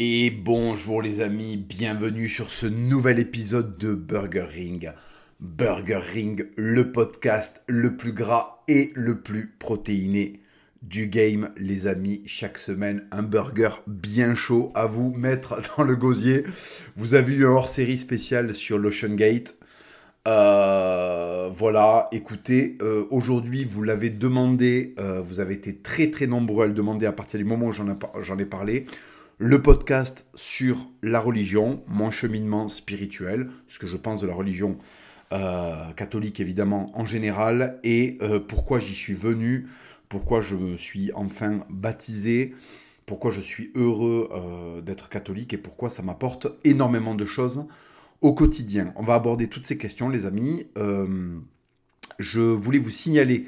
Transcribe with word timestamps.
Et 0.00 0.30
bonjour 0.30 1.02
les 1.02 1.20
amis, 1.20 1.56
bienvenue 1.56 2.28
sur 2.28 2.50
ce 2.50 2.66
nouvel 2.66 3.18
épisode 3.18 3.76
de 3.78 3.94
Burger 3.94 4.46
Ring. 4.48 4.92
Burger 5.40 5.98
Ring, 6.12 6.46
le 6.56 6.92
podcast 6.92 7.64
le 7.66 7.96
plus 7.96 8.12
gras 8.12 8.60
et 8.68 8.92
le 8.94 9.18
plus 9.18 9.52
protéiné 9.58 10.40
du 10.82 11.08
game, 11.08 11.50
les 11.56 11.88
amis. 11.88 12.22
Chaque 12.26 12.58
semaine, 12.58 13.08
un 13.10 13.24
burger 13.24 13.70
bien 13.88 14.36
chaud 14.36 14.70
à 14.76 14.86
vous 14.86 15.12
mettre 15.14 15.60
dans 15.76 15.82
le 15.82 15.96
gosier. 15.96 16.44
Vous 16.94 17.14
avez 17.14 17.34
eu 17.34 17.44
un 17.44 17.50
hors-série 17.50 17.98
spécial 17.98 18.54
sur 18.54 18.78
l'Ocean 18.78 19.16
Gate. 19.16 19.56
Euh, 20.28 21.48
voilà, 21.52 22.06
écoutez, 22.12 22.78
euh, 22.82 23.04
aujourd'hui 23.10 23.64
vous 23.64 23.82
l'avez 23.82 24.10
demandé, 24.10 24.94
euh, 25.00 25.20
vous 25.22 25.40
avez 25.40 25.54
été 25.54 25.74
très 25.74 26.12
très 26.12 26.28
nombreux 26.28 26.62
à 26.62 26.66
le 26.68 26.72
demander 26.72 27.06
à 27.06 27.12
partir 27.12 27.38
du 27.38 27.44
moment 27.44 27.66
où 27.66 27.72
j'en 27.72 28.38
ai 28.38 28.46
parlé 28.46 28.86
le 29.38 29.62
podcast 29.62 30.26
sur 30.34 30.88
la 31.00 31.20
religion, 31.20 31.84
mon 31.86 32.10
cheminement 32.10 32.66
spirituel, 32.66 33.48
ce 33.68 33.78
que 33.78 33.86
je 33.86 33.96
pense 33.96 34.20
de 34.20 34.26
la 34.26 34.34
religion 34.34 34.78
euh, 35.32 35.92
catholique 35.92 36.40
évidemment 36.40 36.90
en 36.98 37.06
général, 37.06 37.78
et 37.84 38.18
euh, 38.20 38.40
pourquoi 38.40 38.80
j'y 38.80 38.94
suis 38.94 39.14
venu, 39.14 39.68
pourquoi 40.08 40.40
je 40.40 40.56
me 40.56 40.76
suis 40.76 41.12
enfin 41.14 41.60
baptisé, 41.70 42.52
pourquoi 43.06 43.30
je 43.30 43.40
suis 43.40 43.70
heureux 43.76 44.28
euh, 44.32 44.80
d'être 44.80 45.08
catholique 45.08 45.54
et 45.54 45.58
pourquoi 45.58 45.88
ça 45.88 46.02
m'apporte 46.02 46.48
énormément 46.64 47.14
de 47.14 47.24
choses 47.24 47.64
au 48.20 48.34
quotidien. 48.34 48.92
On 48.96 49.04
va 49.04 49.14
aborder 49.14 49.46
toutes 49.46 49.66
ces 49.66 49.78
questions 49.78 50.08
les 50.08 50.26
amis. 50.26 50.66
je 52.18 52.40
voulais 52.40 52.80
vous 52.80 52.90
signaler 52.90 53.46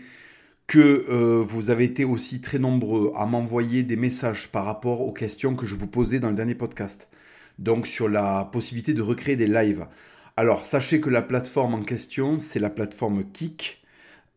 que 0.71 1.05
euh, 1.11 1.43
vous 1.43 1.71
avez 1.71 1.83
été 1.83 2.05
aussi 2.05 2.41
très 2.41 2.61
nombreux 2.61 3.11
à 3.17 3.27
m'envoyer 3.27 3.83
des 3.83 3.97
messages 3.97 4.53
par 4.53 4.65
rapport 4.65 5.01
aux 5.01 5.11
questions 5.11 5.57
que 5.57 5.67
je 5.67 5.75
vous 5.75 5.89
posais 5.89 6.21
dans 6.21 6.29
le 6.29 6.37
dernier 6.37 6.55
podcast. 6.55 7.09
Donc 7.59 7.89
sur 7.89 8.09
la 8.09 8.49
possibilité 8.53 8.95
de 8.95 9.03
recréer 9.03 9.35
des 9.35 9.49
lives. 9.49 9.89
Alors 10.37 10.65
sachez 10.65 11.01
que 11.01 11.11
la 11.11 11.23
plateforme 11.23 11.75
en 11.75 11.83
question, 11.83 12.39
c'est 12.39 12.61
la 12.61 12.71
plateforme 12.71 13.25
Kik. 13.33 13.83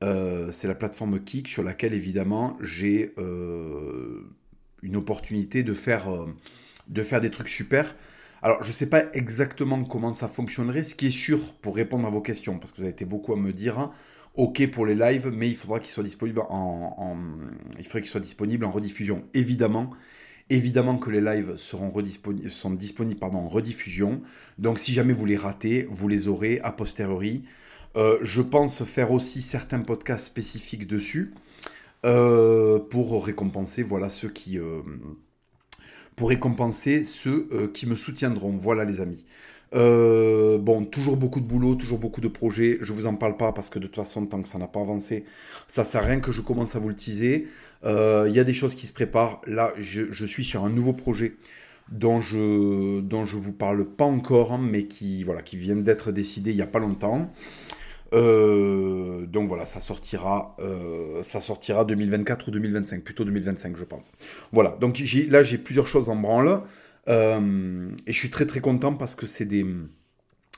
Euh, 0.03 0.51
c'est 0.51 0.67
la 0.67 0.73
plateforme 0.73 1.19
Kik 1.19 1.47
sur 1.47 1.61
laquelle 1.61 1.93
évidemment 1.93 2.57
j'ai 2.61 3.13
euh, 3.19 4.27
une 4.81 4.95
opportunité 4.95 5.61
de 5.61 5.75
faire, 5.75 6.09
de 6.87 7.03
faire 7.03 7.21
des 7.21 7.29
trucs 7.29 7.49
super. 7.49 7.95
Alors 8.41 8.63
je 8.63 8.69
ne 8.69 8.73
sais 8.73 8.89
pas 8.89 9.03
exactement 9.13 9.83
comment 9.83 10.13
ça 10.13 10.29
fonctionnerait. 10.29 10.83
Ce 10.83 10.95
qui 10.95 11.05
est 11.09 11.11
sûr 11.11 11.53
pour 11.61 11.75
répondre 11.75 12.07
à 12.07 12.09
vos 12.09 12.21
questions, 12.21 12.57
parce 12.57 12.71
que 12.71 12.77
vous 12.77 12.85
avez 12.85 12.91
été 12.91 13.05
beaucoup 13.05 13.33
à 13.33 13.37
me 13.37 13.53
dire, 13.53 13.91
OK 14.35 14.65
pour 14.71 14.85
les 14.85 14.95
lives, 14.95 15.29
mais 15.31 15.47
il 15.47 15.55
faudra 15.55 15.79
qu'il 15.79 15.89
soit 15.89 16.03
disponible 16.03 16.41
en, 16.49 17.17
il 17.77 17.85
faudrait 17.85 18.01
qu'il 18.01 18.09
soit 18.09 18.19
disponible 18.19 18.65
en 18.65 18.71
rediffusion. 18.71 19.25
Évidemment, 19.33 19.91
évidemment 20.49 20.97
que 20.97 21.11
les 21.11 21.21
lives 21.21 21.57
seront 21.57 21.93
sont 22.49 22.71
disponibles 22.71 23.19
pardon, 23.19 23.39
en 23.39 23.47
rediffusion. 23.47 24.21
Donc 24.57 24.79
si 24.79 24.93
jamais 24.93 25.13
vous 25.13 25.25
les 25.25 25.37
ratez, 25.37 25.87
vous 25.89 26.07
les 26.07 26.27
aurez 26.27 26.59
a 26.61 26.71
posteriori. 26.71 27.43
Euh, 27.95 28.17
je 28.23 28.41
pense 28.41 28.83
faire 28.83 29.11
aussi 29.11 29.43
certains 29.43 29.81
podcasts 29.81 30.25
spécifiques 30.25 30.87
dessus 30.87 31.31
euh, 32.05 32.79
pour 32.79 33.23
récompenser 33.23 33.83
voilà 33.83 34.09
ceux 34.09 34.29
qui 34.29 34.57
euh, 34.57 34.81
pour 36.15 36.29
récompenser 36.29 37.03
ceux 37.03 37.69
qui 37.73 37.85
me 37.85 37.95
soutiendront. 37.95 38.57
Voilà 38.57 38.83
les 38.83 38.99
amis. 39.01 39.25
Euh, 39.75 40.57
bon, 40.57 40.85
toujours 40.85 41.17
beaucoup 41.17 41.39
de 41.39 41.45
boulot, 41.45 41.75
toujours 41.75 41.97
beaucoup 41.97 42.21
de 42.21 42.27
projets. 42.27 42.77
Je 42.81 42.93
vous 42.93 43.07
en 43.07 43.15
parle 43.15 43.37
pas 43.37 43.51
parce 43.53 43.69
que 43.69 43.79
de 43.79 43.87
toute 43.87 43.95
façon, 43.95 44.25
tant 44.25 44.41
que 44.41 44.47
ça 44.47 44.57
n'a 44.57 44.67
pas 44.67 44.81
avancé, 44.81 45.25
ça 45.67 45.83
sert 45.83 46.03
à 46.03 46.05
rien 46.05 46.19
que 46.19 46.31
je 46.31 46.41
commence 46.41 46.75
à 46.75 46.79
vous 46.79 46.89
le 46.89 46.95
teaser. 46.95 47.47
Euh, 47.83 48.25
il 48.27 48.35
y 48.35 48.39
a 48.39 48.43
des 48.43 48.53
choses 48.53 48.75
qui 48.75 48.87
se 48.87 48.93
préparent. 48.93 49.41
Là, 49.47 49.73
je, 49.77 50.25
suis 50.25 50.43
sur 50.43 50.63
un 50.63 50.69
nouveau 50.69 50.93
projet 50.93 51.35
dont 51.91 52.21
je 52.21 53.01
dont 53.01 53.25
je 53.25 53.35
vous 53.35 53.51
parle 53.51 53.85
pas 53.85 54.05
encore, 54.05 54.57
mais 54.57 54.85
qui 54.85 55.23
voilà, 55.23 55.41
qui 55.41 55.57
vient 55.57 55.75
d'être 55.75 56.11
décidé 56.11 56.51
il 56.51 56.57
y 56.57 56.61
a 56.61 56.67
pas 56.67 56.79
longtemps. 56.79 57.31
Euh, 58.13 59.25
donc 59.25 59.47
voilà, 59.47 59.65
ça 59.65 59.81
sortira, 59.81 60.55
ça 61.23 61.41
sortira 61.41 61.83
2024 61.83 62.47
ou 62.47 62.51
2025, 62.51 63.03
plutôt 63.03 63.25
2025 63.25 63.75
je 63.75 63.83
pense. 63.83 64.11
Voilà, 64.51 64.77
donc 64.79 65.01
là 65.29 65.41
j'ai 65.41 65.57
plusieurs 65.57 65.87
choses 65.87 66.09
en 66.09 66.15
branle. 66.15 66.61
Euh, 67.09 67.89
et 68.07 68.13
je 68.13 68.17
suis 68.17 68.29
très 68.29 68.45
très 68.45 68.61
content 68.61 68.93
parce 68.93 69.15
que 69.15 69.27
c'est 69.27 69.45
des, 69.45 69.65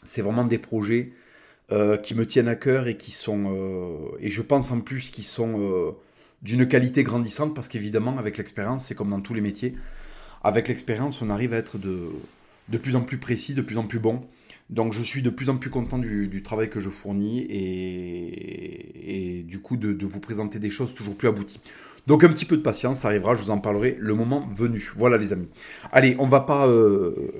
c'est 0.03 0.21
vraiment 0.21 0.45
des 0.45 0.59
projets 0.59 1.13
euh, 1.71 1.97
qui 1.97 2.13
me 2.13 2.25
tiennent 2.27 2.47
à 2.47 2.55
cœur 2.55 2.87
et 2.87 2.97
qui 2.97 3.11
sont, 3.11 3.53
euh, 3.55 4.17
et 4.19 4.29
je 4.29 4.41
pense 4.41 4.71
en 4.71 4.79
plus 4.81 5.11
qu'ils 5.11 5.23
sont 5.23 5.95
d'une 6.41 6.67
qualité 6.67 7.03
grandissante 7.03 7.55
parce 7.55 7.67
qu'évidemment 7.67 8.17
avec 8.17 8.37
l'expérience, 8.37 8.85
c'est 8.85 8.95
comme 8.95 9.09
dans 9.09 9.21
tous 9.21 9.33
les 9.33 9.41
métiers, 9.41 9.75
avec 10.43 10.67
l'expérience 10.67 11.21
on 11.21 11.29
arrive 11.29 11.53
à 11.53 11.57
être 11.57 11.77
de, 11.77 12.09
de 12.69 12.77
plus 12.77 12.95
en 12.95 13.01
plus 13.01 13.17
précis, 13.17 13.53
de 13.55 13.61
plus 13.61 13.77
en 13.77 13.85
plus 13.85 13.99
bon. 13.99 14.21
Donc 14.71 14.93
je 14.93 15.03
suis 15.03 15.21
de 15.21 15.29
plus 15.29 15.49
en 15.49 15.57
plus 15.57 15.69
content 15.69 15.99
du, 15.99 16.41
travail 16.43 16.69
que 16.69 16.79
je 16.79 16.89
fournis 16.89 17.41
et, 17.41 19.39
et 19.39 19.43
du 19.43 19.59
coup 19.59 19.77
de, 19.77 19.93
de, 19.93 20.05
vous 20.07 20.19
présenter 20.19 20.57
des 20.57 20.71
choses 20.71 20.95
toujours 20.95 21.15
plus 21.15 21.27
abouties. 21.27 21.59
Donc 22.07 22.23
un 22.23 22.29
petit 22.29 22.45
peu 22.45 22.55
de 22.57 22.61
patience, 22.61 22.99
ça 22.99 23.07
arrivera, 23.07 23.35
je 23.35 23.41
vous 23.41 23.51
en 23.51 23.57
parlerai 23.57 23.97
le 23.99 24.13
moment 24.13 24.47
venu. 24.53 24.91
Voilà 24.97 25.17
les 25.17 25.33
amis. 25.33 25.49
Allez, 25.91 26.15
on 26.19 26.27
va 26.27 26.41
pas... 26.41 26.67
Euh, 26.67 27.31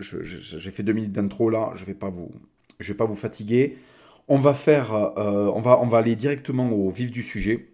j'ai 0.00 0.70
fait 0.70 0.82
deux 0.82 0.92
minutes 0.92 1.12
d'intro 1.12 1.48
là, 1.50 1.72
je 1.74 1.84
vais 1.84 1.94
vais 2.92 2.94
pas 2.94 3.06
vous 3.06 3.16
fatiguer. 3.16 3.78
On 4.28 4.38
va 4.38 4.52
faire, 4.52 4.94
euh, 4.94 5.50
on 5.54 5.60
va, 5.60 5.80
on 5.80 5.88
aller 5.98 6.16
directement 6.16 6.70
au 6.70 6.90
vif 6.90 7.10
du 7.10 7.22
sujet. 7.22 7.70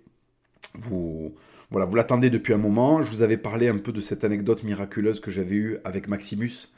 Vous, 0.79 1.35
voilà, 1.71 1.85
vous 1.85 1.97
l'attendez 1.97 2.31
depuis 2.31 2.53
un 2.53 2.59
moment. 2.59 3.03
Je 3.03 3.11
vous 3.11 3.23
avais 3.23 3.37
parlé 3.37 3.69
un 3.69 3.79
peu 3.79 3.91
de 3.91 4.01
cette 4.01 4.23
anecdote 4.23 4.63
miraculeuse 4.63 5.19
que 5.19 5.33
j'avais 5.33 5.57
eue 5.57 5.79
avec 5.85 6.07
Maximus 6.07 6.69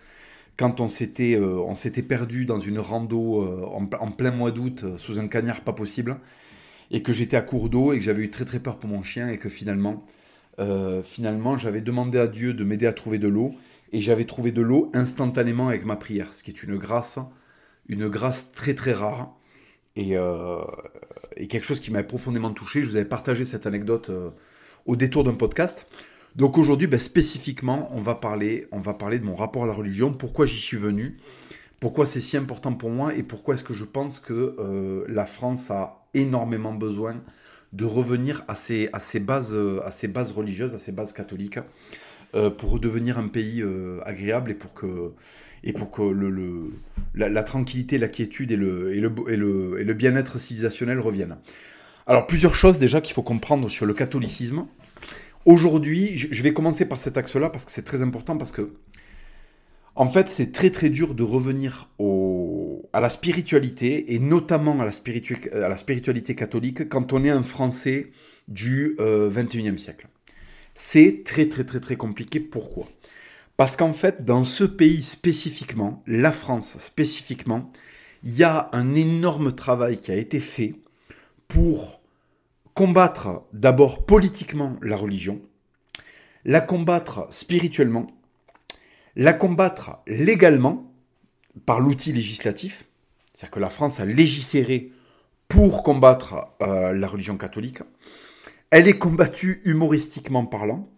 quand 0.56 0.80
on 0.80 0.88
s'était, 0.88 1.36
euh, 1.36 2.02
perdu 2.08 2.46
dans 2.46 2.58
une 2.58 2.78
rando 2.78 3.44
en, 3.66 3.86
en, 4.00 4.10
plein 4.10 4.30
mois 4.30 4.50
d'août 4.50 4.86
sous 4.96 5.18
un 5.18 5.28
cagnard 5.28 5.60
pas 5.60 5.74
possible 5.74 6.18
et 6.90 7.02
que 7.02 7.12
j'étais 7.12 7.36
à 7.36 7.42
court 7.42 7.68
d'eau 7.68 7.92
et 7.92 7.98
que 7.98 8.04
j'avais 8.04 8.22
eu 8.22 8.30
très 8.30 8.44
très 8.44 8.60
peur 8.60 8.78
pour 8.78 8.88
mon 8.88 9.02
chien 9.02 9.28
et 9.28 9.38
que 9.38 9.48
finalement, 9.48 10.04
euh, 10.58 11.02
finalement 11.02 11.58
j'avais 11.58 11.80
demandé 11.80 12.18
à 12.18 12.26
Dieu 12.26 12.54
de 12.54 12.64
m'aider 12.64 12.86
à 12.86 12.92
trouver 12.92 13.18
de 13.18 13.28
l'eau 13.28 13.52
et 13.92 14.00
j'avais 14.00 14.24
trouvé 14.24 14.52
de 14.52 14.62
l'eau 14.62 14.90
instantanément 14.94 15.68
avec 15.68 15.84
ma 15.84 15.96
prière, 15.96 16.32
ce 16.32 16.42
qui 16.42 16.50
est 16.50 16.62
une 16.62 16.76
grâce, 16.76 17.18
une 17.88 18.08
grâce 18.08 18.52
très 18.52 18.74
très 18.74 18.92
rare 18.92 19.34
et, 19.94 20.16
euh, 20.16 20.60
et 21.36 21.48
quelque 21.48 21.64
chose 21.64 21.80
qui 21.80 21.90
m'a 21.90 22.02
profondément 22.02 22.52
touché. 22.52 22.82
Je 22.82 22.90
vous 22.90 22.96
avais 22.96 23.04
partagé 23.04 23.44
cette 23.44 23.66
anecdote 23.66 24.10
euh, 24.10 24.30
au 24.86 24.96
détour 24.96 25.24
d'un 25.24 25.34
podcast. 25.34 25.86
Donc 26.36 26.58
aujourd'hui, 26.58 26.86
ben, 26.86 27.00
spécifiquement, 27.00 27.88
on 27.92 28.00
va 28.00 28.14
parler, 28.14 28.66
on 28.70 28.80
va 28.80 28.92
parler 28.92 29.18
de 29.18 29.24
mon 29.24 29.34
rapport 29.34 29.64
à 29.64 29.66
la 29.66 29.72
religion, 29.72 30.12
pourquoi 30.12 30.44
j'y 30.44 30.60
suis 30.60 30.76
venu, 30.76 31.16
pourquoi 31.80 32.06
c'est 32.06 32.20
si 32.20 32.36
important 32.36 32.72
pour 32.74 32.90
moi 32.90 33.14
et 33.14 33.22
pourquoi 33.22 33.54
est-ce 33.54 33.64
que 33.64 33.74
je 33.74 33.84
pense 33.84 34.18
que 34.18 35.04
la 35.08 35.26
France 35.26 35.70
a 35.70 36.06
énormément 36.14 36.72
besoin 36.72 37.22
de 37.72 37.84
revenir 37.84 38.44
à 38.48 38.56
ses, 38.56 38.88
à 38.92 39.00
ses, 39.00 39.20
bases, 39.20 39.56
à 39.84 39.90
ses 39.90 40.08
bases 40.08 40.32
religieuses, 40.32 40.74
à 40.74 40.78
ses 40.78 40.92
bases 40.92 41.12
catholiques, 41.12 41.58
euh, 42.34 42.50
pour 42.50 42.72
redevenir 42.72 43.18
un 43.18 43.28
pays 43.28 43.62
euh, 43.62 44.00
agréable 44.04 44.50
et 44.50 44.54
pour 44.54 44.74
que, 44.74 45.12
et 45.62 45.72
pour 45.72 45.90
que 45.90 46.02
le 46.02 46.72
la, 47.14 47.42
tranquillité, 47.44 47.98
la 47.98 48.08
quiétude 48.08 48.50
et 48.50 48.56
le, 48.56 48.92
et 48.92 49.00
le, 49.00 49.12
et 49.28 49.36
le, 49.36 49.80
et 49.80 49.84
le 49.84 49.94
bien-être 49.94 50.38
civilisationnel 50.38 50.98
reviennent. 50.98 51.36
Alors 52.06 52.26
plusieurs 52.26 52.54
choses 52.54 52.78
déjà 52.78 53.00
qu'il 53.00 53.14
faut 53.14 53.22
comprendre 53.22 53.68
sur 53.68 53.86
le 53.86 53.94
catholicisme. 53.94 54.66
Aujourd'hui, 55.44 56.16
je 56.16 56.42
vais 56.42 56.52
commencer 56.52 56.84
par 56.84 56.98
cet 56.98 57.16
axe-là 57.16 57.48
parce 57.48 57.64
que 57.64 57.70
c'est 57.70 57.84
très 57.84 58.02
important 58.02 58.36
parce 58.36 58.50
que 58.50 58.72
en 59.96 60.08
fait, 60.08 60.28
c'est 60.28 60.52
très 60.52 60.70
très 60.70 60.90
dur 60.90 61.14
de 61.14 61.22
revenir 61.22 61.88
à 62.92 63.00
la 63.00 63.10
spiritualité, 63.10 64.14
et 64.14 64.18
notamment 64.18 64.80
à 64.80 64.84
la, 64.84 64.92
à 65.64 65.68
la 65.68 65.78
spiritualité 65.78 66.34
catholique, 66.34 66.88
quand 66.88 67.12
on 67.12 67.24
est 67.24 67.30
un 67.30 67.42
Français 67.42 68.10
du 68.48 68.94
euh, 69.00 69.30
21e 69.30 69.78
siècle. 69.78 70.08
C'est 70.74 71.22
très 71.24 71.48
très 71.48 71.64
très 71.64 71.80
très 71.80 71.96
compliqué. 71.96 72.38
Pourquoi? 72.38 72.86
Parce 73.56 73.76
qu'en 73.76 73.94
fait, 73.94 74.24
dans 74.24 74.44
ce 74.44 74.64
pays 74.64 75.02
spécifiquement, 75.02 76.02
la 76.06 76.30
France 76.30 76.76
spécifiquement, 76.78 77.70
il 78.22 78.36
y 78.36 78.44
a 78.44 78.68
un 78.72 78.94
énorme 78.94 79.52
travail 79.52 79.96
qui 79.96 80.12
a 80.12 80.16
été 80.16 80.40
fait 80.40 80.74
pour 81.48 82.02
combattre 82.74 83.44
d'abord 83.54 84.04
politiquement 84.04 84.76
la 84.82 84.96
religion, 84.96 85.40
la 86.44 86.60
combattre 86.60 87.26
spirituellement, 87.30 88.06
la 89.16 89.32
combattre 89.32 89.98
légalement 90.06 90.92
par 91.64 91.80
l'outil 91.80 92.12
législatif, 92.12 92.84
c'est-à-dire 93.32 93.50
que 93.50 93.60
la 93.60 93.70
France 93.70 93.98
a 93.98 94.04
légiféré 94.04 94.92
pour 95.48 95.82
combattre 95.82 96.48
euh, 96.62 96.92
la 96.92 97.06
religion 97.06 97.38
catholique. 97.38 97.78
Elle 98.70 98.88
est 98.88 98.98
combattue 98.98 99.62
humoristiquement 99.64 100.44
parlant, 100.44 100.88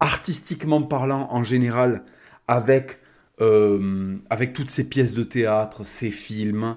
artistiquement 0.00 0.82
parlant 0.82 1.28
en 1.30 1.44
général, 1.44 2.04
avec, 2.46 2.98
euh, 3.40 4.18
toutes 4.54 4.70
ces 4.70 4.88
pièces 4.88 5.14
de 5.14 5.22
théâtre, 5.22 5.84
ces 5.84 6.10
films, 6.10 6.76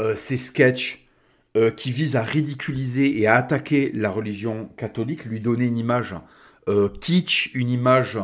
euh, 0.00 0.14
ces 0.14 0.36
sketchs 0.36 0.98
qui 1.76 1.92
visent 1.92 2.16
à 2.16 2.22
ridiculiser 2.22 3.20
et 3.20 3.26
à 3.26 3.34
attaquer 3.34 3.92
la 3.92 4.08
religion 4.08 4.70
catholique, 4.78 5.26
lui 5.26 5.38
donner 5.38 5.66
une 5.66 5.76
image 5.76 6.14
kitsch, 7.02 7.50
une 7.52 7.68
image 7.68 8.18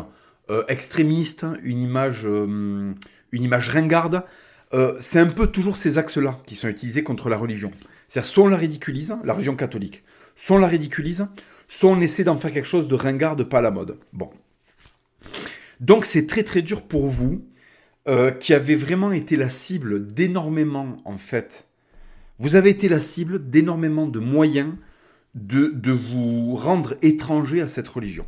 euh, 0.50 0.64
extrémiste, 0.68 1.46
une 1.62 1.78
image, 1.78 2.24
une 2.24 2.96
image 3.32 3.68
ringarde. 3.68 4.24
c'est 5.00 5.18
un 5.18 5.26
peu 5.26 5.46
toujours 5.46 5.76
ces 5.76 5.98
axes-là 5.98 6.38
qui 6.46 6.54
sont 6.56 6.68
utilisés 6.68 7.02
contre 7.02 7.28
la 7.28 7.36
religion. 7.36 7.70
C'est-à-dire, 8.08 8.30
soit 8.30 8.44
on 8.44 8.48
la 8.48 8.56
ridiculise, 8.56 9.16
la 9.24 9.34
religion 9.34 9.56
catholique, 9.56 10.02
soit 10.34 10.56
on 10.56 10.60
la 10.60 10.66
ridiculise, 10.66 11.26
soit 11.68 11.90
on 11.90 12.00
essaie 12.00 12.24
d'en 12.24 12.36
faire 12.36 12.52
quelque 12.52 12.66
chose 12.66 12.88
de 12.88 12.94
ringard, 12.94 13.36
de 13.36 13.44
pas 13.44 13.58
à 13.58 13.62
la 13.62 13.70
mode. 13.70 13.98
Bon. 14.12 14.30
Donc 15.80 16.04
c'est 16.04 16.26
très 16.26 16.42
très 16.42 16.62
dur 16.62 16.82
pour 16.82 17.08
vous, 17.08 17.44
qui 18.40 18.54
avez 18.54 18.76
vraiment 18.76 19.12
été 19.12 19.36
la 19.36 19.50
cible 19.50 20.06
d'énormément, 20.06 20.96
en 21.04 21.18
fait, 21.18 21.68
vous 22.38 22.54
avez 22.54 22.70
été 22.70 22.88
la 22.88 23.00
cible 23.00 23.50
d'énormément 23.50 24.06
de 24.06 24.20
moyens 24.20 24.74
de, 25.34 25.72
de, 25.74 25.92
vous 25.92 26.54
rendre 26.56 26.94
étranger 27.02 27.60
à 27.60 27.68
cette 27.68 27.88
religion. 27.88 28.24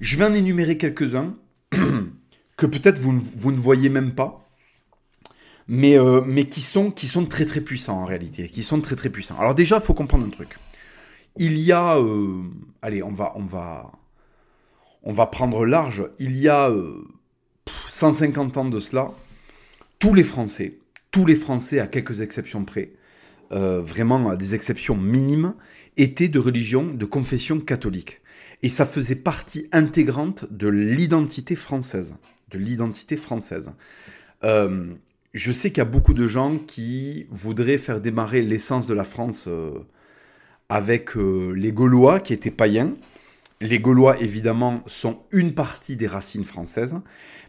Je 0.00 0.16
vais 0.16 0.24
en 0.24 0.34
énumérer 0.34 0.76
quelques-uns 0.76 1.36
que 2.56 2.66
peut-être 2.66 2.98
vous, 2.98 3.18
vous, 3.20 3.52
ne 3.52 3.56
voyez 3.56 3.88
même 3.88 4.14
pas, 4.14 4.44
mais, 5.68 5.98
euh, 5.98 6.20
mais 6.26 6.48
qui, 6.48 6.60
sont, 6.60 6.90
qui 6.90 7.06
sont 7.06 7.26
très 7.26 7.46
très 7.46 7.60
puissants 7.60 8.00
en 8.00 8.04
réalité, 8.04 8.48
qui 8.48 8.62
sont 8.62 8.80
très 8.80 8.96
très 8.96 9.10
puissants. 9.10 9.38
Alors 9.38 9.54
déjà, 9.54 9.76
il 9.76 9.82
faut 9.82 9.94
comprendre 9.94 10.26
un 10.26 10.30
truc. 10.30 10.58
Il 11.36 11.58
y 11.58 11.72
a, 11.72 11.96
euh, 11.98 12.42
allez, 12.82 13.02
on 13.02 13.12
va, 13.12 13.32
on 13.36 13.44
va, 13.44 13.90
on 15.02 15.12
va 15.12 15.26
prendre 15.26 15.64
large. 15.64 16.04
Il 16.18 16.36
y 16.36 16.48
a 16.48 16.70
150 17.88 18.56
euh, 18.56 18.60
ans 18.60 18.64
de 18.64 18.80
cela, 18.80 19.12
tous 19.98 20.14
les 20.14 20.24
Français, 20.24 20.78
tous 21.10 21.26
les 21.26 21.36
Français, 21.36 21.80
à 21.80 21.86
quelques 21.86 22.20
exceptions 22.20 22.64
près, 22.64 22.92
vraiment 23.50 24.30
à 24.30 24.36
des 24.36 24.56
exceptions 24.56 24.96
minimes, 24.96 25.54
étaient 25.96 26.26
de 26.26 26.40
religion, 26.40 26.82
de 26.92 27.04
confession 27.04 27.60
catholique. 27.60 28.20
Et 28.64 28.70
ça 28.70 28.86
faisait 28.86 29.14
partie 29.14 29.68
intégrante 29.72 30.46
de 30.50 30.68
l'identité 30.68 31.54
française. 31.54 32.14
De 32.50 32.56
l'identité 32.56 33.18
française. 33.18 33.74
Euh, 34.42 34.86
je 35.34 35.52
sais 35.52 35.68
qu'il 35.68 35.78
y 35.78 35.86
a 35.86 35.90
beaucoup 35.90 36.14
de 36.14 36.26
gens 36.26 36.56
qui 36.56 37.26
voudraient 37.28 37.76
faire 37.76 38.00
démarrer 38.00 38.40
l'essence 38.40 38.86
de 38.86 38.94
la 38.94 39.04
France 39.04 39.48
euh, 39.48 39.72
avec 40.70 41.10
les 41.14 41.72
Gaulois 41.72 42.20
qui 42.20 42.32
étaient 42.32 42.50
païens. 42.50 42.94
Les 43.60 43.80
Gaulois, 43.80 44.18
évidemment, 44.22 44.82
sont 44.86 45.20
une 45.30 45.52
partie 45.52 45.96
des 45.96 46.06
racines 46.06 46.46
françaises, 46.46 46.96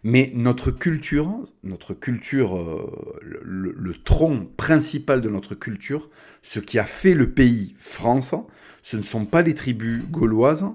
mais 0.04 0.34
notre 0.36 0.70
culture, 0.70 1.34
notre 1.64 1.94
culture, 1.94 2.58
euh, 2.58 3.20
le, 3.22 3.94
tronc 4.04 4.50
principal 4.58 5.22
de 5.22 5.30
notre 5.30 5.56
culture, 5.56 6.10
ce 6.44 6.60
qui 6.60 6.78
a 6.78 6.86
fait 6.86 7.14
le 7.14 7.32
pays 7.32 7.74
France, 7.80 8.36
ce 8.84 8.98
ne 8.98 9.02
sont 9.02 9.26
pas 9.26 9.44
les 9.44 9.56
tribus 9.56 10.04
gauloises, 10.12 10.66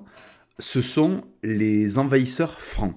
ce 0.60 0.80
sont 0.80 1.22
les 1.42 1.98
envahisseurs 1.98 2.60
francs, 2.60 2.94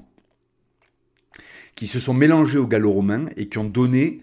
qui 1.76 1.88
se 1.88 2.00
sont 2.00 2.14
mélangés 2.14 2.60
aux 2.60 2.68
gallo-romains 2.68 3.26
et 3.36 3.48
qui 3.50 3.58
ont 3.58 3.64
donné 3.64 4.22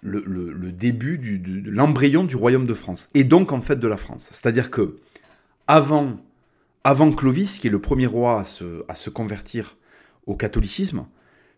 le, 0.00 0.72
début 0.72 1.18
de 1.18 1.70
l'embryon 1.70 2.24
du 2.24 2.36
royaume 2.36 2.66
de 2.66 2.74
France, 2.74 3.08
et 3.14 3.24
donc 3.24 3.52
en 3.52 3.60
fait 3.60 3.76
de 3.76 3.88
la 3.88 3.96
France. 3.96 4.28
C'est-à-dire 4.30 4.70
que 4.70 4.96
avant, 5.66 6.18
Clovis, 7.16 7.58
qui 7.58 7.66
est 7.66 7.70
le 7.70 7.80
premier 7.80 8.06
roi 8.06 8.42
à 8.88 8.94
se 8.94 9.10
convertir 9.10 9.76
au 10.26 10.34
catholicisme, 10.34 11.06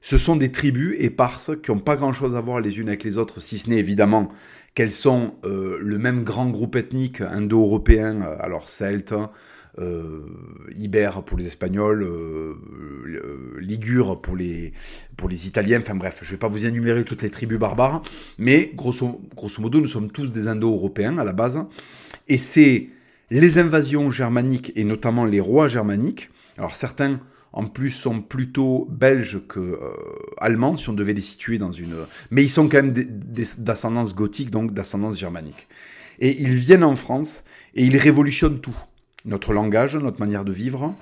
ce 0.00 0.16
sont 0.16 0.36
des 0.36 0.50
tribus 0.50 0.96
éparses 0.98 1.50
qui 1.62 1.70
n'ont 1.70 1.78
pas 1.78 1.96
grand-chose 1.96 2.34
à 2.34 2.40
voir 2.40 2.60
les 2.60 2.80
unes 2.80 2.88
avec 2.88 3.04
les 3.04 3.18
autres, 3.18 3.40
si 3.40 3.58
ce 3.58 3.68
n'est 3.68 3.78
évidemment 3.78 4.28
qu'elles 4.74 4.92
sont 4.92 5.34
euh, 5.44 5.78
le 5.80 5.98
même 5.98 6.24
grand 6.24 6.46
groupe 6.46 6.76
ethnique 6.76 7.20
indo-européen, 7.20 8.22
euh, 8.22 8.36
alors 8.40 8.68
celtes, 8.68 9.14
euh, 9.78 10.26
ibères 10.76 11.22
pour 11.22 11.38
les 11.38 11.46
Espagnols, 11.46 12.02
euh, 12.02 12.54
ligures 13.60 14.20
pour 14.20 14.36
les, 14.36 14.72
pour 15.16 15.28
les 15.28 15.46
Italiens, 15.46 15.80
enfin 15.80 15.94
bref, 15.94 16.20
je 16.22 16.26
ne 16.26 16.30
vais 16.32 16.38
pas 16.38 16.48
vous 16.48 16.66
énumérer 16.66 17.04
toutes 17.04 17.22
les 17.22 17.30
tribus 17.30 17.58
barbares, 17.58 18.02
mais 18.38 18.72
grosso, 18.74 19.20
modo, 19.58 19.80
nous 19.80 19.86
sommes 19.86 20.10
tous 20.10 20.32
des 20.32 20.48
indo-européens 20.48 21.18
à 21.18 21.24
la 21.24 21.32
base, 21.32 21.62
et 22.28 22.36
c'est 22.36 22.88
les 23.30 23.58
invasions 23.58 24.10
germaniques, 24.10 24.72
et 24.74 24.84
notamment 24.84 25.24
les 25.24 25.40
rois 25.40 25.68
germaniques, 25.68 26.30
alors 26.58 26.74
certains 26.74 27.20
en 27.52 27.66
plus 27.66 27.90
sont 27.90 28.20
plutôt 28.20 28.86
belges 28.90 29.40
que 29.48 29.60
euh, 29.60 29.78
allemands, 30.38 30.76
si 30.76 30.88
on 30.88 30.92
devait 30.92 31.14
les 31.14 31.20
situer 31.20 31.58
dans 31.58 31.72
une... 31.72 31.96
Mais 32.30 32.44
ils 32.44 32.48
sont 32.48 32.68
quand 32.68 32.82
même 32.82 32.92
d'ascendance 32.92 34.14
gothique, 34.14 34.50
donc 34.50 34.72
d'ascendance 34.72 35.18
germanique. 35.18 35.66
Et 36.20 36.40
ils 36.40 36.54
viennent 36.54 36.84
en 36.84 36.94
France 36.94 37.42
et 37.74 37.84
ils 37.84 37.96
révolutionnent 37.96 38.60
tout. 38.60 38.76
Notre 39.24 39.52
langage, 39.52 39.96
notre 39.96 40.20
manière 40.20 40.44
de 40.44 40.52
vivre, 40.52 40.94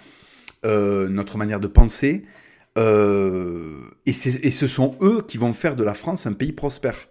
euh, 0.65 1.09
notre 1.09 1.39
manière 1.39 1.61
de 1.61 1.69
penser. 1.69 2.23
Euh, 2.77 3.81
et, 4.07 4.11
et 4.11 4.51
ce 4.51 4.67
sont 4.67 4.97
eux 5.01 5.23
qui 5.27 5.39
vont 5.39 5.53
faire 5.53 5.77
de 5.77 5.85
la 5.85 5.95
France 5.95 6.27
un 6.27 6.33
pays 6.33 6.53
prospère. 6.53 7.09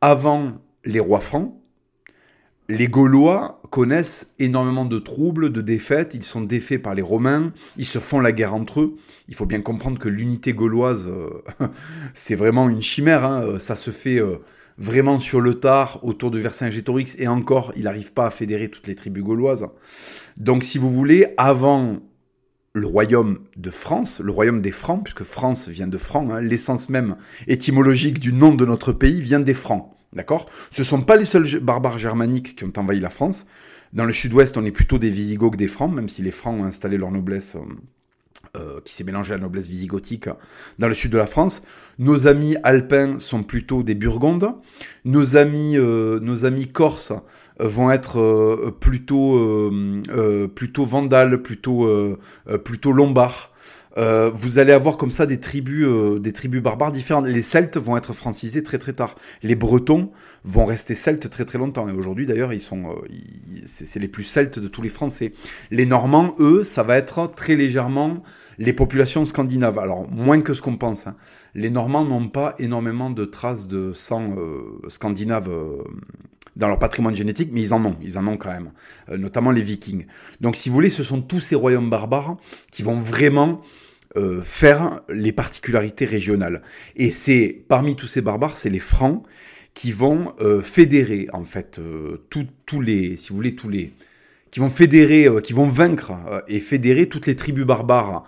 Avant 0.00 0.52
les 0.84 1.00
rois 1.00 1.20
francs, 1.20 1.54
les 2.68 2.88
Gaulois 2.88 3.62
connaissent 3.70 4.32
énormément 4.38 4.84
de 4.84 4.98
troubles, 4.98 5.52
de 5.52 5.60
défaites, 5.60 6.14
ils 6.14 6.24
sont 6.24 6.40
défaits 6.40 6.82
par 6.82 6.94
les 6.94 7.02
Romains, 7.02 7.52
ils 7.76 7.86
se 7.86 7.98
font 7.98 8.18
la 8.18 8.32
guerre 8.32 8.54
entre 8.54 8.80
eux. 8.80 8.96
Il 9.28 9.34
faut 9.34 9.46
bien 9.46 9.60
comprendre 9.60 9.98
que 9.98 10.08
l'unité 10.08 10.52
gauloise, 10.52 11.08
euh, 11.08 11.68
c'est 12.14 12.34
vraiment 12.34 12.68
une 12.68 12.82
chimère, 12.82 13.24
hein. 13.24 13.58
ça 13.60 13.76
se 13.76 13.90
fait 13.90 14.18
euh, 14.18 14.38
vraiment 14.78 15.18
sur 15.18 15.40
le 15.40 15.54
tard, 15.54 16.00
autour 16.02 16.30
de 16.30 16.38
Vercingétorix, 16.38 17.16
et 17.18 17.28
encore, 17.28 17.72
il 17.76 17.84
n'arrive 17.84 18.12
pas 18.12 18.26
à 18.26 18.30
fédérer 18.30 18.68
toutes 18.68 18.86
les 18.86 18.94
tribus 18.94 19.24
gauloises. 19.24 19.66
Donc 20.36 20.64
si 20.64 20.78
vous 20.78 20.90
voulez, 20.90 21.26
avant 21.36 22.00
le 22.72 22.86
royaume 22.86 23.38
de 23.56 23.70
France, 23.70 24.20
le 24.20 24.30
royaume 24.32 24.60
des 24.60 24.70
Francs, 24.70 25.02
puisque 25.02 25.24
France 25.24 25.68
vient 25.68 25.88
de 25.88 25.96
Francs, 25.96 26.30
hein, 26.30 26.40
l'essence 26.40 26.90
même 26.90 27.16
étymologique 27.46 28.20
du 28.20 28.34
nom 28.34 28.54
de 28.54 28.66
notre 28.66 28.92
pays 28.92 29.22
vient 29.22 29.40
des 29.40 29.54
Francs. 29.54 29.90
D'accord? 30.12 30.46
Ce 30.70 30.82
ne 30.82 30.84
sont 30.84 31.02
pas 31.02 31.16
les 31.16 31.24
seuls 31.24 31.60
barbares 31.60 31.98
germaniques 31.98 32.56
qui 32.56 32.64
ont 32.64 32.72
envahi 32.76 33.00
la 33.00 33.10
France. 33.10 33.46
Dans 33.92 34.04
le 34.04 34.12
sud-ouest, 34.12 34.56
on 34.56 34.64
est 34.64 34.72
plutôt 34.72 34.98
des 34.98 35.10
Visigoths 35.10 35.52
que 35.52 35.56
des 35.56 35.68
Francs, 35.68 35.92
même 35.92 36.08
si 36.08 36.22
les 36.22 36.30
Francs 36.30 36.60
ont 36.60 36.64
installé 36.64 36.98
leur 36.98 37.10
noblesse 37.10 37.54
euh, 37.56 37.60
euh, 38.56 38.80
qui 38.84 38.94
s'est 38.94 39.04
mélangée 39.04 39.34
à 39.34 39.36
la 39.36 39.42
noblesse 39.42 39.66
visigothique 39.66 40.28
dans 40.78 40.88
le 40.88 40.94
sud 40.94 41.12
de 41.12 41.18
la 41.18 41.26
France. 41.26 41.62
Nos 41.98 42.26
amis 42.26 42.56
alpins 42.62 43.18
sont 43.18 43.42
plutôt 43.42 43.82
des 43.82 43.94
Burgondes. 43.94 44.54
Nos 45.04 45.36
amis, 45.36 45.76
euh, 45.76 46.18
nos 46.20 46.44
amis 46.44 46.68
corses 46.68 47.12
vont 47.58 47.90
être 47.90 48.74
plutôt, 48.80 49.72
plutôt 50.54 50.84
vandales, 50.84 51.40
plutôt, 51.40 51.88
plutôt 52.64 52.92
lombards. 52.92 53.50
Euh, 53.98 54.30
vous 54.34 54.58
allez 54.58 54.72
avoir 54.72 54.96
comme 54.96 55.10
ça 55.10 55.24
des 55.26 55.40
tribus, 55.40 55.86
euh, 55.86 56.18
des 56.18 56.32
tribus 56.32 56.60
barbares 56.60 56.92
différentes. 56.92 57.26
Les 57.26 57.42
Celtes 57.42 57.78
vont 57.78 57.96
être 57.96 58.12
francisés 58.12 58.62
très 58.62 58.78
très 58.78 58.92
tard. 58.92 59.16
Les 59.42 59.54
Bretons 59.54 60.10
vont 60.44 60.66
rester 60.66 60.94
Celtes 60.94 61.30
très 61.30 61.44
très 61.44 61.58
longtemps. 61.58 61.88
Et 61.88 61.92
aujourd'hui 61.92 62.26
d'ailleurs, 62.26 62.52
ils 62.52 62.60
sont, 62.60 62.90
euh, 62.90 62.94
c'est 63.64 63.98
les 63.98 64.08
plus 64.08 64.24
Celtes 64.24 64.58
de 64.58 64.68
tous 64.68 64.82
les 64.82 64.90
Français. 64.90 65.32
Les 65.70 65.86
Normands, 65.86 66.34
eux, 66.38 66.62
ça 66.62 66.82
va 66.82 66.96
être 66.96 67.30
très 67.34 67.56
légèrement 67.56 68.22
les 68.58 68.72
populations 68.72 69.24
scandinaves. 69.24 69.78
Alors 69.78 70.08
moins 70.10 70.40
que 70.40 70.54
ce 70.54 70.62
qu'on 70.62 70.76
pense. 70.76 71.06
Hein. 71.06 71.16
Les 71.54 71.70
Normands 71.70 72.04
n'ont 72.04 72.28
pas 72.28 72.54
énormément 72.58 73.10
de 73.10 73.24
traces 73.24 73.68
de 73.68 73.92
sang 73.92 74.36
scandinave 74.88 75.50
dans 76.56 76.68
leur 76.68 76.78
patrimoine 76.78 77.14
génétique, 77.14 77.50
mais 77.52 77.62
ils 77.62 77.74
en 77.74 77.84
ont, 77.84 77.96
ils 78.02 78.18
en 78.18 78.26
ont 78.26 78.36
quand 78.36 78.50
même, 78.50 78.72
notamment 79.18 79.50
les 79.50 79.62
Vikings. 79.62 80.06
Donc 80.40 80.56
si 80.56 80.68
vous 80.68 80.74
voulez, 80.74 80.90
ce 80.90 81.02
sont 81.02 81.22
tous 81.22 81.40
ces 81.40 81.54
royaumes 81.54 81.90
barbares 81.90 82.36
qui 82.70 82.82
vont 82.82 82.98
vraiment 82.98 83.62
euh, 84.16 84.40
faire 84.42 85.02
les 85.10 85.32
particularités 85.32 86.06
régionales. 86.06 86.62
Et 86.94 87.10
c'est 87.10 87.64
parmi 87.68 87.96
tous 87.96 88.06
ces 88.06 88.22
barbares, 88.22 88.56
c'est 88.56 88.70
les 88.70 88.78
Francs 88.78 89.22
qui 89.74 89.92
vont 89.92 90.32
euh, 90.40 90.62
fédérer 90.62 91.28
en 91.34 91.44
fait 91.44 91.78
euh, 91.78 92.24
tous 92.30 92.80
les, 92.80 93.18
si 93.18 93.28
vous 93.28 93.36
voulez, 93.36 93.54
tous 93.54 93.68
les, 93.68 93.92
qui 94.56 94.60
vont 94.60 94.70
fédérer, 94.70 95.28
qui 95.42 95.52
vont 95.52 95.68
vaincre 95.68 96.14
et 96.48 96.60
fédérer 96.60 97.10
toutes 97.10 97.26
les 97.26 97.36
tribus 97.36 97.66
barbares 97.66 98.24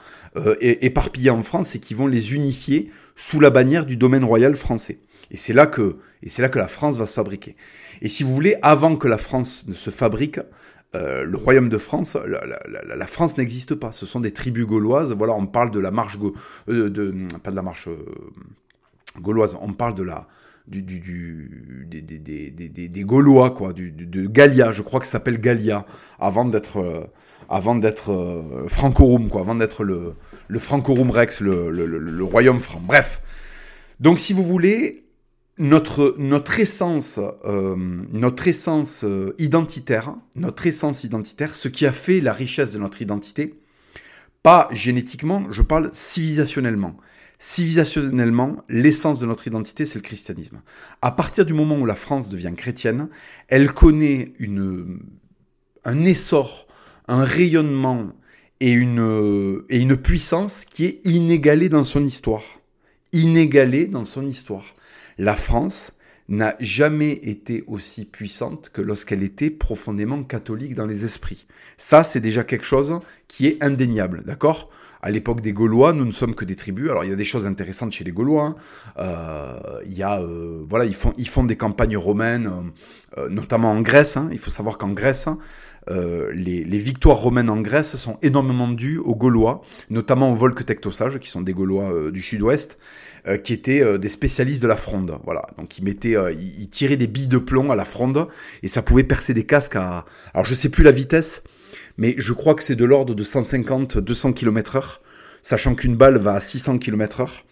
éparpillées 0.60 1.30
en 1.30 1.42
France 1.42 1.74
et 1.74 1.78
qui 1.78 1.94
vont 1.94 2.06
les 2.06 2.34
unifier 2.34 2.90
sous 3.16 3.40
la 3.40 3.48
bannière 3.48 3.86
du 3.86 3.96
domaine 3.96 4.26
royal 4.26 4.54
français. 4.54 4.98
Et 5.30 5.38
c'est 5.38 5.54
là 5.54 5.66
que, 5.66 5.96
et 6.22 6.28
c'est 6.28 6.42
là 6.42 6.50
que 6.50 6.58
la 6.58 6.68
France 6.68 6.98
va 6.98 7.06
se 7.06 7.14
fabriquer. 7.14 7.56
Et 8.02 8.10
si 8.10 8.24
vous 8.24 8.34
voulez, 8.34 8.56
avant 8.60 8.96
que 8.96 9.08
la 9.08 9.16
France 9.16 9.64
ne 9.68 9.72
se 9.72 9.88
fabrique, 9.88 10.38
euh, 10.94 11.24
le 11.24 11.36
royaume 11.38 11.70
de 11.70 11.78
France, 11.78 12.14
la, 12.26 13.06
France 13.06 13.38
n'existe 13.38 13.74
pas. 13.74 13.90
Ce 13.90 14.04
sont 14.04 14.20
des 14.20 14.32
tribus 14.32 14.66
gauloises. 14.66 15.14
Voilà, 15.14 15.32
on 15.32 15.46
parle 15.46 15.70
de 15.70 15.78
la 15.78 15.90
marche, 15.90 16.18
euh, 16.68 16.90
de, 16.90 17.26
pas 17.42 17.50
de 17.50 17.56
la 17.56 17.62
marche 17.62 17.88
euh, 17.88 18.04
gauloise, 19.18 19.56
on 19.62 19.72
parle 19.72 19.94
de 19.94 20.02
la, 20.02 20.28
des, 20.68 22.08
Gaulois, 23.04 23.50
quoi, 23.50 23.72
de 23.72 24.26
Gallia, 24.26 24.72
je 24.72 24.82
crois 24.82 25.00
que 25.00 25.06
s'appelle 25.06 25.40
Gallia, 25.40 25.86
avant 26.18 26.44
d'être, 26.44 27.10
avant 27.48 27.74
d'être 27.74 28.66
Francorum, 28.68 29.28
quoi, 29.28 29.40
avant 29.40 29.54
d'être 29.54 29.84
le, 29.84 30.14
le 30.48 30.58
Francorum 30.58 31.10
Rex, 31.10 31.40
le, 31.40 31.70
le, 31.70 32.24
royaume 32.24 32.60
franc. 32.60 32.80
Bref. 32.80 33.22
Donc, 34.00 34.18
si 34.18 34.32
vous 34.32 34.42
voulez, 34.42 35.04
notre, 35.58 36.14
notre 36.18 36.60
essence, 36.60 37.20
euh, 37.44 37.76
notre 38.12 38.48
essence 38.48 39.04
euh, 39.04 39.34
identitaire, 39.38 40.14
notre 40.36 40.66
essence 40.66 41.04
identitaire, 41.04 41.54
ce 41.54 41.68
qui 41.68 41.86
a 41.86 41.92
fait 41.92 42.20
la 42.20 42.32
richesse 42.32 42.72
de 42.72 42.78
notre 42.78 43.02
identité, 43.02 43.54
Pas 44.42 44.68
génétiquement, 44.72 45.42
je 45.50 45.62
parle 45.62 45.90
civilisationnellement. 45.92 46.96
Civilisationnellement, 47.40 48.64
l'essence 48.68 49.20
de 49.20 49.26
notre 49.26 49.46
identité, 49.46 49.86
c'est 49.86 49.98
le 49.98 50.02
christianisme. 50.02 50.60
À 51.02 51.12
partir 51.12 51.46
du 51.46 51.54
moment 51.54 51.78
où 51.78 51.86
la 51.86 51.94
France 51.94 52.28
devient 52.28 52.54
chrétienne, 52.56 53.08
elle 53.46 53.72
connaît 53.72 54.32
un 55.84 56.04
essor, 56.04 56.66
un 57.06 57.22
rayonnement 57.22 58.12
et 58.58 58.72
une, 58.72 59.62
et 59.68 59.78
une 59.78 59.96
puissance 59.96 60.64
qui 60.64 60.84
est 60.84 61.00
inégalée 61.04 61.68
dans 61.68 61.84
son 61.84 62.04
histoire. 62.04 62.42
Inégalée 63.12 63.86
dans 63.86 64.04
son 64.04 64.26
histoire. 64.26 64.64
La 65.16 65.36
France 65.36 65.92
n'a 66.28 66.56
jamais 66.58 67.12
été 67.12 67.62
aussi 67.68 68.04
puissante 68.04 68.68
que 68.70 68.82
lorsqu'elle 68.82 69.22
était 69.22 69.50
profondément 69.50 70.24
catholique 70.24 70.74
dans 70.74 70.86
les 70.86 71.04
esprits. 71.04 71.46
Ça, 71.78 72.02
c'est 72.02 72.20
déjà 72.20 72.42
quelque 72.42 72.64
chose 72.64 72.98
qui 73.28 73.46
est 73.46 73.62
indéniable, 73.62 74.24
d'accord? 74.24 74.70
À 75.00 75.10
l'époque 75.10 75.40
des 75.40 75.52
Gaulois, 75.52 75.92
nous 75.92 76.04
ne 76.04 76.12
sommes 76.12 76.34
que 76.34 76.44
des 76.44 76.56
tribus. 76.56 76.90
Alors 76.90 77.04
il 77.04 77.10
y 77.10 77.12
a 77.12 77.16
des 77.16 77.24
choses 77.24 77.46
intéressantes 77.46 77.92
chez 77.92 78.04
les 78.04 78.12
Gaulois. 78.12 78.44
Hein. 78.44 78.56
Euh, 78.98 79.80
il 79.86 79.96
y 79.96 80.02
a, 80.02 80.20
euh, 80.20 80.64
voilà, 80.68 80.84
ils 80.84 80.94
font, 80.94 81.12
ils 81.16 81.28
font 81.28 81.44
des 81.44 81.56
campagnes 81.56 81.96
romaines, 81.96 82.50
euh, 83.16 83.28
notamment 83.28 83.70
en 83.70 83.80
Grèce. 83.80 84.16
Hein. 84.16 84.28
Il 84.32 84.38
faut 84.38 84.50
savoir 84.50 84.78
qu'en 84.78 84.90
Grèce, 84.90 85.28
les, 85.90 86.64
les, 86.64 86.78
victoires 86.78 87.16
romaines 87.16 87.48
en 87.48 87.62
Grèce 87.62 87.96
sont 87.96 88.18
énormément 88.20 88.68
dues 88.68 88.98
aux 88.98 89.14
Gaulois, 89.14 89.62
notamment 89.88 90.30
aux 90.30 90.34
Volques 90.34 90.66
tectosages, 90.66 91.18
qui 91.18 91.30
sont 91.30 91.40
des 91.40 91.54
Gaulois 91.54 92.10
du 92.10 92.20
Sud-Ouest, 92.20 92.78
qui 93.42 93.54
étaient 93.54 93.98
des 93.98 94.08
spécialistes 94.10 94.62
de 94.62 94.68
la 94.68 94.76
fronde. 94.76 95.18
Voilà, 95.24 95.46
donc 95.56 95.78
ils 95.78 95.84
mettaient, 95.84 96.16
ils, 96.34 96.68
tiraient 96.68 96.98
des 96.98 97.06
billes 97.06 97.26
de 97.26 97.38
plomb 97.38 97.70
à 97.70 97.74
la 97.74 97.86
fronde 97.86 98.28
et 98.62 98.68
ça 98.68 98.82
pouvait 98.82 99.02
percer 99.02 99.32
des 99.32 99.44
casques 99.44 99.76
à. 99.76 100.04
Alors 100.34 100.44
je 100.44 100.52
sais 100.52 100.68
plus 100.68 100.84
la 100.84 100.92
vitesse 100.92 101.42
mais 101.98 102.14
je 102.16 102.32
crois 102.32 102.54
que 102.54 102.62
c'est 102.62 102.76
de 102.76 102.84
l'ordre 102.84 103.14
de 103.14 103.24
150-200 103.24 104.32
km 104.32 104.76
heure, 104.76 105.02
sachant 105.42 105.74
qu'une 105.74 105.96
balle 105.96 106.16
va 106.16 106.34
à 106.34 106.40
600 106.40 106.78
km 106.78 107.20
heure, 107.20 107.44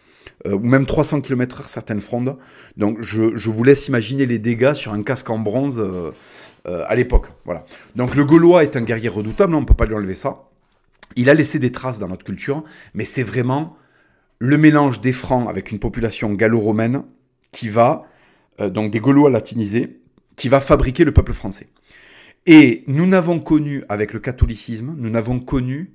euh, 0.47 0.55
ou 0.55 0.61
même 0.61 0.87
300 0.87 1.21
km 1.21 1.61
heure 1.61 1.69
certaines 1.69 2.01
frondes. 2.01 2.37
Donc 2.77 3.03
je, 3.03 3.51
vous 3.51 3.65
laisse 3.65 3.89
imaginer 3.89 4.25
les 4.25 4.39
dégâts 4.39 4.73
sur 4.73 4.93
un 4.93 5.03
casque 5.03 5.29
en 5.31 5.39
bronze 5.39 5.79
euh, 5.79 6.13
euh, 6.69 6.85
à 6.87 6.95
l'époque. 6.95 7.27
Voilà. 7.45 7.65
Donc 7.97 8.15
le 8.15 8.25
Gaulois 8.25 8.63
est 8.63 8.77
un 8.77 8.83
guerrier 8.83 9.09
redoutable, 9.09 9.55
on 9.55 9.61
ne 9.61 9.67
peut 9.67 9.75
pas 9.75 9.87
lui 9.87 9.95
enlever 9.95 10.15
ça. 10.15 10.45
Il 11.17 11.29
a 11.29 11.35
laissé 11.35 11.59
des 11.59 11.73
traces 11.73 11.99
dans 11.99 12.09
notre 12.09 12.25
culture, 12.25 12.65
mais 12.95 13.05
c'est 13.05 13.23
vraiment 13.23 13.77
le 14.39 14.59
mélange 14.59 15.01
des 15.01 15.13
Francs 15.13 15.49
avec 15.49 15.73
une 15.73 15.79
population 15.79 16.33
gallo-romaine 16.35 17.03
qui 17.53 17.69
va, 17.69 18.03
donc 18.59 18.91
des 18.91 19.01
Gaulois 19.01 19.31
latinisés, 19.31 20.01
qui 20.35 20.49
va 20.51 20.61
fabriquer 20.61 21.05
le 21.05 21.13
peuple 21.13 21.33
français. 21.33 21.69
Et 22.47 22.85
nous 22.87 23.07
n'avons 23.07 23.41
connu, 23.41 23.85
avec 23.89 24.13
le 24.13 24.21
catholicisme, 24.21 24.95
nous 24.97 25.11
n'avons 25.11 25.41
connu 25.41 25.93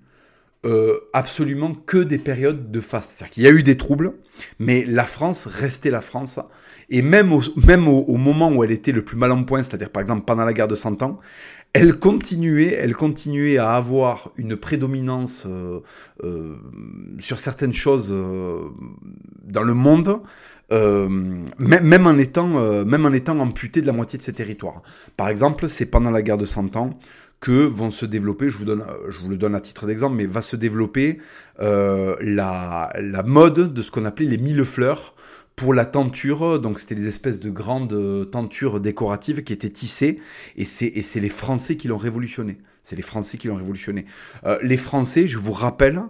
euh, 0.66 1.00
absolument 1.14 1.74
que 1.74 1.98
des 1.98 2.20
périodes 2.20 2.72
de 2.72 2.82
faste. 2.82 3.14
C'est-à-dire 3.14 3.34
qu'il 3.34 3.44
y 3.44 3.48
a 3.48 3.52
eu 3.52 3.64
des 3.64 3.78
troubles, 3.78 4.14
mais 4.60 4.86
la 4.86 5.06
France 5.06 5.48
restait 5.48 5.90
la 5.90 6.02
France. 6.02 6.40
Et 6.90 7.02
même 7.02 7.32
au, 7.32 7.42
même 7.56 7.88
au, 7.88 8.18
moment 8.18 8.52
où 8.52 8.64
elle 8.64 8.72
était 8.72 8.92
le 8.92 9.04
plus 9.04 9.18
mal 9.18 9.32
en 9.32 9.44
point, 9.44 9.64
c'est-à-dire 9.64 9.90
par 9.90 10.02
exemple 10.02 10.26
pendant 10.26 10.44
la 10.44 10.54
guerre 10.54 10.68
de 10.68 10.76
Cent 10.76 11.02
Ans, 11.02 11.20
elle 11.74 11.98
continuait, 11.98 12.74
elle 12.74 12.96
continuait 12.96 13.58
à 13.58 13.76
avoir 13.76 14.32
une 14.36 14.58
prédominance 14.58 15.46
euh, 15.48 15.80
euh, 16.24 16.58
sur 17.20 17.40
certaines 17.40 17.72
choses 17.72 18.10
euh, 18.12 18.70
dans 19.44 19.64
le 19.64 19.74
monde 19.74 20.20
euh, 20.72 21.08
même, 21.58 22.08
en 22.08 22.18
étant, 22.18 22.58
euh, 22.58 22.86
même 22.86 23.06
en 23.06 23.12
étant 23.12 23.38
amputé 23.40 23.82
de 23.82 23.88
la 23.88 23.94
moitié 23.94 24.18
de 24.18 24.24
ses 24.24 24.34
territoires. 24.34 24.82
Par 25.18 25.30
exemple, 25.30 25.68
c'est 25.68 25.86
pendant 25.86 26.12
la 26.12 26.22
guerre 26.22 26.38
de 26.38 26.46
Cent 26.46 26.76
Ans 26.76 26.92
que 27.40 27.66
vont 27.66 27.90
se 27.90 28.06
développer, 28.06 28.50
je 28.50 28.58
vous, 28.58 28.66
donne, 28.66 28.86
je 29.10 29.18
vous 29.18 29.30
le 29.30 29.38
donne 29.38 29.56
à 29.56 29.62
titre 29.62 29.88
d'exemple, 29.88 30.16
mais 30.16 30.28
va 30.28 30.44
se 30.44 30.56
développer 30.56 31.18
euh, 31.60 32.16
la, 32.22 32.94
la 33.00 33.24
mode 33.24 33.74
de 33.74 33.82
ce 33.82 33.90
qu'on 33.90 34.06
appelait 34.06 34.28
les 34.28 34.38
mille 34.38 34.64
fleurs 34.64 35.16
pour 35.56 35.74
la 35.74 35.86
tenture. 35.86 36.60
Donc 36.60 36.80
c'était 36.80 36.96
des 36.96 37.08
espèces 37.08 37.40
de 37.40 37.50
grandes 37.50 38.30
tentures 38.32 38.80
décoratives 38.80 39.44
qui 39.44 39.54
étaient 39.54 39.70
tissées 39.70 40.20
et 40.56 40.66
c'est, 40.66 40.86
et 40.86 41.02
c'est 41.02 41.20
les 41.20 41.30
Français 41.30 41.78
qui 41.78 41.88
l'ont 41.88 41.98
révolutionné. 41.98 42.60
C'est 42.84 42.96
les 42.96 43.02
Français 43.02 43.38
qui 43.38 43.48
l'ont 43.48 43.56
révolutionné. 43.56 44.06
Euh, 44.46 44.58
les 44.62 44.78
Français, 44.78 45.28
je 45.28 45.38
vous 45.38 45.54
rappelle 45.54 46.02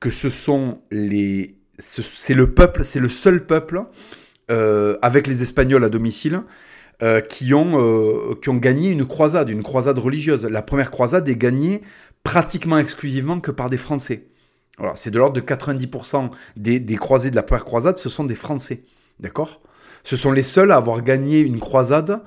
que 0.00 0.10
ce 0.10 0.30
sont 0.30 0.82
les 0.90 1.48
c'est 1.78 2.34
le 2.34 2.52
peuple, 2.52 2.84
c'est 2.84 3.00
le 3.00 3.08
seul 3.08 3.44
peuple 3.44 3.82
euh, 4.50 4.96
avec 5.02 5.26
les 5.26 5.42
Espagnols 5.42 5.84
à 5.84 5.88
domicile 5.88 6.42
euh, 7.02 7.20
qui 7.20 7.52
ont 7.52 7.80
euh, 7.80 8.34
qui 8.40 8.48
ont 8.48 8.56
gagné 8.56 8.90
une 8.90 9.06
croisade, 9.06 9.50
une 9.50 9.62
croisade 9.62 9.98
religieuse. 9.98 10.44
La 10.44 10.62
première 10.62 10.90
croisade 10.90 11.28
est 11.28 11.36
gagnée 11.36 11.82
pratiquement 12.22 12.78
exclusivement 12.78 13.40
que 13.40 13.50
par 13.50 13.70
des 13.70 13.76
Français. 13.76 14.26
Voilà, 14.78 14.94
c'est 14.96 15.10
de 15.10 15.18
l'ordre 15.18 15.34
de 15.34 15.40
90% 15.40 16.30
des, 16.56 16.80
des 16.80 16.96
croisés 16.96 17.30
de 17.30 17.36
la 17.36 17.42
première 17.42 17.64
croisade, 17.64 17.98
ce 17.98 18.10
sont 18.10 18.24
des 18.24 18.34
Français, 18.34 18.84
d'accord? 19.20 19.62
Ce 20.04 20.16
sont 20.16 20.32
les 20.32 20.42
seuls 20.42 20.70
à 20.70 20.76
avoir 20.76 21.02
gagné 21.02 21.40
une 21.40 21.58
croisade 21.58 22.22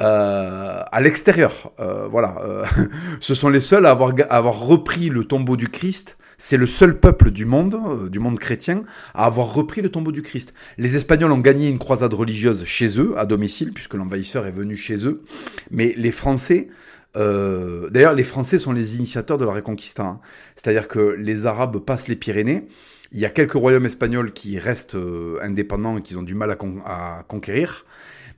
euh, 0.00 0.82
à 0.90 1.00
l'extérieur. 1.00 1.72
Euh, 1.78 2.08
voilà, 2.08 2.36
euh, 2.42 2.64
ce 3.20 3.34
sont 3.34 3.48
les 3.48 3.60
seuls 3.60 3.86
à 3.86 3.90
avoir, 3.90 4.12
à 4.28 4.36
avoir 4.36 4.58
repris 4.58 5.10
le 5.10 5.24
tombeau 5.24 5.56
du 5.56 5.68
Christ 5.68 6.16
c'est 6.40 6.56
le 6.56 6.66
seul 6.66 6.98
peuple 6.98 7.30
du 7.30 7.44
monde, 7.44 7.74
euh, 7.74 8.08
du 8.08 8.18
monde 8.18 8.40
chrétien, 8.40 8.82
à 9.14 9.26
avoir 9.26 9.54
repris 9.54 9.82
le 9.82 9.90
tombeau 9.90 10.10
du 10.10 10.22
Christ. 10.22 10.54
Les 10.78 10.96
Espagnols 10.96 11.30
ont 11.30 11.38
gagné 11.38 11.68
une 11.68 11.78
croisade 11.78 12.14
religieuse 12.14 12.64
chez 12.64 12.98
eux, 12.98 13.14
à 13.16 13.26
domicile, 13.26 13.72
puisque 13.72 13.94
l'envahisseur 13.94 14.46
est 14.46 14.50
venu 14.50 14.74
chez 14.74 15.06
eux. 15.06 15.22
Mais 15.70 15.94
les 15.96 16.10
Français, 16.10 16.68
euh, 17.16 17.90
d'ailleurs, 17.90 18.14
les 18.14 18.24
Français 18.24 18.58
sont 18.58 18.72
les 18.72 18.96
initiateurs 18.96 19.38
de 19.38 19.44
la 19.44 19.52
Reconquista. 19.52 20.02
Hein. 20.02 20.20
C'est-à-dire 20.56 20.88
que 20.88 21.14
les 21.18 21.44
Arabes 21.44 21.78
passent 21.78 22.08
les 22.08 22.16
Pyrénées. 22.16 22.66
Il 23.12 23.20
y 23.20 23.26
a 23.26 23.30
quelques 23.30 23.52
royaumes 23.52 23.86
espagnols 23.86 24.32
qui 24.32 24.58
restent 24.58 24.94
euh, 24.94 25.38
indépendants 25.42 25.98
et 25.98 26.02
qui 26.02 26.16
ont 26.16 26.22
du 26.22 26.34
mal 26.34 26.50
à 26.50 27.24
conquérir 27.28 27.84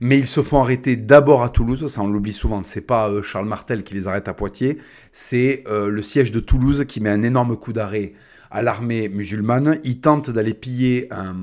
mais 0.03 0.19
ils 0.19 0.27
se 0.27 0.41
font 0.41 0.59
arrêter 0.59 0.97
d'abord 0.97 1.43
à 1.43 1.49
Toulouse, 1.49 1.87
ça 1.87 2.01
on 2.01 2.07
l'oublie 2.07 2.33
souvent, 2.33 2.61
c'est 2.65 2.81
pas 2.81 3.07
euh, 3.09 3.23
Charles 3.23 3.47
Martel 3.47 3.83
qui 3.85 3.93
les 3.93 4.05
arrête 4.05 4.27
à 4.27 4.33
Poitiers, 4.33 4.77
c'est 5.13 5.63
euh, 5.65 5.89
le 5.89 6.01
siège 6.01 6.33
de 6.33 6.41
Toulouse 6.41 6.83
qui 6.85 6.99
met 6.99 7.09
un 7.09 7.23
énorme 7.23 7.55
coup 7.55 7.71
d'arrêt 7.71 8.11
à 8.51 8.61
l'armée 8.61 9.07
musulmane. 9.07 9.79
Ils 9.85 10.01
tentent 10.01 10.29
d'aller 10.29 10.53
piller 10.53 11.07
un, 11.09 11.33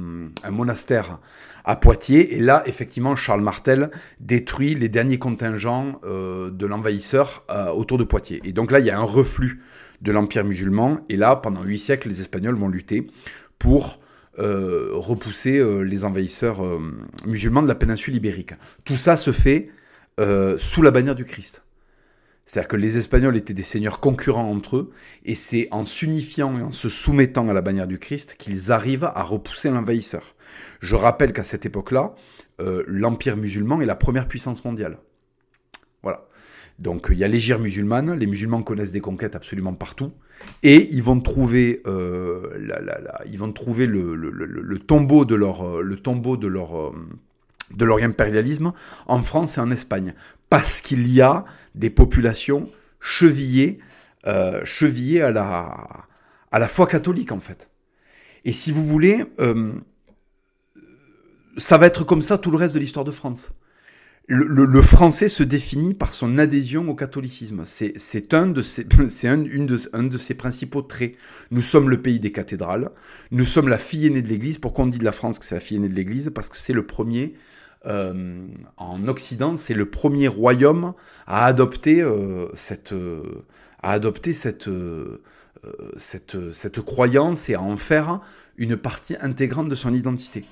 monastère 0.51 1.21
à 1.65 1.75
Poitiers, 1.75 2.37
et 2.37 2.41
là, 2.41 2.63
effectivement, 2.67 3.17
Charles 3.17 3.41
Martel 3.41 3.91
détruit 4.21 4.75
les 4.75 4.91
derniers 4.91 5.19
contingents 5.19 5.99
euh, 6.05 6.51
de 6.51 6.67
l'envahisseur 6.67 7.47
autour 7.75 7.97
de 7.97 8.05
Poitiers. 8.05 8.43
Et 8.45 8.53
donc 8.53 8.73
là, 8.73 8.79
il 8.79 8.87
y 8.87 8.91
a 8.91 8.99
un 8.99 9.05
reflux 9.05 9.63
de 10.03 10.13
l'Empire 10.13 10.45
musulman, 10.45 10.99
et 11.09 11.17
là, 11.17 11.35
pendant 11.35 11.63
huit 11.63 11.79
siècles, 11.79 12.09
les 12.09 12.21
Espagnols 12.21 12.57
vont 12.57 12.69
lutter 12.69 13.07
pour 13.59 14.01
repousser 14.41 15.59
euh, 15.59 15.83
les 15.83 16.05
envahisseurs 16.05 16.65
euh, 16.65 16.81
musulmans 17.27 17.63
de 17.63 17.69
la 17.69 17.75
péninsule 17.75 18.17
ibérique. 18.17 18.55
Tout 18.85 18.97
ça 18.97 19.17
se 19.17 19.33
fait 19.33 19.71
sous 20.59 20.83
la 20.83 20.91
bannière 20.91 21.15
du 21.15 21.25
Christ. 21.25 21.65
C'est-à-dire 22.45 22.69
que 22.69 22.77
les 22.77 22.99
Espagnols 22.99 23.39
étaient 23.39 23.55
des 23.55 23.63
seigneurs 23.63 24.01
concurrents 24.01 24.51
entre 24.51 24.77
eux, 24.77 24.91
et 25.25 25.35
c'est 25.35 25.69
en 25.71 25.87
s'unifiant 25.87 26.59
et 26.59 26.63
en 26.63 26.73
se 26.73 26.91
soumettant 26.91 27.49
à 27.49 27.55
la 27.55 27.63
bannière 27.63 27.87
du 27.87 27.99
Christ 27.99 28.35
qu'ils 28.39 28.71
arrivent 28.71 29.11
à 29.15 29.23
repousser 29.23 29.71
l'envahisseur. 29.71 30.35
Je 30.81 30.95
rappelle 30.95 31.33
qu'à 31.33 31.43
cette 31.43 31.65
époque-là, 31.65 32.15
l'Empire 32.87 33.39
musulman 33.39 33.81
est 33.81 33.87
la 33.87 33.95
première 33.95 34.29
puissance 34.29 34.63
mondiale. 34.63 34.99
Donc 36.81 37.09
il 37.11 37.19
y 37.19 37.25
a 37.25 37.29
l'égir 37.29 37.59
musulmane, 37.59 38.15
les 38.15 38.27
musulmans 38.27 38.63
connaissent 38.63 38.93
des 38.93 39.03
conquêtes 39.03 39.37
absolument 39.37 39.75
partout, 39.75 40.13
et 40.63 40.89
ils 40.93 41.03
vont 41.03 41.21
trouver, 41.21 41.83
euh, 41.87 42.59
ils 43.27 43.39
vont 43.39 43.53
trouver 43.53 43.87
le, 43.87 44.79
tombeau 44.79 45.27
de 45.27 45.35
leur, 45.35 45.83
le 45.83 45.97
tombeau 45.97 46.39
de 46.39 46.47
leur, 46.47 46.79
euh, 46.79 46.95
de 47.75 47.85
leur 47.85 47.99
impérialisme 47.99 48.73
en 49.07 49.23
France 49.23 49.59
et 49.59 49.61
en 49.61 49.71
Espagne, 49.71 50.15
parce 50.49 50.81
qu'il 50.81 51.07
y 51.07 51.21
a 51.21 51.45
des 51.75 51.91
populations 51.91 52.71
chevillées, 52.99 53.79
euh, 54.27 54.65
chevillées 54.65 55.21
à 55.21 55.33
la, 55.33 56.07
à 56.51 56.59
la 56.59 56.69
foi 56.69 56.87
catholique 56.87 57.31
en 57.31 57.41
fait. 57.41 57.69
Et 58.47 58.53
si 58.53 58.73
vous 58.73 58.87
voulez, 58.87 59.23
ça 61.59 61.77
va 61.77 61.87
être 61.87 62.05
comme 62.05 62.23
ça 62.23 62.39
tout 62.39 62.51
le 62.51 62.57
reste 62.57 62.75
de 62.75 62.81
l'histoire 62.81 63.05
de 63.05 63.11
France 63.11 63.53
le, 64.29 64.83
français 64.83 65.29
se 65.29 65.43
définit 65.43 65.93
par 65.93 66.15
son 66.15 66.39
adhésion 66.39 66.89
au 66.89 66.95
catholicisme. 66.95 67.65
C'est 67.67 68.35
un 68.35 68.47
de 68.47 68.63
ses, 68.63 68.87
un, 69.25 69.45
une 69.45 69.67
de, 69.67 70.19
ses 70.19 70.35
principaux 70.35 70.83
traits. 70.83 71.15
Nous 71.51 71.63
sommes 71.63 71.91
le 71.91 72.01
pays 72.01 72.21
des 72.21 72.31
cathédrales. 72.31 72.91
Nous 73.33 73.45
sommes 73.45 73.69
la 73.69 73.79
fille 73.79 74.07
aînée 74.07 74.23
de 74.23 74.29
l'Église. 74.29 74.59
Pourquoi 74.59 74.85
on 74.85 74.89
dit 74.89 74.99
de 74.99 75.05
la 75.05 75.13
France 75.13 75.39
que 75.39 75.45
c'est 75.45 75.57
la 75.57 75.61
fille 75.61 75.79
aînée 75.79 75.89
de 75.89 75.95
l'Église? 75.95 76.31
Parce 76.33 76.49
que 76.49 76.57
c'est 76.57 76.73
le 76.73 76.87
premier 76.87 77.35
euh, 77.87 78.47
en 78.77 79.09
Occident, 79.09 79.57
c'est 79.57 79.75
le 79.75 79.89
premier 79.89 80.29
royaume 80.29 80.93
à 81.27 81.47
adopter 81.47 82.03
euh, 82.03 82.49
cette, 82.55 82.93
euh, 82.93 83.43
à 83.83 83.93
adopter 83.93 84.33
cette, 84.33 84.69
euh, 84.69 85.23
cette, 85.97 86.53
cette 86.53 86.81
croyance 86.83 87.49
et 87.49 87.55
à 87.55 87.63
en 87.63 87.77
faire 87.77 88.21
une 88.59 88.77
partie 88.77 89.17
intégrante 89.21 89.69
de 89.69 89.75
son 89.75 89.95
identité. 89.95 90.45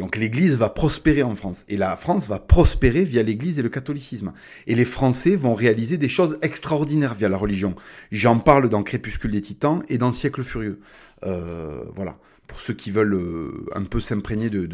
Donc 0.00 0.16
l'Église 0.16 0.56
va 0.56 0.70
prospérer 0.70 1.22
en 1.22 1.34
France. 1.34 1.66
Et 1.68 1.76
la 1.76 1.94
France 1.94 2.26
va 2.26 2.38
prospérer 2.38 3.04
via 3.04 3.22
l'Église 3.22 3.58
et 3.58 3.62
le 3.62 3.68
catholicisme. 3.68 4.32
Et 4.66 4.74
les 4.74 4.86
Français 4.86 5.36
vont 5.36 5.54
réaliser 5.54 5.98
des 5.98 6.08
choses 6.08 6.38
extraordinaires 6.40 7.14
via 7.14 7.28
la 7.28 7.36
religion. 7.36 7.76
J'en 8.10 8.38
parle 8.38 8.70
dans 8.70 8.82
Crépuscule 8.82 9.32
des 9.32 9.42
Titans 9.42 9.82
et 9.90 9.98
dans 9.98 10.10
Siècle 10.10 10.42
Furieux. 10.42 10.80
Euh, 11.24 11.84
voilà. 11.94 12.16
Pour 12.46 12.60
ceux 12.60 12.72
qui 12.72 12.90
veulent 12.90 13.12
euh, 13.12 13.66
un 13.76 13.84
peu 13.84 14.00
s'imprégner 14.00 14.48
de, 14.48 14.66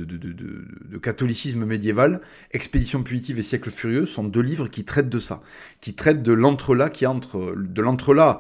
catholicisme 1.03 1.65
médiéval, 1.65 2.21
Expédition 2.53 3.03
punitive 3.03 3.41
et 3.41 3.43
Siècle 3.43 3.71
furieux 3.71 4.07
sont 4.07 4.25
deux 4.25 4.41
livres 4.41 4.69
qui 4.69 4.85
traitent 4.85 5.11
de 5.11 5.19
ça, 5.19 5.43
qui 5.81 5.95
traitent 5.95 6.23
de 6.23 6.33
l'entrelac 6.33 6.93
qui 6.93 7.05
entre, 7.05 7.53
de 7.57 7.83
l'entrelac 7.83 8.39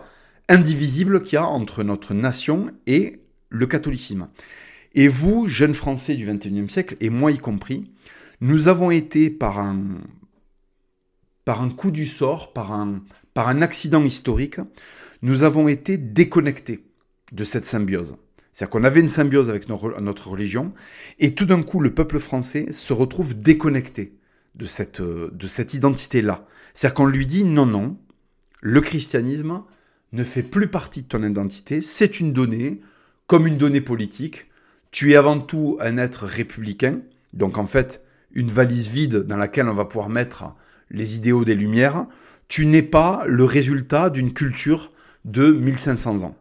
indivisible 0.48 1.20
qu'il 1.20 1.34
y 1.34 1.38
a 1.38 1.46
entre 1.46 1.82
notre 1.82 2.14
nation 2.14 2.66
et 2.86 3.20
le 3.50 3.66
catholicisme. 3.66 4.28
Et 4.96 5.08
vous, 5.08 5.46
jeunes 5.46 5.74
Français 5.74 6.14
du 6.14 6.26
XXIe 6.26 6.70
siècle, 6.70 6.96
et 7.00 7.10
moi 7.10 7.30
y 7.30 7.38
compris, 7.38 7.92
nous 8.40 8.68
avons 8.68 8.90
été 8.90 9.28
par 9.28 9.58
un, 9.58 10.00
par 11.44 11.60
un 11.60 11.68
coup 11.68 11.90
du 11.90 12.06
sort, 12.06 12.54
par 12.54 12.72
un, 12.72 13.02
par 13.34 13.48
un 13.48 13.60
accident 13.60 14.02
historique, 14.02 14.58
nous 15.20 15.42
avons 15.42 15.68
été 15.68 15.98
déconnectés 15.98 16.82
de 17.32 17.44
cette 17.44 17.66
symbiose. 17.66 18.16
C'est-à-dire 18.52 18.70
qu'on 18.70 18.84
avait 18.84 19.00
une 19.00 19.08
symbiose 19.08 19.50
avec 19.50 19.68
notre 19.68 20.28
religion, 20.30 20.70
et 21.18 21.34
tout 21.34 21.44
d'un 21.44 21.62
coup, 21.62 21.80
le 21.80 21.92
peuple 21.92 22.18
français 22.18 22.72
se 22.72 22.94
retrouve 22.94 23.36
déconnecté 23.36 24.14
de 24.54 24.64
cette, 24.64 25.02
de 25.02 25.46
cette 25.46 25.74
identité-là. 25.74 26.46
C'est-à-dire 26.72 26.94
qu'on 26.94 27.04
lui 27.04 27.26
dit 27.26 27.44
non, 27.44 27.66
non, 27.66 27.98
le 28.62 28.80
christianisme 28.80 29.62
ne 30.12 30.24
fait 30.24 30.42
plus 30.42 30.68
partie 30.68 31.02
de 31.02 31.08
ton 31.08 31.22
identité, 31.22 31.82
c'est 31.82 32.18
une 32.18 32.32
donnée, 32.32 32.80
comme 33.26 33.46
une 33.46 33.58
donnée 33.58 33.82
politique. 33.82 34.46
Tu 34.96 35.12
es 35.12 35.16
avant 35.16 35.40
tout 35.40 35.76
un 35.78 35.98
être 35.98 36.24
républicain, 36.24 37.00
donc 37.34 37.58
en 37.58 37.66
fait, 37.66 38.02
une 38.32 38.48
valise 38.48 38.88
vide 38.88 39.24
dans 39.24 39.36
laquelle 39.36 39.68
on 39.68 39.74
va 39.74 39.84
pouvoir 39.84 40.08
mettre 40.08 40.54
les 40.90 41.16
idéaux 41.16 41.44
des 41.44 41.54
Lumières. 41.54 42.06
Tu 42.48 42.64
n'es 42.64 42.80
pas 42.80 43.22
le 43.26 43.44
résultat 43.44 44.08
d'une 44.08 44.32
culture 44.32 44.90
de 45.26 45.52
1500 45.52 46.22
ans. 46.22 46.34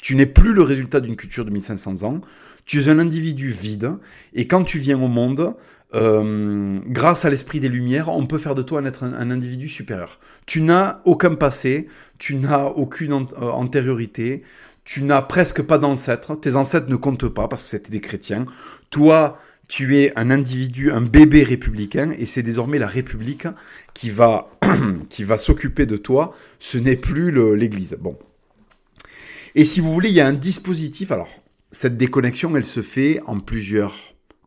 Tu 0.00 0.14
n'es 0.16 0.24
plus 0.24 0.54
le 0.54 0.62
résultat 0.62 1.00
d'une 1.00 1.16
culture 1.16 1.44
de 1.44 1.50
1500 1.50 2.02
ans. 2.04 2.22
Tu 2.64 2.80
es 2.80 2.88
un 2.88 2.98
individu 2.98 3.50
vide. 3.50 3.98
Et 4.32 4.46
quand 4.46 4.64
tu 4.64 4.78
viens 4.78 4.98
au 4.98 5.08
monde, 5.08 5.54
euh, 5.94 6.78
grâce 6.86 7.26
à 7.26 7.30
l'esprit 7.30 7.60
des 7.60 7.68
Lumières, 7.68 8.08
on 8.08 8.26
peut 8.26 8.38
faire 8.38 8.54
de 8.54 8.62
toi 8.62 8.80
un, 8.80 8.86
être, 8.86 9.04
un, 9.04 9.30
individu 9.30 9.68
supérieur. 9.68 10.18
Tu 10.46 10.62
n'as 10.62 11.00
aucun 11.04 11.34
passé, 11.34 11.88
tu 12.18 12.36
n'as 12.36 12.64
aucune 12.64 13.12
euh, 13.12 13.50
antériorité, 13.50 14.42
tu 14.88 15.02
n'as 15.02 15.20
presque 15.20 15.60
pas 15.60 15.76
d'ancêtres. 15.76 16.34
Tes 16.34 16.56
ancêtres 16.56 16.88
ne 16.88 16.96
comptent 16.96 17.28
pas 17.28 17.46
parce 17.46 17.62
que 17.62 17.68
c'était 17.68 17.90
des 17.90 18.00
chrétiens. 18.00 18.46
Toi, 18.88 19.38
tu 19.68 19.98
es 19.98 20.18
un 20.18 20.30
individu, 20.30 20.90
un 20.90 21.02
bébé 21.02 21.42
républicain, 21.42 22.10
et 22.12 22.24
c'est 22.24 22.42
désormais 22.42 22.78
la 22.78 22.86
République 22.86 23.46
qui 23.92 24.08
va, 24.08 24.50
qui 25.10 25.24
va 25.24 25.36
s'occuper 25.36 25.84
de 25.84 25.98
toi. 25.98 26.34
Ce 26.58 26.78
n'est 26.78 26.96
plus 26.96 27.30
l'Église. 27.54 27.98
Bon, 28.00 28.16
et 29.54 29.66
si 29.66 29.80
vous 29.80 29.92
voulez, 29.92 30.08
il 30.08 30.14
y 30.14 30.22
a 30.22 30.26
un 30.26 30.32
dispositif. 30.32 31.12
Alors, 31.12 31.28
cette 31.70 31.98
déconnexion, 31.98 32.56
elle 32.56 32.64
se 32.64 32.80
fait 32.80 33.20
en 33.26 33.40
plusieurs, 33.40 33.94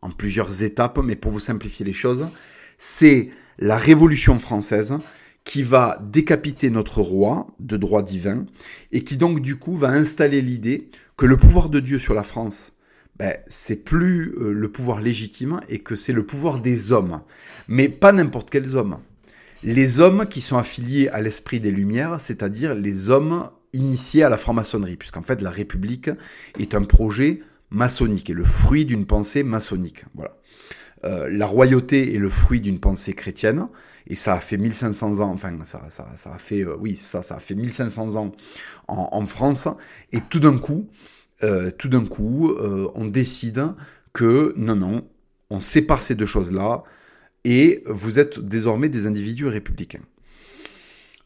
en 0.00 0.10
plusieurs 0.10 0.64
étapes, 0.64 0.98
mais 1.04 1.14
pour 1.14 1.30
vous 1.30 1.38
simplifier 1.38 1.86
les 1.86 1.92
choses, 1.92 2.26
c'est 2.78 3.30
la 3.60 3.76
Révolution 3.76 4.40
française 4.40 4.98
qui 5.44 5.62
va 5.62 5.98
décapiter 6.02 6.70
notre 6.70 7.00
roi 7.00 7.48
de 7.58 7.76
droit 7.76 8.02
divin 8.02 8.46
et 8.92 9.02
qui 9.02 9.16
donc 9.16 9.40
du 9.40 9.56
coup 9.56 9.76
va 9.76 9.88
installer 9.88 10.40
l'idée 10.40 10.88
que 11.16 11.26
le 11.26 11.36
pouvoir 11.36 11.68
de 11.68 11.80
Dieu 11.80 11.98
sur 11.98 12.14
la 12.14 12.22
France, 12.22 12.72
ben, 13.18 13.36
c'est 13.46 13.76
plus 13.76 14.34
euh, 14.38 14.52
le 14.52 14.68
pouvoir 14.70 15.00
légitime 15.00 15.60
et 15.68 15.80
que 15.80 15.94
c'est 15.96 16.12
le 16.12 16.24
pouvoir 16.24 16.60
des 16.60 16.92
hommes, 16.92 17.20
mais 17.68 17.88
pas 17.88 18.12
n'importe 18.12 18.50
quels 18.50 18.76
hommes. 18.76 18.98
Les 19.64 20.00
hommes 20.00 20.26
qui 20.26 20.40
sont 20.40 20.58
affiliés 20.58 21.08
à 21.08 21.20
l'esprit 21.20 21.60
des 21.60 21.70
Lumières, 21.70 22.20
c'est-à-dire 22.20 22.74
les 22.74 23.10
hommes 23.10 23.48
initié 23.72 24.22
à 24.22 24.28
la 24.28 24.36
franc-maçonnerie, 24.36 24.96
puisqu'en 24.96 25.22
fait 25.22 25.40
la 25.40 25.50
République 25.50 26.10
est 26.58 26.74
un 26.74 26.82
projet 26.82 27.40
maçonnique, 27.70 28.30
et 28.30 28.34
le 28.34 28.44
fruit 28.44 28.84
d'une 28.84 29.06
pensée 29.06 29.42
maçonnique. 29.42 30.04
Voilà. 30.14 30.36
Euh, 31.04 31.28
la 31.30 31.46
royauté 31.46 32.14
est 32.14 32.18
le 32.18 32.28
fruit 32.28 32.60
d'une 32.60 32.80
pensée 32.80 33.12
chrétienne, 33.12 33.68
et 34.06 34.16
ça 34.16 34.34
a 34.34 34.40
fait 34.40 34.56
1500 34.56 35.20
ans, 35.20 35.30
enfin 35.30 35.56
ça, 35.64 35.80
a 35.80 36.38
fait, 36.38 36.64
euh, 36.64 36.76
oui, 36.78 36.96
ça, 36.96 37.20
a 37.30 37.40
fait 37.40 37.54
1500 37.54 38.16
ans 38.16 38.32
en, 38.88 39.08
en 39.12 39.26
France, 39.26 39.68
et 40.12 40.20
tout 40.20 40.40
d'un 40.40 40.58
coup, 40.58 40.88
euh, 41.42 41.70
tout 41.70 41.88
d'un 41.88 42.04
coup, 42.04 42.50
euh, 42.50 42.88
on 42.94 43.06
décide 43.06 43.64
que 44.12 44.54
non, 44.56 44.76
non, 44.76 45.08
on 45.50 45.60
sépare 45.60 46.02
ces 46.02 46.14
deux 46.14 46.26
choses-là, 46.26 46.82
et 47.44 47.82
vous 47.86 48.18
êtes 48.18 48.38
désormais 48.38 48.88
des 48.88 49.06
individus 49.06 49.48
républicains 49.48 50.02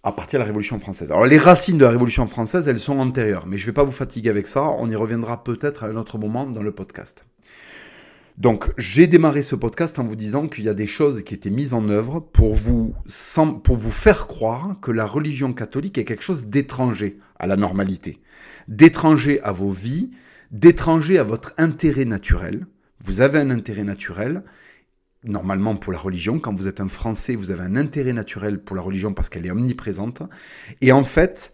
à 0.03 0.13
partir 0.13 0.39
de 0.39 0.43
la 0.43 0.47
Révolution 0.47 0.79
française. 0.79 1.11
Alors 1.11 1.27
les 1.27 1.37
racines 1.37 1.79
de 1.79 1.85
la 1.85 1.91
Révolution 1.91 2.29
française, 2.29 2.69
elles 2.69 2.79
sont 2.79 2.99
antérieures, 3.01 3.45
mais 3.47 3.59
je 3.59 3.65
ne 3.65 3.67
vais 3.67 3.73
pas 3.73 3.83
vous 3.83 3.93
fatiguer 3.93 4.31
avec 4.31 4.47
ça, 4.47 4.63
on 4.63 4.89
y 4.89 4.95
reviendra 4.95 5.43
peut-être 5.43 5.83
à 5.83 5.89
un 5.89 5.97
autre 5.97 6.17
moment 6.17 6.47
dans 6.47 6.63
le 6.63 6.71
podcast. 6.71 7.25
Donc 8.39 8.71
j'ai 8.77 9.07
démarré 9.07 9.43
ce 9.43 9.55
podcast 9.55 9.99
en 9.99 10.05
vous 10.05 10.17
disant 10.17 10.47
qu'il 10.47 10.65
y 10.65 10.69
a 10.69 10.75
des 10.75 10.87
choses 10.87 11.23
qui 11.23 11.35
étaient 11.35 11.51
mises 11.51 11.73
en 11.73 11.89
œuvre 11.89 12.21
pour 12.21 12.55
vous, 12.55 12.95
pour 13.65 13.77
vous 13.77 13.91
faire 13.91 14.27
croire 14.27 14.79
que 14.83 14.91
la 14.91 15.07
religion 15.07 15.55
catholique 15.55 15.97
est 15.97 16.05
quelque 16.05 16.23
chose 16.23 16.47
d'étranger 16.47 17.19
à 17.39 17.47
la 17.47 17.57
normalité, 17.57 18.21
d'étranger 18.69 19.41
à 19.41 19.53
vos 19.53 19.71
vies, 19.71 20.11
d'étranger 20.51 21.19
à 21.19 21.25
votre 21.25 21.55
intérêt 21.57 22.05
naturel. 22.05 22.67
Vous 23.07 23.23
avez 23.23 23.39
un 23.39 23.51
intérêt 23.51 23.85
naturel 23.85 24.43
normalement 25.25 25.75
pour 25.75 25.93
la 25.93 25.99
religion. 25.99 26.39
Quand 26.39 26.55
vous 26.55 26.69
êtes 26.69 26.81
un 26.81 26.89
Français, 26.89 27.35
vous 27.35 27.51
avez 27.51 27.63
un 27.63 27.77
intérêt 27.77 28.13
naturel 28.13 28.61
pour 28.61 28.77
la 28.77 28.83
religion 28.83 29.15
parce 29.15 29.29
qu'elle 29.29 29.47
est 29.47 29.51
omniprésente. 29.51 30.23
Et 30.81 30.93
en 30.93 31.05
fait, 31.05 31.53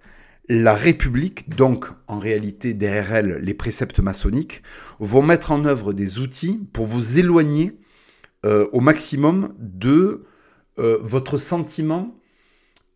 la 0.55 0.75
République, 0.75 1.49
donc 1.49 1.87
en 2.09 2.19
réalité 2.19 2.75
derrière 2.75 3.15
elle 3.15 3.39
les 3.41 3.55
préceptes 3.55 4.01
maçonniques, 4.01 4.63
vont 5.01 5.23
mettre 5.23 5.51
en 5.51 5.65
œuvre 5.65 5.95
des 5.95 6.19
outils 6.19 6.61
pour 6.75 6.85
vous 6.85 7.19
éloigner 7.19 7.79
euh, 8.45 8.69
au 8.73 8.81
maximum 8.81 9.55
de 9.59 10.25
euh, 10.79 10.99
votre 11.01 11.39
sentiment 11.39 12.21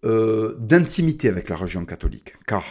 euh, 0.04 0.54
d'intimité 0.58 1.30
avec 1.30 1.48
la 1.48 1.56
religion 1.56 1.86
catholique. 1.86 2.34
Car 2.46 2.62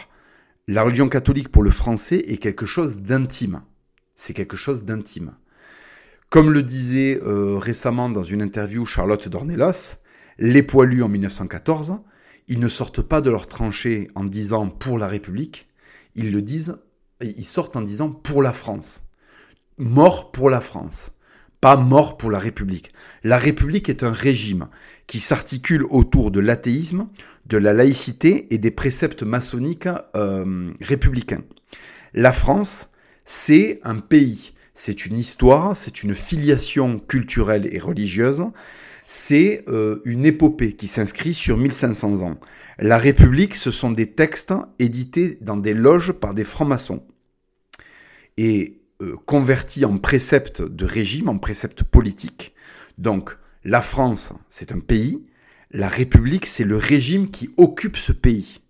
la 0.68 0.84
religion 0.84 1.08
catholique 1.08 1.48
pour 1.48 1.64
le 1.64 1.72
français 1.72 2.18
est 2.18 2.36
quelque 2.36 2.66
chose 2.66 3.00
d'intime. 3.00 3.62
C'est 4.14 4.34
quelque 4.34 4.56
chose 4.56 4.84
d'intime. 4.84 5.34
Comme 6.30 6.52
le 6.52 6.62
disait 6.62 7.20
récemment 7.22 8.08
dans 8.08 8.24
une 8.24 8.42
interview 8.42 8.84
Charlotte 8.84 9.28
Dornelas, 9.28 9.98
les 10.38 10.62
poilus 10.62 11.04
en 11.04 11.08
1914, 11.08 12.00
ils 12.48 12.60
ne 12.60 12.68
sortent 12.68 13.02
pas 13.02 13.20
de 13.20 13.30
leur 13.30 13.46
tranchée 13.46 14.08
en 14.14 14.24
disant 14.24 14.68
pour 14.68 14.98
la 14.98 15.06
République, 15.06 15.68
ils 16.14 16.32
le 16.32 16.42
disent, 16.42 16.76
ils 17.20 17.44
sortent 17.44 17.76
en 17.76 17.80
disant 17.80 18.10
pour 18.10 18.42
la 18.42 18.52
France. 18.52 19.02
Mort 19.78 20.32
pour 20.32 20.48
la 20.48 20.60
France, 20.60 21.10
pas 21.60 21.76
mort 21.76 22.16
pour 22.16 22.30
la 22.30 22.38
République. 22.38 22.92
La 23.24 23.36
République 23.36 23.88
est 23.88 24.02
un 24.02 24.12
régime 24.12 24.68
qui 25.06 25.20
s'articule 25.20 25.84
autour 25.90 26.30
de 26.30 26.40
l'athéisme, 26.40 27.08
de 27.46 27.58
la 27.58 27.74
laïcité 27.74 28.52
et 28.54 28.58
des 28.58 28.70
préceptes 28.70 29.22
maçonniques 29.22 29.88
euh, 30.14 30.72
républicains. 30.80 31.44
La 32.14 32.32
France, 32.32 32.88
c'est 33.26 33.80
un 33.82 33.96
pays 33.96 34.54
c'est 34.76 35.06
une 35.06 35.18
histoire, 35.18 35.74
c'est 35.74 36.02
une 36.02 36.14
filiation 36.14 36.98
culturelle 36.98 37.66
et 37.72 37.78
religieuse, 37.78 38.44
c'est 39.06 39.64
euh, 39.68 40.00
une 40.04 40.26
épopée 40.26 40.72
qui 40.72 40.88
s'inscrit 40.88 41.32
sur 41.32 41.56
1500 41.56 42.22
ans. 42.22 42.34
La 42.78 42.98
République, 42.98 43.54
ce 43.54 43.70
sont 43.70 43.92
des 43.92 44.12
textes 44.12 44.52
édités 44.78 45.38
dans 45.40 45.56
des 45.56 45.74
loges 45.74 46.12
par 46.12 46.34
des 46.34 46.44
francs-maçons 46.44 47.02
et 48.36 48.80
euh, 49.00 49.16
convertis 49.24 49.84
en 49.84 49.98
préceptes 49.98 50.62
de 50.62 50.84
régime, 50.84 51.28
en 51.28 51.38
préceptes 51.38 51.84
politiques. 51.84 52.54
Donc, 52.98 53.36
la 53.64 53.80
France, 53.80 54.32
c'est 54.50 54.72
un 54.72 54.80
pays, 54.80 55.24
la 55.70 55.88
République, 55.88 56.46
c'est 56.46 56.64
le 56.64 56.76
régime 56.76 57.30
qui 57.30 57.50
occupe 57.56 57.96
ce 57.96 58.12
pays. 58.12 58.60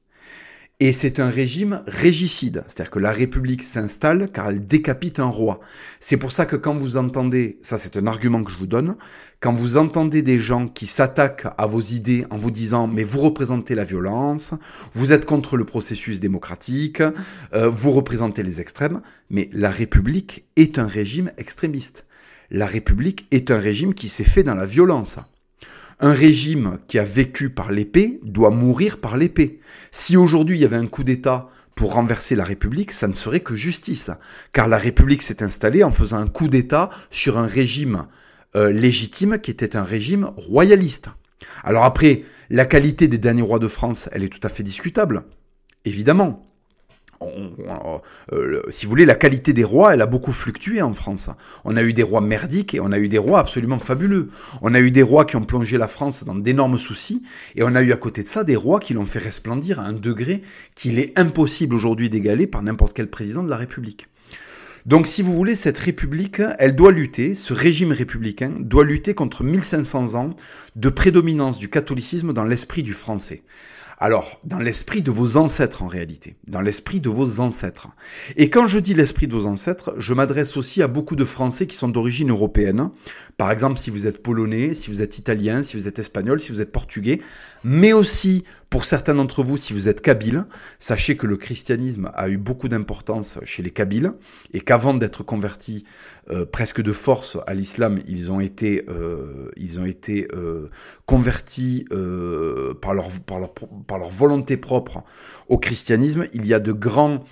Et 0.78 0.92
c'est 0.92 1.20
un 1.20 1.30
régime 1.30 1.82
régicide, 1.86 2.62
c'est-à-dire 2.66 2.90
que 2.90 2.98
la 2.98 3.10
République 3.10 3.62
s'installe 3.62 4.30
car 4.30 4.50
elle 4.50 4.66
décapite 4.66 5.20
un 5.20 5.24
roi. 5.24 5.58
C'est 6.00 6.18
pour 6.18 6.32
ça 6.32 6.44
que 6.44 6.54
quand 6.54 6.74
vous 6.74 6.98
entendez, 6.98 7.58
ça 7.62 7.78
c'est 7.78 7.96
un 7.96 8.06
argument 8.06 8.44
que 8.44 8.52
je 8.52 8.58
vous 8.58 8.66
donne, 8.66 8.96
quand 9.40 9.54
vous 9.54 9.78
entendez 9.78 10.20
des 10.20 10.36
gens 10.38 10.68
qui 10.68 10.84
s'attaquent 10.84 11.46
à 11.56 11.66
vos 11.66 11.80
idées 11.80 12.26
en 12.28 12.36
vous 12.36 12.50
disant 12.50 12.88
mais 12.88 13.04
vous 13.04 13.20
représentez 13.20 13.74
la 13.74 13.84
violence, 13.84 14.52
vous 14.92 15.14
êtes 15.14 15.24
contre 15.24 15.56
le 15.56 15.64
processus 15.64 16.20
démocratique, 16.20 17.00
euh, 17.54 17.70
vous 17.70 17.92
représentez 17.92 18.42
les 18.42 18.60
extrêmes, 18.60 19.00
mais 19.30 19.48
la 19.54 19.70
République 19.70 20.44
est 20.56 20.78
un 20.78 20.86
régime 20.86 21.30
extrémiste. 21.38 22.04
La 22.50 22.66
République 22.66 23.26
est 23.30 23.50
un 23.50 23.58
régime 23.58 23.94
qui 23.94 24.10
s'est 24.10 24.24
fait 24.24 24.42
dans 24.42 24.54
la 24.54 24.66
violence. 24.66 25.16
Un 25.98 26.12
régime 26.12 26.78
qui 26.88 26.98
a 26.98 27.04
vécu 27.04 27.48
par 27.48 27.72
l'épée 27.72 28.20
doit 28.22 28.50
mourir 28.50 29.00
par 29.00 29.16
l'épée. 29.16 29.60
Si 29.92 30.16
aujourd'hui 30.16 30.58
il 30.58 30.60
y 30.60 30.66
avait 30.66 30.76
un 30.76 30.86
coup 30.86 31.04
d'État 31.04 31.48
pour 31.74 31.94
renverser 31.94 32.36
la 32.36 32.44
République, 32.44 32.92
ça 32.92 33.08
ne 33.08 33.14
serait 33.14 33.40
que 33.40 33.54
justice, 33.54 34.10
car 34.52 34.68
la 34.68 34.76
République 34.76 35.22
s'est 35.22 35.42
installée 35.42 35.84
en 35.84 35.92
faisant 35.92 36.18
un 36.18 36.26
coup 36.26 36.48
d'État 36.48 36.90
sur 37.10 37.38
un 37.38 37.46
régime 37.46 38.06
euh, 38.56 38.72
légitime 38.72 39.38
qui 39.38 39.50
était 39.50 39.76
un 39.76 39.84
régime 39.84 40.30
royaliste. 40.36 41.08
Alors 41.64 41.84
après, 41.84 42.24
la 42.50 42.66
qualité 42.66 43.08
des 43.08 43.18
derniers 43.18 43.42
rois 43.42 43.58
de 43.58 43.68
France, 43.68 44.08
elle 44.12 44.22
est 44.22 44.28
tout 44.28 44.46
à 44.46 44.50
fait 44.50 44.62
discutable, 44.62 45.24
évidemment. 45.84 46.45
Euh, 48.32 48.62
si 48.70 48.86
vous 48.86 48.90
voulez, 48.90 49.04
la 49.04 49.14
qualité 49.14 49.52
des 49.52 49.64
rois, 49.64 49.94
elle 49.94 50.02
a 50.02 50.06
beaucoup 50.06 50.32
fluctué 50.32 50.82
en 50.82 50.94
France. 50.94 51.30
On 51.64 51.76
a 51.76 51.82
eu 51.82 51.92
des 51.92 52.02
rois 52.02 52.20
merdiques 52.20 52.74
et 52.74 52.80
on 52.80 52.92
a 52.92 52.98
eu 52.98 53.08
des 53.08 53.18
rois 53.18 53.38
absolument 53.38 53.78
fabuleux. 53.78 54.30
On 54.62 54.74
a 54.74 54.80
eu 54.80 54.90
des 54.90 55.02
rois 55.02 55.24
qui 55.24 55.36
ont 55.36 55.44
plongé 55.44 55.78
la 55.78 55.88
France 55.88 56.24
dans 56.24 56.34
d'énormes 56.34 56.78
soucis 56.78 57.22
et 57.54 57.62
on 57.62 57.74
a 57.74 57.82
eu 57.82 57.92
à 57.92 57.96
côté 57.96 58.22
de 58.22 58.28
ça 58.28 58.44
des 58.44 58.56
rois 58.56 58.80
qui 58.80 58.94
l'ont 58.94 59.04
fait 59.04 59.18
resplendir 59.18 59.80
à 59.80 59.84
un 59.84 59.92
degré 59.92 60.42
qu'il 60.74 60.98
est 60.98 61.18
impossible 61.18 61.74
aujourd'hui 61.74 62.10
d'égaler 62.10 62.46
par 62.46 62.62
n'importe 62.62 62.92
quel 62.94 63.08
président 63.08 63.42
de 63.42 63.50
la 63.50 63.56
République. 63.56 64.06
Donc 64.86 65.08
si 65.08 65.20
vous 65.20 65.34
voulez, 65.34 65.56
cette 65.56 65.78
République, 65.78 66.40
elle 66.60 66.76
doit 66.76 66.92
lutter, 66.92 67.34
ce 67.34 67.52
régime 67.52 67.90
républicain 67.90 68.52
doit 68.60 68.84
lutter 68.84 69.14
contre 69.14 69.42
1500 69.42 70.14
ans 70.14 70.36
de 70.76 70.88
prédominance 70.88 71.58
du 71.58 71.68
catholicisme 71.68 72.32
dans 72.32 72.44
l'esprit 72.44 72.84
du 72.84 72.92
français. 72.92 73.42
Alors, 73.98 74.40
dans 74.44 74.58
l'esprit 74.58 75.00
de 75.00 75.10
vos 75.10 75.38
ancêtres 75.38 75.82
en 75.82 75.86
réalité, 75.86 76.36
dans 76.46 76.60
l'esprit 76.60 77.00
de 77.00 77.08
vos 77.08 77.40
ancêtres. 77.40 77.88
Et 78.36 78.50
quand 78.50 78.66
je 78.66 78.78
dis 78.78 78.92
l'esprit 78.92 79.26
de 79.26 79.34
vos 79.34 79.46
ancêtres, 79.46 79.94
je 79.96 80.12
m'adresse 80.12 80.58
aussi 80.58 80.82
à 80.82 80.88
beaucoup 80.88 81.16
de 81.16 81.24
Français 81.24 81.66
qui 81.66 81.76
sont 81.76 81.88
d'origine 81.88 82.28
européenne. 82.28 82.90
Par 83.38 83.50
exemple, 83.50 83.78
si 83.78 83.88
vous 83.88 84.06
êtes 84.06 84.22
polonais, 84.22 84.74
si 84.74 84.90
vous 84.90 85.00
êtes 85.00 85.16
italien, 85.16 85.62
si 85.62 85.78
vous 85.78 85.88
êtes 85.88 85.98
espagnol, 85.98 86.40
si 86.40 86.52
vous 86.52 86.60
êtes 86.60 86.72
portugais, 86.72 87.22
mais 87.68 87.92
aussi 87.92 88.44
pour 88.70 88.84
certains 88.84 89.14
d'entre 89.14 89.42
vous, 89.42 89.56
si 89.56 89.72
vous 89.72 89.88
êtes 89.88 90.00
kabyle, 90.00 90.46
sachez 90.78 91.16
que 91.16 91.26
le 91.26 91.36
christianisme 91.36 92.12
a 92.14 92.28
eu 92.28 92.36
beaucoup 92.36 92.68
d'importance 92.68 93.40
chez 93.44 93.60
les 93.60 93.72
kabyles 93.72 94.12
et 94.52 94.60
qu'avant 94.60 94.94
d'être 94.94 95.24
convertis 95.24 95.84
euh, 96.30 96.46
presque 96.46 96.80
de 96.80 96.92
force 96.92 97.38
à 97.48 97.54
l'islam, 97.54 97.98
ils 98.06 98.30
ont 98.30 98.38
été, 98.38 98.84
euh, 98.88 99.50
ils 99.56 99.80
ont 99.80 99.84
été 99.84 100.28
euh, 100.32 100.70
convertis 101.06 101.86
par, 102.80 102.94
par, 103.26 103.40
leur, 103.40 103.52
par 103.52 103.98
leur 103.98 104.10
volonté 104.10 104.56
propre 104.56 105.02
au 105.48 105.58
christianisme. 105.58 106.26
Il 106.34 106.46
y 106.46 106.54
a 106.54 106.60
de 106.60 106.70
grands 106.70 107.24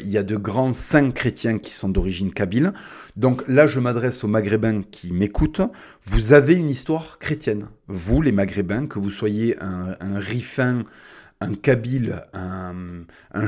il 0.00 0.08
y 0.08 0.18
a 0.18 0.22
de 0.22 0.36
grands 0.36 0.72
saints 0.72 1.10
chrétiens 1.10 1.58
qui 1.58 1.72
sont 1.72 1.88
d'origine 1.88 2.32
kabyle. 2.32 2.72
Donc 3.16 3.42
là, 3.48 3.66
je 3.66 3.80
m'adresse 3.80 4.24
aux 4.24 4.28
Maghrébins 4.28 4.82
qui 4.82 5.12
m'écoutent. 5.12 5.62
Vous 6.04 6.32
avez 6.32 6.54
une 6.54 6.70
histoire 6.70 7.18
chrétienne. 7.18 7.68
Vous, 7.88 8.22
les 8.22 8.32
Maghrébins, 8.32 8.86
que 8.86 8.98
vous 8.98 9.10
soyez 9.10 9.56
un, 9.60 10.18
Rifin, 10.18 10.84
un 11.40 11.54
Kabyle, 11.54 12.22
un, 12.32 13.04
un 13.32 13.46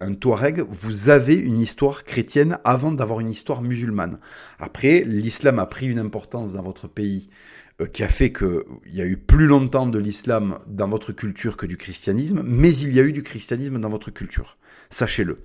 un 0.00 0.14
Touareg, 0.14 0.64
vous 0.68 1.08
avez 1.08 1.34
une 1.34 1.58
histoire 1.58 2.04
chrétienne 2.04 2.58
avant 2.64 2.92
d'avoir 2.92 3.20
une 3.20 3.30
histoire 3.30 3.62
musulmane. 3.62 4.18
Après, 4.58 5.02
l'islam 5.06 5.58
a 5.58 5.66
pris 5.66 5.86
une 5.86 5.98
importance 5.98 6.54
dans 6.54 6.62
votre 6.62 6.88
pays 6.88 7.28
euh, 7.28 7.61
qui 7.86 8.02
a 8.02 8.08
fait 8.08 8.32
qu'il 8.32 8.62
y 8.92 9.00
a 9.00 9.06
eu 9.06 9.16
plus 9.16 9.46
longtemps 9.46 9.86
de 9.86 9.98
l'islam 9.98 10.58
dans 10.66 10.88
votre 10.88 11.12
culture 11.12 11.56
que 11.56 11.66
du 11.66 11.76
christianisme, 11.76 12.42
mais 12.44 12.76
il 12.76 12.94
y 12.94 13.00
a 13.00 13.02
eu 13.02 13.12
du 13.12 13.22
christianisme 13.22 13.78
dans 13.78 13.88
votre 13.88 14.10
culture. 14.10 14.56
Sachez-le. 14.90 15.38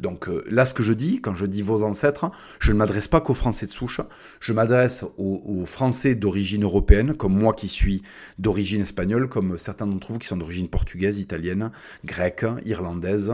Donc 0.00 0.28
euh, 0.28 0.42
là, 0.48 0.64
ce 0.64 0.72
que 0.72 0.82
je 0.82 0.92
dis, 0.92 1.20
quand 1.20 1.34
je 1.34 1.44
dis 1.44 1.62
vos 1.62 1.82
ancêtres, 1.82 2.30
je 2.60 2.72
ne 2.72 2.78
m'adresse 2.78 3.08
pas 3.08 3.20
qu'aux 3.20 3.34
Français 3.34 3.66
de 3.66 3.70
souche, 3.70 4.00
je 4.40 4.52
m'adresse 4.52 5.04
aux, 5.18 5.64
Français 5.66 6.14
d'origine 6.14 6.64
européenne, 6.64 7.14
comme 7.14 7.36
moi 7.36 7.52
qui 7.52 7.68
suis 7.68 8.02
d'origine 8.38 8.82
espagnole, 8.82 9.28
comme 9.28 9.58
certains 9.58 9.86
d'entre 9.86 10.12
vous 10.12 10.18
qui 10.18 10.26
sont 10.26 10.36
d'origine 10.36 10.68
portugaise, 10.68 11.18
italienne, 11.18 11.70
grecque, 12.04 12.46
irlandaise, 12.64 13.32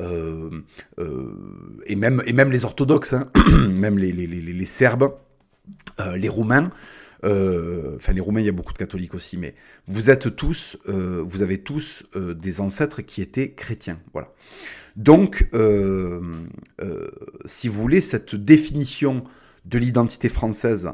euh, 0.00 0.62
et, 1.86 1.94
même, 1.94 2.22
et 2.26 2.32
même 2.32 2.50
les 2.50 2.64
orthodoxes, 2.64 3.12
hein, 3.12 3.28
même 3.68 3.98
les, 3.98 4.66
Serbes, 4.66 5.14
les 6.16 6.28
Roumains. 6.28 6.70
Euh, 7.24 7.96
enfin 7.96 8.12
les 8.12 8.20
Roumains, 8.20 8.40
il 8.40 8.46
y 8.46 8.50
a 8.50 8.52
beaucoup 8.52 8.72
de 8.72 8.78
catholiques 8.78 9.14
aussi, 9.14 9.36
mais 9.36 9.54
vous 9.88 10.10
êtes 10.10 10.36
tous, 10.36 10.76
euh, 10.88 11.22
vous 11.24 11.42
avez 11.42 11.58
tous 11.58 12.04
euh, 12.16 12.34
des 12.34 12.60
ancêtres 12.60 13.02
qui 13.02 13.22
étaient 13.22 13.52
chrétiens, 13.52 13.98
voilà. 14.12 14.32
Donc, 14.96 15.48
si 17.46 17.68
vous 17.68 17.82
voulez, 17.82 18.00
cette 18.00 18.36
définition 18.36 19.24
de 19.64 19.78
l'identité 19.78 20.28
française 20.28 20.90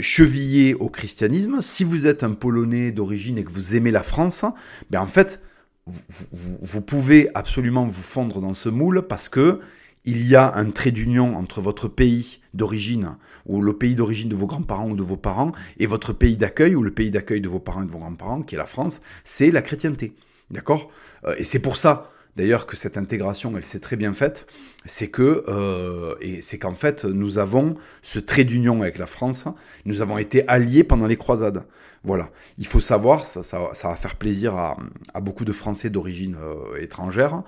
chevillée 0.00 0.74
au 0.74 0.90
christianisme, 0.90 1.62
si 1.62 1.82
vous 1.82 2.06
êtes 2.06 2.24
un 2.24 2.34
Polonais 2.34 2.92
d'origine 2.92 3.38
et 3.38 3.44
que 3.44 3.50
vous 3.50 3.74
aimez 3.74 3.90
la 3.90 4.02
France, 4.02 4.44
ben 4.90 5.00
en 5.00 5.06
fait, 5.06 5.42
vous, 5.86 6.58
vous, 6.60 6.82
pouvez 6.82 7.30
absolument 7.34 7.86
vous 7.86 8.02
fondre 8.02 8.42
dans 8.42 8.52
ce 8.52 8.68
moule 8.68 9.06
parce 9.08 9.30
que 9.30 9.60
il 10.06 10.26
y 10.26 10.36
a 10.36 10.54
un 10.56 10.70
trait 10.70 10.92
d'union 10.92 11.34
entre 11.34 11.60
votre 11.60 11.88
pays 11.88 12.40
d'origine 12.54 13.16
ou 13.44 13.60
le 13.60 13.76
pays 13.76 13.96
d'origine 13.96 14.28
de 14.28 14.36
vos 14.36 14.46
grands-parents 14.46 14.90
ou 14.90 14.96
de 14.96 15.02
vos 15.02 15.16
parents 15.16 15.52
et 15.78 15.86
votre 15.86 16.12
pays 16.12 16.36
d'accueil 16.36 16.74
ou 16.74 16.82
le 16.82 16.92
pays 16.92 17.10
d'accueil 17.10 17.40
de 17.40 17.48
vos 17.48 17.58
parents 17.58 17.82
et 17.82 17.86
de 17.86 17.90
vos 17.90 17.98
grands-parents, 17.98 18.42
qui 18.42 18.54
est 18.54 18.58
la 18.58 18.66
France, 18.66 19.00
c'est 19.24 19.50
la 19.50 19.62
chrétienté. 19.62 20.14
D'accord? 20.50 20.88
Euh, 21.24 21.34
Et 21.38 21.44
c'est 21.44 21.58
pour 21.58 21.76
ça, 21.76 22.12
d'ailleurs, 22.36 22.66
que 22.66 22.76
cette 22.76 22.96
intégration, 22.96 23.56
elle 23.56 23.64
s'est 23.64 23.80
très 23.80 23.96
bien 23.96 24.14
faite. 24.14 24.46
C'est 24.84 25.08
que, 25.08 25.44
euh, 25.48 26.14
et 26.20 26.40
c'est 26.40 26.58
qu'en 26.58 26.74
fait, 26.74 27.04
nous 27.04 27.38
avons 27.38 27.74
ce 28.02 28.20
trait 28.20 28.44
d'union 28.44 28.82
avec 28.82 28.98
la 28.98 29.06
France. 29.06 29.46
Nous 29.84 30.02
avons 30.02 30.18
été 30.18 30.46
alliés 30.48 30.84
pendant 30.84 31.08
les 31.08 31.16
croisades. 31.16 31.66
Voilà. 32.04 32.30
Il 32.58 32.66
faut 32.68 32.78
savoir, 32.78 33.26
ça, 33.26 33.42
ça, 33.42 33.68
va 33.88 33.96
faire 33.96 34.14
plaisir 34.14 34.54
à, 34.54 34.76
beaucoup 35.20 35.44
de 35.44 35.52
Français 35.52 35.90
d'origine 35.90 36.36
euh, 36.40 36.80
étrangère. 36.80 37.42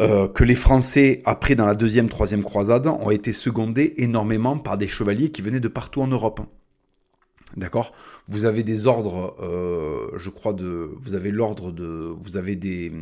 Euh, 0.00 0.26
que 0.26 0.42
les 0.44 0.54
Français, 0.54 1.22
après 1.24 1.54
dans 1.54 1.66
la 1.66 1.74
deuxième, 1.74 2.08
troisième 2.08 2.42
croisade, 2.42 2.86
ont 2.86 3.10
été 3.10 3.32
secondés 3.32 3.94
énormément 3.98 4.58
par 4.58 4.78
des 4.78 4.88
chevaliers 4.88 5.30
qui 5.30 5.42
venaient 5.42 5.60
de 5.60 5.68
partout 5.68 6.00
en 6.00 6.06
Europe. 6.06 6.40
D'accord? 7.56 7.92
Vous 8.28 8.46
avez 8.46 8.62
des 8.62 8.86
ordres, 8.86 9.36
euh, 9.42 10.16
je 10.16 10.30
crois, 10.30 10.54
de. 10.54 10.90
Vous 10.98 11.14
avez 11.14 11.30
l'ordre 11.30 11.72
de. 11.72 12.14
Vous 12.22 12.36
avez 12.38 12.56
des. 12.56 12.92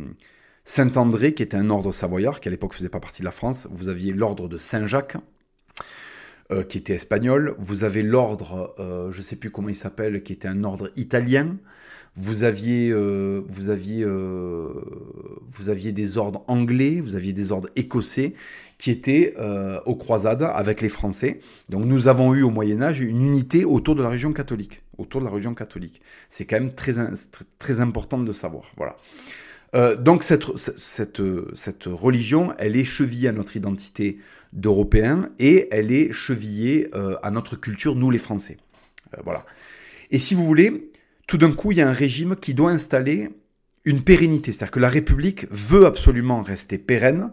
Saint-André, 0.65 1.33
qui 1.33 1.41
était 1.43 1.57
un 1.57 1.69
ordre 1.69 1.91
savoyard, 1.91 2.39
qui 2.39 2.49
à 2.49 2.51
l'époque 2.51 2.73
faisait 2.73 2.89
pas 2.89 2.99
partie 2.99 3.21
de 3.21 3.25
la 3.25 3.31
France. 3.31 3.67
Vous 3.71 3.89
aviez 3.89 4.13
l'ordre 4.13 4.47
de 4.49 4.57
Saint-Jacques, 4.57 5.17
euh, 6.51 6.63
qui 6.63 6.77
était 6.77 6.93
espagnol. 6.93 7.55
Vous 7.57 7.83
avez 7.83 8.03
l'ordre, 8.03 8.75
je 8.77 9.17
ne 9.17 9.23
sais 9.23 9.37
plus 9.37 9.49
comment 9.49 9.69
il 9.69 9.75
s'appelle, 9.75 10.21
qui 10.23 10.33
était 10.33 10.49
un 10.49 10.63
ordre 10.65 10.91
italien. 10.97 11.55
Vous 12.17 12.43
aviez, 12.43 12.89
euh, 12.91 13.41
vous 13.47 13.69
aviez, 13.69 14.03
euh, 14.03 14.67
vous 15.53 15.69
aviez 15.69 15.93
des 15.93 16.17
ordres 16.17 16.43
anglais, 16.47 16.99
vous 16.99 17.15
aviez 17.15 17.31
des 17.31 17.53
ordres 17.53 17.69
écossais 17.77 18.33
qui 18.77 18.91
étaient 18.91 19.33
euh, 19.39 19.79
aux 19.85 19.95
croisades 19.95 20.43
avec 20.43 20.81
les 20.81 20.89
Français. 20.89 21.39
Donc 21.69 21.85
nous 21.85 22.09
avons 22.09 22.33
eu 22.33 22.43
au 22.43 22.49
Moyen 22.49 22.81
Âge 22.81 22.99
une 22.99 23.23
unité 23.23 23.63
autour 23.63 23.95
de 23.95 24.03
la 24.03 24.09
région 24.09 24.33
catholique, 24.33 24.81
autour 24.97 25.21
de 25.21 25.25
la 25.25 25.31
région 25.31 25.53
catholique. 25.53 26.01
C'est 26.29 26.43
quand 26.43 26.57
même 26.57 26.73
très, 26.73 26.95
très 27.59 27.79
important 27.79 28.19
de 28.19 28.33
savoir. 28.33 28.65
Voilà. 28.75 28.97
donc 29.95 30.23
cette, 30.23 30.57
cette, 30.57 31.21
cette 31.53 31.85
religion, 31.85 32.53
elle 32.57 32.75
est 32.75 32.83
chevillée 32.83 33.29
à 33.29 33.33
notre 33.33 33.55
identité 33.55 34.17
d'Européens 34.51 35.29
et 35.39 35.69
elle 35.71 35.93
est 35.93 36.11
chevillée 36.11 36.89
à 37.23 37.31
notre 37.31 37.55
culture, 37.55 37.95
nous 37.95 38.11
les 38.11 38.19
Français. 38.19 38.57
voilà. 39.23 39.45
Et 40.09 40.17
si 40.17 40.35
vous 40.35 40.45
voulez, 40.45 40.91
tout 41.27 41.37
d'un 41.37 41.51
coup, 41.51 41.71
il 41.71 41.77
y 41.77 41.81
a 41.81 41.89
un 41.89 41.93
régime 41.93 42.35
qui 42.35 42.53
doit 42.53 42.71
installer 42.71 43.29
une 43.85 44.01
pérennité. 44.01 44.51
C'est-à-dire 44.51 44.71
que 44.71 44.79
la 44.79 44.89
République 44.89 45.47
veut 45.51 45.85
absolument 45.85 46.41
rester 46.41 46.77
pérenne. 46.77 47.31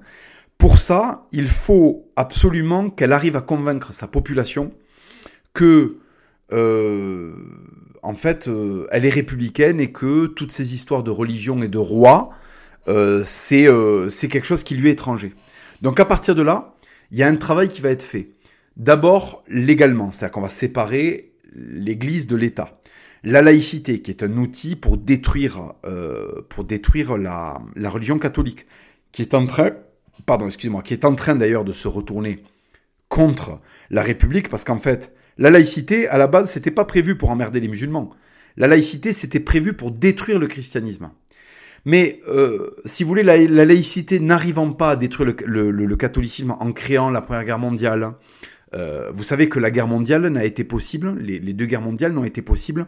Pour 0.57 0.79
ça, 0.79 1.23
il 1.33 1.49
faut 1.49 2.11
absolument 2.17 2.91
qu'elle 2.91 3.13
arrive 3.13 3.37
à 3.37 3.41
convaincre 3.41 3.93
sa 3.93 4.09
population 4.09 4.73
que, 5.55 5.97
euh, 6.53 7.33
en 8.03 8.15
fait, 8.15 8.49
euh, 8.49 8.87
elle 8.91 9.05
est 9.05 9.11
républicaine 9.11 9.81
et 9.81 9.93
que 9.93 10.27
toutes 10.27 10.53
ces 10.53 10.75
histoires 10.75 11.03
de 11.03 11.11
religion 11.11 11.63
et 11.63 11.69
de 11.69 11.79
roi, 11.79 12.31
euh, 12.89 13.23
c'est 13.25 14.29
quelque 14.29 14.47
chose 14.47 14.65
qui 14.65 14.75
lui 14.75 14.89
est 14.89 14.93
étranger. 14.93 15.35
Donc 15.83 16.01
à 16.01 16.05
partir 16.05 16.35
de 16.35 16.43
là, 16.43 16.75
il 17.11 17.19
y 17.19 17.23
a 17.23 17.29
un 17.29 17.37
travail 17.37 17.69
qui 17.69 17.81
va 17.81 17.91
être 17.91 18.03
fait. 18.03 18.31
D'abord 18.77 19.45
légalement, 19.49 20.11
c'est-à-dire 20.13 20.33
qu'on 20.33 20.41
va 20.41 20.49
séparer 20.49 21.33
l'Église 21.55 22.27
de 22.27 22.37
l'État 22.37 22.78
la 23.29 23.43
laïcité, 23.43 24.01
qui 24.01 24.11
est 24.11 24.23
un 24.23 24.37
outil 24.39 24.75
pour 24.75 24.97
détruire, 24.97 25.75
euh, 25.85 26.41
la, 27.19 27.91
religion 27.91 28.19
catholique, 28.19 28.67
qui 29.13 29.23
est 29.23 29.35
en 29.35 29.47
train, 29.47 29.75
d'ailleurs 31.37 31.65
de 31.65 31.73
se 31.73 31.89
retourner 31.89 32.43
contre 33.09 33.61
la 33.91 34.03
République, 34.03 34.49
parce 34.49 34.65
qu'en 34.65 34.79
fait, 34.79 35.13
la 35.37 35.51
laïcité, 35.51 36.09
à 36.09 36.17
la 36.17 36.27
base, 36.27 36.51
c'était 36.51 36.71
pas 36.71 36.87
prévu 36.87 37.17
pour 37.17 37.31
emmerder 37.31 37.61
les 37.61 37.69
musulmans. 37.69 38.11
La 38.57 38.67
laïcité, 38.67 39.13
c'était 39.13 39.41
prévu 39.41 39.75
pour 39.75 39.91
détruire 39.91 40.39
le 40.39 40.47
christianisme. 40.47 41.11
Mais 41.85 42.21
euh, 42.29 42.71
si 42.87 43.05
vous 43.05 43.09
voulez, 43.09 43.23
la, 43.23 43.37
laïcité 43.37 44.21
n'arrivant 44.21 44.73
pas 44.73 44.93
à 44.93 44.97
détruire 44.97 45.35
le, 45.45 45.97
catholicisme 45.97 46.57
en 46.59 46.73
créant 46.73 47.11
la 47.11 47.21
Première 47.21 47.45
Guerre 47.45 47.59
mondiale, 47.59 48.13
euh, 48.75 49.11
vous 49.13 49.25
savez 49.25 49.49
que 49.49 49.59
la 49.59 49.71
guerre 49.71 49.87
mondiale 49.87 50.27
n'a 50.29 50.45
été 50.45 50.65
possible, 50.65 51.17
les, 51.19 51.41
deux 51.41 51.67
guerres 51.67 51.81
mondiales 51.81 52.13
n'ont 52.13 52.25
été 52.25 52.43
possibles 52.43 52.87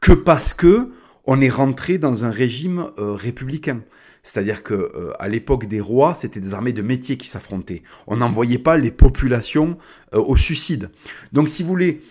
que 0.00 0.12
parce 0.12 0.54
que 0.54 0.90
on 1.24 1.40
est 1.40 1.48
rentré 1.48 1.98
dans 1.98 2.24
un 2.24 2.30
régime 2.30 2.86
euh, 2.98 3.12
républicain. 3.12 3.82
C'est-à-dire 4.24 4.62
que 4.62 4.74
euh, 4.74 5.12
à 5.20 5.28
l'époque 5.28 5.66
des 5.66 5.80
rois, 5.80 6.14
c'était 6.14 6.40
des 6.40 6.54
armées 6.54 6.72
de 6.72 6.82
métiers 6.82 7.16
qui 7.16 7.28
s'affrontaient. 7.28 7.82
On 8.06 8.16
n'envoyait 8.16 8.58
pas 8.58 8.76
les 8.76 8.90
populations 8.90 9.78
au 10.12 10.36
suicide. 10.36 10.90
Donc, 11.32 11.48
si 11.48 11.62
vous 11.62 11.68
voulez, 11.68 12.02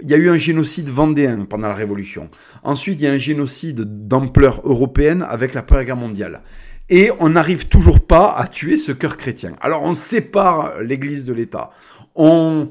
il 0.00 0.08
y 0.08 0.14
a 0.14 0.16
eu 0.16 0.28
un 0.28 0.38
génocide 0.38 0.88
vendéen 0.88 1.44
pendant 1.44 1.68
la 1.68 1.74
Révolution. 1.74 2.30
Ensuite, 2.62 3.00
il 3.00 3.04
y 3.04 3.06
a 3.06 3.12
un 3.12 3.18
génocide 3.18 4.08
d'ampleur 4.08 4.60
européenne 4.64 5.26
avec 5.28 5.54
la 5.54 5.62
Première 5.62 5.84
Guerre 5.84 5.96
mondiale. 5.96 6.42
Et 6.90 7.10
on 7.20 7.30
n'arrive 7.30 7.68
toujours 7.68 8.00
pas 8.00 8.32
à 8.32 8.48
tuer 8.48 8.76
ce 8.76 8.92
cœur 8.92 9.16
chrétien. 9.16 9.56
Alors 9.60 9.82
on 9.82 9.94
sépare 9.94 10.80
l'Église 10.80 11.24
de 11.24 11.34
l'État. 11.34 11.70
On, 12.14 12.70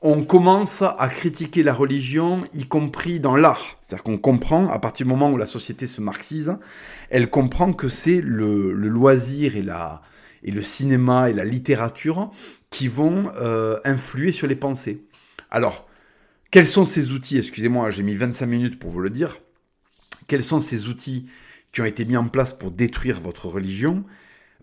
on 0.00 0.24
commence 0.24 0.82
à 0.82 1.08
critiquer 1.08 1.62
la 1.62 1.74
religion, 1.74 2.40
y 2.54 2.66
compris 2.66 3.20
dans 3.20 3.36
l'art. 3.36 3.78
C'est-à-dire 3.80 4.04
qu'on 4.04 4.18
comprend, 4.18 4.68
à 4.68 4.78
partir 4.78 5.04
du 5.04 5.10
moment 5.10 5.30
où 5.30 5.36
la 5.36 5.46
société 5.46 5.86
se 5.86 6.00
marxise, 6.00 6.56
elle 7.10 7.28
comprend 7.28 7.72
que 7.72 7.88
c'est 7.88 8.20
le, 8.22 8.72
loisir 8.72 9.56
et, 9.56 9.62
la, 9.62 10.02
et 10.42 10.50
le 10.50 10.62
cinéma 10.62 11.28
et 11.28 11.34
la 11.34 11.44
littérature 11.44 12.30
qui 12.70 12.88
vont 12.88 13.30
euh, 13.36 13.78
influer 13.84 14.32
sur 14.32 14.46
les 14.46 14.56
pensées. 14.56 15.04
Alors, 15.50 15.86
quels 16.50 16.66
sont 16.66 16.86
ces 16.86 17.12
outils? 17.12 17.36
Excusez-moi, 17.36 17.90
j'ai 17.90 18.02
mis 18.02 18.14
25 18.14 18.46
minutes 18.46 18.78
pour 18.78 18.90
vous 18.90 19.00
le 19.00 19.10
dire. 19.10 19.38
Quels 20.26 20.42
sont 20.42 20.60
ces 20.60 20.86
outils 20.86 21.26
qui 21.72 21.80
ont 21.80 21.84
été 21.84 22.04
mis 22.04 22.16
en 22.16 22.28
place 22.28 22.54
pour 22.54 22.70
détruire 22.70 23.20
votre 23.20 23.46
religion, 23.46 24.02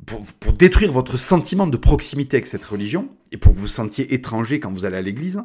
pour, 0.05 0.53
détruire 0.53 0.91
votre 0.91 1.17
sentiment 1.17 1.67
de 1.67 1.77
proximité 1.77 2.37
avec 2.37 2.47
cette 2.47 2.65
religion, 2.65 3.09
et 3.31 3.37
pour 3.37 3.51
que 3.51 3.57
vous 3.57 3.63
vous 3.63 3.67
sentiez 3.67 4.13
étranger 4.13 4.59
quand 4.59 4.71
vous 4.71 4.85
allez 4.85 4.97
à 4.97 5.01
l'église 5.01 5.43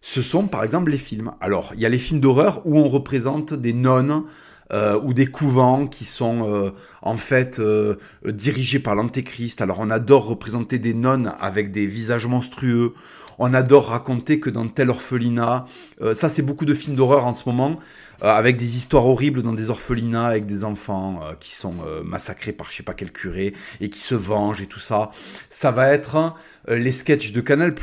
Ce 0.00 0.22
sont 0.22 0.46
par 0.46 0.64
exemple 0.64 0.90
les 0.90 0.98
films. 0.98 1.32
Alors, 1.40 1.72
il 1.74 1.80
y 1.80 1.86
a 1.86 1.88
les 1.88 1.98
films 1.98 2.20
d'horreur 2.20 2.62
où 2.64 2.78
on 2.78 2.88
représente 2.88 3.54
des 3.54 3.72
nonnes 3.72 4.24
euh, 4.72 4.98
ou 5.02 5.12
des 5.12 5.26
couvents 5.26 5.86
qui 5.86 6.04
sont 6.04 6.48
euh, 6.50 6.70
en 7.02 7.16
fait 7.16 7.58
euh, 7.58 7.96
dirigés 8.24 8.78
par 8.78 8.94
l'antéchrist. 8.94 9.60
Alors 9.60 9.78
on 9.80 9.90
adore 9.90 10.26
représenter 10.26 10.78
des 10.78 10.94
nonnes 10.94 11.34
avec 11.38 11.70
des 11.70 11.86
visages 11.86 12.26
monstrueux, 12.26 12.94
on 13.38 13.54
adore 13.54 13.88
raconter 13.88 14.40
que 14.40 14.50
dans 14.50 14.68
tel 14.68 14.90
orphelinat, 14.90 15.66
euh, 16.00 16.14
ça 16.14 16.28
c'est 16.28 16.42
beaucoup 16.42 16.64
de 16.64 16.74
films 16.74 16.96
d'horreur 16.96 17.26
en 17.26 17.32
ce 17.32 17.48
moment, 17.48 17.76
avec 18.20 18.56
des 18.56 18.76
histoires 18.76 19.06
horribles 19.06 19.42
dans 19.42 19.52
des 19.52 19.70
orphelinats 19.70 20.26
avec 20.26 20.46
des 20.46 20.64
enfants 20.64 21.20
euh, 21.22 21.34
qui 21.38 21.52
sont 21.52 21.74
massacrés 22.04 22.52
par 22.52 22.70
je 22.70 22.76
sais 22.76 22.82
pas 22.82 22.94
quel 22.94 23.12
curé 23.12 23.52
et 23.80 23.88
qui 23.88 23.98
se 23.98 24.14
vengent 24.14 24.62
et 24.62 24.66
tout 24.66 24.80
ça. 24.80 25.10
Ça 25.50 25.70
va 25.70 25.88
être 25.88 26.34
les 26.68 26.92
sketchs 26.92 27.32
de 27.32 27.40
Canal+, 27.40 27.74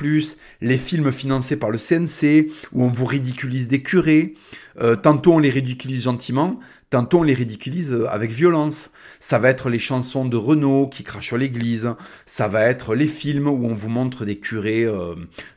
les 0.61 0.77
films 0.77 1.11
financés 1.11 1.57
par 1.57 1.69
le 1.69 1.77
CNC 1.77 2.51
où 2.73 2.83
on 2.83 2.87
vous 2.87 3.05
ridiculise 3.05 3.67
des 3.67 3.81
curés. 3.83 4.33
tantôt 5.03 5.33
on 5.33 5.39
les 5.39 5.49
ridiculise 5.49 6.03
gentiment, 6.03 6.59
tantôt 6.91 7.21
on 7.21 7.23
les 7.23 7.33
ridiculise 7.33 7.97
avec 8.09 8.29
violence. 8.29 8.91
Ça 9.19 9.39
va 9.39 9.49
être 9.49 9.69
les 9.69 9.79
chansons 9.79 10.25
de 10.25 10.37
Renault 10.37 10.87
qui 10.87 11.03
crachent 11.03 11.27
sur 11.27 11.37
l'église. 11.37 11.95
Ça 12.27 12.47
va 12.47 12.65
être 12.65 12.93
les 12.93 13.07
films 13.07 13.47
où 13.47 13.65
on 13.65 13.73
vous 13.73 13.89
montre 13.89 14.25
des 14.25 14.37
curés, 14.37 14.85
euh, 14.85 15.15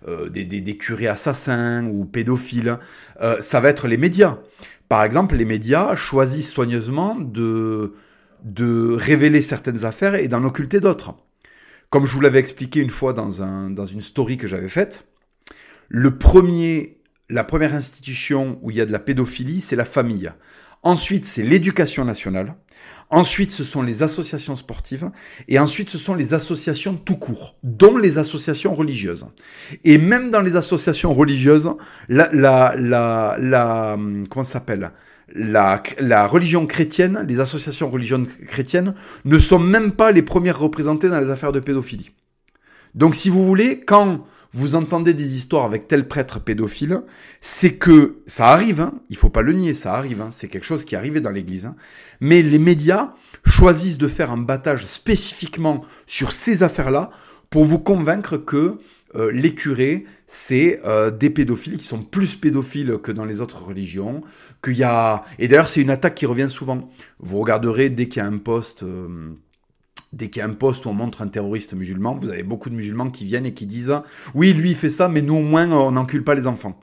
euh, 0.08 0.30
des, 0.30 0.76
curés 0.78 1.08
assassins 1.08 1.86
ou 1.86 2.06
pédophiles. 2.06 2.78
Euh, 3.20 3.36
ça 3.40 3.60
va 3.60 3.68
être 3.68 3.88
les 3.88 3.98
médias. 3.98 4.38
Par 4.88 5.04
exemple, 5.04 5.36
les 5.36 5.44
médias 5.44 5.96
choisissent 5.96 6.52
soigneusement 6.52 7.16
de, 7.16 7.94
de 8.44 8.94
révéler 8.94 9.42
certaines 9.42 9.84
affaires 9.84 10.14
et 10.14 10.28
d'en 10.28 10.44
occulter 10.44 10.78
d'autres. 10.78 11.14
Comme 11.90 12.06
je 12.06 12.12
vous 12.12 12.20
l'avais 12.20 12.38
expliqué 12.38 12.80
une 12.80 12.90
fois 12.90 13.12
dans, 13.12 13.42
un, 13.42 13.70
dans 13.70 13.86
une 13.86 14.00
story 14.00 14.36
que 14.36 14.46
j'avais 14.46 14.68
faite, 14.68 15.04
le 15.88 16.16
premier, 16.16 16.98
la 17.28 17.42
première 17.42 17.74
institution 17.74 18.58
où 18.62 18.70
il 18.70 18.76
y 18.76 18.80
a 18.80 18.86
de 18.86 18.92
la 18.92 19.00
pédophilie, 19.00 19.60
c'est 19.60 19.76
la 19.76 19.84
famille. 19.84 20.30
Ensuite, 20.84 21.24
c'est 21.24 21.42
l'éducation 21.42 22.04
nationale. 22.04 22.54
Ensuite, 23.10 23.50
ce 23.50 23.64
sont 23.64 23.82
les 23.82 24.02
associations 24.02 24.54
sportives. 24.54 25.10
Et 25.48 25.58
ensuite, 25.58 25.90
ce 25.90 25.98
sont 25.98 26.14
les 26.14 26.34
associations 26.34 26.94
tout 26.94 27.16
court, 27.16 27.56
dont 27.62 27.96
les 27.96 28.18
associations 28.18 28.74
religieuses. 28.74 29.26
Et 29.82 29.98
même 29.98 30.30
dans 30.30 30.40
les 30.40 30.56
associations 30.56 31.12
religieuses, 31.12 31.70
la, 32.08 32.28
la, 32.32 32.74
la, 32.76 33.36
la 33.40 33.98
comment 34.30 34.44
s'appelle? 34.44 34.92
La, 35.34 35.82
la 35.98 36.26
religion 36.26 36.66
chrétienne, 36.66 37.24
les 37.26 37.40
associations 37.40 37.88
religieuses 37.88 38.28
chrétiennes 38.46 38.94
ne 39.24 39.38
sont 39.38 39.58
même 39.58 39.92
pas 39.92 40.12
les 40.12 40.22
premières 40.22 40.58
représentées 40.58 41.08
dans 41.08 41.18
les 41.18 41.30
affaires 41.30 41.52
de 41.52 41.60
pédophilie. 41.60 42.10
Donc, 42.94 43.16
si 43.16 43.30
vous 43.30 43.44
voulez, 43.44 43.80
quand 43.80 44.26
vous 44.54 44.76
entendez 44.76 45.14
des 45.14 45.34
histoires 45.34 45.64
avec 45.64 45.88
tel 45.88 46.06
prêtre 46.06 46.40
pédophile, 46.40 47.02
c'est 47.40 47.74
que 47.74 48.18
ça 48.26 48.46
arrive, 48.46 48.80
hein, 48.80 48.94
il 49.10 49.16
faut 49.16 49.28
pas 49.28 49.42
le 49.42 49.52
nier, 49.52 49.74
ça 49.74 49.94
arrive, 49.94 50.22
hein, 50.22 50.30
c'est 50.30 50.46
quelque 50.46 50.64
chose 50.64 50.84
qui 50.84 50.94
arrivé 50.94 51.20
dans 51.20 51.30
l'Église. 51.30 51.66
Hein, 51.66 51.74
mais 52.20 52.40
les 52.40 52.60
médias 52.60 53.14
choisissent 53.44 53.98
de 53.98 54.06
faire 54.06 54.30
un 54.30 54.38
battage 54.38 54.86
spécifiquement 54.86 55.80
sur 56.06 56.32
ces 56.32 56.62
affaires-là 56.62 57.10
pour 57.50 57.64
vous 57.64 57.80
convaincre 57.80 58.36
que 58.36 58.78
euh, 59.16 59.30
les 59.32 59.54
curés, 59.54 60.04
c'est 60.26 60.80
euh, 60.84 61.10
des 61.10 61.30
pédophiles 61.30 61.76
qui 61.76 61.84
sont 61.84 62.02
plus 62.02 62.36
pédophiles 62.36 62.98
que 63.02 63.12
dans 63.12 63.24
les 63.24 63.40
autres 63.40 63.64
religions, 63.64 64.20
qu'il 64.62 64.76
y 64.76 64.84
a... 64.84 65.24
Et 65.38 65.48
d'ailleurs, 65.48 65.68
c'est 65.68 65.80
une 65.80 65.90
attaque 65.90 66.14
qui 66.14 66.26
revient 66.26 66.48
souvent. 66.48 66.90
Vous 67.18 67.38
regarderez 67.38 67.90
dès 67.90 68.06
qu'il 68.08 68.22
y 68.22 68.24
a 68.24 68.28
un 68.28 68.38
poste... 68.38 68.84
Euh, 68.84 69.34
dès 70.14 70.30
qu'il 70.30 70.40
y 70.40 70.42
a 70.42 70.48
un 70.48 70.52
poste 70.54 70.86
où 70.86 70.88
on 70.88 70.94
montre 70.94 71.22
un 71.22 71.28
terroriste 71.28 71.74
musulman, 71.74 72.14
vous 72.14 72.30
avez 72.30 72.42
beaucoup 72.42 72.70
de 72.70 72.74
musulmans 72.74 73.10
qui 73.10 73.24
viennent 73.24 73.46
et 73.46 73.54
qui 73.54 73.66
disent 73.66 74.00
oui, 74.34 74.52
lui 74.52 74.70
il 74.70 74.76
fait 74.76 74.90
ça, 74.90 75.08
mais 75.08 75.22
nous 75.22 75.36
au 75.36 75.42
moins 75.42 75.70
on 75.70 75.92
n'encule 75.92 76.24
pas 76.24 76.34
les 76.34 76.46
enfants. 76.46 76.78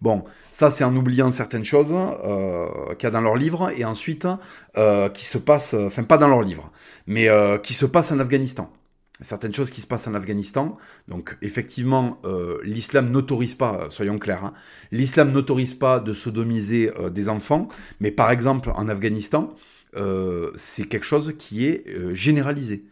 Bon, 0.00 0.22
ça 0.52 0.70
c'est 0.70 0.84
en 0.84 0.94
oubliant 0.94 1.30
certaines 1.32 1.64
choses 1.64 1.92
euh, 1.92 2.68
qu'il 2.94 3.04
y 3.04 3.06
a 3.06 3.10
dans 3.10 3.20
leur 3.20 3.34
livre 3.34 3.70
et 3.76 3.84
ensuite 3.84 4.28
euh, 4.76 5.08
qui 5.08 5.24
se 5.24 5.38
passent, 5.38 5.74
enfin 5.74 6.04
pas 6.04 6.18
dans 6.18 6.28
leur 6.28 6.42
livre, 6.42 6.72
mais 7.06 7.28
euh, 7.28 7.58
qui 7.58 7.74
se 7.74 7.84
passent 7.84 8.12
en 8.12 8.20
Afghanistan. 8.20 8.72
Certaines 9.20 9.52
choses 9.52 9.72
qui 9.72 9.80
se 9.80 9.88
passent 9.88 10.06
en 10.06 10.14
Afghanistan. 10.14 10.76
Donc 11.08 11.36
effectivement, 11.42 12.20
euh, 12.24 12.58
l'islam 12.62 13.10
n'autorise 13.10 13.56
pas, 13.56 13.88
soyons 13.90 14.20
clairs, 14.20 14.44
hein, 14.44 14.54
l'islam 14.92 15.32
n'autorise 15.32 15.74
pas 15.74 15.98
de 15.98 16.12
sodomiser 16.12 16.92
des 17.10 17.28
enfants, 17.28 17.66
mais 17.98 18.12
par 18.12 18.30
exemple 18.30 18.70
en 18.76 18.88
Afghanistan, 18.88 19.52
euh, 19.96 20.50
c'est 20.54 20.84
quelque 20.84 21.06
chose 21.06 21.34
qui 21.38 21.66
est 21.66 21.86
euh, 21.88 22.14
généralisé. 22.14 22.84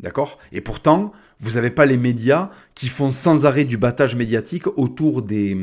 D'accord? 0.00 0.38
Et 0.52 0.60
pourtant, 0.60 1.12
vous 1.38 1.52
n'avez 1.52 1.70
pas 1.70 1.86
les 1.86 1.96
médias 1.96 2.50
qui 2.74 2.88
font 2.88 3.12
sans 3.12 3.46
arrêt 3.46 3.64
du 3.64 3.76
battage 3.76 4.16
médiatique 4.16 4.66
autour 4.76 5.22
des, 5.22 5.56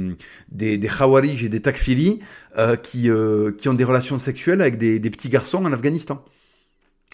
des, 0.49 0.80
Khawarij 0.80 1.43
et 1.43 1.49
des 1.49 1.62
Takfiri 1.62 2.19
euh, 2.58 2.75
qui, 2.77 3.10
qui 3.58 3.69
ont 3.69 3.73
des 3.73 3.84
relations 3.84 4.17
sexuelles 4.17 4.62
avec 4.62 4.77
des, 4.77 4.99
petits 5.01 5.30
garçons 5.30 5.63
en 5.65 5.73
Afghanistan. 5.73 6.23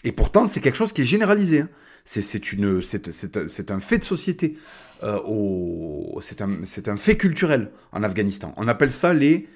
Et 0.04 0.12
pourtant, 0.12 0.46
c'est 0.46 0.60
quelque 0.60 0.76
chose 0.76 0.92
qui 0.92 1.00
est 1.00 1.04
généralisé. 1.04 1.62
Hein. 1.62 1.68
C'est, 2.04 3.70
un 3.70 3.80
fait 3.80 3.98
de 3.98 4.04
société. 4.04 4.56
c'est, 5.02 6.40
un, 6.40 6.50
un 6.86 6.96
fait 6.96 7.16
culturel 7.16 7.70
en 7.90 8.02
Afghanistan. 8.04 8.54
On 8.56 8.68
appelle 8.68 8.92
ça 8.92 9.12
les 9.12 9.48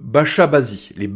Bashabazi, 0.00 0.90
les. 0.96 1.08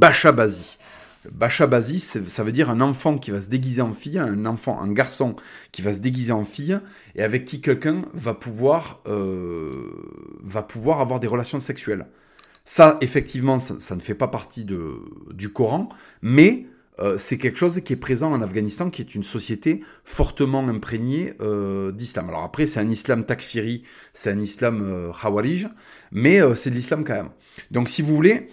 Bachabazi, 1.32 2.00
ça 2.00 2.44
veut 2.44 2.52
dire 2.52 2.70
un 2.70 2.80
enfant 2.80 3.18
qui 3.18 3.30
va 3.30 3.40
se 3.40 3.48
déguiser 3.48 3.82
en 3.82 3.92
fille, 3.92 4.18
un 4.18 4.46
enfant, 4.46 4.80
un 4.80 4.92
garçon 4.92 5.36
qui 5.72 5.82
va 5.82 5.92
se 5.92 5.98
déguiser 5.98 6.32
en 6.32 6.44
fille 6.44 6.78
et 7.14 7.22
avec 7.22 7.44
qui 7.44 7.60
quelqu'un 7.60 8.02
va 8.14 8.34
pouvoir 8.34 9.00
euh, 9.06 9.90
va 10.42 10.62
pouvoir 10.62 11.00
avoir 11.00 11.20
des 11.20 11.26
relations 11.26 11.60
sexuelles. 11.60 12.06
Ça, 12.64 12.98
effectivement, 13.00 13.60
ça, 13.60 13.94
ne 13.94 14.00
fait 14.00 14.14
pas 14.14 14.28
partie 14.28 14.64
de, 14.64 14.96
du 15.32 15.50
Coran, 15.50 15.88
mais 16.20 16.66
euh, 16.98 17.16
c'est 17.16 17.38
quelque 17.38 17.56
chose 17.56 17.80
qui 17.82 17.94
est 17.94 17.96
présent 17.96 18.30
en 18.30 18.42
Afghanistan, 18.42 18.90
qui 18.90 19.00
est 19.00 19.14
une 19.14 19.24
société 19.24 19.82
fortement 20.04 20.66
imprégnée 20.68 21.32
euh, 21.40 21.92
d'islam. 21.92 22.28
Alors 22.28 22.42
après, 22.42 22.66
c'est 22.66 22.80
un 22.80 22.88
islam 22.90 23.24
takfiri, 23.24 23.84
c'est 24.12 24.30
un 24.30 24.40
islam 24.40 25.12
khawarij, 25.18 25.68
mais 26.12 26.40
c'est 26.56 26.70
de 26.70 26.74
l'islam 26.74 27.04
quand 27.04 27.14
même. 27.14 27.30
Donc 27.70 27.88
si 27.88 28.02
vous 28.02 28.14
voulez, 28.14 28.50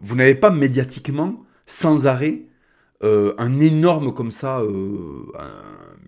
vous 0.00 0.16
n'avez 0.16 0.34
pas 0.34 0.50
médiatiquement 0.50 1.44
sans 1.70 2.06
arrêt 2.06 2.42
euh, 3.02 3.32
un 3.38 3.60
énorme 3.60 4.12
comme 4.12 4.30
ça, 4.30 4.60
euh, 4.60 5.24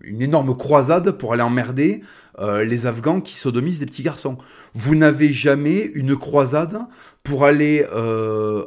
une 0.03 0.21
énorme 0.21 0.55
croisade 0.55 1.11
pour 1.11 1.33
aller 1.33 1.41
emmerder 1.41 2.01
euh, 2.39 2.63
les 2.63 2.85
Afghans 2.85 3.21
qui 3.21 3.35
sodomisent 3.35 3.79
des 3.79 3.85
petits 3.85 4.03
garçons. 4.03 4.37
Vous 4.75 4.93
n'avez 4.93 5.33
jamais 5.33 5.89
une 5.95 6.15
croisade 6.17 6.77
pour 7.23 7.45
aller 7.45 7.85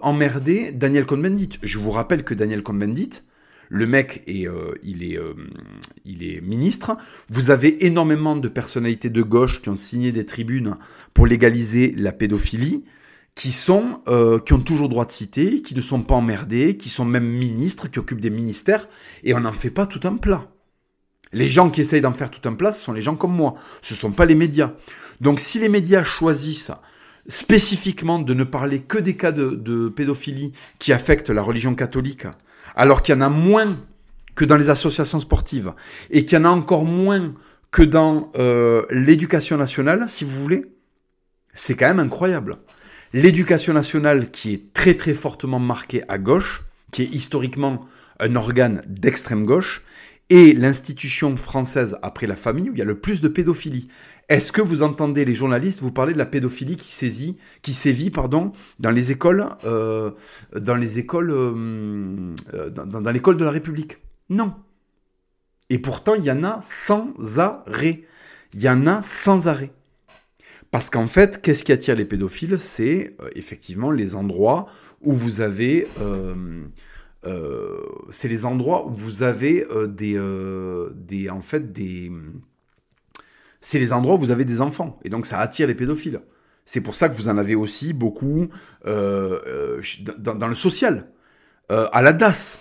emmerder 0.01 0.73
Daniel 0.73 1.05
Cohn-Bendit. 1.05 1.59
Je 1.63 1.79
vous 1.79 1.91
rappelle 1.91 2.25
que 2.25 2.33
Daniel 2.33 2.63
Cohn-Bendit, 2.63 3.23
le 3.69 3.87
mec 3.87 4.23
est, 4.27 4.49
il 4.83 5.05
est, 5.05 5.19
il 6.07 6.23
est 6.25 6.41
ministre. 6.41 6.97
Vous 7.29 7.51
avez 7.51 7.85
énormément 7.85 8.35
de 8.35 8.49
personnalités 8.49 9.11
de 9.11 9.23
gauche 9.23 9.61
qui 9.61 9.69
ont 9.69 9.75
signé 9.75 10.11
des 10.11 10.25
tribunes 10.25 10.77
pour 11.13 11.27
légaliser 11.27 11.95
la 11.99 12.13
pédophilie 12.13 12.85
qui 13.37 13.53
sont 13.53 14.01
euh, 14.09 14.41
qui 14.41 14.55
ont 14.55 14.61
toujours 14.61 14.89
droit 14.89 15.05
de 15.05 15.13
citer, 15.13 15.63
qui 15.63 15.75
ne 15.75 15.81
sont 15.81 16.03
pas 16.03 16.15
emmerdés, 16.17 16.77
qui 16.77 16.89
sont 16.89 17.05
même 17.05 17.29
ministres, 17.29 17.87
qui 17.87 18.01
occupent 18.01 18.21
des 18.21 18.31
ministères, 18.31 18.89
et 19.23 19.35
on 19.35 19.41
n'en 19.41 19.53
fait 19.53 19.71
pas 19.71 19.87
tout 19.87 20.01
un 20.09 20.17
plat. 20.17 20.49
Les 21.33 21.47
gens 21.47 21.69
qui 21.71 21.83
essayent 21.83 22.01
d'en 22.01 22.15
faire 22.15 22.31
tout 22.31 22.49
un 22.49 22.55
plat, 22.55 22.73
ce 22.73 22.83
sont 22.83 22.93
les 22.93 23.03
gens 23.03 23.15
comme 23.15 23.35
moi. 23.35 23.55
Ce 23.83 23.93
ne 23.93 23.99
sont 23.99 24.11
pas 24.11 24.25
les 24.25 24.35
médias. 24.35 24.73
Donc 25.21 25.39
si 25.39 25.59
les 25.59 25.69
médias 25.69 26.03
choisissent 26.03 26.73
spécifiquement 27.29 28.19
de 28.21 28.33
ne 28.33 28.45
parler 28.45 28.81
que 28.81 28.99
des 28.99 29.17
cas 29.17 29.33
de, 29.33 29.89
pédophilie 29.89 30.53
qui 30.79 30.93
affectent 30.93 31.31
la 31.31 31.43
religion 31.43 31.75
catholique, 31.75 32.27
alors 32.75 33.03
qu'il 33.03 33.15
y 33.15 33.19
en 33.19 33.23
a 33.23 33.29
moins 33.29 33.77
que 34.35 34.45
dans 34.47 34.57
les 34.57 34.71
associations 34.71 35.21
sportives, 35.21 35.75
et 36.11 36.25
qu'il 36.25 36.39
y 36.39 36.41
en 36.41 36.45
a 36.47 36.51
encore 36.51 36.85
moins 36.85 37.31
que 37.71 37.83
dans 37.83 38.31
euh, 38.37 38.87
l'éducation 38.91 39.59
nationale, 39.59 40.07
si 40.09 40.25
vous 40.25 40.41
voulez, 40.41 40.65
C'est 41.53 41.75
quand 41.75 41.87
même 41.87 42.01
incroyable. 42.01 42.59
L'éducation 43.17 43.73
nationale 43.73 44.31
qui 44.31 44.53
est 44.53 44.75
très 44.75 44.93
très 44.93 45.15
fortement 45.15 45.59
marquée 45.59 46.03
à 46.07 46.19
gauche, 46.19 46.65
qui 46.93 47.01
est 47.01 47.07
historiquement 47.07 47.81
un 48.21 48.37
organe 48.37 48.83
d'extrême 48.87 49.47
gauche, 49.47 49.83
et 50.29 50.53
l'institution 50.53 51.35
française 51.39 51.97
après 52.03 52.27
la 52.27 52.37
famille 52.37 52.69
où 52.69 52.75
il 52.75 52.79
y 52.79 52.83
a 52.83 52.85
le 52.85 53.01
plus 53.01 53.23
de 53.23 53.29
pédophilie. 53.29 53.89
Est-ce 54.29 54.53
que 54.53 54.61
vous 54.61 54.83
entendez 54.83 55.25
les 55.25 55.35
journalistes 55.35 55.81
vous 55.81 55.93
parler 55.93 56.13
de 56.13 56.19
la 56.19 56.27
pédophilie 56.27 56.77
qui 56.77 56.93
saisit, 56.93 57.39
qui 57.63 57.73
sévit, 57.73 58.11
dans 58.11 58.91
les 58.91 59.13
écoles, 59.13 59.49
euh, 59.65 60.11
dans 60.55 60.77
les 60.77 60.99
écoles, 60.99 61.31
euh, 61.31 62.35
dans 62.69 63.13
l'école 63.13 63.39
de 63.39 63.45
la 63.47 63.51
République? 63.51 63.97
Non. 64.29 64.53
Et 65.71 65.79
pourtant, 65.79 66.17
il 66.17 66.25
y 66.25 66.31
en 66.31 66.45
a 66.45 66.61
sans 66.63 67.15
arrêt. 67.39 68.03
Il 68.53 68.61
y 68.61 68.69
en 68.69 68.87
a 68.87 69.03
sans 69.03 69.49
arrêt. 69.49 69.73
Parce 70.71 70.91
qu'en 70.91 71.07
fait, 71.07 71.41
qu'est-ce 71.43 71.65
qui 71.65 71.73
attire 71.73 71.95
les 71.95 72.05
pédophiles? 72.05 72.59
C'est 72.59 73.17
euh, 73.21 73.29
effectivement 73.35 73.91
les 73.91 74.15
endroits 74.15 74.67
où 75.03 75.13
vous 75.13 75.41
avez 75.41 75.87
euh, 77.27 77.79
c'est 78.11 78.29
les 78.29 78.45
endroits 78.45 78.87
où 78.87 78.95
vous 78.95 79.23
avez 79.23 79.67
euh, 79.71 79.87
des, 79.87 80.17
euh, 80.17 80.91
des, 80.95 81.29
en 81.29 81.43
fait, 81.43 81.73
des, 81.73 82.13
c'est 83.61 83.79
les 83.79 83.93
endroits 83.93 84.15
où 84.15 84.19
vous 84.19 84.31
avez 84.31 84.45
des 84.45 84.61
enfants, 84.61 84.99
et 85.03 85.09
donc 85.09 85.27
ça 85.27 85.41
attire 85.41 85.67
les 85.67 85.75
pédophiles. 85.75 86.21
C'est 86.65 86.81
pour 86.81 86.95
ça 86.95 87.09
que 87.09 87.17
vous 87.17 87.29
en 87.29 87.39
avez 87.39 87.55
aussi 87.55 87.93
beaucoup 87.93 88.49
dans, 88.85 90.49
le 90.49 90.55
social, 90.55 91.09
à 91.69 92.03
la 92.03 92.13
DAS, 92.13 92.59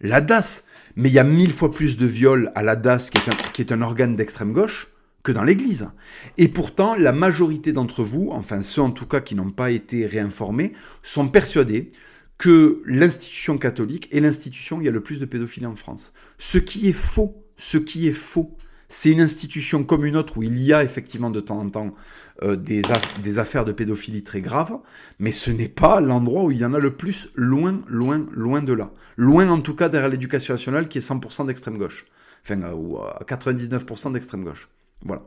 la 0.00 0.22
DAS. 0.22 0.64
Mais 0.96 1.10
il 1.10 1.12
y 1.12 1.18
a 1.18 1.24
mille 1.24 1.52
fois 1.52 1.70
plus 1.70 1.98
de 1.98 2.06
viols 2.06 2.50
à 2.54 2.62
la 2.62 2.76
DAS, 2.76 3.10
qui 3.52 3.62
est 3.62 3.72
un 3.72 3.82
organe 3.82 4.16
d'extrême 4.16 4.54
gauche, 4.54 4.88
que 5.22 5.32
dans 5.32 5.44
l'Église. 5.44 5.90
Et 6.38 6.48
pourtant, 6.48 6.94
la 6.94 7.12
majorité 7.12 7.72
d'entre 7.72 8.02
vous, 8.02 8.28
enfin 8.32 8.62
ceux 8.62 8.82
en 8.82 8.90
tout 8.90 9.06
cas 9.06 9.20
qui 9.20 9.34
n'ont 9.34 9.50
pas 9.50 9.70
été 9.70 10.06
réinformés, 10.06 10.72
sont 11.02 11.28
persuadés 11.28 11.90
que 12.38 12.82
l'institution 12.86 13.56
catholique 13.56 14.08
est 14.12 14.20
l'institution 14.20 14.78
où 14.78 14.82
il 14.82 14.86
y 14.86 14.88
a 14.88 14.92
le 14.92 15.02
plus 15.02 15.20
de 15.20 15.26
pédophiles 15.26 15.66
en 15.66 15.76
France. 15.76 16.12
Ce 16.38 16.58
qui 16.58 16.88
est 16.88 16.92
faux, 16.92 17.44
ce 17.56 17.78
qui 17.78 18.08
est 18.08 18.12
faux, 18.12 18.56
c'est 18.88 19.10
une 19.10 19.20
institution 19.20 19.84
comme 19.84 20.04
une 20.04 20.16
autre 20.16 20.38
où 20.38 20.42
il 20.42 20.60
y 20.60 20.72
a 20.72 20.82
effectivement 20.82 21.30
de 21.30 21.40
temps 21.40 21.58
en 21.58 21.70
temps 21.70 21.94
euh, 22.42 22.56
des, 22.56 22.82
des, 23.22 23.38
affaires 23.38 23.64
de 23.64 23.72
pédophilie 23.72 24.22
très 24.22 24.40
graves, 24.40 24.78
mais 25.18 25.32
ce 25.32 25.50
n'est 25.50 25.68
pas 25.68 26.00
l'endroit 26.00 26.44
où 26.44 26.50
il 26.50 26.58
y 26.58 26.64
en 26.64 26.74
a 26.74 26.78
le 26.78 26.96
plus 26.96 27.30
loin, 27.34 27.80
loin, 27.86 28.26
loin 28.32 28.60
de 28.60 28.72
là. 28.72 28.90
Loin 29.16 29.48
en 29.48 29.60
tout 29.60 29.74
cas 29.74 29.88
derrière 29.88 30.10
l'éducation 30.10 30.54
nationale 30.54 30.88
qui 30.88 30.98
est 30.98 31.08
100% 31.08 31.46
d'extrême 31.46 31.78
gauche. 31.78 32.04
Enfin, 32.44 32.60
euh, 32.62 32.74
ou 32.74 32.98
à 32.98 33.22
99% 33.26 34.12
d'extrême 34.12 34.44
gauche. 34.44 34.68
Voilà. 35.04 35.22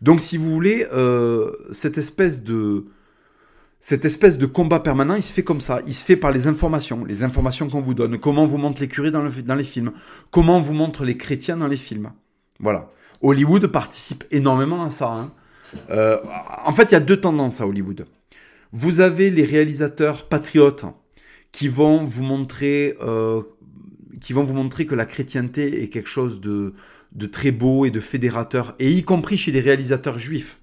Donc 0.00 0.20
si 0.20 0.36
vous 0.36 0.50
voulez, 0.50 0.86
euh, 0.92 1.52
cette 1.70 1.96
espèce 1.96 2.42
de 2.42 2.86
cette 3.78 4.04
espèce 4.04 4.38
de 4.38 4.46
combat 4.46 4.78
permanent, 4.78 5.16
il 5.16 5.24
se 5.24 5.32
fait 5.32 5.42
comme 5.42 5.60
ça. 5.60 5.80
Il 5.88 5.94
se 5.94 6.04
fait 6.04 6.16
par 6.16 6.30
les 6.30 6.46
informations, 6.46 7.04
les 7.04 7.24
informations 7.24 7.68
qu'on 7.68 7.80
vous 7.80 7.94
donne. 7.94 8.16
Comment 8.18 8.46
vous 8.46 8.56
montre 8.56 8.80
les 8.80 8.86
curés 8.86 9.10
dans, 9.10 9.24
les 9.24 9.64
films. 9.64 9.90
Comment 10.30 10.60
vous 10.60 10.72
montre 10.72 11.04
les 11.04 11.16
chrétiens 11.16 11.56
dans 11.56 11.66
les 11.66 11.76
films. 11.76 12.12
Voilà. 12.60 12.92
Hollywood 13.22 13.66
participe 13.66 14.22
énormément 14.30 14.84
à 14.84 14.92
ça. 14.92 15.10
Hein. 15.10 15.32
Euh, 15.90 16.18
en 16.64 16.72
fait, 16.72 16.84
il 16.84 16.92
y 16.92 16.96
a 16.96 17.00
deux 17.00 17.20
tendances 17.20 17.60
à 17.60 17.66
Hollywood. 17.66 18.06
Vous 18.70 19.00
avez 19.00 19.30
les 19.30 19.42
réalisateurs 19.42 20.28
patriotes 20.28 20.84
qui 21.50 21.66
vont 21.66 22.04
vous 22.04 22.22
montrer, 22.22 22.96
euh, 23.02 23.42
qui 24.20 24.32
vont 24.32 24.44
vous 24.44 24.54
montrer 24.54 24.86
que 24.86 24.94
la 24.94 25.06
chrétienté 25.06 25.82
est 25.82 25.88
quelque 25.88 26.08
chose 26.08 26.40
de, 26.40 26.72
de 27.14 27.26
très 27.26 27.50
beau 27.50 27.84
et 27.84 27.90
de 27.90 28.00
fédérateur, 28.00 28.74
et 28.78 28.90
y 28.90 29.02
compris 29.02 29.36
chez 29.36 29.52
les 29.52 29.60
réalisateurs 29.60 30.18
juifs 30.18 30.58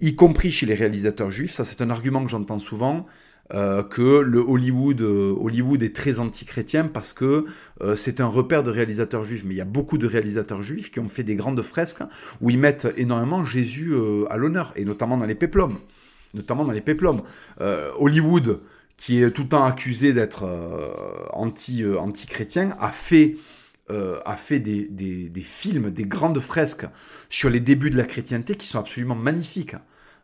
y 0.00 0.14
compris 0.14 0.50
chez 0.50 0.66
les 0.66 0.74
réalisateurs 0.74 1.30
juifs. 1.30 1.52
Ça, 1.52 1.64
c'est 1.64 1.80
un 1.80 1.90
argument 1.90 2.22
que 2.24 2.30
j'entends 2.30 2.58
souvent. 2.58 3.06
Euh, 3.54 3.84
que 3.84 4.20
le 4.20 4.40
Hollywood, 4.40 5.00
euh, 5.02 5.32
Hollywood 5.38 5.80
est 5.80 5.94
très 5.94 6.18
anti-chrétien 6.18 6.88
parce 6.88 7.12
que 7.12 7.46
euh, 7.80 7.94
c'est 7.94 8.20
un 8.20 8.26
repère 8.26 8.64
de 8.64 8.72
réalisateurs 8.72 9.24
juifs. 9.24 9.44
Mais 9.44 9.54
il 9.54 9.56
y 9.56 9.60
a 9.60 9.66
beaucoup 9.66 9.98
de 9.98 10.06
réalisateurs 10.06 10.62
juifs 10.62 10.90
qui 10.90 10.98
ont 10.98 11.08
fait 11.08 11.22
des 11.22 11.36
grandes 11.36 11.62
fresques 11.62 12.02
où 12.40 12.50
ils 12.50 12.58
mettent 12.58 12.88
énormément 12.96 13.44
Jésus 13.44 13.94
à 14.28 14.36
l'honneur, 14.36 14.72
et 14.74 14.84
notamment 14.84 15.16
dans 15.16 15.26
les 15.26 15.36
péplums. 15.36 15.78
Notamment 16.34 16.64
dans 16.64 16.72
les 16.72 16.80
péplums. 16.80 17.22
Hollywood, 17.98 18.60
qui 18.96 19.22
est 19.22 19.30
tout 19.30 19.44
le 19.44 19.48
temps 19.48 19.64
accusé 19.64 20.12
d'être 20.12 20.44
anti, 21.32 21.84
anti-chrétien, 21.86 22.76
a 22.80 22.90
fait 22.90 23.36
a 23.88 24.36
fait 24.36 24.58
des, 24.58 24.88
des, 24.88 25.40
films, 25.42 25.90
des 25.90 26.04
grandes 26.04 26.40
fresques 26.40 26.86
sur 27.28 27.50
les 27.50 27.60
débuts 27.60 27.90
de 27.90 27.96
la 27.96 28.04
chrétienté 28.04 28.56
qui 28.56 28.66
sont 28.66 28.78
absolument 28.78 29.14
magnifiques. 29.14 29.76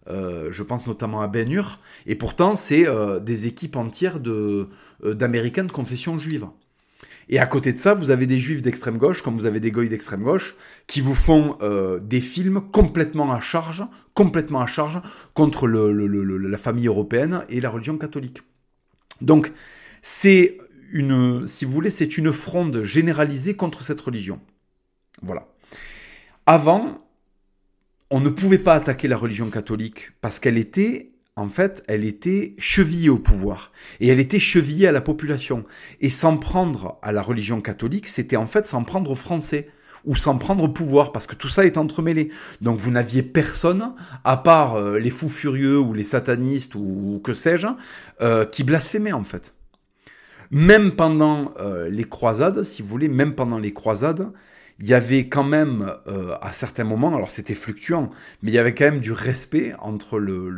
Euh, 0.09 0.48
je 0.51 0.62
pense 0.62 0.87
notamment 0.87 1.20
à 1.20 1.29
Ben 1.29 1.51
Hur, 1.51 1.79
et 2.07 2.16
pourtant 2.16 2.57
c'est 2.57 2.88
euh, 2.88 3.20
des 3.20 3.46
équipes 3.46 3.77
entières 3.77 4.18
de, 4.18 4.68
euh, 5.05 5.14
d'Américains 5.14 5.64
de 5.64 5.70
confession 5.70 6.18
juive. 6.18 6.46
Et 7.29 7.38
à 7.38 7.46
côté 7.46 7.72
de 7.72 7.79
ça, 7.79 7.94
vous 7.94 8.11
avez 8.11 8.27
des 8.27 8.40
juifs 8.40 8.62
d'extrême 8.62 8.98
gauche, 8.98 9.22
comme 9.22 9.37
vous 9.37 9.46
avez 9.46 9.61
des 9.61 9.70
goïs 9.70 9.88
d'extrême 9.88 10.25
gauche, 10.25 10.57
qui 10.88 11.01
vous 11.01 11.14
font 11.14 11.57
des 12.03 12.20
films 12.20 12.61
complètement 12.72 13.33
à 13.33 13.40
charge, 13.40 13.85
complètement 14.12 14.61
à 14.61 14.66
charge 14.66 15.01
contre 15.33 15.68
la 15.68 16.59
famille 16.59 16.88
européenne 16.88 17.44
et 17.48 17.61
la 17.61 17.70
religion 17.70 17.96
catholique. 17.96 18.42
Donc, 19.20 19.53
c'est 20.03 20.59
une, 20.92 21.46
si 21.46 21.64
vous 21.64 21.72
voulez, 21.72 21.90
c'est 21.90 22.16
une 22.16 22.33
fronde 22.33 22.85
généralisée 22.85 23.55
contre 23.55 23.83
cette 23.83 24.00
religion. 24.00 24.40
Voilà. 25.22 25.48
Avant, 26.46 27.00
on 28.11 28.20
ne 28.20 28.28
pouvait 28.28 28.59
pas 28.59 28.74
attaquer 28.74 29.09
la 29.09 29.16
religion 29.16 29.50
catholique 29.50 30.12
parce 30.20 30.38
qu'elle 30.38 30.59
était, 30.59 31.12
en 31.35 31.48
fait, 31.48 31.83
elle 31.88 32.05
était 32.05 32.55
chevillée 32.59 33.09
au 33.09 33.18
pouvoir 33.18 33.72
et 34.00 34.09
elle 34.09 34.20
était 34.20 34.38
chevillée 34.38 34.87
à 34.87 34.92
la 34.92 35.00
population. 35.00 35.64
Et 36.00 36.11
s'en 36.11 36.37
prendre 36.37 36.98
à 37.02 37.11
la 37.11 37.22
religion 37.22 37.61
catholique, 37.61 38.09
c'était 38.09 38.37
en 38.37 38.46
fait 38.46 38.66
s'en 38.66 38.85
prendre 38.85 39.11
aux 39.11 39.16
Français 39.16 39.68
ou 40.05 40.16
s'en 40.16 40.37
prendre 40.37 40.64
au 40.64 40.68
pouvoir, 40.68 41.12
parce 41.12 41.26
que 41.26 41.37
tout 41.37 41.48
ça 41.48 41.64
est 41.64 41.76
entremêlé. 41.76 42.31
Donc 42.61 42.81
vous 42.81 42.90
n'aviez 42.90 43.22
personne, 43.22 43.94
à 44.24 44.37
part 44.37 44.74
euh, 44.74 44.98
les 44.98 45.11
fous 45.11 45.28
furieux 45.28 45.78
ou 45.78 45.94
les 45.94 46.05
satanistes 46.05 46.74
ou, 46.74 47.20
que 47.22 47.35
sais-je, 47.35 47.68
euh, 48.20 48.44
qui 48.44 48.64
blasphémaient 48.64 49.12
en 49.12 49.24
fait. 49.24 49.55
Même 50.53 50.93
pendant 50.93 51.55
euh, 51.61 51.88
les 51.88 52.05
croisades, 52.05 52.62
si 52.62 52.83
vous 52.83 52.88
voulez, 52.88 53.09
même 53.09 53.35
pendant 53.35 53.59
les 53.59 53.73
croisades, 53.73 54.31
il 54.81 54.87
y 54.87 54.93
avait 54.93 55.27
quand 55.27 55.45
même, 55.45 55.95
euh, 56.09 56.35
à 56.43 56.53
certains 56.53 56.85
moments, 56.85 57.15
alors 57.15 57.31
c'était 57.31 57.55
fluctuant, 57.55 58.11
mais 58.43 58.51
il 58.51 58.55
y 58.55 58.59
avait 58.59 58.75
quand 58.75 58.85
même 58.85 59.01
du 59.01 59.12
respect 59.12 59.73
entre 59.79 60.19
le, 60.19 60.51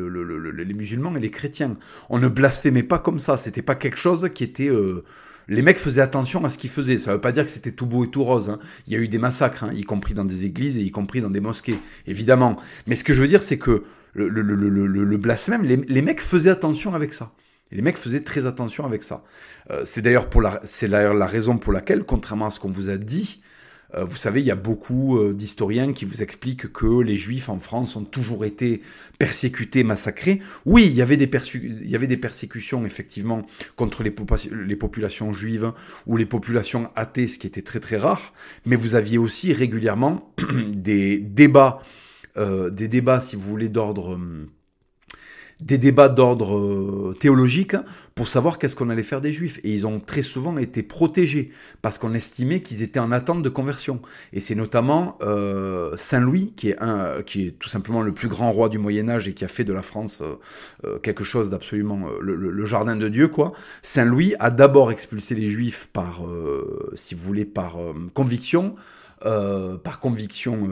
les 0.50 0.74
musulmans 0.74 1.14
et 1.14 1.20
les 1.20 1.30
chrétiens. 1.30 1.76
On 2.10 2.18
ne 2.18 2.26
blasphémait 2.26 2.82
pas 2.82 2.98
comme 2.98 3.20
ça, 3.20 3.36
c'était 3.36 3.62
pas 3.62 3.76
quelque 3.76 3.98
chose 3.98 4.28
qui 4.34 4.42
était... 4.42 4.68
Euh, 4.68 5.04
les 5.46 5.62
mecs 5.62 5.76
faisaient 5.76 6.00
attention 6.00 6.44
à 6.44 6.50
ce 6.50 6.58
qu'ils 6.58 6.70
faisaient. 6.70 6.98
Ça 6.98 7.10
ne 7.10 7.16
veut 7.16 7.20
pas 7.20 7.30
dire 7.30 7.44
que 7.44 7.50
c'était 7.50 7.70
tout 7.70 7.86
beau 7.86 8.04
et 8.04 8.08
tout 8.08 8.24
rose. 8.24 8.48
Hein. 8.48 8.58
Il 8.86 8.94
y 8.94 8.96
a 8.96 8.98
eu 8.98 9.08
des 9.08 9.18
massacres, 9.18 9.64
hein, 9.64 9.70
y 9.74 9.84
compris 9.84 10.14
dans 10.14 10.24
des 10.24 10.46
églises 10.46 10.78
et 10.78 10.80
y 10.80 10.90
compris 10.90 11.20
dans 11.20 11.30
des 11.30 11.40
mosquées, 11.40 11.78
évidemment. 12.06 12.56
Mais 12.86 12.96
ce 12.96 13.04
que 13.04 13.12
je 13.12 13.20
veux 13.20 13.28
dire, 13.28 13.42
c'est 13.42 13.58
que 13.58 13.84
le, 14.14 15.16
blasphème, 15.18 15.62
les, 15.62 15.76
les, 15.76 16.02
mecs 16.02 16.20
faisaient 16.20 16.50
attention 16.50 16.94
avec 16.94 17.12
ça. 17.12 17.32
Les 17.74 17.82
mecs 17.82 17.98
faisaient 17.98 18.22
très 18.22 18.46
attention 18.46 18.86
avec 18.86 19.02
ça. 19.02 19.24
Euh, 19.70 19.82
c'est 19.84 20.00
d'ailleurs 20.00 20.30
pour 20.30 20.40
la, 20.40 20.60
c'est 20.64 20.86
raison 20.86 21.58
pour 21.58 21.72
laquelle, 21.72 22.04
contrairement 22.04 22.46
à 22.46 22.50
ce 22.50 22.60
qu'on 22.60 22.70
vous 22.70 22.88
a 22.88 22.96
dit, 22.96 23.40
euh, 23.94 24.04
vous 24.04 24.16
savez, 24.16 24.40
il 24.40 24.46
y 24.46 24.50
a 24.50 24.56
beaucoup 24.56 25.18
euh, 25.18 25.34
d'historiens 25.34 25.92
qui 25.92 26.04
vous 26.04 26.22
expliquent 26.22 26.72
que 26.72 27.02
les 27.02 27.16
juifs 27.16 27.48
en 27.48 27.58
France 27.58 27.96
ont 27.96 28.04
toujours 28.04 28.44
été 28.44 28.80
persécutés, 29.18 29.84
massacrés. 29.84 30.40
Oui, 30.66 30.86
il 30.86 30.94
y 30.94 31.02
avait 31.02 31.16
des, 31.16 31.30
il 31.54 31.88
y 31.88 31.96
avait 31.96 32.06
des 32.06 32.16
persécutions, 32.16 32.86
effectivement, 32.86 33.42
contre 33.76 34.02
les, 34.02 34.14
les 34.52 34.76
populations 34.76 35.32
juives 35.32 35.72
ou 36.06 36.16
les 36.16 36.26
populations 36.26 36.90
athées, 36.96 37.28
ce 37.28 37.38
qui 37.38 37.46
était 37.46 37.62
très 37.62 37.80
très 37.80 37.96
rare, 37.96 38.32
mais 38.66 38.76
vous 38.76 38.94
aviez 38.94 39.18
aussi 39.18 39.52
régulièrement 39.52 40.32
des 40.72 41.18
débats, 41.18 41.82
des 42.36 42.88
débats, 42.88 43.20
si 43.20 43.36
vous 43.36 43.48
voulez, 43.48 43.68
d'ordre 43.68 44.18
des 45.64 45.78
débats 45.78 46.10
d'ordre 46.10 46.58
euh, 46.58 47.16
théologique 47.18 47.74
pour 48.14 48.28
savoir 48.28 48.58
qu'est-ce 48.58 48.76
qu'on 48.76 48.90
allait 48.90 49.02
faire 49.02 49.22
des 49.22 49.32
juifs. 49.32 49.60
Et 49.64 49.72
ils 49.72 49.86
ont 49.86 49.98
très 49.98 50.20
souvent 50.20 50.58
été 50.58 50.82
protégés 50.82 51.50
parce 51.80 51.96
qu'on 51.96 52.12
estimait 52.12 52.60
qu'ils 52.60 52.82
étaient 52.82 53.00
en 53.00 53.10
attente 53.10 53.42
de 53.42 53.48
conversion. 53.48 54.00
Et 54.34 54.40
c'est 54.40 54.54
notamment 54.54 55.16
euh, 55.22 55.96
Saint 55.96 56.20
Louis, 56.20 56.52
qui 56.54 56.68
est, 56.68 56.82
un, 56.82 57.22
qui 57.22 57.46
est 57.46 57.50
tout 57.52 57.70
simplement 57.70 58.02
le 58.02 58.12
plus 58.12 58.28
grand 58.28 58.50
roi 58.50 58.68
du 58.68 58.78
Moyen 58.78 59.08
Âge 59.08 59.26
et 59.26 59.32
qui 59.32 59.44
a 59.44 59.48
fait 59.48 59.64
de 59.64 59.72
la 59.72 59.82
France 59.82 60.22
euh, 60.84 60.98
quelque 60.98 61.24
chose 61.24 61.48
d'absolument 61.48 62.08
le, 62.20 62.64
jardin 62.66 62.96
de 62.96 63.08
Dieu, 63.08 63.28
quoi. 63.28 63.52
Saint 63.82 64.04
Louis 64.04 64.34
a 64.40 64.50
d'abord 64.50 64.92
expulsé 64.92 65.34
les 65.34 65.50
juifs 65.50 65.88
par, 65.92 66.22
si 66.94 67.14
vous 67.14 67.24
voulez, 67.24 67.44
par 67.44 67.78
conviction. 68.12 68.74
par 69.20 70.00
conviction 70.00 70.68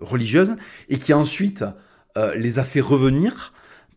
religieuse, 0.00 0.56
et 0.88 0.98
qui 0.98 1.12
ensuite 1.12 1.64
euh, 2.16 2.34
les 2.34 2.58
a 2.58 2.64
fait 2.64 2.80
revenir 2.80 3.52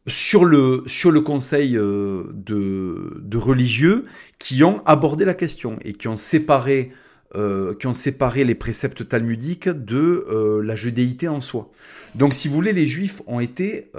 sur 0.08 0.46
le, 0.46 0.84
sur 0.88 1.12
le 1.12 1.22
conseil 1.22 1.78
euh, 1.78 2.24
de, 2.34 3.22
de, 3.22 3.38
religieux 3.38 4.06
qui 4.40 4.64
ont 4.64 4.82
abordé 4.86 5.26
la 5.26 5.34
question 5.34 5.78
et 5.84 5.94
qui 5.94 6.08
ont 6.08 6.16
séparé 6.16 6.92
euh, 7.36 7.76
qui 7.76 7.86
ont 7.86 7.94
séparé 7.94 8.44
les 8.44 8.56
préceptes 8.56 9.08
talmudiques 9.08 9.70
de 9.70 10.62
la 10.64 10.76
judéité 10.76 11.28
en 11.28 11.40
soi. 11.40 11.70
Donc, 12.16 12.34
si 12.34 12.48
vous 12.48 12.56
voulez, 12.56 12.74
les 12.74 12.88
juifs 12.88 13.22
ont 13.28 13.40
été 13.40 13.92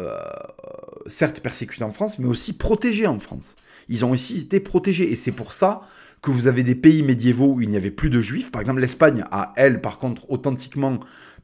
certes 1.06 1.38
persécutés 1.38 1.84
en 1.84 1.92
France, 1.92 2.18
mais 2.18 2.26
aussi 2.26 2.54
protégés 2.54 3.06
en 3.06 3.20
France. 3.20 3.54
Ils 3.88 4.04
ont 4.04 4.10
aussi 4.10 4.38
été 4.38 4.58
protégés. 4.58 5.12
Et 5.12 5.16
c'est 5.16 5.30
pour 5.30 5.52
ça 5.52 5.82
que 6.22 6.30
vous 6.30 6.48
avez 6.48 6.62
des 6.62 6.74
pays 6.74 7.02
médiévaux 7.02 7.54
où 7.54 7.60
il 7.60 7.70
n'y 7.70 7.76
avait 7.76 7.90
plus 7.90 8.10
de 8.10 8.20
juifs. 8.20 8.50
Par 8.50 8.60
exemple, 8.60 8.80
l'Espagne 8.80 9.24
a, 9.30 9.52
elle, 9.56 9.80
par 9.80 9.98
contre, 9.98 10.30
authentiquement 10.30 11.00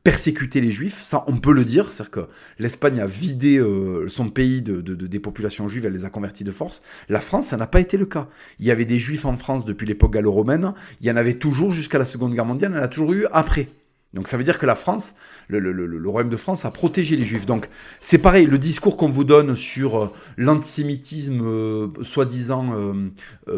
persécuté 0.06 0.60
les 0.60 0.70
juifs. 0.70 1.00
Ça, 1.02 1.24
on 1.26 1.36
peut 1.38 1.52
le 1.52 1.64
dire. 1.64 1.92
C'est-à-dire 1.92 2.12
que 2.12 2.20
l'Espagne 2.60 3.00
a 3.00 3.08
vidé 3.08 3.58
euh, 3.58 4.06
son 4.06 4.28
pays 4.28 4.62
de, 4.62 4.80
de, 4.80 4.94
des 4.94 5.18
populations 5.18 5.66
juives, 5.66 5.84
elle 5.84 5.94
les 5.94 6.04
a 6.04 6.10
convertis 6.10 6.44
de 6.44 6.52
force. 6.52 6.80
La 7.08 7.20
France, 7.20 7.48
ça 7.48 7.56
n'a 7.56 7.66
pas 7.66 7.80
été 7.80 7.96
le 7.96 8.06
cas. 8.06 8.28
Il 8.60 8.66
y 8.66 8.70
avait 8.70 8.84
des 8.84 9.00
juifs 9.00 9.24
en 9.24 9.36
France 9.36 9.64
depuis 9.64 9.84
l'époque 9.84 10.12
gallo-romaine. 10.12 10.74
Il 11.00 11.08
y 11.08 11.10
en 11.10 11.16
avait 11.16 11.34
toujours 11.34 11.72
jusqu'à 11.72 11.98
la 11.98 12.04
Seconde 12.04 12.34
Guerre 12.34 12.44
mondiale. 12.44 12.70
Il 12.72 12.76
y 12.76 12.78
en 12.78 12.84
a 12.84 12.88
toujours 12.88 13.14
eu 13.14 13.26
après. 13.32 13.68
Donc 14.14 14.28
ça 14.28 14.36
veut 14.36 14.44
dire 14.44 14.58
que 14.58 14.66
la 14.66 14.76
France, 14.76 15.14
le, 15.48 16.08
Royaume 16.08 16.30
de 16.30 16.36
France 16.36 16.64
a 16.64 16.70
protégé 16.70 17.16
les 17.16 17.24
Juifs. 17.24 17.44
Donc 17.44 17.68
c'est 18.00 18.18
pareil, 18.18 18.46
le 18.46 18.58
discours 18.58 18.96
qu'on 18.96 19.08
vous 19.08 19.24
donne 19.24 19.56
sur 19.56 19.98
euh, 19.98 20.12
l'antisémitisme 20.36 21.40
euh, 21.42 21.88
soi-disant 22.02 22.76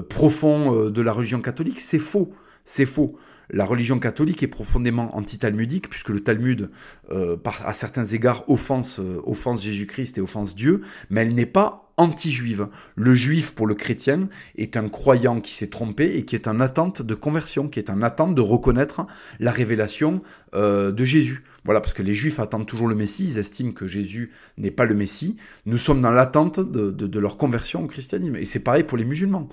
profond 0.08 0.88
de 0.88 1.02
la 1.02 1.12
religion 1.12 1.42
catholique, 1.42 1.78
c'est 1.78 1.98
faux. 1.98 2.32
C'est 2.64 2.86
faux. 2.86 3.18
La 3.50 3.64
religion 3.64 3.98
catholique 3.98 4.42
est 4.42 4.48
profondément 4.48 5.16
anti-talmudique, 5.16 5.88
puisque 5.88 6.10
le 6.10 6.20
Talmud, 6.20 6.70
euh, 7.10 7.36
à 7.64 7.72
certains 7.72 8.04
égards, 8.04 8.44
offense, 8.48 9.00
euh, 9.00 9.22
offense 9.24 9.62
Jésus-Christ 9.62 10.18
et 10.18 10.20
offense 10.20 10.54
Dieu, 10.54 10.82
mais 11.08 11.22
elle 11.22 11.34
n'est 11.34 11.46
pas 11.46 11.88
anti-juive. 11.96 12.68
Le 12.94 13.14
juif, 13.14 13.54
pour 13.54 13.66
le 13.66 13.74
chrétien, 13.74 14.28
est 14.56 14.76
un 14.76 14.88
croyant 14.88 15.40
qui 15.40 15.52
s'est 15.52 15.68
trompé 15.68 16.16
et 16.16 16.24
qui 16.26 16.34
est 16.34 16.46
en 16.46 16.60
attente 16.60 17.00
de 17.00 17.14
conversion, 17.14 17.68
qui 17.68 17.78
est 17.78 17.90
en 17.90 18.02
attente 18.02 18.34
de 18.34 18.40
reconnaître 18.42 19.06
la 19.40 19.50
révélation 19.50 20.22
euh, 20.54 20.92
de 20.92 21.04
Jésus. 21.04 21.42
Voilà, 21.64 21.80
parce 21.80 21.94
que 21.94 22.02
les 22.02 22.14
juifs 22.14 22.40
attendent 22.40 22.66
toujours 22.66 22.86
le 22.86 22.94
Messie, 22.94 23.24
ils 23.24 23.38
estiment 23.38 23.72
que 23.72 23.86
Jésus 23.86 24.30
n'est 24.58 24.70
pas 24.70 24.84
le 24.84 24.94
Messie. 24.94 25.36
Nous 25.66 25.78
sommes 25.78 26.00
dans 26.00 26.10
l'attente 26.10 26.60
de 26.60 27.18
leur 27.18 27.36
conversion 27.36 27.84
au 27.84 27.86
christianisme. 27.86 28.36
Et 28.36 28.44
c'est 28.44 28.60
pareil 28.60 28.84
pour 28.84 28.96
les 28.96 29.04
musulmans. 29.04 29.48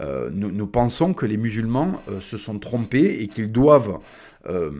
Euh, 0.00 0.30
nous, 0.32 0.66
pensons 0.66 1.12
que 1.12 1.26
les 1.26 1.36
musulmans 1.36 2.00
euh, 2.08 2.20
se 2.20 2.36
sont 2.36 2.58
trompés 2.58 3.20
et 3.20 3.26
qu'ils 3.26 3.50
doivent 3.50 3.98
euh, 4.46 4.70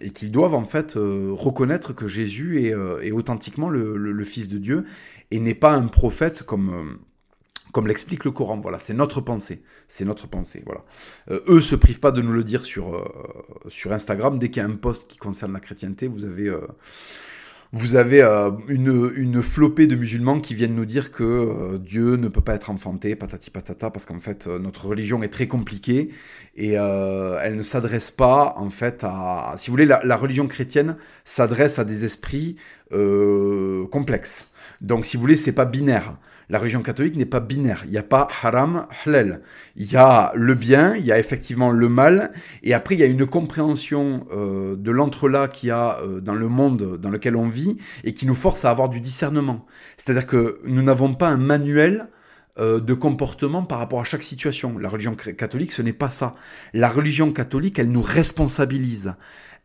et 0.00 0.10
qu'ils 0.10 0.30
doivent 0.30 0.54
en 0.54 0.64
fait 0.64 0.96
euh, 0.96 1.30
reconnaître 1.32 1.92
que 1.92 2.08
Jésus 2.08 2.64
est, 2.64 2.74
euh, 2.74 3.12
authentiquement 3.12 3.68
le, 3.68 4.24
Fils 4.24 4.48
de 4.48 4.58
Dieu 4.58 4.84
et 5.30 5.38
n'est 5.38 5.54
pas 5.54 5.72
un 5.72 5.86
prophète 5.86 6.42
comme 6.42 6.98
comme 7.72 7.86
l'explique 7.86 8.24
le 8.24 8.30
Coran. 8.30 8.60
Voilà, 8.60 8.78
c'est 8.78 8.94
notre 8.94 9.20
pensée, 9.20 9.62
c'est 9.88 10.04
notre 10.04 10.28
pensée. 10.28 10.62
Voilà. 10.66 10.84
eux 11.48 11.60
se 11.60 11.74
privent 11.74 12.00
pas 12.00 12.12
de 12.12 12.20
nous 12.20 12.32
le 12.32 12.44
dire 12.44 12.64
sur 12.64 13.10
sur 13.68 13.92
Instagram. 13.92 14.38
Dès 14.38 14.48
qu'il 14.48 14.62
y 14.62 14.66
a 14.66 14.68
un 14.68 14.76
post 14.76 15.10
qui 15.10 15.18
concerne 15.18 15.52
la 15.52 15.60
chrétienté, 15.60 16.06
vous 16.06 16.24
avez 16.24 16.50
vous 17.74 17.96
avez 17.96 18.22
euh, 18.22 18.50
une, 18.68 19.10
une 19.16 19.42
flopée 19.42 19.86
de 19.86 19.96
musulmans 19.96 20.40
qui 20.40 20.54
viennent 20.54 20.74
nous 20.74 20.84
dire 20.84 21.10
que 21.10 21.24
euh, 21.24 21.78
Dieu 21.78 22.16
ne 22.16 22.28
peut 22.28 22.42
pas 22.42 22.54
être 22.54 22.68
enfanté, 22.68 23.16
patati 23.16 23.50
patata, 23.50 23.90
parce 23.90 24.04
qu'en 24.04 24.18
fait 24.18 24.46
euh, 24.46 24.58
notre 24.58 24.86
religion 24.86 25.22
est 25.22 25.28
très 25.28 25.46
compliquée 25.46 26.10
et 26.54 26.78
euh, 26.78 27.38
elle 27.42 27.56
ne 27.56 27.62
s'adresse 27.62 28.10
pas 28.10 28.54
en 28.58 28.68
fait 28.68 29.04
à, 29.04 29.54
si 29.56 29.70
vous 29.70 29.72
voulez, 29.72 29.86
la, 29.86 30.02
la 30.04 30.16
religion 30.16 30.46
chrétienne 30.48 30.96
s'adresse 31.24 31.78
à 31.78 31.84
des 31.84 32.04
esprits 32.04 32.56
complexes. 33.90 34.44
Donc 34.82 35.06
si 35.06 35.16
vous 35.16 35.22
voulez, 35.22 35.36
c'est 35.36 35.52
pas 35.52 35.64
binaire. 35.64 36.18
La 36.52 36.58
religion 36.58 36.82
catholique 36.82 37.16
n'est 37.16 37.24
pas 37.24 37.40
binaire. 37.40 37.80
Il 37.86 37.92
n'y 37.92 37.96
a 37.96 38.02
pas 38.02 38.28
haram, 38.42 38.86
halal. 39.06 39.40
Il 39.74 39.90
y 39.90 39.96
a 39.96 40.32
le 40.34 40.54
bien, 40.54 40.94
il 40.94 41.06
y 41.06 41.10
a 41.10 41.18
effectivement 41.18 41.70
le 41.70 41.88
mal, 41.88 42.30
et 42.62 42.74
après 42.74 42.94
il 42.94 42.98
y 42.98 43.02
a 43.02 43.06
une 43.06 43.24
compréhension 43.24 44.26
euh, 44.32 44.76
de 44.76 44.90
l'entrelac 44.90 45.52
qu'il 45.52 45.70
y 45.70 45.72
a 45.72 45.98
euh, 46.02 46.20
dans 46.20 46.34
le 46.34 46.48
monde 46.48 46.98
dans 46.98 47.08
lequel 47.08 47.36
on 47.36 47.48
vit 47.48 47.78
et 48.04 48.12
qui 48.12 48.26
nous 48.26 48.34
force 48.34 48.66
à 48.66 48.70
avoir 48.70 48.90
du 48.90 49.00
discernement. 49.00 49.64
C'est-à-dire 49.96 50.26
que 50.26 50.58
nous 50.66 50.82
n'avons 50.82 51.14
pas 51.14 51.30
un 51.30 51.38
manuel 51.38 52.08
euh, 52.58 52.80
de 52.80 52.92
comportement 52.92 53.62
par 53.62 53.78
rapport 53.78 54.02
à 54.02 54.04
chaque 54.04 54.22
situation. 54.22 54.76
La 54.76 54.90
religion 54.90 55.14
catholique, 55.14 55.72
ce 55.72 55.80
n'est 55.80 55.94
pas 55.94 56.10
ça. 56.10 56.34
La 56.74 56.90
religion 56.90 57.32
catholique, 57.32 57.78
elle 57.78 57.90
nous 57.90 58.02
responsabilise. 58.02 59.14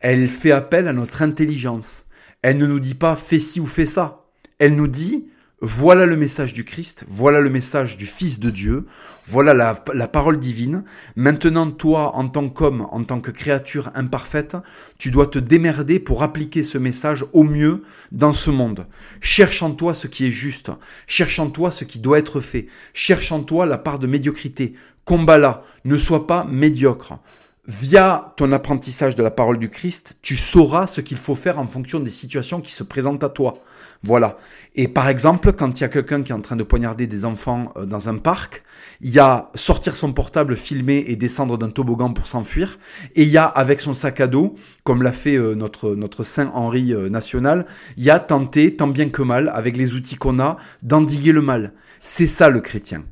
Elle 0.00 0.26
fait 0.26 0.52
appel 0.52 0.88
à 0.88 0.94
notre 0.94 1.20
intelligence. 1.20 2.06
Elle 2.40 2.56
ne 2.56 2.66
nous 2.66 2.80
dit 2.80 2.94
pas 2.94 3.14
fais 3.14 3.40
ci 3.40 3.60
ou 3.60 3.66
fais 3.66 3.84
ça. 3.84 4.24
Elle 4.58 4.74
nous 4.74 4.88
dit 4.88 5.26
voilà 5.60 6.06
le 6.06 6.16
message 6.16 6.52
du 6.52 6.64
Christ, 6.64 7.04
voilà 7.08 7.40
le 7.40 7.50
message 7.50 7.96
du 7.96 8.06
Fils 8.06 8.38
de 8.38 8.50
Dieu, 8.50 8.86
voilà 9.26 9.54
la, 9.54 10.06
parole 10.06 10.38
divine. 10.38 10.84
Maintenant, 11.16 11.68
toi, 11.72 12.14
en 12.14 12.28
tant 12.28 12.48
qu'homme, 12.48 12.86
en 12.92 13.02
tant 13.02 13.20
que 13.20 13.32
créature 13.32 13.90
imparfaite, 13.96 14.56
tu 14.98 15.10
dois 15.10 15.26
te 15.26 15.40
démerder 15.40 15.98
pour 15.98 16.22
appliquer 16.22 16.62
ce 16.62 16.78
message 16.78 17.24
au 17.32 17.42
mieux 17.42 17.82
dans 18.12 18.32
ce 18.32 18.50
monde. 18.50 18.86
Cherche 19.20 19.62
en 19.64 19.72
toi 19.72 19.94
ce 19.94 20.06
qui 20.06 20.26
est 20.26 20.30
juste, 20.30 20.70
cherche 21.08 21.40
en 21.40 21.50
toi 21.50 21.72
ce 21.72 21.84
qui 21.84 21.98
doit 21.98 22.20
être 22.20 22.38
fait, 22.38 22.68
cherche 22.94 23.32
en 23.32 23.42
toi 23.42 23.66
la 23.66 23.78
part 23.78 23.98
de 23.98 24.06
médiocrité. 24.06 24.74
Combat-la, 25.04 25.64
ne 25.84 25.98
sois 25.98 26.28
pas 26.28 26.44
médiocre. 26.44 27.18
Via 27.66 28.32
ton 28.36 28.52
apprentissage 28.52 29.14
de 29.14 29.22
la 29.22 29.30
parole 29.30 29.58
du 29.58 29.68
Christ, 29.68 30.16
tu 30.22 30.36
sauras 30.36 30.86
ce 30.86 31.00
qu'il 31.00 31.18
faut 31.18 31.34
faire 31.34 31.58
en 31.58 31.66
fonction 31.66 31.98
des 31.98 32.10
situations 32.10 32.60
qui 32.60 32.72
se 32.72 32.84
présentent 32.84 33.24
à 33.24 33.28
toi. 33.28 33.62
Voilà. 34.04 34.36
Et 34.76 34.86
par 34.86 35.08
exemple, 35.08 35.52
quand 35.52 35.78
il 35.78 35.82
y 35.82 35.84
a 35.84 35.88
quelqu'un 35.88 36.22
qui 36.22 36.30
est 36.30 36.34
en 36.34 36.40
train 36.40 36.54
de 36.54 36.62
poignarder 36.62 37.08
des 37.08 37.24
enfants 37.24 37.72
euh, 37.76 37.84
dans 37.84 38.08
un 38.08 38.16
parc, 38.16 38.62
il 39.00 39.10
y 39.10 39.18
a 39.18 39.50
sortir 39.56 39.96
son 39.96 40.12
portable, 40.12 40.56
filmer 40.56 41.04
et 41.08 41.16
descendre 41.16 41.58
d'un 41.58 41.70
toboggan 41.70 42.12
pour 42.12 42.28
s'enfuir. 42.28 42.78
Et 43.16 43.22
il 43.22 43.28
y 43.28 43.38
a 43.38 43.44
avec 43.44 43.80
son 43.80 43.94
sac 43.94 44.20
à 44.20 44.28
dos, 44.28 44.54
comme 44.84 45.02
l'a 45.02 45.12
fait 45.12 45.36
euh, 45.36 45.54
notre 45.54 45.96
notre 45.96 46.22
Saint 46.22 46.50
Henri 46.54 46.94
euh, 46.94 47.08
national, 47.08 47.66
il 47.96 48.04
y 48.04 48.10
a 48.10 48.20
tenter, 48.20 48.76
tant 48.76 48.86
bien 48.86 49.08
que 49.08 49.22
mal, 49.22 49.50
avec 49.52 49.76
les 49.76 49.94
outils 49.94 50.16
qu'on 50.16 50.38
a, 50.38 50.58
d'endiguer 50.82 51.32
le 51.32 51.42
mal. 51.42 51.72
C'est 52.02 52.26
ça 52.26 52.48
le 52.48 52.60
chrétien. 52.60 53.04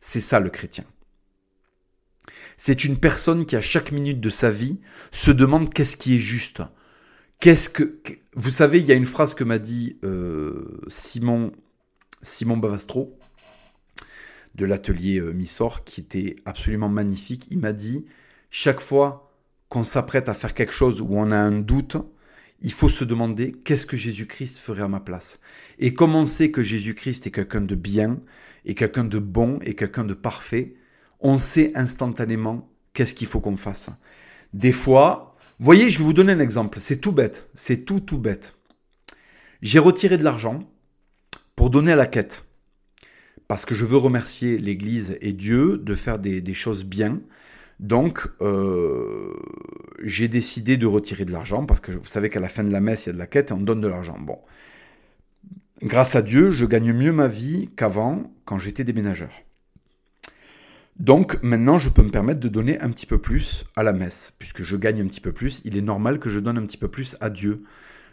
C'est 0.00 0.20
ça 0.20 0.40
le 0.40 0.48
chrétien. 0.48 0.84
C'est 2.56 2.84
une 2.84 2.96
personne 2.96 3.44
qui 3.44 3.56
à 3.56 3.60
chaque 3.60 3.92
minute 3.92 4.20
de 4.20 4.30
sa 4.30 4.50
vie 4.50 4.80
se 5.12 5.30
demande 5.30 5.72
qu'est-ce 5.72 5.96
qui 5.96 6.16
est 6.16 6.20
juste. 6.20 6.62
Qu'est-ce 7.40 7.68
que 7.68 8.00
vous 8.38 8.50
savez, 8.50 8.78
il 8.78 8.86
y 8.86 8.92
a 8.92 8.94
une 8.94 9.04
phrase 9.04 9.34
que 9.34 9.42
m'a 9.42 9.58
dit 9.58 9.98
euh, 10.04 10.80
Simon 10.86 11.50
Simon 12.22 12.56
Bavastro 12.56 13.18
de 14.54 14.64
l'atelier 14.64 15.18
euh, 15.18 15.32
Missor 15.32 15.82
qui 15.82 16.00
était 16.00 16.36
absolument 16.44 16.88
magnifique. 16.88 17.48
Il 17.50 17.58
m'a 17.58 17.72
dit 17.72 18.06
chaque 18.48 18.78
fois 18.78 19.32
qu'on 19.68 19.82
s'apprête 19.82 20.28
à 20.28 20.34
faire 20.34 20.54
quelque 20.54 20.72
chose 20.72 21.00
où 21.00 21.08
on 21.10 21.32
a 21.32 21.36
un 21.36 21.50
doute, 21.50 21.96
il 22.60 22.70
faut 22.70 22.88
se 22.88 23.04
demander 23.04 23.50
qu'est-ce 23.50 23.86
que 23.86 23.96
Jésus-Christ 23.96 24.60
ferait 24.60 24.82
à 24.82 24.88
ma 24.88 25.00
place? 25.00 25.40
Et 25.80 25.92
comme 25.92 26.14
on 26.14 26.24
sait 26.24 26.52
que 26.52 26.62
Jésus-Christ 26.62 27.26
est 27.26 27.32
quelqu'un 27.32 27.60
de 27.60 27.74
bien, 27.74 28.20
et 28.64 28.76
quelqu'un 28.76 29.04
de 29.04 29.18
bon, 29.18 29.58
et 29.62 29.74
quelqu'un 29.74 30.04
de 30.04 30.14
parfait, 30.14 30.74
on 31.18 31.38
sait 31.38 31.72
instantanément 31.74 32.70
qu'est-ce 32.92 33.16
qu'il 33.16 33.26
faut 33.26 33.40
qu'on 33.40 33.56
fasse. 33.56 33.88
Des 34.54 34.72
fois, 34.72 35.27
voyez, 35.58 35.90
je 35.90 35.98
vais 35.98 36.04
vous 36.04 36.12
donner 36.12 36.32
un 36.32 36.40
exemple. 36.40 36.78
C'est 36.80 36.98
tout 36.98 37.12
bête. 37.12 37.48
C'est 37.54 37.84
tout, 37.84 38.00
tout 38.00 38.18
bête. 38.18 38.54
J'ai 39.62 39.78
retiré 39.78 40.18
de 40.18 40.24
l'argent 40.24 40.60
pour 41.56 41.70
donner 41.70 41.92
à 41.92 41.96
la 41.96 42.06
quête. 42.06 42.44
Parce 43.48 43.64
que 43.64 43.74
je 43.74 43.84
veux 43.84 43.96
remercier 43.96 44.58
l'Église 44.58 45.16
et 45.20 45.32
Dieu 45.32 45.78
de 45.78 45.94
faire 45.94 46.18
des, 46.18 46.54
choses 46.54 46.84
bien. 46.84 47.20
Donc, 47.80 48.28
euh, 48.40 49.34
j'ai 50.02 50.28
décidé 50.28 50.76
de 50.76 50.86
retirer 50.86 51.24
de 51.24 51.32
l'argent 51.32 51.64
parce 51.64 51.80
que 51.80 51.92
vous 51.92 52.06
savez 52.06 52.28
qu'à 52.28 52.40
la 52.40 52.48
fin 52.48 52.62
de 52.62 52.70
la 52.70 52.80
messe, 52.80 53.06
il 53.06 53.08
y 53.08 53.10
a 53.10 53.12
de 53.14 53.18
la 53.18 53.26
quête 53.26 53.50
et 53.50 53.54
on 53.54 53.60
donne 53.60 53.80
de 53.80 53.88
l'argent. 53.88 54.18
Bon. 54.20 54.38
Grâce 55.82 56.14
à 56.14 56.22
Dieu, 56.22 56.50
je 56.50 56.66
gagne 56.66 56.92
mieux 56.92 57.12
ma 57.12 57.28
vie 57.28 57.70
qu'avant 57.76 58.32
quand 58.44 58.58
j'étais 58.58 58.84
déménageur. 58.84 59.30
Donc 60.98 61.40
maintenant, 61.42 61.78
je 61.78 61.88
peux 61.88 62.02
me 62.02 62.10
permettre 62.10 62.40
de 62.40 62.48
donner 62.48 62.80
un 62.80 62.90
petit 62.90 63.06
peu 63.06 63.18
plus 63.18 63.64
à 63.76 63.84
la 63.84 63.92
messe, 63.92 64.34
puisque 64.38 64.64
je 64.64 64.76
gagne 64.76 65.00
un 65.00 65.06
petit 65.06 65.20
peu 65.20 65.32
plus. 65.32 65.62
Il 65.64 65.76
est 65.76 65.82
normal 65.82 66.18
que 66.18 66.28
je 66.28 66.40
donne 66.40 66.58
un 66.58 66.66
petit 66.66 66.76
peu 66.76 66.88
plus 66.88 67.16
à 67.20 67.30
Dieu. 67.30 67.62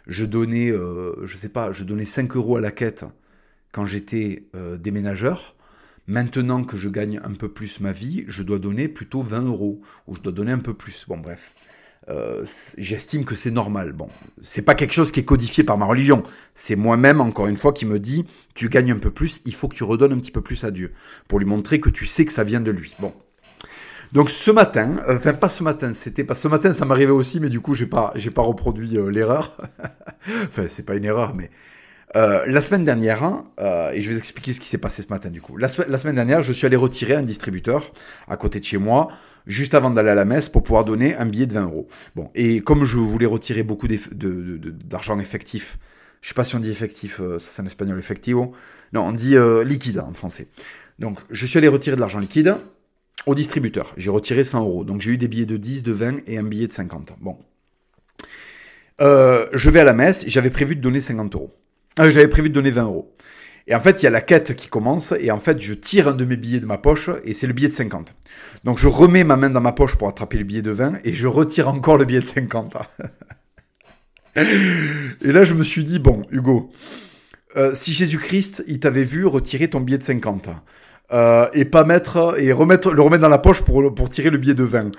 Je 0.06 0.24
donnais, 0.24 0.70
euh, 0.70 1.26
je 1.26 1.36
sais 1.36 1.48
pas, 1.48 1.72
je 1.72 1.82
donnais 1.82 2.04
5 2.04 2.36
euros 2.36 2.56
à 2.56 2.60
la 2.60 2.70
quête 2.70 3.04
quand 3.72 3.86
j'étais 3.86 4.46
euh, 4.54 4.76
déménageur. 4.76 5.56
Maintenant 6.06 6.62
que 6.62 6.76
je 6.76 6.88
gagne 6.88 7.20
un 7.24 7.32
peu 7.32 7.48
plus 7.48 7.80
ma 7.80 7.90
vie, 7.90 8.24
je 8.28 8.44
dois 8.44 8.60
donner 8.60 8.86
plutôt 8.86 9.20
20 9.20 9.42
euros, 9.46 9.82
ou 10.06 10.14
je 10.14 10.20
dois 10.20 10.32
donner 10.32 10.52
un 10.52 10.60
peu 10.60 10.74
plus. 10.74 11.06
Bon, 11.08 11.16
bref. 11.18 11.54
Euh, 12.08 12.44
j'estime 12.78 13.24
que 13.24 13.34
c'est 13.34 13.50
normal. 13.50 13.92
Bon, 13.92 14.08
c'est 14.40 14.62
pas 14.62 14.74
quelque 14.74 14.92
chose 14.92 15.10
qui 15.10 15.20
est 15.20 15.24
codifié 15.24 15.64
par 15.64 15.76
ma 15.76 15.86
religion. 15.86 16.22
C'est 16.54 16.76
moi-même, 16.76 17.20
encore 17.20 17.48
une 17.48 17.56
fois, 17.56 17.72
qui 17.72 17.84
me 17.84 17.98
dit, 17.98 18.24
tu 18.54 18.68
gagnes 18.68 18.92
un 18.92 18.98
peu 18.98 19.10
plus, 19.10 19.42
il 19.44 19.54
faut 19.54 19.68
que 19.68 19.74
tu 19.74 19.84
redonnes 19.84 20.12
un 20.12 20.18
petit 20.18 20.30
peu 20.30 20.40
plus 20.40 20.62
à 20.64 20.70
Dieu, 20.70 20.92
pour 21.28 21.38
lui 21.38 21.46
montrer 21.46 21.80
que 21.80 21.90
tu 21.90 22.06
sais 22.06 22.24
que 22.24 22.32
ça 22.32 22.44
vient 22.44 22.60
de 22.60 22.70
lui. 22.70 22.94
Bon. 23.00 23.12
Donc 24.12 24.30
ce 24.30 24.52
matin, 24.52 24.96
euh, 25.08 25.16
enfin 25.16 25.34
pas 25.34 25.48
ce 25.48 25.64
matin, 25.64 25.92
c'était 25.92 26.22
pas 26.22 26.34
ce 26.34 26.46
matin, 26.46 26.72
ça 26.72 26.84
m'arrivait 26.84 27.10
aussi, 27.10 27.40
mais 27.40 27.48
du 27.48 27.60
coup 27.60 27.74
j'ai 27.74 27.86
pas 27.86 28.12
j'ai 28.14 28.30
pas 28.30 28.42
reproduit 28.42 28.96
euh, 28.96 29.10
l'erreur. 29.10 29.56
enfin 30.46 30.66
c'est 30.68 30.86
pas 30.86 30.94
une 30.94 31.04
erreur, 31.04 31.34
mais 31.34 31.50
Euh, 32.14 32.44
la 32.46 32.60
semaine 32.60 32.84
dernière, 32.84 33.24
hein, 33.24 33.42
euh, 33.58 33.90
et 33.90 34.00
je 34.00 34.08
vais 34.08 34.14
vous 34.14 34.20
expliquer 34.20 34.52
ce 34.52 34.60
qui 34.60 34.68
s'est 34.68 34.78
passé 34.78 35.02
ce 35.02 35.08
matin 35.08 35.28
du 35.28 35.40
coup. 35.40 35.56
La, 35.56 35.68
semaine 35.68 36.14
dernière, 36.14 36.42
je 36.42 36.52
suis 36.52 36.64
allé 36.66 36.76
retirer 36.76 37.14
un 37.14 37.22
distributeur 37.22 37.92
à 38.28 38.36
côté 38.36 38.60
de 38.60 38.64
chez 38.64 38.78
moi, 38.78 39.08
juste 39.46 39.74
avant 39.74 39.90
d'aller 39.90 40.10
à 40.10 40.14
la 40.14 40.24
messe, 40.24 40.48
pour 40.48 40.62
pouvoir 40.62 40.84
donner 40.84 41.16
un 41.16 41.26
billet 41.26 41.46
de 41.46 41.54
20 41.54 41.64
euros. 41.64 41.88
Bon, 42.14 42.30
et 42.34 42.60
comme 42.60 42.84
je 42.84 42.96
voulais 42.96 43.26
retirer 43.26 43.64
beaucoup 43.64 43.88
d'argent 43.88 45.18
effectif, 45.18 45.78
je 46.20 46.28
sais 46.28 46.34
pas 46.34 46.44
si 46.44 46.54
on 46.54 46.60
dit 46.60 46.70
effectif, 46.70 47.20
euh, 47.20 47.38
ça 47.40 47.50
c'est 47.50 47.62
en 47.62 47.66
espagnol, 47.66 47.98
effectivo. 47.98 48.52
Non, 48.92 49.02
on 49.02 49.12
dit 49.12 49.36
liquide 49.64 49.98
en 49.98 50.12
français. 50.12 50.46
Donc, 51.00 51.18
je 51.30 51.44
suis 51.44 51.58
allé 51.58 51.68
retirer 51.68 51.96
de 51.96 52.00
l'argent 52.00 52.20
liquide 52.20 52.56
au 53.26 53.34
distributeur. 53.34 53.92
J'ai 53.96 54.10
retiré 54.10 54.44
100 54.44 54.60
euros. 54.60 54.84
Donc, 54.84 55.00
j'ai 55.00 55.10
eu 55.10 55.18
des 55.18 55.28
billets 55.28 55.44
de 55.44 55.56
10, 55.56 55.82
de 55.82 55.92
20 55.92 56.28
et 56.28 56.38
un 56.38 56.44
billet 56.44 56.68
de 56.68 56.72
50. 56.72 57.14
Bon. 57.20 57.36
je 59.00 59.70
vais 59.70 59.80
à 59.80 59.84
la 59.84 59.92
messe, 59.92 60.24
j'avais 60.28 60.50
prévu 60.50 60.76
de 60.76 60.80
donner 60.80 61.00
50 61.00 61.34
euros. 61.34 61.52
Euh, 61.98 62.10
j'avais 62.10 62.28
prévu 62.28 62.48
de 62.50 62.54
donner 62.54 62.70
20 62.70 62.84
euros. 62.84 63.14
Et 63.68 63.74
en 63.74 63.80
fait, 63.80 64.02
il 64.02 64.04
y 64.04 64.06
a 64.06 64.10
la 64.10 64.20
quête 64.20 64.54
qui 64.54 64.68
commence, 64.68 65.12
et 65.18 65.30
en 65.30 65.40
fait, 65.40 65.60
je 65.60 65.74
tire 65.74 66.08
un 66.08 66.12
de 66.12 66.24
mes 66.24 66.36
billets 66.36 66.60
de 66.60 66.66
ma 66.66 66.78
poche, 66.78 67.10
et 67.24 67.32
c'est 67.32 67.48
le 67.48 67.52
billet 67.52 67.68
de 67.68 67.72
50. 67.72 68.14
Donc, 68.62 68.78
je 68.78 68.86
remets 68.86 69.24
ma 69.24 69.36
main 69.36 69.50
dans 69.50 69.60
ma 69.60 69.72
poche 69.72 69.96
pour 69.96 70.08
attraper 70.08 70.38
le 70.38 70.44
billet 70.44 70.62
de 70.62 70.70
20, 70.70 70.98
et 71.04 71.12
je 71.12 71.26
retire 71.26 71.68
encore 71.68 71.96
le 71.96 72.04
billet 72.04 72.20
de 72.20 72.26
50. 72.26 72.76
et 74.36 75.32
là, 75.32 75.42
je 75.42 75.54
me 75.54 75.64
suis 75.64 75.84
dit, 75.84 75.98
bon, 75.98 76.22
Hugo, 76.30 76.70
euh, 77.56 77.72
si 77.74 77.92
Jésus-Christ, 77.92 78.62
il 78.68 78.78
t'avait 78.78 79.04
vu 79.04 79.26
retirer 79.26 79.68
ton 79.68 79.80
billet 79.80 79.98
de 79.98 80.04
50, 80.04 80.48
euh, 81.12 81.48
et 81.52 81.64
pas 81.64 81.82
mettre, 81.82 82.36
et 82.38 82.52
remettre, 82.52 82.92
le 82.92 83.02
remettre 83.02 83.22
dans 83.22 83.28
la 83.28 83.38
poche 83.38 83.62
pour, 83.62 83.92
pour 83.92 84.08
tirer 84.08 84.30
le 84.30 84.38
billet 84.38 84.54
de 84.54 84.64
20, 84.64 84.92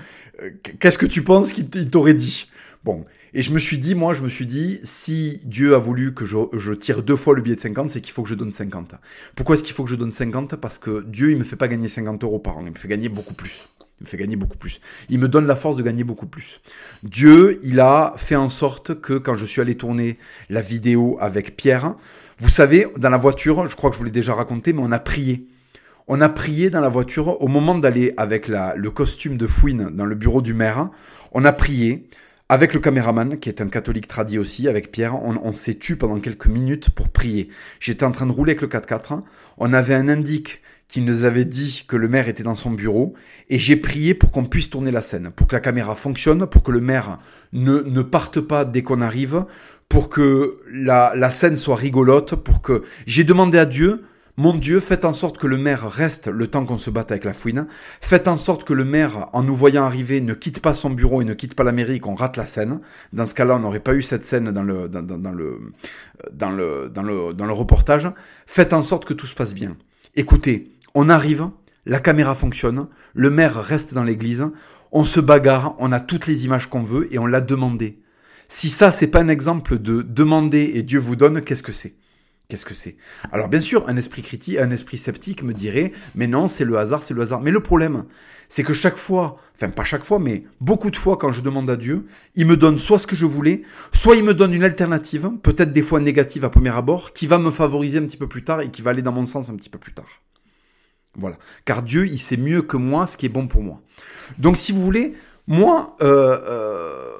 qu'est-ce 0.78 0.98
que 0.98 1.06
tu 1.06 1.22
penses 1.22 1.54
qu'il 1.54 1.68
t'aurait 1.90 2.12
dit? 2.12 2.50
Bon, 2.84 3.06
et 3.34 3.42
je 3.42 3.52
me 3.52 3.58
suis 3.58 3.78
dit, 3.78 3.94
moi, 3.94 4.14
je 4.14 4.22
me 4.22 4.28
suis 4.28 4.46
dit, 4.46 4.80
si 4.84 5.40
Dieu 5.44 5.74
a 5.74 5.78
voulu 5.78 6.14
que 6.14 6.24
je, 6.24 6.72
tire 6.72 7.02
deux 7.02 7.16
fois 7.16 7.34
le 7.34 7.42
billet 7.42 7.56
de 7.56 7.60
50, 7.60 7.90
c'est 7.90 8.00
qu'il 8.00 8.12
faut 8.12 8.22
que 8.22 8.28
je 8.28 8.34
donne 8.34 8.52
50. 8.52 8.94
Pourquoi 9.34 9.54
est-ce 9.54 9.62
qu'il 9.62 9.74
faut 9.74 9.84
que 9.84 9.90
je 9.90 9.96
donne 9.96 10.12
50 10.12 10.56
Parce 10.56 10.78
que 10.78 11.04
Dieu, 11.06 11.30
il 11.30 11.36
me 11.36 11.44
fait 11.44 11.56
pas 11.56 11.68
gagner 11.68 11.88
50 11.88 12.24
euros 12.24 12.38
par 12.38 12.58
an, 12.58 12.62
il 12.64 12.72
me 12.72 12.78
fait 12.78 12.88
gagner 12.88 13.08
beaucoup 13.08 13.34
plus. 13.34 13.68
Il 14.00 14.04
me 14.04 14.08
fait 14.08 14.16
gagner 14.16 14.36
beaucoup 14.36 14.56
plus. 14.56 14.80
Il 15.10 15.18
me 15.18 15.28
donne 15.28 15.46
la 15.46 15.56
force 15.56 15.76
de 15.76 15.82
gagner 15.82 16.04
beaucoup 16.04 16.26
plus. 16.26 16.60
Dieu, 17.02 17.58
il 17.64 17.80
a 17.80 18.14
fait 18.16 18.36
en 18.36 18.48
sorte 18.48 19.00
que 19.00 19.14
quand 19.14 19.36
je 19.36 19.44
suis 19.44 19.60
allé 19.60 19.76
tourner 19.76 20.18
la 20.48 20.60
vidéo 20.60 21.18
avec 21.20 21.56
Pierre, 21.56 21.96
vous 22.38 22.50
savez, 22.50 22.86
dans 22.96 23.10
la 23.10 23.16
voiture, 23.16 23.66
je 23.66 23.74
crois 23.74 23.90
que 23.90 23.94
je 23.94 23.98
vous 23.98 24.04
l'ai 24.04 24.12
déjà 24.12 24.34
raconté, 24.34 24.72
mais 24.72 24.82
on 24.84 24.92
a 24.92 25.00
prié. 25.00 25.48
On 26.06 26.20
a 26.20 26.28
prié 26.28 26.70
dans 26.70 26.80
la 26.80 26.88
voiture 26.88 27.42
au 27.42 27.48
moment 27.48 27.74
d'aller 27.74 28.14
avec 28.16 28.46
la, 28.46 28.74
le 28.76 28.90
costume 28.90 29.36
de 29.36 29.46
fouine 29.46 29.90
dans 29.90 30.06
le 30.06 30.14
bureau 30.14 30.40
du 30.40 30.54
maire. 30.54 30.88
On 31.32 31.44
a 31.44 31.52
prié 31.52 32.06
avec 32.48 32.72
le 32.72 32.80
caméraman, 32.80 33.38
qui 33.38 33.48
est 33.48 33.60
un 33.60 33.68
catholique 33.68 34.08
tradit 34.08 34.38
aussi, 34.38 34.68
avec 34.68 34.90
Pierre, 34.90 35.22
on, 35.22 35.52
s'est 35.52 35.74
tu 35.74 35.96
pendant 35.96 36.18
quelques 36.18 36.46
minutes 36.46 36.90
pour 36.90 37.10
prier. 37.10 37.50
J'étais 37.78 38.04
en 38.04 38.10
train 38.10 38.26
de 38.26 38.32
rouler 38.32 38.52
avec 38.52 38.62
le 38.62 38.68
4x4. 38.68 39.22
On 39.58 39.72
avait 39.74 39.94
un 39.94 40.08
indique 40.08 40.62
qui 40.88 41.02
nous 41.02 41.24
avait 41.24 41.44
dit 41.44 41.84
que 41.86 41.96
le 41.96 42.08
maire 42.08 42.28
était 42.28 42.42
dans 42.42 42.54
son 42.54 42.70
bureau, 42.70 43.12
et 43.50 43.58
j'ai 43.58 43.76
prié 43.76 44.14
pour 44.14 44.32
qu'on 44.32 44.46
puisse 44.46 44.70
tourner 44.70 44.90
la 44.90 45.02
scène, 45.02 45.30
pour 45.36 45.46
que 45.46 45.54
la 45.54 45.60
caméra 45.60 45.94
fonctionne, 45.94 46.46
pour 46.46 46.62
que 46.62 46.72
le 46.72 46.80
maire 46.80 47.18
ne, 47.52 47.80
ne 47.80 48.00
parte 48.00 48.40
pas 48.40 48.64
dès 48.64 48.82
qu'on 48.82 49.02
arrive, 49.02 49.44
pour 49.90 50.08
que 50.08 50.60
la, 50.72 51.12
la 51.14 51.30
scène 51.30 51.56
soit 51.56 51.76
rigolote, 51.76 52.34
pour 52.36 52.62
que... 52.62 52.84
J'ai 53.06 53.24
demandé 53.24 53.58
à 53.58 53.66
Dieu 53.66 54.04
mon 54.38 54.54
Dieu, 54.54 54.78
faites 54.78 55.04
en 55.04 55.12
sorte 55.12 55.36
que 55.36 55.48
le 55.48 55.58
maire 55.58 55.90
reste 55.90 56.28
le 56.28 56.46
temps 56.46 56.64
qu'on 56.64 56.76
se 56.76 56.90
batte 56.90 57.10
avec 57.10 57.24
la 57.24 57.34
fouine. 57.34 57.66
Faites 58.00 58.28
en 58.28 58.36
sorte 58.36 58.62
que 58.62 58.72
le 58.72 58.84
maire, 58.84 59.28
en 59.32 59.42
nous 59.42 59.56
voyant 59.56 59.82
arriver, 59.82 60.20
ne 60.20 60.32
quitte 60.32 60.60
pas 60.60 60.74
son 60.74 60.90
bureau 60.90 61.20
et 61.20 61.24
ne 61.24 61.34
quitte 61.34 61.56
pas 61.56 61.64
la 61.64 61.72
mairie, 61.72 61.98
qu'on 61.98 62.14
rate 62.14 62.36
la 62.36 62.46
scène. 62.46 62.78
Dans 63.12 63.26
ce 63.26 63.34
cas-là, 63.34 63.56
on 63.56 63.58
n'aurait 63.58 63.80
pas 63.80 63.96
eu 63.96 64.02
cette 64.02 64.24
scène 64.24 64.52
dans 64.52 64.62
le, 64.62 64.88
dans, 64.88 65.02
dans, 65.02 65.32
le, 65.32 65.58
dans 66.32 66.52
le, 66.52 66.88
dans 66.88 67.02
le, 67.02 67.34
dans 67.34 67.46
le 67.46 67.52
reportage. 67.52 68.08
Faites 68.46 68.72
en 68.72 68.80
sorte 68.80 69.06
que 69.06 69.12
tout 69.12 69.26
se 69.26 69.34
passe 69.34 69.54
bien. 69.54 69.76
Écoutez, 70.14 70.70
on 70.94 71.08
arrive, 71.08 71.48
la 71.84 71.98
caméra 71.98 72.36
fonctionne, 72.36 72.86
le 73.14 73.30
maire 73.30 73.56
reste 73.56 73.92
dans 73.92 74.04
l'église, 74.04 74.46
on 74.92 75.02
se 75.02 75.18
bagarre, 75.18 75.74
on 75.80 75.90
a 75.90 75.98
toutes 75.98 76.28
les 76.28 76.44
images 76.44 76.70
qu'on 76.70 76.84
veut 76.84 77.12
et 77.12 77.18
on 77.18 77.26
l'a 77.26 77.40
demandé. 77.40 77.98
Si 78.48 78.70
ça, 78.70 78.92
c'est 78.92 79.08
pas 79.08 79.20
un 79.20 79.28
exemple 79.28 79.80
de 79.80 80.02
demander 80.02 80.70
et 80.74 80.84
Dieu 80.84 81.00
vous 81.00 81.16
donne, 81.16 81.42
qu'est-ce 81.42 81.64
que 81.64 81.72
c'est? 81.72 81.96
Qu'est-ce 82.48 82.64
que 82.64 82.72
c'est? 82.72 82.96
Alors 83.30 83.48
bien 83.48 83.60
sûr, 83.60 83.86
un 83.90 83.96
esprit 83.98 84.22
critique, 84.22 84.56
un 84.56 84.70
esprit 84.70 84.96
sceptique 84.96 85.42
me 85.42 85.52
dirait, 85.52 85.92
mais 86.14 86.26
non, 86.26 86.48
c'est 86.48 86.64
le 86.64 86.78
hasard, 86.78 87.02
c'est 87.02 87.12
le 87.12 87.20
hasard. 87.20 87.42
Mais 87.42 87.50
le 87.50 87.60
problème, 87.60 88.06
c'est 88.48 88.62
que 88.62 88.72
chaque 88.72 88.96
fois, 88.96 89.36
enfin 89.54 89.68
pas 89.68 89.84
chaque 89.84 90.02
fois, 90.02 90.18
mais 90.18 90.44
beaucoup 90.58 90.90
de 90.90 90.96
fois 90.96 91.18
quand 91.18 91.30
je 91.30 91.42
demande 91.42 91.68
à 91.68 91.76
Dieu, 91.76 92.06
il 92.36 92.46
me 92.46 92.56
donne 92.56 92.78
soit 92.78 92.98
ce 92.98 93.06
que 93.06 93.16
je 93.16 93.26
voulais, 93.26 93.64
soit 93.92 94.16
il 94.16 94.24
me 94.24 94.32
donne 94.32 94.54
une 94.54 94.64
alternative, 94.64 95.30
peut-être 95.42 95.74
des 95.74 95.82
fois 95.82 96.00
négative 96.00 96.46
à 96.46 96.48
premier 96.48 96.74
abord, 96.74 97.12
qui 97.12 97.26
va 97.26 97.38
me 97.38 97.50
favoriser 97.50 97.98
un 97.98 98.06
petit 98.06 98.16
peu 98.16 98.28
plus 98.28 98.44
tard 98.44 98.62
et 98.62 98.70
qui 98.70 98.80
va 98.80 98.92
aller 98.92 99.02
dans 99.02 99.12
mon 99.12 99.26
sens 99.26 99.50
un 99.50 99.54
petit 99.54 99.68
peu 99.68 99.78
plus 99.78 99.92
tard. 99.92 100.22
Voilà. 101.16 101.36
Car 101.66 101.82
Dieu, 101.82 102.06
il 102.06 102.18
sait 102.18 102.38
mieux 102.38 102.62
que 102.62 102.78
moi 102.78 103.06
ce 103.06 103.18
qui 103.18 103.26
est 103.26 103.28
bon 103.28 103.46
pour 103.46 103.62
moi. 103.62 103.82
Donc 104.38 104.56
si 104.56 104.72
vous 104.72 104.82
voulez, 104.82 105.12
moi, 105.46 105.96
euh, 106.00 106.38
euh, 106.46 107.12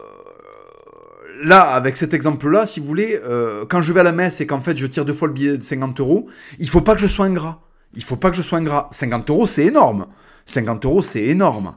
là, 1.43 1.63
avec 1.63 1.97
cet 1.97 2.15
exemple-là, 2.15 2.67
si 2.67 2.81
vous 2.81 2.87
voulez, 2.87 3.21
euh, 3.25 3.65
quand 3.69 3.83
je 3.83 3.93
vais 3.93 4.01
à 4.01 4.05
la 4.05 4.13
messe 4.13 4.41
et 4.41 4.47
qu'en 4.47 4.61
fait 4.61 4.77
je 4.77 4.87
tire 4.87 5.05
deux 5.05 5.13
fois 5.13 5.29
le 5.29 5.35
billet 5.35 5.59
de 5.59 5.63
50 5.63 6.01
euros, 6.01 6.29
il 6.59 6.69
faut 6.69 6.81
pas 6.81 6.95
que 6.95 7.01
je 7.01 7.07
sois 7.07 7.27
ingrat. 7.27 7.61
Il 7.95 8.05
faut 8.05 8.17
pas 8.17 8.31
que 8.31 8.37
je 8.37 8.43
sois 8.43 8.59
ingrat. 8.59 8.89
50 8.93 9.31
euros, 9.31 9.47
c'est 9.47 9.65
énorme. 9.65 10.07
50 10.47 10.85
euros, 10.85 11.03
c'est 11.03 11.25
énorme. 11.25 11.77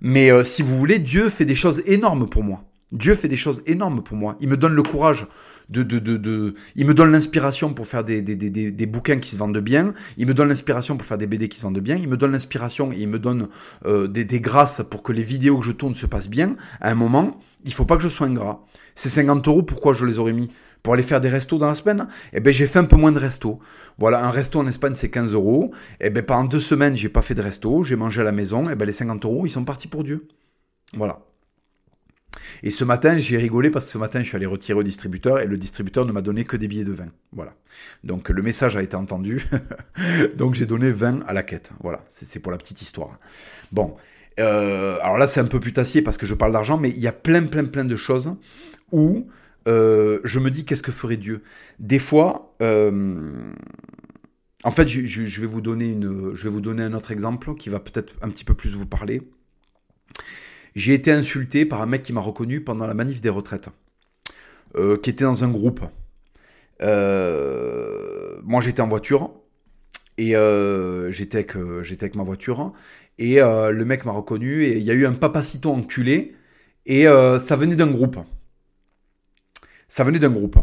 Mais 0.00 0.30
euh, 0.30 0.44
si 0.44 0.62
vous 0.62 0.76
voulez, 0.76 0.98
Dieu 0.98 1.28
fait 1.28 1.44
des 1.44 1.54
choses 1.54 1.82
énormes 1.86 2.28
pour 2.28 2.44
moi. 2.44 2.64
Dieu 2.92 3.14
fait 3.14 3.28
des 3.28 3.36
choses 3.36 3.62
énormes 3.66 4.02
pour 4.02 4.16
moi. 4.16 4.36
Il 4.40 4.48
me 4.48 4.56
donne 4.56 4.74
le 4.74 4.82
courage 4.82 5.26
il 5.74 6.86
me 6.86 6.94
donne 6.94 7.12
l'inspiration 7.12 7.74
pour 7.74 7.86
faire 7.86 8.04
des, 8.04 8.86
bouquins 8.86 9.18
qui 9.18 9.30
se 9.30 9.36
vendent 9.36 9.58
bien. 9.58 9.92
Il 10.16 10.26
me 10.26 10.34
donne 10.34 10.48
l'inspiration 10.48 10.96
pour 10.96 11.06
faire 11.06 11.18
des 11.18 11.26
BD 11.26 11.48
qui 11.48 11.58
se 11.58 11.62
vendent 11.62 11.80
bien. 11.80 11.96
Il 11.96 12.08
me 12.08 12.16
donne 12.16 12.32
l'inspiration 12.32 12.92
et 12.92 12.96
il 12.98 13.08
me 13.08 13.18
donne 13.18 13.48
euh, 13.84 14.08
des, 14.08 14.24
des 14.24 14.40
grâces 14.40 14.82
pour 14.88 15.02
que 15.02 15.12
les 15.12 15.22
vidéos 15.22 15.58
que 15.58 15.66
je 15.66 15.72
tourne 15.72 15.94
se 15.94 16.06
passent 16.06 16.30
bien. 16.30 16.56
À 16.80 16.90
un 16.90 16.94
moment, 16.94 17.38
il 17.64 17.72
faut 17.72 17.84
pas 17.84 17.96
que 17.96 18.02
je 18.02 18.08
sois 18.08 18.26
ingrat. 18.26 18.64
Ces 18.94 19.08
50 19.08 19.46
euros, 19.48 19.62
pourquoi 19.62 19.92
je 19.92 20.06
les 20.06 20.18
aurais 20.18 20.32
mis? 20.32 20.50
Pour 20.82 20.94
aller 20.94 21.02
faire 21.02 21.20
des 21.20 21.28
restos 21.28 21.58
dans 21.58 21.68
la 21.68 21.74
semaine, 21.74 22.06
eh 22.32 22.40
ben 22.40 22.52
j'ai 22.52 22.66
fait 22.66 22.78
un 22.78 22.84
peu 22.84 22.96
moins 22.96 23.12
de 23.12 23.18
restos. 23.18 23.58
Voilà, 23.98 24.24
un 24.24 24.30
resto 24.30 24.60
en 24.60 24.66
Espagne 24.66 24.94
c'est 24.94 25.10
15 25.10 25.34
euros. 25.34 25.72
Eh 26.00 26.08
ben 26.08 26.24
pendant 26.24 26.44
deux 26.44 26.60
semaines 26.60 26.96
j'ai 26.96 27.08
pas 27.08 27.20
fait 27.20 27.34
de 27.34 27.42
resto, 27.42 27.82
j'ai 27.82 27.96
mangé 27.96 28.20
à 28.20 28.24
la 28.24 28.32
maison. 28.32 28.70
Eh 28.70 28.76
ben 28.76 28.86
les 28.86 28.92
50 28.92 29.24
euros 29.24 29.44
ils 29.44 29.50
sont 29.50 29.64
partis 29.64 29.88
pour 29.88 30.04
Dieu. 30.04 30.28
Voilà. 30.94 31.27
Et 32.62 32.70
ce 32.70 32.84
matin, 32.84 33.18
j'ai 33.18 33.36
rigolé 33.36 33.70
parce 33.70 33.86
que 33.86 33.92
ce 33.92 33.98
matin, 33.98 34.20
je 34.20 34.28
suis 34.28 34.36
allé 34.36 34.46
retirer 34.46 34.78
au 34.78 34.82
distributeur 34.82 35.40
et 35.40 35.46
le 35.46 35.56
distributeur 35.56 36.04
ne 36.04 36.12
m'a 36.12 36.22
donné 36.22 36.44
que 36.44 36.56
des 36.56 36.68
billets 36.68 36.84
de 36.84 36.92
vin. 36.92 37.08
Voilà. 37.32 37.54
Donc 38.04 38.28
le 38.28 38.42
message 38.42 38.76
a 38.76 38.82
été 38.82 38.96
entendu. 38.96 39.44
Donc 40.36 40.54
j'ai 40.54 40.66
donné 40.66 40.90
20 40.90 41.22
à 41.26 41.32
la 41.32 41.42
quête. 41.42 41.70
Voilà. 41.80 42.04
C'est 42.08 42.40
pour 42.40 42.52
la 42.52 42.58
petite 42.58 42.82
histoire. 42.82 43.18
Bon. 43.72 43.96
Euh, 44.40 44.98
alors 45.02 45.18
là, 45.18 45.26
c'est 45.26 45.40
un 45.40 45.46
peu 45.46 45.60
putassier 45.60 46.02
parce 46.02 46.16
que 46.16 46.26
je 46.26 46.34
parle 46.34 46.52
d'argent, 46.52 46.78
mais 46.78 46.90
il 46.90 47.00
y 47.00 47.08
a 47.08 47.12
plein, 47.12 47.44
plein, 47.44 47.64
plein 47.64 47.84
de 47.84 47.96
choses 47.96 48.34
où 48.92 49.26
euh, 49.66 50.20
je 50.24 50.38
me 50.38 50.50
dis 50.50 50.64
qu'est-ce 50.64 50.82
que 50.82 50.92
ferait 50.92 51.16
Dieu? 51.16 51.42
Des 51.78 51.98
fois, 51.98 52.54
euh, 52.62 53.52
en 54.64 54.70
fait, 54.70 54.88
je, 54.88 55.40
vais 55.40 55.46
vous 55.46 55.60
donner 55.60 56.82
un 56.82 56.94
autre 56.94 57.10
exemple 57.10 57.54
qui 57.54 57.68
va 57.68 57.80
peut-être 57.80 58.14
un 58.22 58.30
petit 58.30 58.44
peu 58.44 58.54
plus 58.54 58.74
vous 58.74 58.86
parler. 58.86 59.22
J'ai 60.78 60.94
été 60.94 61.10
insulté 61.10 61.66
par 61.66 61.82
un 61.82 61.86
mec 61.86 62.04
qui 62.04 62.12
m'a 62.12 62.20
reconnu 62.20 62.60
pendant 62.60 62.86
la 62.86 62.94
manif 62.94 63.20
des 63.20 63.30
retraites, 63.30 63.68
euh, 64.76 64.96
qui 64.96 65.10
était 65.10 65.24
dans 65.24 65.42
un 65.42 65.48
groupe. 65.48 65.80
Euh, 66.82 68.36
moi, 68.44 68.62
j'étais 68.62 68.80
en 68.80 68.86
voiture 68.86 69.32
et 70.18 70.36
euh, 70.36 71.10
j'étais 71.10 71.38
avec, 71.38 72.14
ma 72.14 72.22
voiture 72.22 72.72
et 73.18 73.38
le 73.40 73.82
mec 73.84 74.04
m'a 74.04 74.12
reconnu 74.12 74.62
et 74.66 74.76
il 74.76 74.84
y 74.84 74.92
a 74.92 74.94
eu 74.94 75.04
un 75.04 75.14
papacito 75.14 75.72
enculé 75.72 76.36
et 76.86 77.06
ça 77.06 77.56
venait 77.56 77.74
d'un 77.74 77.90
groupe. 77.90 78.18
Ça 79.88 80.04
venait 80.04 80.20
d'un 80.20 80.30
groupe. 80.30 80.58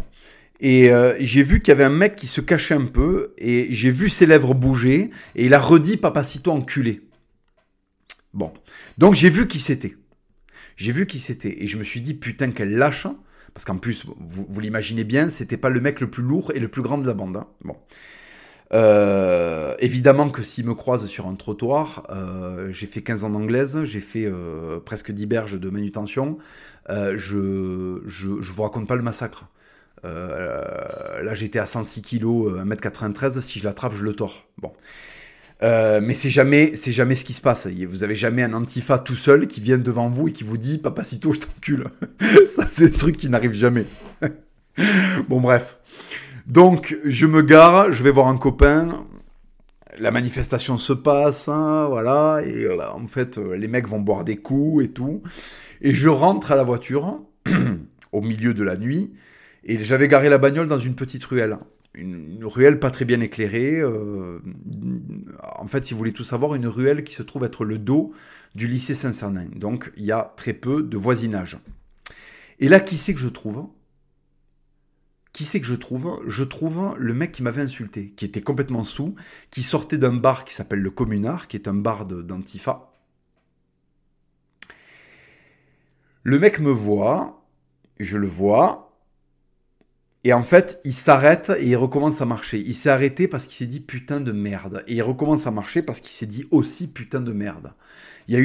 Et 0.61 0.91
j'ai 1.19 1.43
vu 1.43 1.61
qu'il 1.61 1.73
y 1.73 1.75
avait 1.75 1.83
un 1.83 1.89
mec 1.89 2.15
qui 2.15 2.27
se 2.27 2.39
cachait 2.39 2.73
un 2.75 2.85
peu, 2.85 3.33
et 3.37 3.67
j'ai 3.71 3.89
vu 3.89 4.07
ses 4.07 4.25
lèvres 4.25 4.53
bouger, 4.53 5.11
et 5.35 5.45
il 5.45 5.53
a 5.53 5.59
redit 5.59 5.97
Papacito 5.97 6.51
enculé. 6.51 7.01
Bon. 8.33 8.53
Donc 8.97 9.15
j'ai 9.15 9.29
vu 9.29 9.47
qui 9.47 9.59
c'était. 9.59 9.97
J'ai 10.75 10.91
vu 10.91 11.05
qui 11.05 11.19
c'était. 11.19 11.63
Et 11.63 11.67
je 11.67 11.77
me 11.77 11.83
suis 11.83 12.01
dit, 12.01 12.13
putain, 12.13 12.51
quel 12.51 12.75
lâche. 12.75 13.07
Parce 13.53 13.63
qu'en 13.63 13.77
plus, 13.77 14.05
vous, 14.19 14.59
l'imaginez 14.59 15.05
bien, 15.05 15.29
c'était 15.29 15.55
pas 15.55 15.69
le 15.69 15.79
mec 15.79 16.01
le 16.01 16.09
plus 16.09 16.23
lourd 16.23 16.51
et 16.53 16.59
le 16.59 16.67
plus 16.67 16.81
grand 16.81 16.97
de 16.97 17.07
la 17.07 17.13
bande. 17.13 17.37
Hein. 17.37 17.47
Bon. 17.63 17.77
Euh, 18.73 19.75
évidemment 19.79 20.29
que 20.29 20.41
s'il 20.41 20.65
me 20.65 20.73
croise 20.73 21.05
sur 21.05 21.27
un 21.27 21.35
trottoir, 21.35 22.03
euh, 22.09 22.71
j'ai 22.71 22.87
fait 22.87 23.01
15 23.01 23.23
ans 23.23 23.29
d'anglaise, 23.29 23.83
j'ai 23.83 23.99
fait 23.99 24.25
euh, 24.25 24.79
presque 24.79 25.11
10 25.11 25.25
berges 25.27 25.59
de 25.59 25.69
manutention, 25.69 26.37
je, 26.89 28.01
je, 28.05 28.41
je 28.41 28.51
vous 28.51 28.63
raconte 28.63 28.87
pas 28.87 28.95
le 28.95 29.03
massacre. 29.03 29.45
là 30.03 31.33
j'étais 31.33 31.59
à 31.59 31.65
106 31.65 32.01
kg, 32.01 32.25
1m93, 32.25 33.39
si 33.41 33.59
je 33.59 33.65
l'attrape 33.65 33.93
je 33.93 34.03
le 34.03 34.13
tords. 34.13 34.45
Bon. 34.57 34.73
Euh, 35.63 36.01
mais 36.03 36.13
c'est 36.13 36.29
jamais, 36.29 36.75
c'est 36.75 36.91
jamais 36.91 37.15
ce 37.15 37.23
qui 37.23 37.33
se 37.33 37.41
passe. 37.41 37.67
Vous 37.67 38.03
avez 38.03 38.15
jamais 38.15 38.43
un 38.43 38.53
antifa 38.53 38.99
tout 38.99 39.15
seul 39.15 39.47
qui 39.47 39.61
vient 39.61 39.77
devant 39.77 40.09
vous 40.09 40.27
et 40.27 40.31
qui 40.31 40.43
vous 40.43 40.57
dit 40.57 40.77
Papacito, 40.77 41.33
je 41.33 41.39
t'encule. 41.39 41.85
Ça, 42.47 42.67
c'est 42.67 42.93
un 42.93 42.97
truc 42.97 43.17
qui 43.17 43.29
n'arrive 43.29 43.53
jamais. 43.53 43.85
bon, 45.29 45.39
bref. 45.39 45.79
Donc, 46.47 46.97
je 47.05 47.25
me 47.25 47.41
gare, 47.41 47.91
je 47.91 48.03
vais 48.03 48.11
voir 48.11 48.27
un 48.27 48.37
copain. 48.37 49.05
La 49.97 50.11
manifestation 50.11 50.77
se 50.77 50.91
passe, 50.91 51.47
hein, 51.47 51.87
voilà. 51.89 52.41
Et 52.45 52.67
en 52.69 53.07
fait, 53.07 53.37
euh, 53.37 53.55
les 53.55 53.69
mecs 53.69 53.87
vont 53.87 54.01
boire 54.01 54.25
des 54.25 54.35
coups 54.35 54.83
et 54.83 54.89
tout. 54.89 55.23
Et 55.81 55.93
je 55.93 56.09
rentre 56.09 56.51
à 56.51 56.55
la 56.55 56.63
voiture, 56.63 57.21
au 58.11 58.21
milieu 58.21 58.53
de 58.53 58.63
la 58.63 58.75
nuit. 58.75 59.13
Et 59.63 59.83
j'avais 59.83 60.09
garé 60.09 60.29
la 60.29 60.37
bagnole 60.37 60.67
dans 60.67 60.77
une 60.77 60.95
petite 60.95 61.23
ruelle. 61.23 61.57
Une, 61.95 62.43
ruelle 62.43 62.79
pas 62.79 62.91
très 62.91 63.05
bien 63.05 63.21
éclairée. 63.21 63.79
Euh, 63.79 64.39
en 65.57 65.67
fait, 65.67 65.85
si 65.85 65.93
vous 65.93 65.97
voulez 65.97 66.13
tout 66.13 66.23
savoir, 66.23 66.55
une 66.55 66.67
ruelle 66.67 67.03
qui 67.03 67.13
se 67.13 67.23
trouve 67.23 67.43
être 67.43 67.65
le 67.65 67.77
dos 67.77 68.13
du 68.53 68.67
lycée 68.67 68.95
Saint-Cernin. 68.95 69.47
Donc, 69.55 69.91
il 69.97 70.05
y 70.05 70.11
a 70.11 70.33
très 70.35 70.53
peu 70.53 70.83
de 70.83 70.97
voisinage. 70.97 71.57
Et 72.59 72.69
là, 72.69 72.79
qui 72.79 72.97
c'est 72.97 73.13
que 73.13 73.19
je 73.19 73.27
trouve? 73.27 73.67
Qui 75.33 75.43
c'est 75.43 75.59
que 75.59 75.67
je 75.67 75.75
trouve? 75.75 76.21
Je 76.27 76.43
trouve 76.43 76.95
le 76.97 77.13
mec 77.13 77.31
qui 77.31 77.43
m'avait 77.43 77.61
insulté, 77.61 78.11
qui 78.11 78.23
était 78.23 78.41
complètement 78.41 78.83
sous, 78.83 79.15
qui 79.51 79.63
sortait 79.63 79.97
d'un 79.97 80.13
bar 80.13 80.45
qui 80.45 80.53
s'appelle 80.53 80.79
le 80.79 80.91
Communard, 80.91 81.47
qui 81.47 81.57
est 81.57 81.67
un 81.67 81.73
bar 81.73 82.05
d'Antifa. 82.05 82.93
Le 86.23 86.39
mec 86.39 86.59
me 86.59 86.71
voit, 86.71 87.45
je 87.99 88.17
le 88.17 88.27
vois, 88.27 88.84
et 90.25 90.33
en 90.33 90.41
fait, 90.41 90.81
il 90.83 90.93
s'arrête 90.93 91.51
et 91.55 91.67
il 91.67 91.75
recommence 91.75 92.19
à 92.19 92.25
marcher. 92.25 92.57
Il 92.57 92.73
s'est 92.73 92.89
arrêté 92.89 93.27
parce 93.27 93.45
qu'il 93.45 93.57
s'est 93.57 93.67
dit 93.67 93.79
putain 93.79 94.19
de 94.19 94.31
merde. 94.31 94.83
Et 94.87 94.95
il 94.95 95.03
recommence 95.03 95.45
à 95.45 95.51
marcher 95.51 95.83
parce 95.83 95.99
qu'il 95.99 96.09
s'est 96.09 96.25
dit 96.25 96.47
aussi 96.49 96.87
putain 96.87 97.21
de 97.21 97.31
merde. 97.31 97.73
Il 98.27 98.33
y 98.33 98.37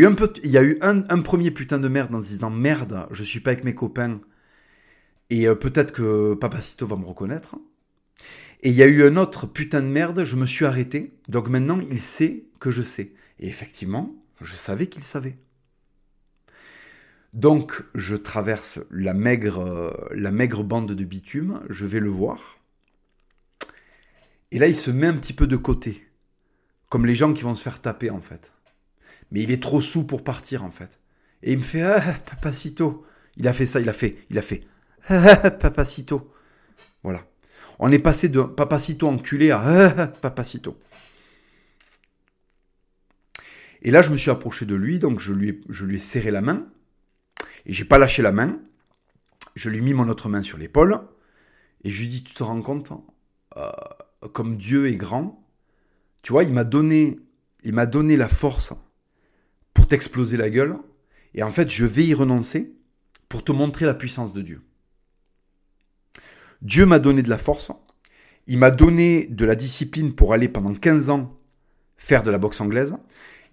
a 0.58 0.62
eu 0.62 0.78
un, 0.82 1.22
premier 1.22 1.50
putain 1.50 1.78
de 1.78 1.88
merde 1.88 2.14
en 2.14 2.20
se 2.20 2.28
disant 2.28 2.50
merde, 2.50 3.06
je 3.10 3.24
suis 3.24 3.40
pas 3.40 3.52
avec 3.52 3.64
mes 3.64 3.74
copains, 3.74 4.20
et 5.30 5.48
euh, 5.48 5.54
peut-être 5.54 5.92
que 5.94 6.34
Papacito 6.34 6.84
va 6.84 6.96
me 6.96 7.06
reconnaître. 7.06 7.56
Et 8.62 8.68
il 8.68 8.74
y 8.74 8.82
a 8.82 8.86
eu 8.86 9.02
un 9.02 9.16
autre 9.16 9.46
putain 9.46 9.80
de 9.80 9.86
merde, 9.86 10.24
je 10.24 10.36
me 10.36 10.44
suis 10.44 10.66
arrêté. 10.66 11.14
Donc 11.28 11.48
maintenant, 11.48 11.78
il 11.80 11.98
sait 11.98 12.44
que 12.58 12.70
je 12.70 12.82
sais. 12.82 13.14
Et 13.38 13.48
effectivement, 13.48 14.14
je 14.42 14.54
savais 14.54 14.88
qu'il 14.88 15.02
savait. 15.02 15.38
Donc, 17.32 17.84
je 17.94 18.16
traverse 18.16 18.80
la 18.90 19.14
maigre, 19.14 19.60
euh, 19.60 20.08
la 20.12 20.32
maigre 20.32 20.64
bande 20.64 20.92
de 20.92 21.04
bitume, 21.04 21.62
je 21.70 21.86
vais 21.86 22.00
le 22.00 22.08
voir. 22.08 22.58
Et 24.50 24.58
là, 24.58 24.66
il 24.66 24.74
se 24.74 24.90
met 24.90 25.06
un 25.06 25.14
petit 25.14 25.32
peu 25.32 25.46
de 25.46 25.56
côté. 25.56 26.08
Comme 26.88 27.06
les 27.06 27.14
gens 27.14 27.32
qui 27.32 27.42
vont 27.42 27.54
se 27.54 27.62
faire 27.62 27.80
taper, 27.80 28.10
en 28.10 28.20
fait. 28.20 28.52
Mais 29.30 29.42
il 29.42 29.52
est 29.52 29.62
trop 29.62 29.80
sous 29.80 30.04
pour 30.04 30.24
partir, 30.24 30.64
en 30.64 30.72
fait. 30.72 30.98
Et 31.44 31.52
il 31.52 31.58
me 31.58 31.62
fait 31.62 31.82
Ah, 31.82 32.00
Papacito. 32.26 33.06
Il 33.36 33.46
a 33.46 33.52
fait 33.52 33.66
ça, 33.66 33.78
il 33.80 33.88
a 33.88 33.92
fait, 33.92 34.16
il 34.28 34.38
a 34.38 34.42
fait. 34.42 34.66
Papacito. 35.60 36.32
Voilà. 37.04 37.24
On 37.78 37.92
est 37.92 38.00
passé 38.00 38.28
de 38.28 38.42
Papacito 38.42 39.06
enculé 39.06 39.52
à 39.52 40.08
Papacito. 40.20 40.78
Et 43.82 43.92
là, 43.92 44.02
je 44.02 44.10
me 44.10 44.16
suis 44.16 44.30
approché 44.32 44.66
de 44.66 44.74
lui, 44.74 44.98
donc 44.98 45.20
je 45.20 45.32
lui 45.32 45.96
ai 45.96 45.98
serré 46.00 46.32
la 46.32 46.42
main. 46.42 46.66
Et 47.66 47.72
j'ai 47.72 47.84
pas 47.84 47.98
lâché 47.98 48.22
la 48.22 48.32
main. 48.32 48.58
Je 49.54 49.68
lui 49.68 49.78
ai 49.78 49.80
mis 49.80 49.94
mon 49.94 50.08
autre 50.08 50.28
main 50.28 50.42
sur 50.42 50.58
l'épaule. 50.58 51.00
Et 51.84 51.90
je 51.90 52.00
lui 52.00 52.06
ai 52.06 52.10
dit, 52.10 52.24
tu 52.24 52.34
te 52.34 52.42
rends 52.42 52.62
compte, 52.62 52.92
euh, 53.56 53.70
comme 54.32 54.56
Dieu 54.56 54.88
est 54.88 54.96
grand, 54.96 55.42
tu 56.22 56.32
vois, 56.32 56.44
il 56.44 56.52
m'a 56.52 56.64
donné, 56.64 57.18
il 57.64 57.72
m'a 57.72 57.86
donné 57.86 58.16
la 58.16 58.28
force 58.28 58.72
pour 59.72 59.86
t'exploser 59.88 60.36
la 60.36 60.50
gueule. 60.50 60.76
Et 61.34 61.42
en 61.42 61.50
fait, 61.50 61.70
je 61.70 61.84
vais 61.84 62.04
y 62.04 62.14
renoncer 62.14 62.74
pour 63.28 63.44
te 63.44 63.52
montrer 63.52 63.86
la 63.86 63.94
puissance 63.94 64.32
de 64.32 64.42
Dieu. 64.42 64.62
Dieu 66.62 66.84
m'a 66.84 66.98
donné 66.98 67.22
de 67.22 67.30
la 67.30 67.38
force, 67.38 67.72
il 68.46 68.58
m'a 68.58 68.70
donné 68.70 69.26
de 69.26 69.44
la 69.46 69.54
discipline 69.54 70.12
pour 70.14 70.34
aller 70.34 70.48
pendant 70.48 70.74
15 70.74 71.08
ans 71.08 71.38
faire 71.96 72.22
de 72.22 72.30
la 72.30 72.38
boxe 72.38 72.60
anglaise, 72.60 72.96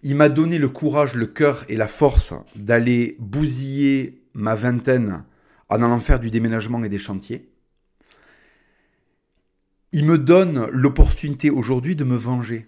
il 0.04 0.16
m'a 0.16 0.30
donné 0.30 0.58
le 0.58 0.70
courage, 0.70 1.16
le 1.16 1.26
cœur 1.26 1.66
et 1.70 1.76
la 1.76 1.88
force 1.88 2.34
d'aller 2.56 3.16
bousiller 3.20 4.22
ma 4.34 4.56
vingtaine 4.56 5.24
en 5.70 5.82
allant 5.82 6.00
faire 6.00 6.20
du 6.20 6.30
déménagement 6.30 6.84
et 6.84 6.90
des 6.90 6.98
chantiers. 6.98 7.50
Il 9.92 10.06
me 10.06 10.18
donne 10.18 10.68
l'opportunité 10.72 11.50
aujourd'hui 11.50 11.96
de 11.96 12.04
me 12.04 12.16
venger. 12.16 12.68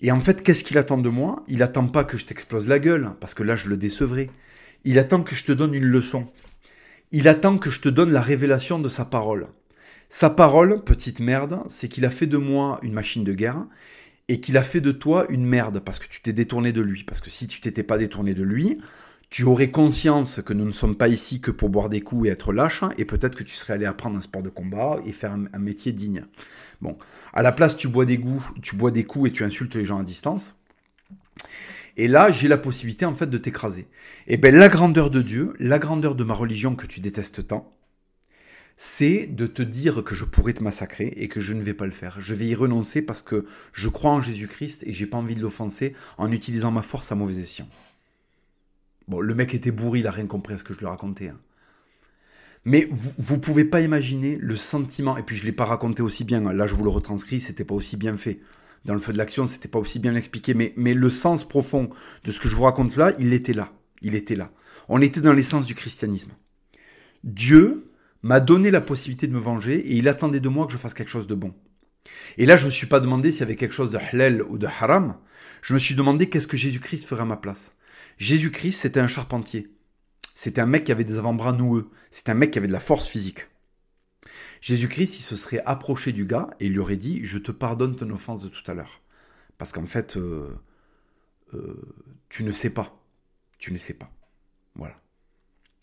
Et 0.00 0.12
en 0.12 0.20
fait, 0.20 0.42
qu'est-ce 0.42 0.64
qu'il 0.64 0.78
attend 0.78 0.98
de 0.98 1.08
moi? 1.08 1.44
Il 1.48 1.62
attend 1.62 1.88
pas 1.88 2.04
que 2.04 2.18
je 2.18 2.26
t'explose 2.26 2.68
la 2.68 2.78
gueule, 2.78 3.10
parce 3.20 3.34
que 3.34 3.42
là, 3.42 3.56
je 3.56 3.68
le 3.68 3.76
décevrai. 3.76 4.30
Il 4.84 4.98
attend 4.98 5.22
que 5.22 5.34
je 5.34 5.44
te 5.44 5.52
donne 5.52 5.74
une 5.74 5.84
leçon. 5.84 6.26
Il 7.10 7.26
attend 7.26 7.58
que 7.58 7.70
je 7.70 7.80
te 7.80 7.88
donne 7.88 8.12
la 8.12 8.20
révélation 8.20 8.78
de 8.78 8.88
sa 8.88 9.04
parole. 9.04 9.48
Sa 10.08 10.30
parole, 10.30 10.84
petite 10.84 11.20
merde, 11.20 11.60
c'est 11.68 11.88
qu'il 11.88 12.04
a 12.04 12.10
fait 12.10 12.26
de 12.26 12.36
moi 12.36 12.78
une 12.82 12.92
machine 12.92 13.24
de 13.24 13.32
guerre 13.32 13.66
et 14.28 14.40
qu'il 14.40 14.56
a 14.56 14.62
fait 14.62 14.80
de 14.80 14.92
toi 14.92 15.26
une 15.30 15.44
merde 15.44 15.80
parce 15.80 15.98
que 15.98 16.06
tu 16.08 16.20
t'es 16.20 16.32
détourné 16.32 16.72
de 16.72 16.82
lui. 16.82 17.04
Parce 17.04 17.20
que 17.20 17.30
si 17.30 17.46
tu 17.46 17.60
t'étais 17.60 17.82
pas 17.82 17.98
détourné 17.98 18.34
de 18.34 18.42
lui, 18.42 18.78
tu 19.30 19.44
aurais 19.44 19.70
conscience 19.70 20.40
que 20.42 20.52
nous 20.52 20.64
ne 20.64 20.72
sommes 20.72 20.96
pas 20.96 21.08
ici 21.08 21.40
que 21.40 21.50
pour 21.50 21.68
boire 21.68 21.88
des 21.88 22.00
coups 22.00 22.28
et 22.28 22.30
être 22.30 22.52
lâche, 22.52 22.82
et 22.96 23.04
peut-être 23.04 23.36
que 23.36 23.42
tu 23.42 23.56
serais 23.56 23.74
allé 23.74 23.84
apprendre 23.84 24.18
un 24.18 24.22
sport 24.22 24.42
de 24.42 24.48
combat 24.48 24.96
et 25.04 25.12
faire 25.12 25.32
un, 25.32 25.58
métier 25.58 25.92
digne. 25.92 26.24
Bon, 26.80 26.96
à 27.32 27.42
la 27.42 27.52
place, 27.52 27.76
tu 27.76 27.88
bois 27.88 28.04
des 28.04 28.18
goûts, 28.18 28.44
tu 28.62 28.76
bois 28.76 28.90
des 28.90 29.04
coups 29.04 29.28
et 29.28 29.32
tu 29.32 29.44
insultes 29.44 29.74
les 29.74 29.84
gens 29.84 29.98
à 29.98 30.02
distance. 30.02 30.56
Et 31.96 32.06
là, 32.06 32.30
j'ai 32.30 32.48
la 32.48 32.58
possibilité 32.58 33.04
en 33.04 33.14
fait 33.14 33.26
de 33.26 33.38
t'écraser. 33.38 33.88
Et 34.28 34.34
eh 34.34 34.36
bien, 34.36 34.52
la 34.52 34.68
grandeur 34.68 35.10
de 35.10 35.20
Dieu, 35.20 35.54
la 35.58 35.78
grandeur 35.78 36.14
de 36.14 36.24
ma 36.24 36.34
religion 36.34 36.76
que 36.76 36.86
tu 36.86 37.00
détestes 37.00 37.48
tant, 37.48 37.77
c'est 38.80 39.26
de 39.26 39.48
te 39.48 39.60
dire 39.60 40.04
que 40.04 40.14
je 40.14 40.24
pourrais 40.24 40.52
te 40.52 40.62
massacrer 40.62 41.08
et 41.16 41.26
que 41.26 41.40
je 41.40 41.52
ne 41.52 41.62
vais 41.62 41.74
pas 41.74 41.84
le 41.84 41.90
faire. 41.90 42.16
Je 42.20 42.32
vais 42.32 42.46
y 42.46 42.54
renoncer 42.54 43.02
parce 43.02 43.22
que 43.22 43.44
je 43.72 43.88
crois 43.88 44.12
en 44.12 44.20
Jésus-Christ 44.20 44.84
et 44.86 44.92
j'ai 44.92 45.06
pas 45.06 45.18
envie 45.18 45.34
de 45.34 45.42
l'offenser 45.42 45.94
en 46.16 46.30
utilisant 46.30 46.70
ma 46.70 46.82
force 46.82 47.10
à 47.10 47.16
mauvais 47.16 47.40
escient. 47.40 47.68
Bon, 49.08 49.18
le 49.18 49.34
mec 49.34 49.52
était 49.52 49.72
bourri, 49.72 50.00
il 50.00 50.06
a 50.06 50.12
rien 50.12 50.26
compris 50.26 50.54
à 50.54 50.58
ce 50.58 50.64
que 50.64 50.74
je 50.74 50.78
lui 50.78 50.86
racontais. 50.86 51.28
Hein. 51.28 51.40
Mais 52.64 52.86
vous, 52.88 53.10
vous 53.18 53.38
pouvez 53.38 53.64
pas 53.64 53.80
imaginer 53.80 54.36
le 54.36 54.54
sentiment, 54.54 55.16
et 55.16 55.24
puis 55.24 55.36
je 55.36 55.44
l'ai 55.44 55.52
pas 55.52 55.64
raconté 55.64 56.00
aussi 56.02 56.22
bien, 56.22 56.46
hein. 56.46 56.52
là 56.52 56.68
je 56.68 56.76
vous 56.76 56.84
le 56.84 56.90
retranscris, 56.90 57.40
c'était 57.40 57.64
pas 57.64 57.74
aussi 57.74 57.96
bien 57.96 58.16
fait. 58.16 58.38
Dans 58.84 58.94
le 58.94 59.00
feu 59.00 59.12
de 59.12 59.18
l'action, 59.18 59.48
c'était 59.48 59.68
pas 59.68 59.80
aussi 59.80 59.98
bien 59.98 60.14
expliqué, 60.14 60.54
mais, 60.54 60.72
mais 60.76 60.94
le 60.94 61.10
sens 61.10 61.42
profond 61.42 61.90
de 62.22 62.30
ce 62.30 62.38
que 62.38 62.48
je 62.48 62.54
vous 62.54 62.62
raconte 62.62 62.94
là, 62.94 63.12
il 63.18 63.32
était 63.32 63.54
là. 63.54 63.72
Il 64.02 64.14
était 64.14 64.36
là. 64.36 64.52
On 64.88 65.00
était 65.00 65.20
dans 65.20 65.32
l'essence 65.32 65.66
du 65.66 65.74
christianisme. 65.74 66.30
Dieu 67.24 67.87
m'a 68.22 68.40
donné 68.40 68.70
la 68.70 68.80
possibilité 68.80 69.26
de 69.26 69.32
me 69.32 69.38
venger 69.38 69.76
et 69.76 69.96
il 69.96 70.08
attendait 70.08 70.40
de 70.40 70.48
moi 70.48 70.66
que 70.66 70.72
je 70.72 70.78
fasse 70.78 70.94
quelque 70.94 71.10
chose 71.10 71.26
de 71.26 71.34
bon. 71.34 71.54
Et 72.36 72.46
là, 72.46 72.56
je 72.56 72.66
me 72.66 72.70
suis 72.70 72.86
pas 72.86 73.00
demandé 73.00 73.30
s'il 73.30 73.40
y 73.40 73.44
avait 73.44 73.56
quelque 73.56 73.74
chose 73.74 73.92
de 73.92 73.98
halal 73.98 74.42
ou 74.42 74.58
de 74.58 74.66
haram. 74.66 75.18
Je 75.62 75.74
me 75.74 75.78
suis 75.78 75.94
demandé 75.94 76.28
qu'est-ce 76.28 76.48
que 76.48 76.56
Jésus-Christ 76.56 77.06
ferait 77.06 77.22
à 77.22 77.26
ma 77.26 77.36
place. 77.36 77.72
Jésus-Christ, 78.18 78.80
c'était 78.80 79.00
un 79.00 79.08
charpentier. 79.08 79.72
C'était 80.34 80.60
un 80.60 80.66
mec 80.66 80.84
qui 80.84 80.92
avait 80.92 81.04
des 81.04 81.18
avant-bras 81.18 81.52
noueux. 81.52 81.90
C'était 82.10 82.30
un 82.30 82.34
mec 82.34 82.52
qui 82.52 82.58
avait 82.58 82.68
de 82.68 82.72
la 82.72 82.80
force 82.80 83.08
physique. 83.08 83.48
Jésus-Christ, 84.60 85.18
il 85.18 85.22
se 85.22 85.36
serait 85.36 85.62
approché 85.64 86.12
du 86.12 86.26
gars 86.26 86.50
et 86.60 86.66
il 86.66 86.72
lui 86.72 86.78
aurait 86.78 86.96
dit 86.96 87.20
Je 87.24 87.38
te 87.38 87.52
pardonne 87.52 87.96
ton 87.96 88.10
offense 88.10 88.42
de 88.42 88.48
tout 88.48 88.68
à 88.70 88.74
l'heure. 88.74 89.02
Parce 89.56 89.72
qu'en 89.72 89.86
fait, 89.86 90.16
euh, 90.16 90.48
euh, 91.54 91.74
tu 92.28 92.44
ne 92.44 92.52
sais 92.52 92.70
pas. 92.70 93.00
Tu 93.58 93.72
ne 93.72 93.78
sais 93.78 93.94
pas. 93.94 94.10
Voilà. 94.76 95.00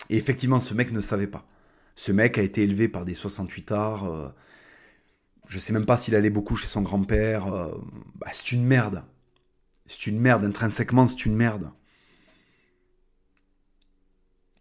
Et 0.09 0.17
effectivement, 0.17 0.59
ce 0.59 0.73
mec 0.73 0.91
ne 0.91 1.01
savait 1.01 1.27
pas. 1.27 1.47
Ce 1.95 2.11
mec 2.11 2.37
a 2.37 2.41
été 2.41 2.63
élevé 2.63 2.87
par 2.87 3.05
des 3.05 3.13
68 3.13 3.71
arts. 3.71 4.05
Euh, 4.05 4.29
je 5.47 5.59
sais 5.59 5.73
même 5.73 5.85
pas 5.85 5.97
s'il 5.97 6.15
allait 6.15 6.29
beaucoup 6.29 6.55
chez 6.55 6.67
son 6.67 6.81
grand-père. 6.81 7.53
Euh, 7.53 7.71
bah, 8.15 8.27
c'est 8.31 8.51
une 8.51 8.65
merde. 8.65 9.03
C'est 9.87 10.07
une 10.07 10.19
merde. 10.19 10.43
Intrinsèquement, 10.43 11.07
c'est 11.07 11.25
une 11.25 11.35
merde. 11.35 11.71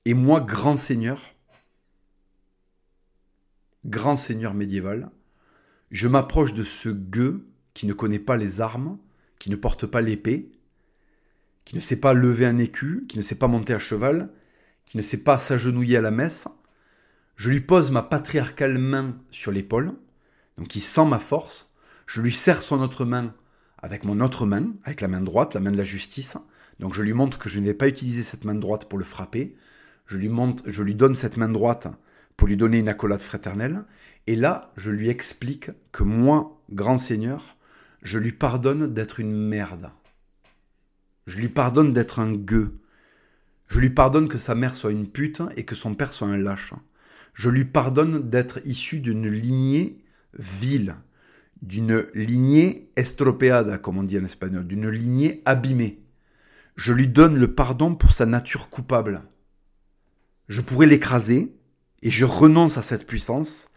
Et 0.05 0.14
moi, 0.14 0.41
grand 0.41 0.76
seigneur, 0.76 1.20
grand 3.87 4.16
seigneur 4.16 4.55
médiéval, 4.55 5.11
je 5.91 6.09
m'approche 6.09 6.53
de 6.53 6.62
ce 6.62 6.91
gueux 6.91 7.47
qui 7.72 7.87
ne 7.87 7.95
connaît 7.95 8.18
pas 8.18 8.37
les 8.37 8.61
armes, 8.61 8.99
qui 9.39 9.51
ne 9.51 9.57
porte 9.57 9.87
pas 9.87 10.03
l'épée, 10.03 10.53
qui 11.64 11.74
ne 11.74 11.80
sait 11.80 11.97
pas 11.97 12.12
lever 12.12 12.47
un 12.47 12.59
écu, 12.59 13.07
qui 13.09 13.16
ne 13.16 13.22
sait 13.22 13.35
pas 13.35 13.49
monter 13.49 13.72
à 13.72 13.78
cheval, 13.78 14.30
qui 14.85 14.99
ne 14.99 15.03
sait 15.03 15.22
pas 15.22 15.39
s'agenouiller 15.39 15.97
à 15.97 16.03
la 16.03 16.11
messe, 16.11 16.47
je 17.37 17.51
lui 17.51 17.61
pose 17.61 17.91
ma 17.91 18.03
patriarcale 18.03 18.78
main 18.78 19.16
sur 19.30 19.51
l'épaule, 19.51 19.93
donc 20.57 20.76
il 20.76 20.80
sent 20.80 21.05
ma 21.05 21.18
force. 21.18 21.74
Je 22.07 22.20
lui 22.20 22.32
serre 22.32 22.62
son 22.62 22.80
autre 22.80 23.05
main 23.05 23.35
avec 23.78 24.05
mon 24.05 24.20
autre 24.20 24.47
main, 24.47 24.72
avec 24.85 25.01
la 25.01 25.09
main 25.09 25.20
droite, 25.20 25.55
la 25.55 25.61
main 25.61 25.72
de 25.72 25.76
la 25.76 25.85
justice. 25.85 26.37
Donc 26.80 26.95
je 26.95 27.03
lui 27.03 27.12
montre 27.12 27.39
que 27.39 27.49
je 27.49 27.59
ne 27.59 27.66
vais 27.66 27.74
pas 27.74 27.89
utiliser 27.89 28.22
cette 28.22 28.45
main 28.45 28.55
droite 28.55 28.89
pour 28.89 28.99
le 28.99 29.05
frapper. 29.05 29.57
Je 30.07 30.16
lui, 30.16 30.30
je 30.66 30.82
lui 30.82 30.95
donne 30.95 31.14
cette 31.14 31.37
main 31.37 31.49
droite 31.49 31.89
pour 32.37 32.49
lui 32.49 32.57
donner 32.57 32.78
une 32.78 32.89
accolade 32.89 33.20
fraternelle. 33.20 33.85
Et 34.26 34.37
là, 34.37 34.72
je 34.76 34.91
lui 34.91 35.09
explique 35.09 35.70
que 35.93 36.03
moi, 36.03 36.62
grand 36.70 36.99
seigneur, 36.99 37.57
je 38.03 38.18
lui 38.18 38.32
pardonne 38.32 38.93
d'être 38.93 39.18
une 39.20 39.35
merde. 39.35 39.91
Je 41.26 41.39
lui 41.39 41.49
pardonne 41.49 41.93
d'être 41.93 42.20
un 42.20 42.32
gueux. 42.32 42.78
Je 43.68 43.80
lui 43.80 43.91
pardonne 43.91 44.28
que 44.28 44.39
sa 44.39 44.55
mère 44.55 44.74
soit 44.74 44.93
une 44.93 45.09
pute 45.09 45.43
et 45.57 45.64
que 45.64 45.74
son 45.74 45.95
père 45.95 46.12
soit 46.12 46.28
un 46.28 46.37
lâche 46.37 46.74
je 47.35 47.51
lui 47.51 47.64
pardonne 47.64 48.30
d'être 48.30 48.61
issu 48.64 49.01
d'une 49.01 49.28
lignée 49.28 49.99
vile, 50.39 50.97
d'une 51.62 52.07
lignée 52.14 52.91
estropeada, 52.97 53.78
comme 53.78 53.99
on 53.99 54.05
dit 54.05 54.18
en 54.18 54.24
espagnol, 54.24 54.66
d'une 54.66 54.89
lignée 54.89 55.43
abîmée. 55.45 56.01
Je 56.76 56.93
lui 56.93 57.09
donne 57.09 57.37
le 57.37 57.53
pardon 57.55 57.95
pour 57.95 58.12
sa 58.12 58.26
nature 58.26 58.70
coupable. 58.70 59.22
Je 60.49 60.61
pourrais 60.61 60.87
l'écraser 60.87 61.55
et 62.03 62.11
je 62.11 62.24
renonce 62.24 62.78
à 62.78 62.82
cette 62.82 63.07
puissance 63.07 63.68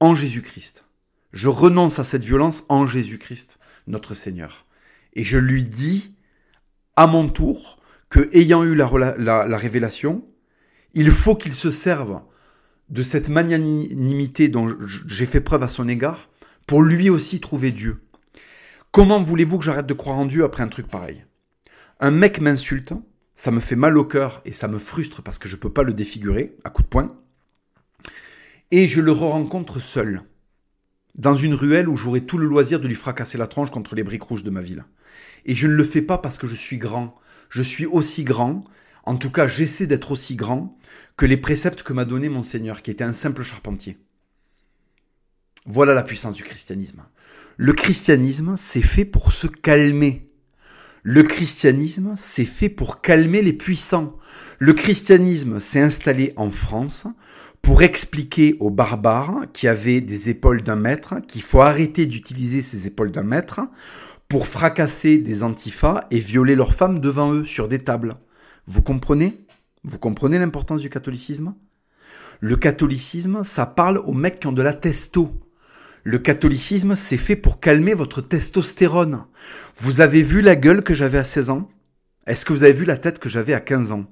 en 0.00 0.14
Jésus-Christ. 0.14 0.84
Je 1.32 1.48
renonce 1.48 1.98
à 1.98 2.04
cette 2.04 2.24
violence 2.24 2.64
en 2.68 2.86
Jésus-Christ, 2.86 3.58
notre 3.86 4.14
Seigneur. 4.14 4.66
Et 5.14 5.24
je 5.24 5.38
lui 5.38 5.64
dis 5.64 6.14
à 6.94 7.06
mon 7.06 7.28
tour 7.28 7.78
que, 8.08 8.28
ayant 8.36 8.62
eu 8.62 8.74
la, 8.74 9.16
la 9.18 9.56
révélation, 9.56 10.24
il 10.96 11.10
faut 11.10 11.36
qu'il 11.36 11.52
se 11.52 11.70
serve 11.70 12.22
de 12.88 13.02
cette 13.02 13.28
magnanimité 13.28 14.48
dont 14.48 14.74
j'ai 15.06 15.26
fait 15.26 15.42
preuve 15.42 15.62
à 15.62 15.68
son 15.68 15.88
égard 15.88 16.30
pour 16.66 16.82
lui 16.82 17.10
aussi 17.10 17.38
trouver 17.38 17.70
Dieu. 17.70 18.00
Comment 18.92 19.20
voulez-vous 19.20 19.58
que 19.58 19.64
j'arrête 19.64 19.86
de 19.86 19.92
croire 19.92 20.16
en 20.16 20.24
Dieu 20.24 20.42
après 20.42 20.62
un 20.62 20.68
truc 20.68 20.88
pareil? 20.88 21.26
Un 22.00 22.10
mec 22.10 22.40
m'insulte, 22.40 22.94
ça 23.34 23.50
me 23.50 23.60
fait 23.60 23.76
mal 23.76 23.98
au 23.98 24.04
cœur 24.04 24.40
et 24.46 24.52
ça 24.52 24.68
me 24.68 24.78
frustre 24.78 25.22
parce 25.22 25.38
que 25.38 25.50
je 25.50 25.56
ne 25.56 25.60
peux 25.60 25.72
pas 25.72 25.82
le 25.82 25.92
défigurer 25.92 26.56
à 26.64 26.70
coup 26.70 26.82
de 26.82 26.88
poing. 26.88 27.14
Et 28.70 28.88
je 28.88 29.02
le 29.02 29.12
rencontre 29.12 29.80
seul, 29.80 30.22
dans 31.14 31.36
une 31.36 31.54
ruelle 31.54 31.90
où 31.90 31.96
j'aurai 31.98 32.22
tout 32.22 32.38
le 32.38 32.46
loisir 32.46 32.80
de 32.80 32.88
lui 32.88 32.94
fracasser 32.94 33.36
la 33.36 33.46
tronche 33.46 33.70
contre 33.70 33.94
les 33.94 34.02
briques 34.02 34.22
rouges 34.22 34.44
de 34.44 34.50
ma 34.50 34.62
ville. 34.62 34.86
Et 35.44 35.54
je 35.54 35.66
ne 35.66 35.74
le 35.74 35.84
fais 35.84 36.02
pas 36.02 36.16
parce 36.16 36.38
que 36.38 36.46
je 36.46 36.56
suis 36.56 36.78
grand. 36.78 37.14
Je 37.50 37.62
suis 37.62 37.84
aussi 37.84 38.24
grand, 38.24 38.64
en 39.06 39.16
tout 39.16 39.30
cas 39.30 39.48
j'essaie 39.48 39.86
d'être 39.86 40.10
aussi 40.10 40.36
grand, 40.36 40.76
que 41.16 41.26
les 41.26 41.36
préceptes 41.36 41.82
que 41.82 41.92
m'a 41.92 42.04
donné 42.04 42.28
mon 42.28 42.42
Seigneur, 42.42 42.82
qui 42.82 42.90
était 42.90 43.04
un 43.04 43.12
simple 43.12 43.42
charpentier. 43.42 43.98
Voilà 45.64 45.94
la 45.94 46.02
puissance 46.02 46.34
du 46.34 46.42
christianisme. 46.42 47.02
Le 47.56 47.72
christianisme, 47.72 48.54
c'est 48.58 48.82
fait 48.82 49.04
pour 49.04 49.32
se 49.32 49.46
calmer. 49.46 50.22
Le 51.02 51.22
christianisme, 51.22 52.14
c'est 52.16 52.44
fait 52.44 52.68
pour 52.68 53.00
calmer 53.00 53.40
les 53.40 53.52
puissants. 53.52 54.16
Le 54.58 54.72
christianisme 54.72 55.60
s'est 55.60 55.80
installé 55.80 56.32
en 56.36 56.50
France 56.50 57.06
pour 57.62 57.82
expliquer 57.82 58.56
aux 58.60 58.70
barbares 58.70 59.46
qui 59.52 59.68
avaient 59.68 60.00
des 60.00 60.30
épaules 60.30 60.62
d'un 60.62 60.76
mètre 60.76 61.20
qu'il 61.26 61.42
faut 61.42 61.60
arrêter 61.60 62.06
d'utiliser 62.06 62.60
ces 62.60 62.86
épaules 62.86 63.10
d'un 63.10 63.24
mètre 63.24 63.60
pour 64.28 64.46
fracasser 64.46 65.18
des 65.18 65.42
antifas 65.42 66.06
et 66.10 66.20
violer 66.20 66.54
leurs 66.54 66.74
femmes 66.74 67.00
devant 67.00 67.32
eux 67.32 67.44
sur 67.44 67.68
des 67.68 67.82
tables. 67.82 68.16
Vous 68.66 68.82
comprenez? 68.82 69.38
Vous 69.84 69.98
comprenez 69.98 70.38
l'importance 70.38 70.80
du 70.80 70.90
catholicisme? 70.90 71.54
Le 72.40 72.56
catholicisme, 72.56 73.44
ça 73.44 73.64
parle 73.64 73.98
aux 73.98 74.12
mecs 74.12 74.40
qui 74.40 74.48
ont 74.48 74.52
de 74.52 74.62
la 74.62 74.72
testo. 74.72 75.32
Le 76.02 76.18
catholicisme, 76.18 76.96
c'est 76.96 77.16
fait 77.16 77.36
pour 77.36 77.60
calmer 77.60 77.94
votre 77.94 78.20
testostérone. 78.20 79.24
Vous 79.78 80.00
avez 80.00 80.22
vu 80.24 80.40
la 80.40 80.56
gueule 80.56 80.82
que 80.82 80.94
j'avais 80.94 81.18
à 81.18 81.24
16 81.24 81.50
ans? 81.50 81.68
Est-ce 82.26 82.44
que 82.44 82.52
vous 82.52 82.64
avez 82.64 82.72
vu 82.72 82.84
la 82.84 82.96
tête 82.96 83.20
que 83.20 83.28
j'avais 83.28 83.54
à 83.54 83.60
15 83.60 83.92
ans? 83.92 84.06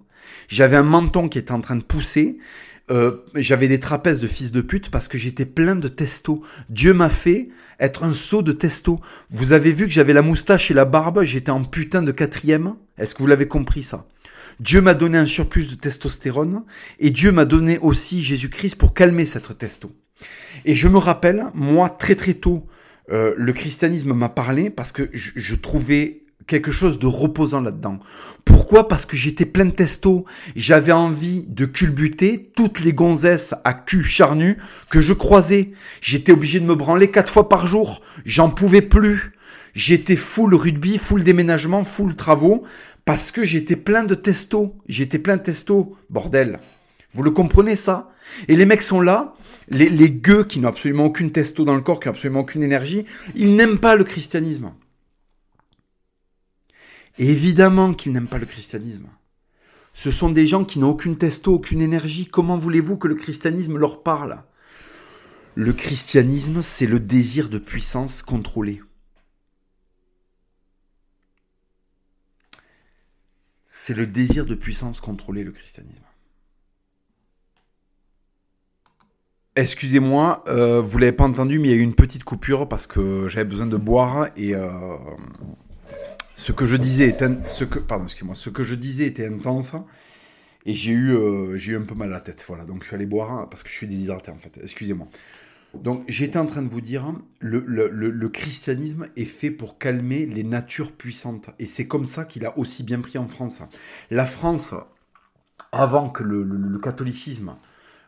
J'avais 0.47 0.77
un 0.77 0.85
menton 0.85 1.29
qui 1.29 1.39
était 1.39 1.53
en 1.53 1.61
train 1.61 1.77
de 1.77 1.83
pousser. 1.83 2.39
Euh, 2.91 3.25
j'avais 3.35 3.67
des 3.67 3.81
trapèzes 3.81 4.21
de 4.21 4.29
fils 4.29 4.53
de 4.53 4.61
pute 4.61 4.91
parce 4.91 5.09
que 5.09 5.19
j'étais 5.19 5.47
plein 5.47 5.75
de 5.75 5.89
testo. 5.89 6.43
Dieu 6.69 6.95
m'a 6.95 7.11
fait 7.11 7.49
être 7.81 8.05
un 8.05 8.15
saut 8.15 8.43
de 8.43 8.53
testo. 8.53 9.01
Vous 9.31 9.53
avez 9.53 9.73
vu 9.73 9.87
que 9.87 9.93
j'avais 9.93 10.13
la 10.13 10.23
moustache 10.23 10.71
et 10.71 10.75
la 10.75 10.85
barbe, 10.85 11.25
j'étais 11.25 11.51
en 11.51 11.65
putain 11.65 12.03
de 12.03 12.13
quatrième? 12.13 12.77
Est-ce 12.99 13.17
que 13.17 13.23
vous 13.23 13.29
l'avez 13.29 13.49
compris 13.49 13.83
ça? 13.83 14.07
Dieu 14.61 14.81
m'a 14.81 14.95
donné 14.95 15.19
un 15.19 15.27
surplus 15.27 15.71
de 15.71 15.75
testostérone 15.75 16.65
et 16.99 17.11
Dieu 17.11 17.33
m'a 17.33 17.45
donné 17.45 17.79
aussi 17.79 18.23
Jésus-Christ 18.23 18.77
pour 18.77 18.95
calmer 18.95 19.27
cette 19.27 19.57
testo. 19.59 19.93
Et 20.65 20.75
je 20.75 20.89
me 20.89 20.99
rappelle, 20.99 21.47
moi, 21.55 21.91
très 21.91 22.15
très 22.15 22.35
tôt, 22.35 22.67
euh, 23.11 23.35
le 23.37 23.53
christianisme 23.53 24.15
m'a 24.15 24.29
parlé 24.29 24.71
parce 24.71 24.93
que 24.93 25.11
je, 25.13 25.55
trouvais 25.55 26.23
quelque 26.47 26.73
chose 26.73 26.99
de 26.99 27.07
reposant 27.07 27.61
là-dedans. 27.61 27.99
Pourquoi? 28.45 28.89
Parce 28.89 29.07
que 29.07 29.17
j'étais 29.17 29.45
plein 29.45 29.67
de 29.67 29.71
testo. 29.71 30.25
J'avais 30.57 30.93
envie 30.93 31.45
de 31.47 31.67
culbuter 31.67 32.51
toutes 32.55 32.81
les 32.81 32.93
gonzesses 32.93 33.55
à 33.65 33.75
cul 33.75 34.03
charnu 34.03 34.57
que 34.89 35.01
je 35.01 35.13
croisais. 35.13 35.73
J'étais 36.01 36.33
obligé 36.33 36.61
de 36.61 36.67
me 36.67 36.75
branler 36.75 37.11
quatre 37.11 37.33
fois 37.33 37.49
par 37.49 37.67
jour. 37.67 38.01
J'en 38.25 38.51
pouvais 38.51 38.83
plus. 38.83 39.33
J'étais 39.75 40.17
full 40.17 40.55
rugby, 40.55 40.99
full 40.99 41.25
déménagement, 41.25 41.85
full 41.85 42.15
travaux 42.15 42.65
parce 43.05 43.31
que 43.31 43.45
j'étais 43.45 43.77
plein 43.77 44.05
de 44.05 44.15
testo. 44.15 44.77
J'étais 44.87 45.19
plein 45.19 45.37
de 45.37 45.43
testo, 45.43 45.97
bordel. 46.11 46.61
Vous 47.13 47.23
le 47.23 47.31
comprenez 47.31 47.77
ça? 47.77 48.11
Et 48.49 48.57
les 48.57 48.67
mecs 48.67 48.83
sont 48.83 49.01
là, 49.01 49.35
les, 49.69 49.89
les 49.89 50.11
gueux 50.11 50.45
qui 50.45 50.59
n'ont 50.59 50.69
absolument 50.69 51.05
aucune 51.05 51.31
testo 51.31 51.65
dans 51.65 51.75
le 51.75 51.81
corps, 51.81 52.01
qui 52.01 52.09
n'ont 52.09 52.15
absolument 52.15 52.41
aucune 52.41 52.63
énergie, 52.63 53.05
ils 53.35 53.55
n'aiment 53.55 53.79
pas 53.79 53.95
le 53.95 54.05
christianisme. 54.05 54.73
évidemment 57.19 57.95
qu'ils 57.95 58.13
n'aiment 58.13 58.27
pas 58.27 58.39
le 58.39 58.47
christianisme. 58.47 59.09
Ce 59.93 60.11
sont 60.11 60.31
des 60.31 60.47
gens 60.47 60.65
qui 60.65 60.81
n'ont 60.81 60.91
aucune 60.91 61.17
testo, 61.17 61.55
aucune 61.55 61.81
énergie. 61.81 62.27
Comment 62.27 62.59
voulez-vous 62.59 62.97
que 62.97 63.07
le 63.07 63.15
christianisme 63.15 63.79
leur 63.79 64.03
parle? 64.03 64.43
Le 65.55 65.73
christianisme, 65.73 66.63
c'est 66.63 66.87
le 66.87 66.99
désir 66.99 67.49
de 67.49 67.59
puissance 67.59 68.23
contrôlée. 68.23 68.83
C'est 73.87 73.93
le 73.93 74.07
désir 74.07 74.47
de 74.47 74.55
puissance 74.55 74.99
contrôler 74.99 75.45
le 75.45 75.53
christianisme. 75.53 76.07
Excusez-moi, 79.57 80.43
euh, 80.49 80.81
vous 80.81 80.97
l'avez 80.97 81.13
pas 81.13 81.25
entendu, 81.25 81.59
mais 81.59 81.69
il 81.69 81.71
y 81.71 81.75
a 81.75 81.77
eu 81.77 81.83
une 81.83 81.95
petite 81.95 82.25
coupure 82.25 82.67
parce 82.67 82.87
que 82.87 83.29
j'avais 83.29 83.45
besoin 83.45 83.67
de 83.67 83.77
boire 83.77 84.29
et 84.39 84.55
euh, 84.55 84.71
ce 86.35 86.53
que 86.53 86.65
je 86.65 86.77
disais 86.77 87.09
était 87.09 87.27
intense 89.27 89.75
et 90.65 90.73
j'ai 90.73 90.93
eu 90.93 91.11
euh, 91.11 91.59
j'ai 91.59 91.73
eu 91.73 91.77
un 91.77 91.83
peu 91.83 91.95
mal 91.95 92.09
à 92.09 92.15
la 92.15 92.21
tête. 92.21 92.43
Voilà, 92.49 92.65
donc 92.65 92.85
je 92.85 92.87
suis 92.87 92.97
allé 92.97 93.05
boire 93.05 93.51
parce 93.51 93.63
que 93.63 93.69
je 93.69 93.75
suis 93.75 93.87
déshydraté 93.87 94.31
en 94.31 94.39
fait. 94.39 94.59
Excusez-moi. 94.63 95.09
Donc 95.83 96.05
j'étais 96.09 96.39
en 96.39 96.47
train 96.47 96.63
de 96.63 96.69
vous 96.69 96.81
dire, 96.81 97.13
le, 97.41 98.29
christianisme 98.29 99.07
est 99.17 99.25
fait 99.25 99.51
pour 99.51 99.79
calmer 99.79 100.27
les 100.27 100.45
natures 100.45 100.93
puissantes. 100.93 101.51
Et 101.59 101.67
c'est 101.67 101.87
comme 101.87 102.05
ça 102.05 102.25
qu'il 102.25 102.47
a 102.47 102.57
aussi 102.59 102.83
bien 102.83 103.01
pris 103.01 103.19
en 103.19 103.29
France. 103.29 103.61
La 104.11 104.27
France, 104.27 104.75
avant 105.73 106.09
que 106.09 106.23
le, 106.23 106.79
catholicisme, 106.79 107.57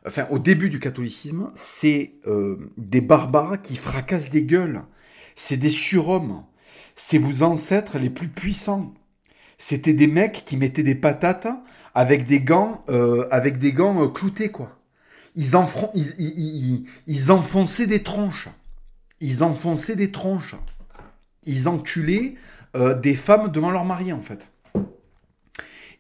enfin 0.06 0.26
au 0.30 0.38
début 0.38 0.70
du 0.70 0.80
catholicisme, 0.80 1.48
c'est 1.54 2.14
euh, 2.26 2.56
des 2.76 3.00
barbares 3.00 3.60
qui 3.60 3.76
fracassent 3.76 4.30
des 4.30 4.44
gueules. 4.44 4.82
C'est 5.34 5.56
des 5.56 5.70
surhommes. 5.70 6.44
C'est 6.94 7.18
vos 7.18 7.42
ancêtres 7.42 7.98
les 7.98 8.10
plus 8.10 8.28
puissants. 8.28 8.94
C'était 9.58 9.92
des 9.92 10.06
mecs 10.06 10.44
qui 10.44 10.56
mettaient 10.56 10.82
des 10.82 10.94
patates 10.94 11.48
avec 11.94 12.26
des 12.26 12.40
gants, 12.40 12.84
euh, 12.88 13.26
avec 13.30 13.58
des 13.58 13.72
gants 13.72 14.02
euh, 14.02 14.08
cloutés, 14.08 14.50
quoi 14.50 14.75
ils, 15.36 17.30
enfonçaient 17.30 17.86
des 17.86 18.02
tronches. 18.02 18.48
Ils 19.20 19.44
enfonçaient 19.44 19.96
des 19.96 20.10
tronches. 20.10 20.56
Ils 21.44 21.68
enculaient 21.68 22.34
euh, 22.74 22.94
des 22.94 23.14
femmes 23.14 23.52
devant 23.52 23.70
leur 23.70 23.84
mari, 23.84 24.12
en 24.12 24.22
fait. 24.22 24.50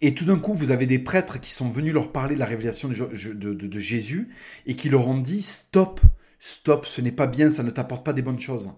Et 0.00 0.14
tout 0.14 0.24
d'un 0.24 0.38
coup, 0.38 0.54
vous 0.54 0.70
avez 0.70 0.86
des 0.86 0.98
prêtres 0.98 1.38
qui 1.38 1.50
sont 1.50 1.68
venus 1.68 1.92
leur 1.92 2.12
parler 2.12 2.34
de 2.34 2.40
la 2.40 2.46
révélation 2.46 2.88
de, 2.88 3.78
Jésus 3.78 4.28
et 4.66 4.74
qui 4.74 4.88
leur 4.88 5.06
ont 5.08 5.18
dit 5.18 5.42
Stop, 5.42 6.00
stop, 6.40 6.86
ce 6.86 7.00
n'est 7.00 7.12
pas 7.12 7.26
bien, 7.26 7.50
ça 7.50 7.62
ne 7.62 7.70
t'apporte 7.70 8.04
pas 8.04 8.12
des 8.12 8.22
bonnes 8.22 8.40
choses. 8.40 8.70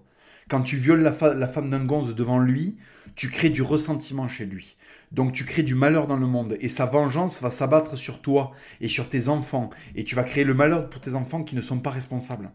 Quand 0.49 0.63
tu 0.63 0.77
violes 0.77 1.03
la 1.03 1.49
femme 1.49 1.71
d'un 1.71 1.85
gonze 1.85 2.15
devant 2.15 2.39
lui, 2.39 2.79
tu 3.15 3.29
crées 3.29 3.51
du 3.51 3.63
ressentiment 3.63 4.29
chez 4.29 4.47
lui. 4.47 4.77
Donc 5.13 5.33
tu 5.33 5.45
crées 5.45 5.63
du 5.63 5.75
malheur 5.75 6.07
dans 6.07 6.17
le 6.17 6.27
monde 6.27 6.57
et 6.61 6.69
sa 6.69 6.87
vengeance 6.87 7.41
va 7.41 7.51
s'abattre 7.51 7.97
sur 7.97 8.21
toi 8.21 8.53
et 8.81 8.89
sur 8.89 9.09
tes 9.09 9.29
enfants 9.29 9.71
et 9.95 10.05
tu 10.05 10.15
vas 10.15 10.25
créer 10.25 10.45
le 10.45 10.55
malheur 10.55 10.91
pour 10.91 11.01
tes 11.01 11.15
enfants 11.15 11.45
qui 11.45 11.57
ne 11.57 11.63
sont 11.63 11.79
pas 11.79 11.91
responsables. 11.91 12.51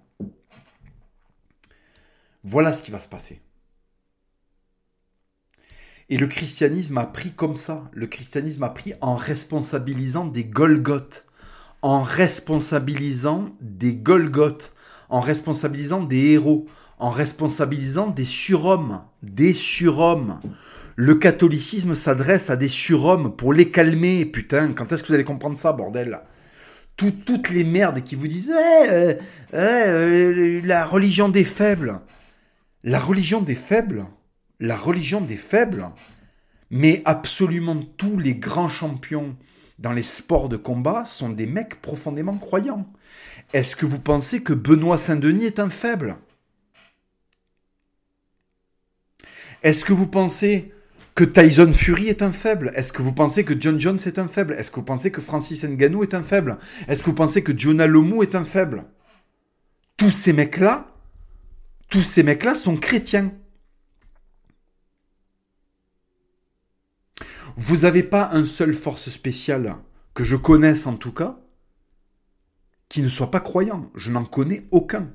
Voilà 2.44 2.74
ce 2.74 2.84
qui 2.84 2.92
va 2.92 3.00
se 3.00 3.08
passer. 3.10 3.42
Et 6.10 6.18
le 6.18 6.28
christianisme 6.28 6.98
a 6.98 7.06
pris 7.06 7.32
comme 7.32 7.56
ça. 7.56 7.90
Le 7.94 8.08
christianisme 8.08 8.64
a 8.64 8.70
pris 8.70 8.94
en 9.02 9.16
responsabilisant 9.16 10.26
des 10.26 10.44
Golgotes, 10.44 11.26
en 11.82 12.02
responsabilisant 12.02 13.56
des 13.62 13.96
Golgotes, 13.96 14.74
en 15.10 15.22
responsabilisant 15.22 16.04
des 16.04 16.32
héros, 16.32 16.68
en 17.00 17.10
responsabilisant 17.10 18.08
des 18.08 18.26
surhommes, 18.26 19.02
des 19.22 19.54
surhommes. 19.54 20.40
Le 20.96 21.16
catholicisme 21.16 21.96
s'adresse 21.96 22.50
à 22.50 22.56
des 22.56 22.68
surhommes 22.68 23.36
pour 23.36 23.54
les 23.54 23.72
calmer. 23.72 24.26
Putain, 24.26 24.74
quand 24.74 24.92
est-ce 24.92 25.02
que 25.02 25.08
vous 25.08 25.14
allez 25.16 25.24
comprendre 25.24 25.58
ça, 25.58 25.74
bordel? 25.74 26.22
Toutes 26.96 27.50
les 27.50 27.64
merdes 27.64 28.04
qui 28.04 28.16
vous 28.16 28.28
disent 28.28 28.54
eh, 28.54 28.90
euh, 28.90 29.14
eh, 29.54 29.58
euh, 29.58 30.62
la 30.64 30.86
religion 30.86 31.30
des 31.30 31.44
faibles. 31.44 32.00
La 32.84 33.00
religion 33.00 33.42
des 33.42 33.56
faibles? 33.56 34.06
La 34.60 34.76
religion 34.76 35.20
des 35.20 35.38
faibles 35.38 35.90
Mais 36.70 37.02
absolument 37.06 37.80
tous 37.98 38.20
les 38.20 38.36
grands 38.36 38.70
champions 38.70 39.36
dans 39.80 39.92
les 39.92 40.04
sports 40.04 40.48
de 40.48 40.58
combat 40.58 41.04
sont 41.04 41.30
des 41.30 41.48
mecs 41.48 41.82
profondément 41.82 42.38
croyants. 42.38 42.88
Est-ce 43.54 43.76
que 43.76 43.88
vous 43.88 44.00
pensez 44.00 44.44
que 44.44 44.54
Benoît 44.54 45.00
Saint-Denis 45.00 45.46
est 45.46 45.60
un 45.60 45.70
faible? 45.70 46.18
Est-ce 49.64 49.84
que 49.86 49.94
vous 49.94 50.08
pensez 50.08 50.74
que 51.16 51.24
Tyson 51.24 51.72
Fury 51.72 52.08
est 52.08 52.22
un 52.22 52.32
faible? 52.32 52.72
Est-ce 52.76 52.92
que 52.92 53.02
vous 53.02 53.14
pensez 53.14 53.46
que 53.46 53.60
John 53.60 53.80
Jones 53.80 54.00
est 54.06 54.18
un 54.18 54.28
faible? 54.28 54.54
Est-ce 54.54 54.72
que 54.72 54.78
vous 54.78 54.86
pensez 54.86 55.12
que 55.12 55.22
Francis 55.22 55.64
Ngannou 55.64 56.04
est 56.04 56.14
un 56.14 56.24
faible? 56.24 56.58
Est-ce 56.88 57.04
que 57.04 57.10
vous 57.10 57.16
pensez 57.16 57.44
que 57.44 57.58
Jonah 57.58 57.88
Lomu 57.88 58.24
est 58.24 58.36
un 58.36 58.46
faible? 58.46 58.86
Tous 59.98 60.12
ces 60.12 60.34
mecs-là, 60.34 60.88
tous 61.90 62.02
ces 62.02 62.24
mecs-là 62.24 62.56
sont 62.56 62.78
chrétiens. 62.78 63.32
Vous 67.56 67.78
n'avez 67.78 68.02
pas 68.02 68.32
un 68.34 68.46
seul 68.46 68.74
force 68.74 69.10
spéciale, 69.10 69.76
que 70.16 70.24
je 70.24 70.36
connaisse 70.36 70.88
en 70.88 70.98
tout 70.98 71.14
cas, 71.14 71.40
qui 72.90 73.04
ne 73.04 73.10
soit 73.10 73.30
pas 73.30 73.40
croyant. 73.40 73.92
Je 73.94 74.12
n'en 74.12 74.26
connais 74.26 74.64
aucun. 74.72 75.12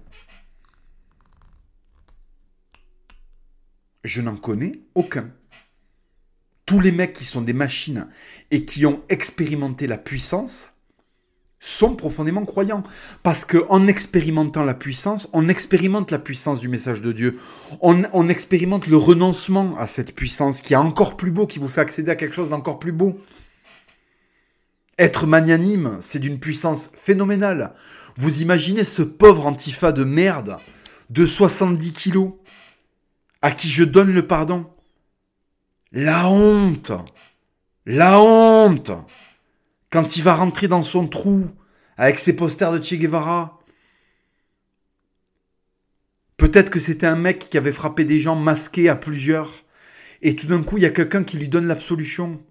Je 4.04 4.22
n'en 4.22 4.36
connais 4.36 4.72
aucun. 4.94 5.32
Tous 6.68 6.80
les 6.80 6.92
mecs 6.92 7.14
qui 7.14 7.24
sont 7.24 7.40
des 7.40 7.54
machines 7.54 8.08
et 8.50 8.66
qui 8.66 8.84
ont 8.84 9.02
expérimenté 9.08 9.86
la 9.86 9.96
puissance 9.96 10.68
sont 11.60 11.96
profondément 11.96 12.44
croyants. 12.44 12.82
Parce 13.22 13.46
qu'en 13.46 13.86
expérimentant 13.86 14.64
la 14.64 14.74
puissance, 14.74 15.30
on 15.32 15.48
expérimente 15.48 16.10
la 16.10 16.18
puissance 16.18 16.60
du 16.60 16.68
message 16.68 17.00
de 17.00 17.10
Dieu. 17.12 17.38
On, 17.80 18.28
expérimente 18.28 18.86
le 18.86 18.98
renoncement 18.98 19.78
à 19.78 19.86
cette 19.86 20.14
puissance 20.14 20.60
qui 20.60 20.74
est 20.74 20.76
encore 20.76 21.16
plus 21.16 21.30
beau, 21.30 21.46
qui 21.46 21.58
vous 21.58 21.68
fait 21.68 21.80
accéder 21.80 22.10
à 22.10 22.16
quelque 22.16 22.34
chose 22.34 22.50
d'encore 22.50 22.78
plus 22.78 22.92
beau. 22.92 23.18
Être 24.98 25.26
magnanime, 25.26 25.96
c'est 26.02 26.18
d'une 26.18 26.38
puissance 26.38 26.90
phénoménale. 26.94 27.72
Vous 28.16 28.42
imaginez 28.42 28.84
ce 28.84 29.00
pauvre 29.00 29.46
antifa 29.46 29.90
de 29.90 30.04
merde 30.04 30.58
de 31.08 31.24
70 31.24 31.94
kilos 31.94 32.32
à 33.40 33.52
qui 33.52 33.70
je 33.70 33.84
donne 33.84 34.12
le 34.12 34.26
pardon. 34.26 34.66
La 35.92 36.28
honte. 36.28 36.92
La 37.86 38.20
honte. 38.20 38.92
Quand 39.90 40.16
il 40.16 40.22
va 40.22 40.34
rentrer 40.34 40.68
dans 40.68 40.82
son 40.82 41.08
trou 41.08 41.50
avec 41.96 42.18
ses 42.18 42.36
posters 42.36 42.72
de 42.72 42.82
Che 42.82 42.94
Guevara. 42.94 43.58
Peut-être 46.36 46.70
que 46.70 46.78
c'était 46.78 47.06
un 47.06 47.16
mec 47.16 47.48
qui 47.50 47.58
avait 47.58 47.72
frappé 47.72 48.04
des 48.04 48.20
gens 48.20 48.36
masqués 48.36 48.88
à 48.88 48.96
plusieurs. 48.96 49.64
Et 50.22 50.36
tout 50.36 50.46
d'un 50.46 50.62
coup, 50.62 50.76
il 50.76 50.82
y 50.82 50.86
a 50.86 50.90
quelqu'un 50.90 51.24
qui 51.24 51.38
lui 51.38 51.48
donne 51.48 51.66
l'absolution. 51.66 52.44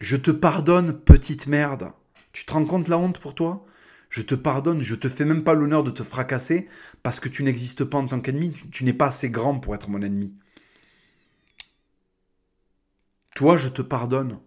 Je 0.00 0.16
te 0.16 0.30
pardonne, 0.30 0.98
petite 0.98 1.46
merde. 1.46 1.92
Tu 2.32 2.44
te 2.44 2.52
rends 2.52 2.64
compte 2.64 2.88
la 2.88 2.98
honte 2.98 3.18
pour 3.18 3.34
toi? 3.34 3.64
Je 4.10 4.22
te 4.22 4.34
pardonne, 4.34 4.82
je 4.82 4.96
te 4.96 5.08
fais 5.08 5.24
même 5.24 5.44
pas 5.44 5.54
l'honneur 5.54 5.84
de 5.84 5.92
te 5.92 6.02
fracasser 6.02 6.68
parce 7.04 7.20
que 7.20 7.28
tu 7.28 7.44
n'existes 7.44 7.84
pas 7.84 7.98
en 7.98 8.08
tant 8.08 8.20
qu'ennemi, 8.20 8.52
tu, 8.72 8.84
n'es 8.84 8.92
pas 8.92 9.06
assez 9.06 9.30
grand 9.30 9.60
pour 9.60 9.74
être 9.74 9.88
mon 9.88 10.02
ennemi. 10.02 10.34
Toi, 13.36 13.56
je 13.56 13.68
te 13.68 13.82
pardonne. 13.82 14.40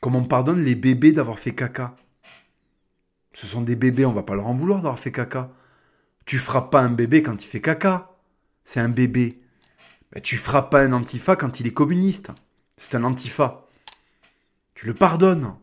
Comme 0.00 0.16
on 0.16 0.24
pardonne 0.24 0.64
les 0.64 0.74
bébés 0.74 1.12
d'avoir 1.12 1.38
fait 1.38 1.54
caca. 1.54 1.94
Ce 3.34 3.46
sont 3.46 3.60
des 3.60 3.76
bébés, 3.76 4.06
on 4.06 4.12
va 4.12 4.22
pas 4.22 4.34
leur 4.34 4.46
en 4.46 4.54
vouloir 4.54 4.78
d'avoir 4.80 4.98
fait 4.98 5.12
caca. 5.12 5.52
Tu 6.24 6.38
frappes 6.38 6.70
pas 6.70 6.80
un 6.80 6.90
bébé 6.90 7.22
quand 7.22 7.44
il 7.44 7.46
fait 7.46 7.60
caca. 7.60 8.16
C'est 8.64 8.80
un 8.80 8.88
bébé. 8.88 9.42
Ben, 10.10 10.22
tu 10.22 10.38
frappes 10.38 10.70
pas 10.70 10.82
un 10.82 10.92
antifa 10.94 11.36
quand 11.36 11.60
il 11.60 11.66
est 11.66 11.72
communiste. 11.72 12.30
C'est 12.78 12.94
un 12.94 13.04
antifa. 13.04 13.68
Tu 14.74 14.86
le 14.86 14.94
pardonnes. 14.94 15.54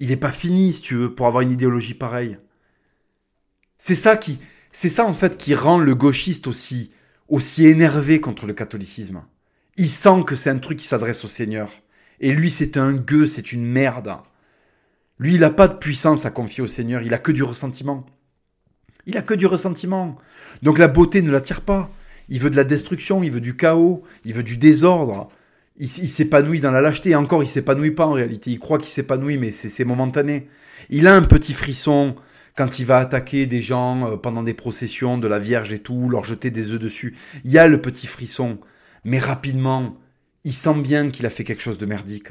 Il 0.00 0.08
n'est 0.08 0.16
pas 0.16 0.32
fini, 0.32 0.72
si 0.72 0.82
tu 0.82 0.94
veux, 0.96 1.14
pour 1.14 1.26
avoir 1.26 1.42
une 1.42 1.52
idéologie 1.52 1.94
pareille. 1.94 2.38
C'est 3.78 3.94
ça 3.94 4.16
qui, 4.16 4.38
c'est 4.72 4.88
ça 4.88 5.04
en 5.04 5.14
fait 5.14 5.36
qui 5.36 5.54
rend 5.54 5.78
le 5.78 5.94
gauchiste 5.94 6.46
aussi, 6.46 6.90
aussi 7.28 7.66
énervé 7.66 8.20
contre 8.20 8.46
le 8.46 8.54
catholicisme. 8.54 9.24
Il 9.76 9.88
sent 9.88 10.24
que 10.26 10.36
c'est 10.36 10.50
un 10.50 10.58
truc 10.58 10.78
qui 10.78 10.86
s'adresse 10.86 11.24
au 11.24 11.28
Seigneur. 11.28 11.70
Et 12.20 12.32
lui, 12.32 12.50
c'est 12.50 12.76
un 12.76 12.92
gueux, 12.92 13.26
c'est 13.26 13.52
une 13.52 13.64
merde. 13.64 14.16
Lui, 15.18 15.34
il 15.34 15.40
n'a 15.40 15.50
pas 15.50 15.68
de 15.68 15.76
puissance 15.76 16.26
à 16.26 16.30
confier 16.30 16.62
au 16.62 16.66
Seigneur, 16.66 17.02
il 17.02 17.14
a 17.14 17.18
que 17.18 17.32
du 17.32 17.42
ressentiment. 17.42 18.06
Il 19.06 19.16
a 19.16 19.22
que 19.22 19.34
du 19.34 19.46
ressentiment. 19.46 20.16
Donc 20.62 20.78
la 20.78 20.88
beauté 20.88 21.22
ne 21.22 21.30
l'attire 21.30 21.62
pas. 21.62 21.90
Il 22.28 22.40
veut 22.40 22.50
de 22.50 22.56
la 22.56 22.64
destruction, 22.64 23.22
il 23.22 23.30
veut 23.30 23.40
du 23.40 23.56
chaos, 23.56 24.02
il 24.24 24.34
veut 24.34 24.42
du 24.42 24.56
désordre. 24.56 25.30
Il, 25.82 25.88
s'épanouit 25.88 26.60
dans 26.60 26.70
la 26.70 26.82
lâcheté. 26.82 27.10
Et 27.10 27.14
encore, 27.16 27.42
il 27.42 27.48
s'épanouit 27.48 27.92
pas 27.92 28.06
en 28.06 28.12
réalité. 28.12 28.50
Il 28.50 28.58
croit 28.58 28.76
qu'il 28.76 28.90
s'épanouit, 28.90 29.38
mais 29.38 29.50
c'est 29.50 29.84
momentané. 29.84 30.46
Il 30.90 31.06
a 31.06 31.16
un 31.16 31.22
petit 31.22 31.54
frisson 31.54 32.16
quand 32.54 32.78
il 32.78 32.84
va 32.84 32.98
attaquer 32.98 33.46
des 33.46 33.62
gens 33.62 34.06
euh, 34.06 34.16
pendant 34.16 34.42
des 34.42 34.52
processions 34.52 35.16
de 35.16 35.26
la 35.26 35.38
Vierge 35.38 35.72
et 35.72 35.78
tout, 35.78 36.10
leur 36.10 36.24
jeter 36.26 36.50
des 36.50 36.72
œufs 36.72 36.78
dessus. 36.78 37.16
Il 37.44 37.50
y 37.50 37.56
a 37.56 37.66
le 37.66 37.80
petit 37.80 38.06
frisson. 38.06 38.58
Mais 39.04 39.18
rapidement, 39.18 39.96
il 40.44 40.52
sent 40.52 40.82
bien 40.82 41.08
qu'il 41.08 41.24
a 41.24 41.30
fait 41.30 41.44
quelque 41.44 41.62
chose 41.62 41.78
de 41.78 41.86
merdique. 41.86 42.28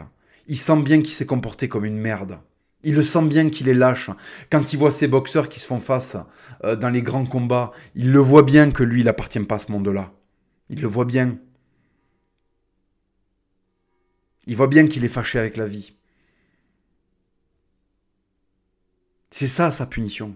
Il 0.48 0.58
sent 0.58 0.84
bien 0.84 0.98
qu'il 0.98 1.10
s'est 1.10 1.26
comporté 1.26 1.68
comme 1.68 1.86
une 1.86 1.98
merde. 1.98 2.40
Il 2.84 2.94
le 2.94 3.02
sent 3.02 3.24
bien 3.24 3.50
qu'il 3.50 3.68
est 3.68 3.74
lâche. 3.74 4.12
Quand 4.52 4.74
il 4.74 4.78
voit 4.78 4.92
ces 4.92 5.08
boxeurs 5.08 5.50
qui 5.50 5.60
se 5.60 5.66
font 5.66 5.80
face 5.80 6.18
euh, 6.64 6.76
dans 6.76 6.90
les 6.90 7.02
grands 7.02 7.26
combats, 7.26 7.72
il 7.96 8.12
le 8.12 8.20
voit 8.20 8.44
bien 8.44 8.70
que 8.70 8.84
lui, 8.84 9.02
il 9.02 9.06
n'appartient 9.06 9.40
pas 9.40 9.56
à 9.56 9.60
ce 9.60 9.72
monde-là. 9.72 10.12
Il 10.70 10.82
le 10.82 10.88
voit 10.88 11.06
bien. 11.06 11.40
Il 14.48 14.56
voit 14.56 14.68
bien 14.68 14.88
qu'il 14.88 15.06
est 15.06 15.10
fâché 15.10 15.40
avec 15.40 15.58
la 15.58 15.68
vie. 15.68 15.94
C'est 19.32 19.48
ça 19.48 19.72
sa 19.72 19.86
punition. 19.86 20.36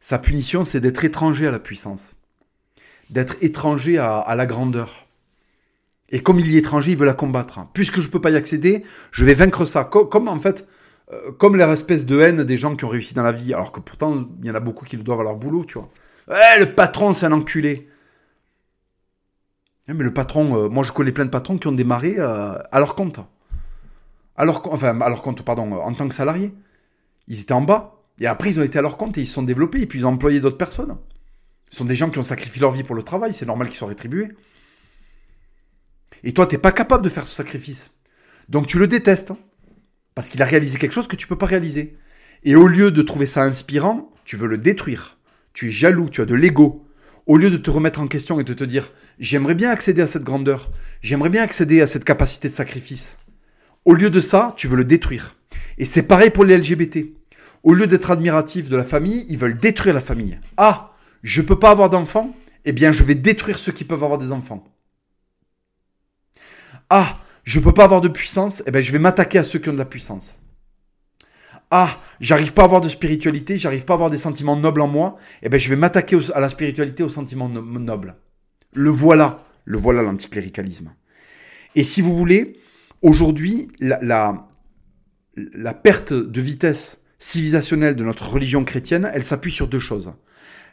Sa 0.00 0.18
punition, 0.18 0.64
c'est 0.64 0.80
d'être 0.80 1.04
étranger 1.04 1.46
à 1.46 1.50
la 1.50 1.60
puissance, 1.60 2.16
d'être 3.10 3.36
étranger 3.40 3.98
à 3.98 4.34
la 4.34 4.46
grandeur. 4.46 5.06
Et 6.12 6.22
comme 6.22 6.38
il 6.38 6.50
y 6.50 6.56
est 6.56 6.60
étranger, 6.60 6.92
il 6.92 6.98
veut 6.98 7.06
la 7.06 7.14
combattre. 7.14 7.66
Puisque 7.72 8.00
je 8.00 8.06
ne 8.06 8.12
peux 8.12 8.20
pas 8.20 8.30
y 8.30 8.36
accéder, 8.36 8.84
je 9.12 9.24
vais 9.24 9.34
vaincre 9.34 9.64
ça. 9.64 9.84
Comme, 9.84 10.28
en 10.28 10.38
fait, 10.38 10.68
euh, 11.10 11.32
comme 11.32 11.56
leur 11.56 11.72
espèce 11.72 12.04
de 12.04 12.20
haine 12.20 12.44
des 12.44 12.58
gens 12.58 12.76
qui 12.76 12.84
ont 12.84 12.88
réussi 12.88 13.14
dans 13.14 13.22
la 13.22 13.32
vie, 13.32 13.54
alors 13.54 13.72
que 13.72 13.80
pourtant, 13.80 14.28
il 14.40 14.46
y 14.46 14.50
en 14.50 14.54
a 14.54 14.60
beaucoup 14.60 14.84
qui 14.84 14.96
le 14.96 15.02
doivent 15.02 15.20
à 15.20 15.24
leur 15.24 15.36
boulot, 15.36 15.64
tu 15.64 15.78
vois. 15.78 15.88
Eh, 16.30 16.60
le 16.60 16.74
patron, 16.74 17.14
c'est 17.14 17.26
un 17.26 17.32
enculé. 17.32 17.88
Eh, 19.88 19.94
mais 19.94 20.04
le 20.04 20.12
patron, 20.12 20.56
euh, 20.56 20.68
moi 20.68 20.84
je 20.84 20.92
connais 20.92 21.12
plein 21.12 21.24
de 21.24 21.30
patrons 21.30 21.58
qui 21.58 21.66
ont 21.66 21.72
démarré 21.72 22.14
euh, 22.18 22.58
à 22.70 22.78
leur 22.78 22.94
compte. 22.94 23.20
À 24.36 24.44
leur, 24.44 24.72
enfin, 24.72 25.00
à 25.00 25.08
leur 25.08 25.22
compte, 25.22 25.42
pardon, 25.42 25.72
en 25.72 25.92
tant 25.92 26.08
que 26.08 26.14
salariés. 26.14 26.54
Ils 27.28 27.40
étaient 27.40 27.52
en 27.52 27.62
bas. 27.62 27.98
Et 28.18 28.26
après, 28.26 28.50
ils 28.50 28.60
ont 28.60 28.62
été 28.62 28.78
à 28.78 28.82
leur 28.82 28.96
compte 28.96 29.18
et 29.18 29.22
ils 29.22 29.26
se 29.26 29.34
sont 29.34 29.42
développés. 29.42 29.80
Et 29.80 29.86
puis, 29.86 30.00
ils 30.00 30.06
ont 30.06 30.10
employé 30.10 30.40
d'autres 30.40 30.56
personnes. 30.56 30.96
Ce 31.70 31.76
sont 31.78 31.84
des 31.84 31.94
gens 31.94 32.10
qui 32.10 32.18
ont 32.18 32.22
sacrifié 32.22 32.60
leur 32.60 32.72
vie 32.72 32.82
pour 32.82 32.94
le 32.94 33.02
travail. 33.02 33.34
C'est 33.34 33.46
normal 33.46 33.68
qu'ils 33.68 33.76
soient 33.76 33.88
rétribués. 33.88 34.28
Et 36.24 36.32
toi, 36.32 36.46
tu 36.46 36.54
n'es 36.54 36.60
pas 36.60 36.72
capable 36.72 37.04
de 37.04 37.08
faire 37.08 37.26
ce 37.26 37.34
sacrifice. 37.34 37.92
Donc 38.48 38.66
tu 38.66 38.78
le 38.78 38.86
détestes. 38.86 39.32
Parce 40.14 40.28
qu'il 40.28 40.42
a 40.42 40.44
réalisé 40.44 40.78
quelque 40.78 40.92
chose 40.92 41.08
que 41.08 41.16
tu 41.16 41.26
peux 41.26 41.38
pas 41.38 41.46
réaliser. 41.46 41.96
Et 42.44 42.54
au 42.54 42.66
lieu 42.66 42.90
de 42.90 43.02
trouver 43.02 43.26
ça 43.26 43.44
inspirant, 43.44 44.12
tu 44.24 44.36
veux 44.36 44.46
le 44.46 44.58
détruire. 44.58 45.18
Tu 45.52 45.68
es 45.68 45.70
jaloux, 45.70 46.08
tu 46.08 46.20
as 46.20 46.26
de 46.26 46.34
l'ego. 46.34 46.86
Au 47.26 47.36
lieu 47.36 47.50
de 47.50 47.56
te 47.56 47.70
remettre 47.70 48.00
en 48.00 48.08
question 48.08 48.40
et 48.40 48.44
de 48.44 48.54
te 48.54 48.64
dire 48.64 48.90
j'aimerais 49.18 49.54
bien 49.54 49.70
accéder 49.70 50.02
à 50.02 50.06
cette 50.06 50.24
grandeur, 50.24 50.70
j'aimerais 51.02 51.30
bien 51.30 51.42
accéder 51.42 51.80
à 51.80 51.86
cette 51.86 52.04
capacité 52.04 52.48
de 52.48 52.54
sacrifice. 52.54 53.16
Au 53.84 53.94
lieu 53.94 54.10
de 54.10 54.20
ça, 54.20 54.54
tu 54.56 54.68
veux 54.68 54.76
le 54.76 54.84
détruire. 54.84 55.36
Et 55.78 55.84
c'est 55.84 56.02
pareil 56.02 56.30
pour 56.30 56.44
les 56.44 56.58
LGBT. 56.58 57.06
Au 57.62 57.74
lieu 57.74 57.86
d'être 57.86 58.10
admiratif 58.10 58.68
de 58.68 58.76
la 58.76 58.84
famille, 58.84 59.24
ils 59.28 59.38
veulent 59.38 59.58
détruire 59.58 59.94
la 59.94 60.00
famille. 60.00 60.40
Ah, 60.56 60.92
je 61.22 61.42
peux 61.42 61.58
pas 61.58 61.70
avoir 61.70 61.90
d'enfants? 61.90 62.34
Eh 62.64 62.72
bien, 62.72 62.92
je 62.92 63.02
vais 63.02 63.14
détruire 63.14 63.58
ceux 63.58 63.72
qui 63.72 63.84
peuvent 63.84 64.02
avoir 64.02 64.18
des 64.18 64.32
enfants. 64.32 64.64
Ah, 66.90 67.18
je 67.44 67.58
peux 67.60 67.72
pas 67.72 67.84
avoir 67.84 68.00
de 68.00 68.08
puissance, 68.08 68.62
eh 68.66 68.70
ben 68.70 68.82
je 68.82 68.92
vais 68.92 68.98
m'attaquer 68.98 69.38
à 69.38 69.44
ceux 69.44 69.58
qui 69.58 69.68
ont 69.68 69.72
de 69.72 69.78
la 69.78 69.84
puissance. 69.84 70.36
Ah, 71.74 71.98
j'arrive 72.20 72.52
pas 72.52 72.60
à 72.60 72.64
avoir 72.66 72.82
de 72.82 72.90
spiritualité, 72.90 73.56
j'arrive 73.56 73.86
pas 73.86 73.94
à 73.94 73.96
avoir 73.96 74.10
des 74.10 74.18
sentiments 74.18 74.56
nobles 74.56 74.82
en 74.82 74.88
moi, 74.88 75.16
eh 75.42 75.48
ben 75.48 75.58
je 75.58 75.70
vais 75.70 75.76
m'attaquer 75.76 76.18
à 76.34 76.40
la 76.40 76.50
spiritualité, 76.50 77.02
aux 77.02 77.08
sentiments 77.08 77.48
nobles. 77.48 78.14
Le 78.74 78.90
voilà, 78.90 79.42
le 79.64 79.78
voilà 79.78 80.02
l'anticléricalisme. 80.02 80.92
Et 81.74 81.82
si 81.82 82.02
vous 82.02 82.14
voulez, 82.14 82.58
aujourd'hui, 83.00 83.68
la, 83.80 84.46
la, 85.34 85.72
perte 85.72 86.12
de 86.12 86.40
vitesse 86.42 86.98
civilisationnelle 87.18 87.96
de 87.96 88.04
notre 88.04 88.30
religion 88.30 88.64
chrétienne, 88.64 89.10
elle 89.14 89.24
s'appuie 89.24 89.50
sur 89.50 89.66
deux 89.66 89.80
choses. 89.80 90.12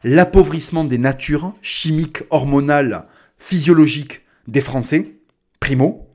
L'appauvrissement 0.03 0.83
des 0.83 0.97
natures 0.97 1.55
chimiques, 1.61 2.23
hormonales, 2.29 3.07
physiologiques 3.37 4.23
des 4.49 4.59
Français, 4.59 5.15
primo, 5.61 6.09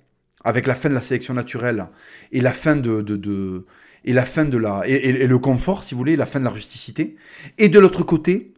avec 0.44 0.66
la 0.66 0.74
fin 0.74 0.90
de 0.90 0.94
la 0.94 1.00
sélection 1.00 1.32
naturelle 1.32 1.86
et 2.32 2.42
la 2.42 2.52
fin 2.52 2.76
de, 2.76 3.00
de, 3.00 3.64
et 4.04 4.12
la 4.12 4.24
fin 4.24 4.44
de 4.44 4.56
la 4.58 4.86
et, 4.86 5.26
le 5.26 5.38
confort, 5.38 5.82
si 5.82 5.94
vous 5.94 5.98
voulez, 5.98 6.16
la 6.16 6.26
fin 6.26 6.40
de 6.40 6.44
la 6.44 6.50
rusticité. 6.50 7.16
Et 7.58 7.68
de 7.68 7.78
l'autre 7.78 8.02
côté, 8.02 8.54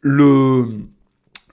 le 0.00 0.66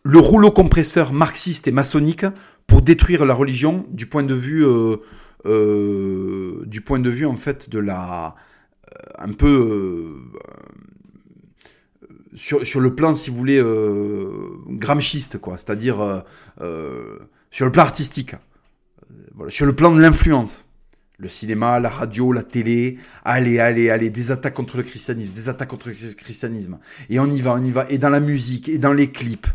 le 0.03 0.19
rouleau 0.19 0.51
compresseur 0.51 1.11
marxiste 1.13 1.67
et 1.67 1.71
maçonnique 1.71 2.25
pour 2.67 2.81
détruire 2.81 3.25
la 3.25 3.33
religion 3.33 3.85
du 3.89 4.05
point 4.05 4.23
de 4.23 4.33
vue, 4.33 4.65
du 5.43 6.81
point 6.81 6.99
de 6.99 7.09
vue 7.09 7.25
en 7.25 7.35
fait 7.35 7.69
de 7.69 7.79
la, 7.79 8.35
un 9.17 9.33
peu 9.33 10.15
sur, 12.35 12.65
sur, 12.65 12.79
le 12.79 12.95
plan, 12.95 13.15
si 13.15 13.29
vous 13.29 13.37
voulez, 13.37 13.61
euh, 13.61 14.29
gramschiste, 14.67 15.39
quoi. 15.39 15.57
C'est-à-dire 15.57 15.99
euh, 15.99 16.19
euh, 16.61 17.19
sur 17.51 17.65
le 17.65 17.71
plan 17.71 17.83
artistique. 17.83 18.35
Sur 19.49 19.65
le 19.65 19.73
plan 19.73 19.93
de 19.93 19.99
l'influence. 19.99 20.65
Le 21.21 21.27
cinéma, 21.27 21.81
la 21.81 21.89
radio, 21.89 22.31
la 22.31 22.43
télé. 22.43 22.97
Allez, 23.25 23.59
allez, 23.59 23.89
allez. 23.89 24.09
Des 24.09 24.31
attaques 24.31 24.53
contre 24.53 24.77
le 24.77 24.83
christianisme, 24.83 25.33
des 25.33 25.49
attaques 25.49 25.67
contre 25.67 25.89
le 25.89 25.93
christianisme. 26.15 26.79
Et 27.09 27.19
on 27.19 27.29
y 27.29 27.41
va, 27.41 27.55
on 27.55 27.63
y 27.63 27.71
va. 27.71 27.85
Et 27.89 27.97
dans 27.97 28.09
la 28.09 28.21
musique, 28.21 28.69
et 28.69 28.77
dans 28.77 28.93
les 28.93 29.11
clips. 29.11 29.47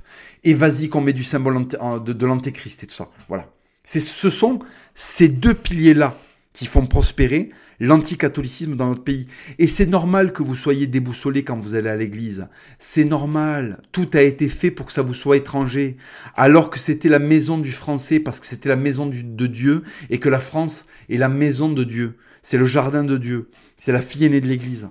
Et 0.44 0.52
vas-y 0.52 0.90
qu'on 0.90 1.00
met 1.00 1.14
du 1.14 1.24
symbole 1.24 1.66
de, 1.66 2.26
l'antéchrist 2.26 2.84
et 2.84 2.86
tout 2.86 2.94
ça. 2.94 3.08
Voilà. 3.28 3.48
Ce 3.84 4.28
sont 4.28 4.58
ces 4.94 5.28
deux 5.28 5.54
piliers-là 5.54 6.18
qui 6.52 6.66
font 6.66 6.86
prospérer 6.86 7.48
l'anticatholicisme 7.80 8.76
dans 8.76 8.88
notre 8.88 9.04
pays. 9.04 9.26
Et 9.58 9.66
c'est 9.66 9.86
normal 9.86 10.32
que 10.32 10.42
vous 10.42 10.54
soyez 10.54 10.86
déboussolé 10.86 11.44
quand 11.44 11.56
vous 11.56 11.74
allez 11.74 11.88
à 11.90 11.96
l'église. 11.96 12.48
C'est 12.78 13.04
normal. 13.04 13.82
Tout 13.92 14.06
a 14.14 14.22
été 14.22 14.48
fait 14.48 14.70
pour 14.70 14.86
que 14.86 14.92
ça 14.92 15.02
vous 15.02 15.14
soit 15.14 15.36
étranger. 15.36 15.96
Alors 16.34 16.70
que 16.70 16.78
c'était 16.78 17.08
la 17.08 17.18
maison 17.18 17.58
du 17.58 17.72
français, 17.72 18.20
parce 18.20 18.40
que 18.40 18.46
c'était 18.46 18.68
la 18.68 18.76
maison 18.76 19.06
de 19.06 19.46
Dieu, 19.46 19.82
et 20.10 20.18
que 20.18 20.28
la 20.28 20.40
France 20.40 20.86
est 21.08 21.18
la 21.18 21.28
maison 21.28 21.68
de 21.70 21.84
Dieu. 21.84 22.16
C'est 22.42 22.58
le 22.58 22.66
jardin 22.66 23.04
de 23.04 23.16
Dieu. 23.16 23.50
C'est 23.76 23.92
la 23.92 24.02
fille 24.02 24.24
aînée 24.24 24.40
de 24.40 24.46
l'église. 24.46 24.88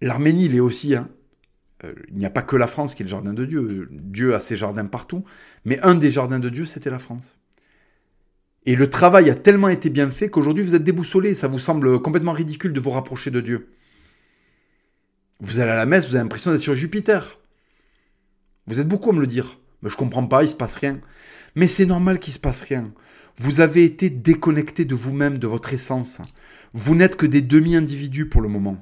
L'Arménie, 0.00 0.46
il 0.46 0.56
est 0.56 0.60
aussi. 0.60 0.94
Hein. 0.94 1.08
Euh, 1.84 1.94
il 2.08 2.16
n'y 2.16 2.26
a 2.26 2.30
pas 2.30 2.42
que 2.42 2.56
la 2.56 2.66
France 2.66 2.94
qui 2.94 3.02
est 3.02 3.06
le 3.06 3.10
jardin 3.10 3.34
de 3.34 3.44
Dieu. 3.44 3.88
Dieu 3.90 4.34
a 4.34 4.40
ses 4.40 4.56
jardins 4.56 4.86
partout. 4.86 5.24
Mais 5.64 5.80
un 5.80 5.94
des 5.94 6.10
jardins 6.10 6.38
de 6.38 6.48
Dieu, 6.48 6.66
c'était 6.66 6.90
la 6.90 6.98
France. 6.98 7.39
Et 8.66 8.76
le 8.76 8.90
travail 8.90 9.30
a 9.30 9.34
tellement 9.34 9.68
été 9.68 9.88
bien 9.88 10.10
fait 10.10 10.28
qu'aujourd'hui 10.28 10.62
vous 10.62 10.74
êtes 10.74 10.84
déboussolé. 10.84 11.34
Ça 11.34 11.48
vous 11.48 11.58
semble 11.58 12.00
complètement 12.00 12.32
ridicule 12.32 12.72
de 12.72 12.80
vous 12.80 12.90
rapprocher 12.90 13.30
de 13.30 13.40
Dieu. 13.40 13.68
Vous 15.40 15.60
allez 15.60 15.70
à 15.70 15.76
la 15.76 15.86
messe, 15.86 16.06
vous 16.06 16.14
avez 16.14 16.24
l'impression 16.24 16.50
d'être 16.50 16.60
sur 16.60 16.74
Jupiter. 16.74 17.40
Vous 18.66 18.78
êtes 18.78 18.88
beaucoup 18.88 19.10
à 19.10 19.12
me 19.14 19.20
le 19.20 19.26
dire. 19.26 19.58
Mais 19.82 19.88
je 19.88 19.96
comprends 19.96 20.26
pas, 20.26 20.44
il 20.44 20.50
se 20.50 20.56
passe 20.56 20.76
rien. 20.76 21.00
Mais 21.54 21.66
c'est 21.66 21.86
normal 21.86 22.18
qu'il 22.18 22.34
se 22.34 22.38
passe 22.38 22.62
rien. 22.62 22.92
Vous 23.36 23.60
avez 23.60 23.84
été 23.84 24.10
déconnecté 24.10 24.84
de 24.84 24.94
vous-même, 24.94 25.38
de 25.38 25.46
votre 25.46 25.72
essence. 25.72 26.18
Vous 26.74 26.94
n'êtes 26.94 27.16
que 27.16 27.26
des 27.26 27.40
demi-individus 27.40 28.26
pour 28.26 28.42
le 28.42 28.48
moment. 28.48 28.78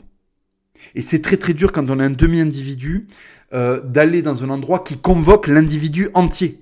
Et 0.94 1.00
c'est 1.00 1.22
très 1.22 1.36
très 1.36 1.54
dur 1.54 1.70
quand 1.70 1.88
on 1.90 2.00
est 2.00 2.04
un 2.04 2.10
demi-individu 2.10 3.06
euh, 3.52 3.80
d'aller 3.82 4.22
dans 4.22 4.42
un 4.42 4.50
endroit 4.50 4.80
qui 4.80 4.98
convoque 4.98 5.46
l'individu 5.46 6.08
entier 6.14 6.60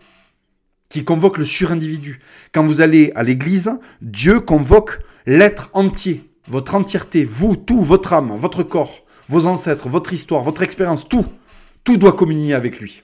qui 0.89 1.05
convoque 1.05 1.39
le 1.39 1.45
surindividu. 1.45 2.20
Quand 2.53 2.64
vous 2.64 2.80
allez 2.80 3.12
à 3.14 3.22
l'église, 3.22 3.70
Dieu 4.01 4.41
convoque 4.41 5.01
l'être 5.26 5.70
entier, 5.72 6.30
votre 6.49 6.74
entièreté, 6.74 7.24
vous, 7.24 7.57
tout, 7.57 7.82
votre 7.82 8.12
âme, 8.12 8.37
votre 8.39 8.62
corps, 8.62 9.05
vos 9.28 9.47
ancêtres, 9.47 9.89
votre 9.89 10.12
histoire, 10.12 10.43
votre 10.43 10.62
expérience, 10.62 11.09
tout. 11.09 11.26
Tout 11.84 11.97
doit 11.97 12.12
communier 12.12 12.55
avec 12.55 12.80
lui. 12.80 13.03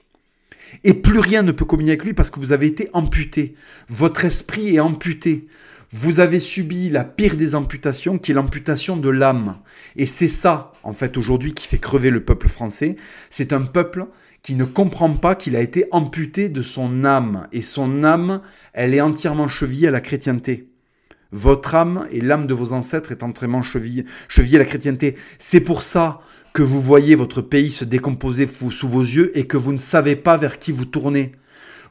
Et 0.83 0.93
plus 0.93 1.19
rien 1.19 1.43
ne 1.43 1.51
peut 1.51 1.65
communier 1.65 1.91
avec 1.91 2.03
lui 2.03 2.13
parce 2.13 2.31
que 2.31 2.39
vous 2.39 2.51
avez 2.51 2.67
été 2.67 2.89
amputé. 2.93 3.55
Votre 3.89 4.25
esprit 4.25 4.75
est 4.75 4.79
amputé. 4.79 5.47
Vous 5.91 6.19
avez 6.19 6.39
subi 6.39 6.89
la 6.89 7.03
pire 7.03 7.37
des 7.37 7.53
amputations 7.53 8.17
qui 8.17 8.31
est 8.31 8.33
l'amputation 8.33 8.97
de 8.97 9.09
l'âme. 9.09 9.59
Et 9.95 10.07
c'est 10.07 10.27
ça, 10.27 10.71
en 10.81 10.91
fait, 10.91 11.17
aujourd'hui 11.17 11.53
qui 11.53 11.67
fait 11.67 11.77
crever 11.77 12.09
le 12.09 12.23
peuple 12.23 12.49
français. 12.49 12.95
C'est 13.29 13.53
un 13.53 13.61
peuple 13.61 14.07
qui 14.43 14.55
ne 14.55 14.65
comprend 14.65 15.13
pas 15.13 15.35
qu'il 15.35 15.55
a 15.55 15.61
été 15.61 15.85
amputé 15.91 16.49
de 16.49 16.61
son 16.61 17.05
âme. 17.05 17.47
Et 17.53 17.61
son 17.61 18.03
âme, 18.03 18.41
elle 18.73 18.93
est 18.93 19.01
entièrement 19.01 19.47
chevillée 19.47 19.87
à 19.87 19.91
la 19.91 20.01
chrétienté. 20.01 20.69
Votre 21.31 21.73
âme 21.73 22.05
et 22.11 22.21
l'âme 22.21 22.45
de 22.45 22.53
vos 22.53 22.73
ancêtres 22.73 23.11
est 23.11 23.23
entièrement 23.23 23.63
chevillée, 23.63 24.05
chevillée 24.27 24.57
à 24.57 24.59
la 24.59 24.65
chrétienté. 24.65 25.15
C'est 25.39 25.61
pour 25.61 25.81
ça 25.81 26.19
que 26.53 26.61
vous 26.61 26.81
voyez 26.81 27.15
votre 27.15 27.41
pays 27.41 27.71
se 27.71 27.85
décomposer 27.85 28.47
sous 28.47 28.87
vos 28.87 29.01
yeux 29.01 29.35
et 29.35 29.47
que 29.47 29.57
vous 29.57 29.71
ne 29.71 29.77
savez 29.77 30.15
pas 30.15 30.37
vers 30.37 30.59
qui 30.59 30.71
vous 30.71 30.85
tournez. 30.85 31.31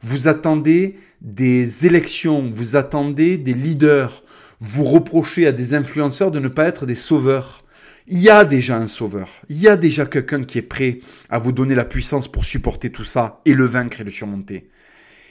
Vous 0.03 0.29
attendez 0.29 0.99
des 1.23 1.87
élections, 1.87 2.49
vous 2.53 2.77
attendez 2.77 3.39
des 3.39 3.55
leaders, 3.55 4.23
vous 4.61 4.85
reprochez 4.85 5.47
à 5.47 5.53
des 5.53 5.75
influenceurs 5.75 6.31
de 6.31 6.39
ne 6.39 6.49
pas 6.49 6.67
être 6.67 6.87
des 6.87 6.95
sauveurs. 6.95 7.62
Il 8.09 8.19
y 8.19 8.31
a 8.31 8.45
déjà 8.45 8.77
un 8.77 8.87
sauveur. 8.87 9.29
Il 9.49 9.61
y 9.61 9.69
a 9.69 9.77
déjà 9.77 10.07
quelqu'un 10.07 10.45
qui 10.45 10.59
est 10.59 10.63
prêt 10.63 11.01
à 11.31 11.39
vous 11.39 11.53
donner 11.53 11.75
la 11.75 11.85
puissance 11.85 12.31
pour 12.31 12.45
supporter 12.45 12.91
tout 12.91 13.05
ça 13.05 13.41
et 13.45 13.55
le 13.55 13.65
vaincre 13.65 14.01
et 14.01 14.05
le 14.05 14.11
surmonter. 14.11 14.69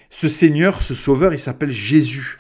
Ce 0.10 0.30
Seigneur, 0.30 0.82
ce 0.82 0.94
sauveur, 0.94 1.34
il 1.34 1.40
s'appelle 1.40 1.72
Jésus. 1.72 2.38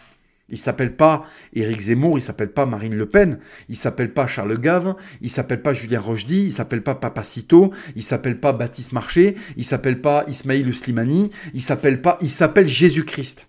Il 0.51 0.57
s'appelle 0.57 0.95
pas 0.95 1.23
Éric 1.53 1.79
Zemmour, 1.79 2.17
il 2.17 2.21
s'appelle 2.21 2.51
pas 2.51 2.65
Marine 2.65 2.95
Le 2.95 3.05
Pen, 3.05 3.39
il 3.69 3.77
s'appelle 3.77 4.13
pas 4.13 4.27
Charles 4.27 4.59
Gave, 4.59 4.95
il 5.21 5.29
s'appelle 5.29 5.61
pas 5.61 5.73
Julien 5.73 6.01
Rochdy, 6.01 6.43
il 6.43 6.51
s'appelle 6.51 6.83
pas 6.83 6.95
Papacito, 6.95 7.71
il 7.95 8.03
s'appelle 8.03 8.37
pas 8.37 8.51
Baptiste 8.51 8.91
Marché, 8.91 9.35
il 9.55 9.63
s'appelle 9.63 10.01
pas 10.01 10.25
Ismaïl 10.27 10.75
Slimani, 10.75 11.29
il 11.53 11.61
s'appelle 11.61 12.01
pas, 12.01 12.17
il 12.21 12.29
s'appelle 12.29 12.67
Jésus-Christ. 12.67 13.47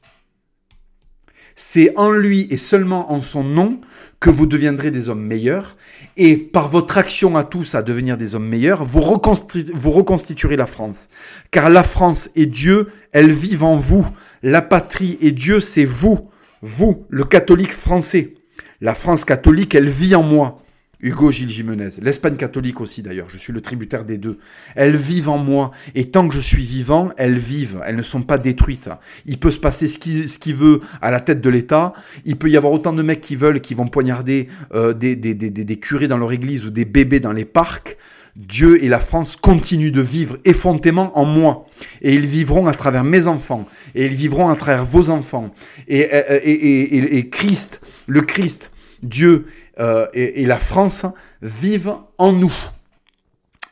C'est 1.57 1.97
en 1.99 2.13
lui 2.13 2.47
et 2.51 2.57
seulement 2.57 3.13
en 3.13 3.21
son 3.21 3.43
nom 3.43 3.81
que 4.23 4.31
vous 4.31 4.47
deviendrez 4.47 4.93
des 4.93 5.09
hommes 5.09 5.27
meilleurs. 5.27 5.77
Et 6.17 6.37
par 6.37 6.69
votre 6.69 6.97
action 6.97 7.37
à 7.37 7.43
tous 7.43 7.75
à 7.75 7.83
devenir 7.83 8.17
des 8.17 8.37
hommes 8.37 8.47
meilleurs, 8.47 8.85
vous, 8.85 9.01
reconstituerez 9.01 10.57
la 10.57 10.67
France. 10.67 11.09
Car 11.51 11.69
la 11.69 11.83
France 11.83 12.31
et 12.37 12.47
Dieu, 12.47 12.89
elles 13.11 13.33
vivent 13.33 13.65
en 13.65 13.77
vous. 13.77 14.09
La 14.45 14.63
patrie 14.63 15.19
et 15.21 15.33
Dieu, 15.33 15.61
c'est 15.61 15.85
vous. 15.85 16.31
Vous, 16.63 17.05
le 17.11 17.25
catholique 17.25 17.73
français. 17.73 18.35
La 18.81 18.95
France 18.95 19.25
catholique, 19.25 19.75
elle 19.75 19.89
vit 19.89 20.15
en 20.15 20.23
moi. 20.23 20.62
Hugo 21.03 21.33
Gilles 21.33 21.51
Jimenez, 21.51 21.89
l'Espagne 22.01 22.37
catholique 22.37 22.81
aussi 22.81 23.03
d'ailleurs, 23.03 23.29
je 23.29 23.37
suis 23.37 23.53
le 23.53 23.61
tributaire 23.61 24.05
des 24.05 24.19
deux. 24.19 24.39
Elles 24.77 24.95
vivent 24.95 25.29
en 25.29 25.39
moi, 25.39 25.73
et 25.97 26.11
tant 26.11 26.29
que 26.29 26.35
je 26.35 26.41
suis 26.41 26.65
vivant, 26.65 27.11
elles 27.17 27.39
vivent, 27.39 27.83
elles 27.85 27.97
ne 27.97 28.03
sont 28.03 28.23
pas 28.23 28.39
détruites. 28.39 28.89
Il 29.27 29.39
peut 29.39 29.51
se 29.51 29.59
passer 29.59 29.89
ce 29.89 29.99
qui, 29.99 30.29
ce 30.29 30.39
qui 30.39 30.53
veut 30.53 30.81
à 31.01 31.11
la 31.11 31.19
tête 31.19 31.41
de 31.41 31.51
l'État, 31.51 31.93
il 32.25 32.37
peut 32.37 32.49
y 32.49 32.57
avoir 32.57 32.73
autant 32.73 32.93
de 32.93 33.03
mecs 33.03 33.21
qui 33.21 33.35
veulent, 33.35 33.61
qui 33.61 33.75
vont 33.75 33.89
poignarder 33.89 34.49
euh, 34.75 34.93
des, 34.93 35.17
des, 35.17 35.35
des, 35.35 35.51
des 35.51 35.77
curés 35.77 36.09
dans 36.09 36.19
leur 36.19 36.31
église 36.31 36.65
ou 36.65 36.71
des 36.71 36.85
bébés 36.85 37.21
dans 37.21 37.33
les 37.33 37.45
parcs. 37.45 37.97
Dieu 38.37 38.83
et 38.83 38.89
la 38.89 39.01
France 39.01 39.37
continuent 39.37 39.93
de 39.93 40.01
vivre 40.01 40.39
effrontément 40.47 41.19
en 41.19 41.27
moi. 41.27 41.67
Et 42.01 42.15
ils 42.15 42.25
vivront 42.25 42.67
à 42.67 42.73
travers 42.73 43.05
mes 43.05 43.27
enfants. 43.27 43.67
Et 43.95 44.07
ils 44.07 44.15
vivront 44.15 44.49
à 44.49 44.57
travers 44.57 44.87
vos 44.87 45.11
enfants. 45.11 45.53
Et, 45.87 45.99
et, 45.99 46.53
et, 46.53 47.19
et 47.19 47.29
Christ, 47.29 47.83
le 48.07 48.23
Christ, 48.23 48.71
Dieu 49.03 49.47
euh, 49.79 50.07
et, 50.13 50.45
la 50.47 50.59
France 50.59 51.07
vivent 51.41 51.95
en 52.19 52.33
nous. 52.33 52.55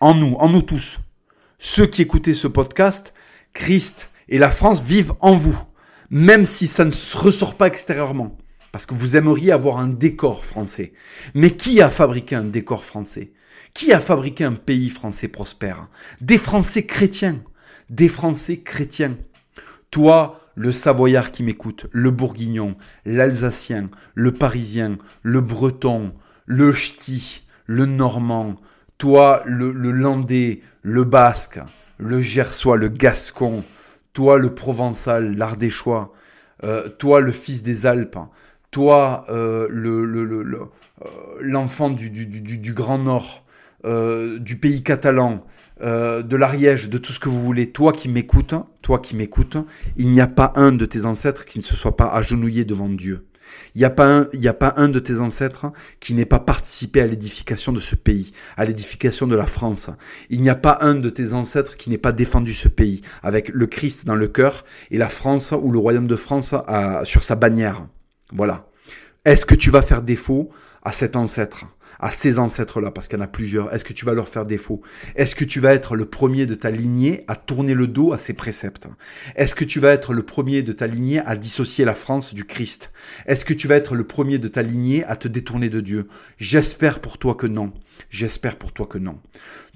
En 0.01 0.15
nous, 0.15 0.35
en 0.39 0.49
nous 0.49 0.63
tous. 0.63 0.99
Ceux 1.59 1.87
qui 1.87 2.03
écoutaient 2.03 2.35
ce 2.35 2.47
podcast, 2.47 3.13
Christ 3.53 4.11
et 4.29 4.39
la 4.39 4.51
France 4.51 4.83
vivent 4.83 5.15
en 5.21 5.35
vous. 5.35 5.59
Même 6.11 6.45
si 6.45 6.67
ça 6.67 6.85
ne 6.85 6.91
ressort 7.17 7.55
pas 7.55 7.67
extérieurement. 7.67 8.37
Parce 8.73 8.87
que 8.87 8.95
vous 8.95 9.17
aimeriez 9.17 9.53
avoir 9.53 9.79
un 9.79 9.89
décor 9.89 10.45
français. 10.45 10.93
Mais 11.35 11.51
qui 11.51 11.83
a 11.83 11.91
fabriqué 11.91 12.35
un 12.35 12.45
décor 12.45 12.85
français? 12.85 13.33
Qui 13.75 13.93
a 13.93 14.01
fabriqué 14.01 14.45
un 14.45 14.55
pays 14.55 14.91
français 14.91 15.29
prospère? 15.29 15.89
Des 16.21 16.39
Français 16.39 16.87
chrétiens. 16.87 17.37
Des 17.91 18.09
Français 18.09 18.59
chrétiens. 18.59 19.17
Toi, 19.91 20.40
le 20.61 20.73
Savoyard 20.73 21.31
qui 21.33 21.43
m'écoute, 21.43 21.87
le 21.91 22.11
Bourguignon, 22.11 22.77
l'Alsacien, 23.07 23.89
le 24.15 24.33
Parisien, 24.33 24.99
le 25.23 25.41
Breton, 25.41 26.13
le 26.45 26.75
Ch'ti, 26.75 27.45
le 27.65 27.87
Normand, 27.87 28.57
toi 28.99 29.43
le, 29.47 29.73
Landais, 29.73 30.61
le 30.83 31.05
Basque, 31.05 31.61
le 31.97 32.21
Gersois, 32.21 32.77
le 32.77 32.89
Gascon, 32.89 33.65
toi 34.13 34.39
le 34.39 34.55
Provençal, 34.55 35.35
l'Ardéchois, 35.35 36.13
euh, 36.63 36.91
toi 36.91 37.23
le 37.23 37.33
fils 37.33 37.63
des 37.63 37.87
Alpes, 37.87 38.19
toi 38.71 39.25
euh, 39.31 39.67
euh, 39.71 40.67
l'enfant 41.41 41.89
du, 41.89 42.75
Grand 42.75 42.99
Nord, 42.99 43.47
du 43.83 44.57
pays 44.57 44.83
catalan, 44.83 45.43
euh, 45.83 46.23
de 46.23 46.37
l'Ariège, 46.37 46.89
de 46.89 46.99
tout 46.99 47.13
ce 47.13 47.21
que 47.21 47.29
vous 47.29 47.43
voulez, 47.43 47.73
toi 47.73 47.93
qui 47.93 48.09
m'écoutes, 48.09 48.55
toi 48.83 48.99
qui 48.99 49.17
m'écoutes, 49.17 49.57
il 49.97 50.09
n'y 50.09 50.21
a 50.21 50.27
pas 50.27 50.53
un 50.57 50.73
de 50.73 50.85
tes 50.85 51.05
ancêtres 51.05 51.45
qui 51.45 51.59
ne 51.59 51.65
se 51.65 51.75
soit 51.75 51.97
pas 51.97 52.09
agenouillé 52.09 52.65
devant 52.65 52.89
Dieu. 52.89 53.27
Il 53.75 53.79
n'y 53.79 53.85
a 53.85 53.91
pas 53.91 54.07
un, 54.07 54.27
il 54.33 54.41
n'y 54.41 54.49
a 54.49 54.55
pas 54.55 54.75
un 54.77 54.89
de 54.89 54.99
tes 54.99 55.21
ancêtres 55.21 55.67
qui 56.01 56.15
n'ait 56.15 56.25
pas 56.25 56.39
participé 56.41 57.01
à 57.01 57.07
l'édification 57.07 57.73
de 57.73 57.81
ce 57.81 57.95
pays, 57.95 58.33
à 58.57 58.65
l'édification 58.65 59.27
de 59.27 59.37
la 59.37 59.47
France. 59.47 59.91
Il 60.29 60.41
n'y 60.41 60.51
a 60.51 60.55
pas 60.55 60.79
un 60.81 60.95
de 60.95 61.11
tes 61.11 61.33
ancêtres 61.33 61.77
qui 61.77 61.91
n'ait 61.91 61.99
pas 61.99 62.13
défendu 62.13 62.53
ce 62.53 62.69
pays 62.69 63.01
avec 63.23 63.49
le 63.49 63.67
Christ 63.67 64.07
dans 64.07 64.15
le 64.15 64.29
cœur 64.29 64.65
et 64.91 64.99
la 64.99 65.09
France 65.09 65.53
ou 65.53 65.71
le 65.71 65.79
royaume 65.79 66.07
de 66.07 66.17
France 66.17 66.55
sur 67.05 67.23
sa 67.23 67.37
bannière. 67.37 67.83
Voilà. 68.33 68.67
Est-ce 69.25 69.47
que 69.47 69.55
tu 69.55 69.71
vas 69.71 69.83
faire 69.83 70.03
défaut 70.03 70.51
à 70.83 70.93
cet 70.93 71.17
ancêtre? 71.17 71.67
À 72.01 72.11
ces 72.11 72.39
ancêtres-là, 72.39 72.91
parce 72.91 73.09
qu'il 73.09 73.19
y 73.19 73.21
en 73.21 73.25
a 73.25 73.29
plusieurs 73.29 73.73
Est-ce 73.73 73.85
que 73.85 73.93
tu 73.93 74.05
vas 74.05 74.15
leur 74.15 74.29
faire 74.29 74.47
défaut? 74.47 74.81
Est-ce 75.15 75.35
que 75.35 75.45
tu 75.45 75.61
vas 75.61 75.73
être 75.75 75.97
le 75.97 76.07
premier 76.07 76.47
de 76.47 76.55
ta 76.55 76.71
lignée 76.71 77.23
à 77.29 77.37
tourner 77.37 77.75
le 77.75 77.87
dos 77.87 78.13
à 78.13 78.19
ces 78.19 78.33
préceptes? 78.33 78.89
Est-ce 79.37 79.55
que 79.55 79.65
tu 79.65 79.81
vas 79.81 79.91
être 79.91 80.15
le 80.15 80.23
premier 80.23 80.63
de 80.63 80.73
ta 80.73 80.87
lignée 80.87 81.21
à 81.21 81.37
dissocier 81.37 81.85
la 81.85 81.95
France 81.95 82.35
du 82.35 82.45
Christ? 82.45 82.93
Est-ce 83.27 83.45
que 83.45 83.55
tu 83.55 83.69
vas 83.69 83.77
être 83.77 83.95
le 83.95 84.05
premier 84.05 84.39
de 84.39 84.49
ta 84.49 84.63
lignée 84.63 85.05
à 85.05 85.17
te 85.17 85.29
détourner 85.29 85.69
de 85.69 85.81
Dieu? 85.81 86.09
J'espère 86.39 87.01
pour 87.01 87.19
toi 87.19 87.35
que 87.35 87.47
non. 87.47 87.73
J'espère 88.09 88.57
pour 88.57 88.73
toi 88.73 88.87
que 88.87 88.99
non. 88.99 89.21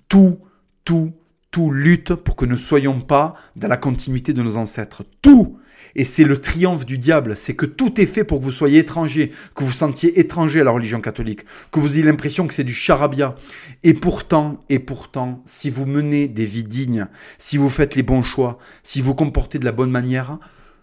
Tout, 0.09 0.39
tout, 0.85 1.13
tout 1.51 1.71
lutte 1.71 2.15
pour 2.15 2.37
que 2.37 2.47
nous 2.47 2.57
ne 2.57 2.61
soyons 2.61 3.01
pas 3.01 3.35
dans 3.55 3.69
la 3.69 3.77
continuité 3.77 4.33
de 4.33 4.43
nos 4.43 4.57
ancêtres. 4.57 5.05
Tout 5.23 5.59
et 5.97 6.05
c'est 6.05 6.25
le 6.25 6.41
triomphe 6.41 6.85
du 6.85 6.99
diable, 6.99 7.37
c'est 7.37 7.55
que 7.55 7.67
tout 7.67 8.01
est 8.01 8.07
fait 8.07 8.25
pour 8.25 8.39
que 8.39 8.45
vous 8.45 8.53
soyez 8.53 8.81
étranger, 8.81 9.33
que 9.55 9.65
vous 9.65 9.73
sentiez 9.73 10.19
étranger 10.19 10.61
à 10.61 10.65
la 10.65 10.71
religion 10.71 11.01
catholique, 11.01 11.45
que 11.71 11.81
vous 11.81 11.97
ayez 11.97 12.05
l'impression 12.05 12.47
que 12.47 12.55
c'est 12.55 12.65
du 12.65 12.75
charabia. 12.75 13.35
Et 13.83 13.95
pourtant, 13.95 14.59
et 14.69 14.79
pourtant, 14.79 15.43
si 15.45 15.71
vous 15.71 15.87
menez 15.87 16.29
des 16.29 16.47
vies 16.47 16.65
dignes, 16.65 17.07
si 17.39 17.57
vous 17.57 17.69
faites 17.69 17.95
les 17.95 18.03
bons 18.03 18.23
choix, 18.23 18.59
si 18.83 19.01
vous 19.01 19.15
comportez 19.15 19.59
de 19.59 19.65
la 19.65 19.73
bonne 19.73 19.91
manière, 19.91 20.39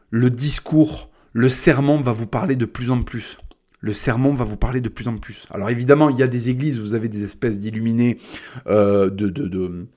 le 0.10 0.30
discours, 0.30 1.10
le 1.34 1.50
sermon 1.50 1.98
va 1.98 2.12
vous 2.12 2.28
parler 2.28 2.56
de 2.56 2.66
plus 2.66 2.92
en 2.92 3.04
plus 3.04 3.38
le 3.82 3.94
sermon 3.94 4.34
va 4.34 4.44
vous 4.44 4.58
parler 4.58 4.80
de 4.80 4.90
plus 4.90 5.08
en 5.08 5.18
plus. 5.18 5.48
Alors 5.52 5.70
évidemment, 5.70 6.10
il 6.10 6.18
y 6.18 6.24
a 6.24 6.28
des 6.28 6.50
églises, 6.50 6.80
vous 6.80 6.94
avez 6.94 7.10
des 7.10 7.24
espèces 7.24 7.60
d'illuminés, 7.60 8.20
euh, 8.68 9.10
de, 9.10 9.28
de, 9.28 9.88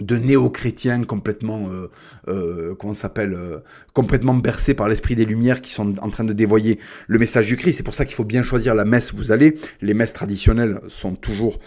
de 0.00 0.16
néo-chrétiens 0.16 1.04
complètement, 1.04 1.68
euh, 1.70 1.90
euh, 2.28 2.74
comment 2.74 2.94
s'appelle, 2.94 3.34
euh, 3.34 3.58
complètement 3.92 4.34
bercés 4.34 4.74
par 4.74 4.88
l'esprit 4.88 5.14
des 5.14 5.24
Lumières 5.24 5.60
qui 5.60 5.72
sont 5.72 5.98
en 6.00 6.10
train 6.10 6.24
de 6.24 6.32
dévoyer 6.32 6.78
le 7.06 7.18
message 7.18 7.46
du 7.46 7.56
Christ. 7.56 7.78
C'est 7.78 7.82
pour 7.82 7.94
ça 7.94 8.04
qu'il 8.04 8.14
faut 8.14 8.24
bien 8.24 8.42
choisir 8.42 8.74
la 8.74 8.84
messe 8.84 9.12
où 9.12 9.16
vous 9.16 9.32
allez. 9.32 9.58
Les 9.80 9.94
messes 9.94 10.12
traditionnelles 10.12 10.80
sont 10.88 11.14
toujours 11.14 11.58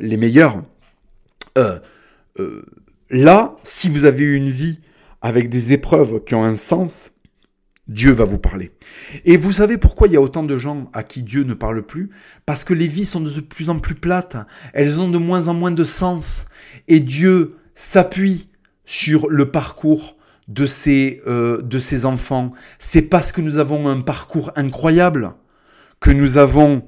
les 0.00 0.16
meilleures. 0.16 0.62
là, 3.10 3.56
si 3.62 3.88
vous 3.88 4.04
avez 4.04 4.24
eu 4.24 4.34
une 4.34 4.50
vie 4.50 4.80
avec 5.22 5.48
des 5.48 5.72
épreuves 5.72 6.22
qui 6.24 6.34
ont 6.34 6.44
un 6.44 6.56
sens, 6.56 7.12
Dieu 7.90 8.12
va 8.12 8.24
vous 8.24 8.38
parler. 8.38 8.70
Et 9.24 9.36
vous 9.36 9.52
savez 9.52 9.76
pourquoi 9.76 10.06
il 10.06 10.12
y 10.12 10.16
a 10.16 10.20
autant 10.20 10.44
de 10.44 10.56
gens 10.56 10.88
à 10.92 11.02
qui 11.02 11.24
Dieu 11.24 11.42
ne 11.42 11.54
parle 11.54 11.82
plus? 11.82 12.10
Parce 12.46 12.62
que 12.62 12.72
les 12.72 12.86
vies 12.86 13.04
sont 13.04 13.20
de 13.20 13.40
plus 13.40 13.68
en 13.68 13.80
plus 13.80 13.96
plates, 13.96 14.36
elles 14.72 15.00
ont 15.00 15.08
de 15.08 15.18
moins 15.18 15.48
en 15.48 15.54
moins 15.54 15.72
de 15.72 15.84
sens. 15.84 16.46
Et 16.86 17.00
Dieu 17.00 17.50
s'appuie 17.74 18.48
sur 18.84 19.28
le 19.28 19.50
parcours 19.50 20.16
de 20.48 20.66
ces, 20.66 21.22
euh, 21.26 21.62
de 21.62 21.78
ces 21.78 22.04
enfants, 22.04 22.50
c'est 22.78 23.02
parce 23.02 23.30
que 23.30 23.40
nous 23.40 23.58
avons 23.58 23.88
un 23.88 24.00
parcours 24.00 24.50
incroyable 24.56 25.32
que 26.00 26.10
nous 26.10 26.38
avons, 26.38 26.82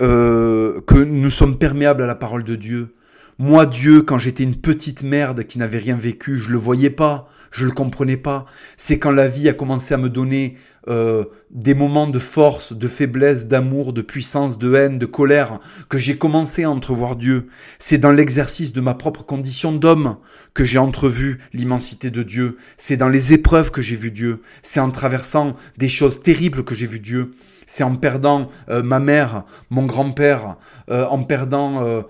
euh, 0.00 0.80
que 0.86 0.96
nous 0.96 1.30
sommes 1.30 1.58
perméables 1.58 2.02
à 2.02 2.06
la 2.06 2.14
parole 2.14 2.44
de 2.44 2.54
Dieu. 2.54 2.94
Moi, 3.38 3.66
Dieu, 3.66 4.02
quand 4.02 4.18
j'étais 4.18 4.44
une 4.44 4.56
petite 4.56 5.02
merde 5.02 5.44
qui 5.44 5.58
n'avait 5.58 5.78
rien 5.78 5.96
vécu, 5.96 6.38
je 6.38 6.50
le 6.50 6.58
voyais 6.58 6.90
pas, 6.90 7.28
je 7.50 7.64
le 7.66 7.72
comprenais 7.72 8.16
pas. 8.16 8.46
C'est 8.76 8.98
quand 8.98 9.10
la 9.10 9.28
vie 9.28 9.48
a 9.48 9.52
commencé 9.52 9.94
à 9.94 9.96
me 9.96 10.10
donner 10.10 10.56
euh, 10.88 11.24
des 11.50 11.74
moments 11.74 12.06
de 12.06 12.18
force, 12.18 12.72
de 12.72 12.88
faiblesse, 12.88 13.46
d'amour, 13.46 13.92
de 13.92 14.00
puissance, 14.00 14.58
de 14.58 14.74
haine, 14.74 14.98
de 14.98 15.04
colère, 15.04 15.60
que 15.90 15.98
j'ai 15.98 16.16
commencé 16.16 16.64
à 16.64 16.70
entrevoir 16.70 17.16
Dieu. 17.16 17.48
C'est 17.78 17.98
dans 17.98 18.10
l'exercice 18.10 18.72
de 18.72 18.80
ma 18.80 18.94
propre 18.94 19.22
condition 19.22 19.72
d'homme 19.72 20.16
que 20.54 20.64
j'ai 20.64 20.78
entrevu 20.78 21.40
l'immensité 21.52 22.10
de 22.10 22.22
Dieu. 22.22 22.56
C'est 22.78 22.96
dans 22.96 23.08
les 23.10 23.34
épreuves 23.34 23.70
que 23.70 23.82
j'ai 23.82 23.96
vu 23.96 24.10
Dieu. 24.10 24.40
C'est 24.62 24.80
en 24.80 24.90
traversant 24.90 25.54
des 25.76 25.90
choses 25.90 26.22
terribles 26.22 26.64
que 26.64 26.74
j'ai 26.74 26.86
vu 26.86 27.00
Dieu. 27.00 27.34
C'est 27.66 27.84
en 27.84 27.96
perdant 27.96 28.48
euh, 28.70 28.82
ma 28.82 28.98
mère, 28.98 29.44
mon 29.68 29.84
grand-père, 29.84 30.56
euh, 30.90 31.04
en 31.06 31.22
perdant 31.22 32.02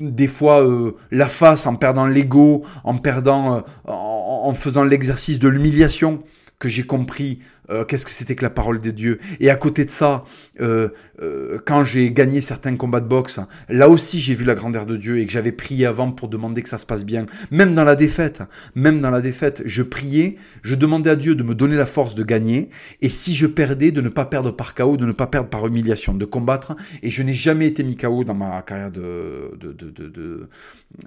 des 0.00 0.28
fois 0.28 0.66
la 1.12 1.28
face, 1.28 1.66
en 1.66 1.76
perdant 1.76 2.06
l'ego, 2.06 2.64
en 2.82 2.96
perdant, 2.96 3.62
en 3.84 4.54
faisant 4.54 4.82
l'exercice 4.82 5.38
de 5.38 5.46
l'humiliation 5.46 6.24
que 6.60 6.68
j'ai 6.68 6.84
compris 6.84 7.40
euh, 7.70 7.84
qu'est-ce 7.84 8.04
que 8.04 8.12
c'était 8.12 8.36
que 8.36 8.44
la 8.44 8.50
parole 8.50 8.80
de 8.80 8.90
Dieu. 8.90 9.18
Et 9.40 9.50
à 9.50 9.56
côté 9.56 9.84
de 9.84 9.90
ça, 9.90 10.24
euh, 10.60 10.90
euh, 11.22 11.58
quand 11.64 11.84
j'ai 11.84 12.12
gagné 12.12 12.40
certains 12.40 12.76
combats 12.76 13.00
de 13.00 13.08
boxe, 13.08 13.40
là 13.68 13.88
aussi 13.88 14.20
j'ai 14.20 14.34
vu 14.34 14.44
la 14.44 14.54
grandeur 14.54 14.86
de 14.86 14.96
Dieu 14.96 15.18
et 15.18 15.26
que 15.26 15.32
j'avais 15.32 15.52
prié 15.52 15.86
avant 15.86 16.12
pour 16.12 16.28
demander 16.28 16.62
que 16.62 16.68
ça 16.68 16.78
se 16.78 16.86
passe 16.86 17.04
bien. 17.04 17.26
Même 17.50 17.74
dans 17.74 17.84
la 17.84 17.96
défaite, 17.96 18.42
même 18.74 19.00
dans 19.00 19.10
la 19.10 19.22
défaite, 19.22 19.62
je 19.64 19.82
priais, 19.82 20.36
je 20.62 20.74
demandais 20.74 21.10
à 21.10 21.16
Dieu 21.16 21.34
de 21.34 21.42
me 21.42 21.54
donner 21.54 21.76
la 21.76 21.86
force 21.86 22.14
de 22.14 22.22
gagner. 22.22 22.68
Et 23.00 23.08
si 23.08 23.34
je 23.34 23.46
perdais, 23.46 23.90
de 23.90 24.02
ne 24.02 24.10
pas 24.10 24.26
perdre 24.26 24.50
par 24.50 24.74
chaos, 24.74 24.98
de 24.98 25.06
ne 25.06 25.12
pas 25.12 25.26
perdre 25.26 25.48
par 25.48 25.66
humiliation, 25.66 26.12
de 26.12 26.24
combattre. 26.26 26.76
Et 27.02 27.10
je 27.10 27.22
n'ai 27.22 27.34
jamais 27.34 27.66
été 27.66 27.82
mis 27.84 27.96
KO 27.96 28.22
dans 28.24 28.34
ma 28.34 28.60
carrière 28.60 28.90
de, 28.90 29.56
de, 29.58 29.72
de, 29.72 29.90
de 29.90 30.48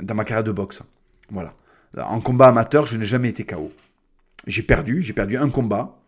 dans 0.02 0.16
ma 0.16 0.24
carrière 0.24 0.44
de 0.44 0.52
boxe. 0.52 0.82
Voilà. 1.30 1.54
En 1.96 2.22
combat 2.22 2.48
amateur, 2.48 2.88
je 2.88 2.98
n'ai 2.98 3.06
jamais 3.06 3.30
été 3.30 3.44
KO. 3.44 3.72
J'ai 4.48 4.64
perdu, 4.64 5.02
j'ai 5.02 5.14
perdu 5.14 5.38
un 5.38 5.50
combat 5.50 6.00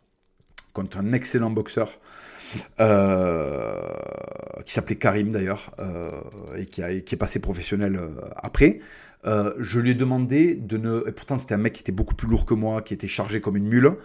contre 0.74 0.98
un 0.98 1.14
excellent 1.14 1.50
boxeur 1.50 1.94
euh, 2.80 3.82
qui 4.66 4.74
s'appelait 4.74 4.98
Karim 4.98 5.32
d'ailleurs 5.32 5.72
euh, 5.80 6.12
et 6.58 6.66
qui, 6.66 6.82
est 6.82 7.18
passé 7.18 7.40
professionnel 7.40 7.96
euh, 7.96 8.10
après. 8.36 8.80
je 9.26 9.80
lui 9.80 9.92
ai 9.92 9.94
demandé 9.94 10.56
de 10.56 10.78
ne. 10.78 11.04
Et 11.08 11.12
pourtant, 11.12 11.38
c'était 11.38 11.56
un 11.56 11.60
mec 11.60 11.74
qui 11.74 11.82
était 11.82 11.92
beaucoup 11.92 12.16
plus 12.16 12.28
lourd 12.28 12.46
que 12.46 12.54
moi, 12.54 12.82
qui 12.82 12.94
était 12.94 13.08
chargé 13.08 13.42
comme 13.42 13.58
une 13.58 13.68
mule. 13.68 13.96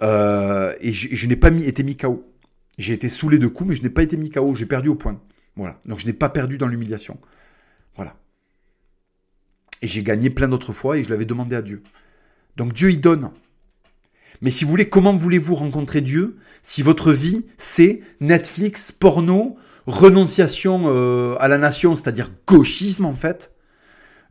et 0.00 0.92
je, 0.92 1.26
n'ai 1.26 1.36
pas 1.36 1.50
été 1.50 1.82
mis 1.82 1.96
KO. 1.96 2.24
J'ai 2.78 2.94
été 2.94 3.08
saoulé 3.08 3.38
de 3.38 3.48
coups, 3.48 3.70
mais 3.70 3.76
je 3.76 3.82
n'ai 3.82 3.90
pas 3.90 4.02
été 4.02 4.16
mis 4.16 4.30
KO. 4.30 4.54
J'ai 4.54 4.66
perdu 4.66 4.88
au 4.88 4.94
point. 4.94 5.20
Voilà. 5.56 5.78
Donc 5.84 5.98
je 5.98 6.06
n'ai 6.06 6.14
pas 6.14 6.28
perdu 6.30 6.56
dans 6.56 6.68
l'humiliation. 6.68 7.18
Voilà. 7.96 8.16
Et 9.82 9.88
j'ai 9.88 10.02
gagné 10.02 10.30
plein 10.30 10.48
d'autres 10.48 10.72
fois 10.72 10.96
et 10.96 11.04
je 11.04 11.10
l'avais 11.10 11.24
demandé 11.24 11.56
à 11.56 11.62
Dieu. 11.62 11.82
Donc 12.56 12.72
Dieu, 12.72 12.90
il 12.90 13.00
donne. 13.00 13.30
Mais 14.42 14.50
si 14.50 14.64
vous 14.64 14.70
voulez, 14.70 14.88
comment 14.88 15.14
voulez-vous 15.14 15.54
rencontrer 15.54 16.00
Dieu 16.00 16.36
si 16.62 16.82
votre 16.82 17.12
vie, 17.12 17.46
c'est 17.58 18.00
Netflix, 18.20 18.92
porno, 18.92 19.56
renonciation 19.86 20.82
euh, 20.86 21.36
à 21.38 21.48
la 21.48 21.58
nation, 21.58 21.96
c'est-à-dire 21.96 22.30
gauchisme 22.46 23.04
en 23.04 23.14
fait, 23.14 23.52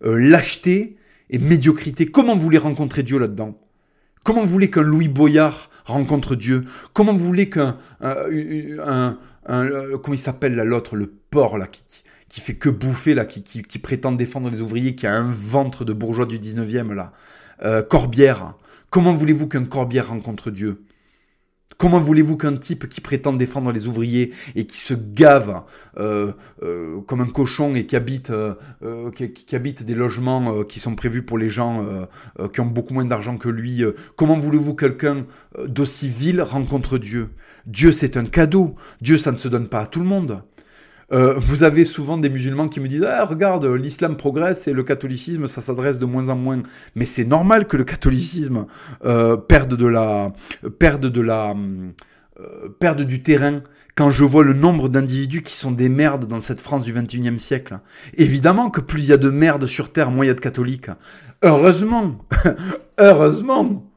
euh, 0.04 0.18
lâcheté 0.18 0.98
et 1.30 1.40
médiocrité? 1.40 2.06
Comment 2.06 2.36
vous 2.36 2.44
voulez 2.44 2.58
rencontrer 2.58 3.04
Dieu 3.04 3.18
là-dedans? 3.18 3.58
Comment 4.24 4.42
vous 4.42 4.52
voulez 4.52 4.70
qu'un 4.70 4.84
Louis 4.84 5.08
Boyard 5.08 5.70
rencontre 5.86 6.36
Dieu? 6.36 6.66
Comment 6.94 7.14
vous 7.14 7.26
voulez 7.26 7.50
qu'un... 7.50 7.78
Un, 8.78 9.18
comment 10.04 10.14
il 10.14 10.20
s'appelle 10.20 10.54
là 10.54 10.64
l'autre, 10.64 10.96
le 10.96 11.08
porc 11.08 11.58
là, 11.58 11.66
qui, 11.66 11.84
qui 12.32 12.40
fait 12.40 12.54
que 12.54 12.70
bouffer 12.70 13.14
là, 13.14 13.26
qui, 13.26 13.80
prétend 13.80 14.14
défendre 14.14 14.50
les 14.50 14.62
ouvriers, 14.62 14.96
qui 14.96 15.06
a 15.06 15.14
un 15.14 15.30
ventre 15.30 15.84
de 15.84 15.92
bourgeois 15.92 16.26
du 16.26 16.40
19e 16.40 16.94
là, 16.94 17.12
euh, 17.64 17.84
Corbière, 17.84 18.54
Comment 18.92 19.14
voulez-vous 19.14 19.48
qu'un 19.48 19.64
corbière 19.64 20.10
rencontre 20.10 20.52
Dieu? 20.52 20.84
Comment 21.78 21.98
voulez-vous 21.98 22.36
qu'un 22.36 22.58
type 22.58 22.90
qui 22.90 23.00
prétend 23.00 23.32
défendre 23.32 23.72
les 23.72 23.88
ouvriers 23.88 24.34
et 24.54 24.66
qui 24.66 24.78
se 24.78 24.94
gave 24.94 25.64
euh, 25.98 26.34
euh, 26.62 27.00
comme 27.08 27.22
un 27.22 27.26
cochon 27.26 27.74
et 27.74 27.86
qui 27.86 27.96
habite, 27.96 28.32
euh, 28.32 28.54
qui, 29.12 29.56
habite 29.56 29.84
des 29.84 29.96
logements 29.96 30.66
qui 30.66 30.82
sont 30.82 30.96
prévus 30.96 31.24
pour 31.24 31.38
les 31.38 31.48
gens 31.48 31.88
qui 32.52 32.60
ont 32.60 32.66
beaucoup 32.66 32.94
moins 32.94 33.06
d'argent 33.06 33.38
que 33.38 33.48
lui, 33.48 33.82
comment 34.18 34.36
voulez-vous 34.36 34.76
quelqu'un 34.76 35.26
d'aussi 35.66 36.10
vil 36.10 36.42
rencontre 36.42 36.98
Dieu? 36.98 37.30
Dieu 37.68 37.94
c'est 37.94 38.18
un 38.18 38.26
cadeau. 38.26 38.76
Dieu 39.00 39.18
ça 39.18 39.32
ne 39.32 39.38
se 39.38 39.48
donne 39.48 39.70
pas 39.70 39.84
à 39.84 39.88
tout 39.88 40.00
le 40.00 40.06
monde. 40.06 40.44
Euh, 41.12 41.34
vous 41.38 41.64
avez 41.64 41.84
souvent 41.84 42.18
des 42.18 42.30
musulmans 42.30 42.70
qui 42.70 42.80
me 42.80 42.88
disent 42.88 43.04
ah, 43.04 43.26
regarde, 43.26 43.66
l'islam 43.66 44.16
progresse 44.16 44.68
et 44.68 44.74
le 44.74 44.84
catholicisme, 44.84 45.48
ça 45.48 45.62
s'adresse 45.62 46.00
de 46.00 46.06
moins 46.06 46.30
en 46.30 46.36
moins. 46.36 46.62
Mais 46.96 47.06
c'est 47.06 47.26
normal 47.26 47.68
que 47.68 47.78
le 47.78 47.84
catholicisme 47.84 48.66
euh, 49.06 49.36
perde 49.36 49.76
de 49.76 49.86
la, 49.86 50.34
perde 50.80 51.06
euh, 52.40 52.70
perde 52.80 53.02
du 53.02 53.22
terrain 53.22 53.62
quand 53.96 54.10
je 54.10 54.24
vois 54.24 54.44
le 54.44 54.54
nombre 54.54 54.88
d'individus 54.90 55.44
qui 55.44 55.56
sont 55.56 55.72
des 55.72 55.90
merdes 55.90 56.26
dans 56.26 56.40
cette 56.40 56.62
France 56.62 56.84
du 56.84 56.94
21e 56.94 57.40
siècle. 57.40 57.80
Évidemment 58.16 58.70
que 58.70 58.80
plus 58.80 59.04
il 59.04 59.10
y 59.10 59.14
a 59.14 59.18
de 59.18 59.30
merdes 59.30 59.68
sur 59.68 59.92
Terre, 59.92 60.12
moins 60.12 60.26
il 60.26 60.30
y 60.30 60.32
a 60.32 60.36
de 60.36 60.40
catholiques. 60.40 60.90
Heureusement, 61.44 62.18
heureusement. 63.00 63.92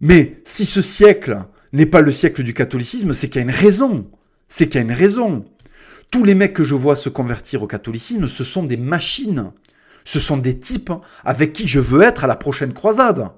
Mais 0.00 0.40
si 0.44 0.64
ce 0.64 0.80
siècle 0.80 1.44
n'est 1.72 1.86
pas 1.86 2.00
le 2.00 2.12
siècle 2.12 2.44
du 2.44 2.54
catholicisme, 2.54 3.12
c'est 3.12 3.28
qu'il 3.28 3.40
y 3.40 3.44
a 3.44 3.48
une 3.48 3.54
raison. 3.54 4.06
C'est 4.48 4.68
qu'il 4.68 4.76
y 4.76 4.78
a 4.78 4.86
une 4.86 4.92
raison. 4.92 5.44
Tous 6.10 6.24
les 6.24 6.34
mecs 6.34 6.54
que 6.54 6.64
je 6.64 6.74
vois 6.74 6.96
se 6.96 7.08
convertir 7.08 7.62
au 7.62 7.66
catholicisme, 7.66 8.28
ce 8.28 8.44
sont 8.44 8.62
des 8.62 8.76
machines. 8.76 9.52
Ce 10.04 10.18
sont 10.18 10.38
des 10.38 10.58
types 10.58 10.92
avec 11.24 11.52
qui 11.52 11.68
je 11.68 11.80
veux 11.80 12.02
être 12.02 12.24
à 12.24 12.26
la 12.26 12.36
prochaine 12.36 12.72
croisade. 12.72 13.28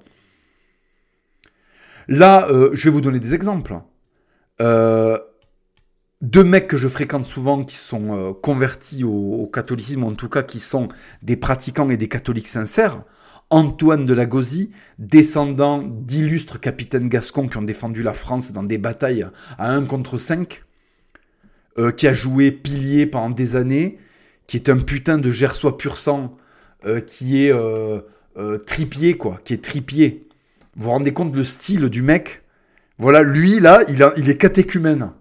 Là, 2.07 2.49
euh, 2.49 2.71
je 2.73 2.85
vais 2.85 2.91
vous 2.91 3.01
donner 3.01 3.19
des 3.19 3.35
exemples. 3.35 3.81
Euh, 4.61 5.19
deux 6.23 6.45
mecs 6.45 6.69
que 6.69 6.77
je 6.77 6.87
fréquente 6.87 7.27
souvent 7.27 7.65
qui 7.65 7.77
sont 7.77 8.17
euh, 8.17 8.33
convertis 8.33 9.05
au, 9.05 9.51
catholicisme, 9.53 10.05
en 10.05 10.13
tout 10.13 10.29
cas 10.29 10.43
qui 10.43 10.61
sont 10.61 10.89
des 11.23 11.37
pratiquants 11.37 11.91
et 11.91 11.97
des 11.97 12.09
catholiques 12.09 12.49
sincères. 12.49 13.05
Antoine 13.49 14.07
de 14.07 14.15
la 14.15 14.27
Gauzie, 14.27 14.71
descendant 14.99 15.83
d'illustres 15.83 16.61
capitaines 16.61 17.09
gascons 17.09 17.49
qui 17.49 17.57
ont 17.57 17.63
défendu 17.63 18.05
la 18.05 18.15
France 18.15 18.53
dans 18.53 18.63
des 18.63 18.79
batailles 18.79 19.27
à 19.59 19.73
un 19.73 19.85
contre 19.85 20.19
cinq. 20.19 20.63
Euh, 21.81 21.93
qui 21.93 22.07
a 22.07 22.13
joué 22.13 22.53
pilier 22.53 23.07
pendant 23.07 23.31
des 23.31 23.57
années, 23.57 23.97
qui 24.47 24.59
est 24.59 24.69
un 24.69 24.77
putain 24.77 25.17
de 25.17 25.31
gersois 25.31 25.79
pur 25.79 25.97
sang, 25.97 26.37
euh, 26.85 27.01
qui 27.01 27.47
est 27.47 27.53
euh, 27.53 28.03
tripier, 28.67 29.15
quoi, 29.15 29.41
qui 29.45 29.55
est 29.55 29.65
tripier. 29.65 30.29
Vous 30.77 30.85
vous 30.85 30.91
rendez 30.91 31.13
compte 31.13 31.35
le 31.35 31.43
style 31.43 31.89
du 31.89 32.03
mec? 32.03 32.43
Voilà, 32.99 33.23
lui, 33.23 33.61
là, 33.61 33.81
il, 33.89 34.29
est 34.29 34.37
catéchumène. 34.37 35.13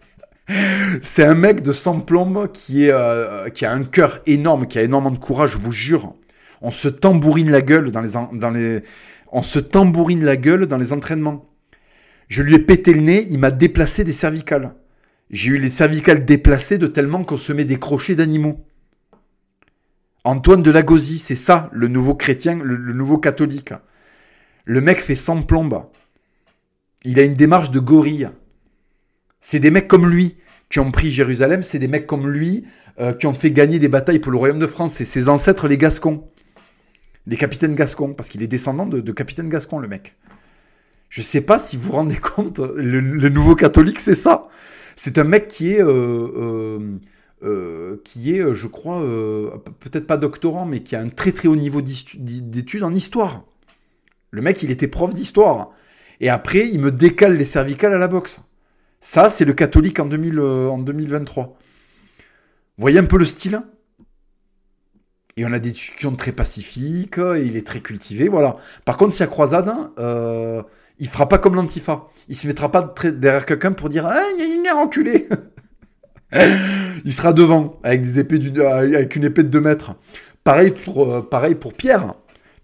C'est 1.02 1.24
un 1.24 1.34
mec 1.34 1.62
de 1.62 1.72
sans 1.72 2.00
plombe 2.00 2.52
qui, 2.52 2.90
a 2.90 3.46
un 3.62 3.84
cœur 3.84 4.20
énorme, 4.26 4.66
qui 4.66 4.78
a 4.78 4.82
énormément 4.82 5.14
de 5.14 5.18
courage, 5.18 5.52
je 5.52 5.58
vous 5.58 5.72
jure. 5.72 6.14
On 6.60 6.70
se 6.70 6.88
tambourine 6.88 7.50
la 7.50 7.62
gueule 7.62 7.90
dans 7.92 8.50
les, 8.50 8.82
on 9.32 9.42
se 9.42 9.58
tambourine 9.58 10.22
la 10.22 10.36
gueule 10.36 10.66
dans 10.66 10.76
les 10.76 10.92
entraînements. 10.92 11.46
Je 12.28 12.42
lui 12.42 12.54
ai 12.56 12.58
pété 12.58 12.92
le 12.92 13.00
nez, 13.00 13.26
il 13.30 13.38
m'a 13.38 13.50
déplacé 13.50 14.04
des 14.04 14.12
cervicales. 14.12 14.74
J'ai 15.30 15.50
eu 15.50 15.58
les 15.58 15.68
cervicales 15.68 16.24
déplacées 16.24 16.78
de 16.78 16.86
tellement 16.86 17.24
qu'on 17.24 17.36
se 17.36 17.52
met 17.52 17.64
des 17.64 17.78
crochets 17.78 18.14
d'animaux. 18.14 18.64
Antoine 20.24 20.62
de 20.62 20.70
Lagosie, 20.70 21.18
c'est 21.18 21.34
ça, 21.34 21.70
le 21.72 21.88
nouveau 21.88 22.14
chrétien, 22.14 22.58
le, 22.62 22.92
nouveau 22.92 23.18
catholique. 23.18 23.72
Le 24.64 24.80
mec 24.80 25.00
fait 25.00 25.14
sans 25.14 25.42
plombe. 25.42 25.84
Il 27.04 27.18
a 27.18 27.22
une 27.22 27.34
démarche 27.34 27.70
de 27.70 27.80
gorille. 27.80 28.28
C'est 29.40 29.60
des 29.60 29.70
mecs 29.70 29.88
comme 29.88 30.08
lui 30.08 30.36
qui 30.68 30.80
ont 30.80 30.90
pris 30.90 31.10
Jérusalem, 31.10 31.62
c'est 31.62 31.78
des 31.78 31.88
mecs 31.88 32.06
comme 32.06 32.28
lui 32.28 32.64
euh, 33.00 33.14
qui 33.14 33.26
ont 33.26 33.32
fait 33.32 33.52
gagner 33.52 33.78
des 33.78 33.88
batailles 33.88 34.18
pour 34.18 34.32
le 34.32 34.38
royaume 34.38 34.58
de 34.58 34.66
France. 34.66 34.94
C'est 34.94 35.04
ses 35.04 35.28
ancêtres, 35.28 35.68
les 35.68 35.78
Gascons. 35.78 36.28
Les 37.26 37.36
capitaines 37.36 37.74
Gascons, 37.74 38.14
parce 38.14 38.28
qu'il 38.28 38.42
est 38.42 38.48
descendant 38.48 38.86
de, 38.86 39.00
de 39.00 39.12
capitaine 39.12 39.48
Gascon, 39.48 39.78
le 39.78 39.88
mec. 39.88 40.16
Je 41.08 41.22
sais 41.22 41.40
pas 41.40 41.58
si 41.58 41.76
vous 41.76 41.84
vous 41.84 41.92
rendez 41.92 42.16
compte, 42.16 42.58
le, 42.58 43.00
nouveau 43.28 43.54
catholique, 43.54 44.00
c'est 44.00 44.14
ça. 44.14 44.48
C'est 45.00 45.16
un 45.18 45.24
mec 45.24 45.46
qui 45.46 45.74
est, 45.74 45.80
euh, 45.80 45.88
euh, 45.92 46.98
euh, 47.44 48.00
qui 48.02 48.36
est, 48.36 48.56
je 48.56 48.66
crois, 48.66 49.00
peut-être 49.78 50.08
pas 50.08 50.16
doctorant, 50.16 50.66
mais 50.66 50.80
qui 50.80 50.96
a 50.96 51.00
un 51.00 51.08
très 51.08 51.30
très 51.30 51.46
haut 51.46 51.54
niveau 51.54 51.80
d'études 51.80 52.82
en 52.82 52.92
histoire. 52.92 53.44
Le 54.32 54.42
mec, 54.42 54.60
il 54.64 54.72
était 54.72 54.88
prof 54.88 55.14
d'histoire. 55.14 55.70
Et 56.18 56.28
après, 56.28 56.68
il 56.68 56.80
me 56.80 56.90
décale 56.90 57.36
les 57.36 57.44
cervicales 57.44 57.94
à 57.94 57.98
la 57.98 58.08
boxe. 58.08 58.40
Ça, 59.00 59.30
c'est 59.30 59.44
le 59.44 59.52
catholique 59.52 60.00
en, 60.00 60.06
2000, 60.06 60.40
en 60.40 60.78
2023. 60.78 61.44
Vous 61.46 61.54
voyez 62.78 62.98
un 62.98 63.04
peu 63.04 63.18
le 63.18 63.24
style? 63.24 63.62
Et 65.36 65.46
on 65.46 65.52
a 65.52 65.60
des 65.60 65.70
discussions 65.70 66.16
très 66.16 66.32
pacifiques, 66.32 67.20
il 67.40 67.56
est 67.56 67.64
très 67.64 67.80
cultivé, 67.80 68.28
voilà. 68.28 68.56
Par 68.84 68.96
contre, 68.96 69.16
y 69.20 69.22
a 69.22 69.28
croisade, 69.28 69.72
euh, 70.00 70.64
il 70.98 71.08
fera 71.08 71.28
pas 71.28 71.38
comme 71.38 71.54
l'antifa. 71.54 72.06
Il 72.28 72.36
se 72.36 72.46
mettra 72.46 72.70
pas 72.70 72.94
derrière 73.04 73.46
quelqu'un 73.46 73.72
pour 73.72 73.88
dire 73.88 74.06
ah, 74.06 74.20
il 74.38 74.66
est 74.66 74.72
enculé. 74.72 75.28
il 77.04 77.12
sera 77.12 77.32
devant 77.32 77.78
avec 77.82 78.04
une 79.16 79.24
épée 79.24 79.42
de 79.44 79.48
2 79.48 79.60
mètres. 79.60 79.94
Pareil 80.44 80.72
pour, 80.72 81.12
euh, 81.12 81.22
pareil 81.22 81.54
pour 81.54 81.74
Pierre. 81.74 82.14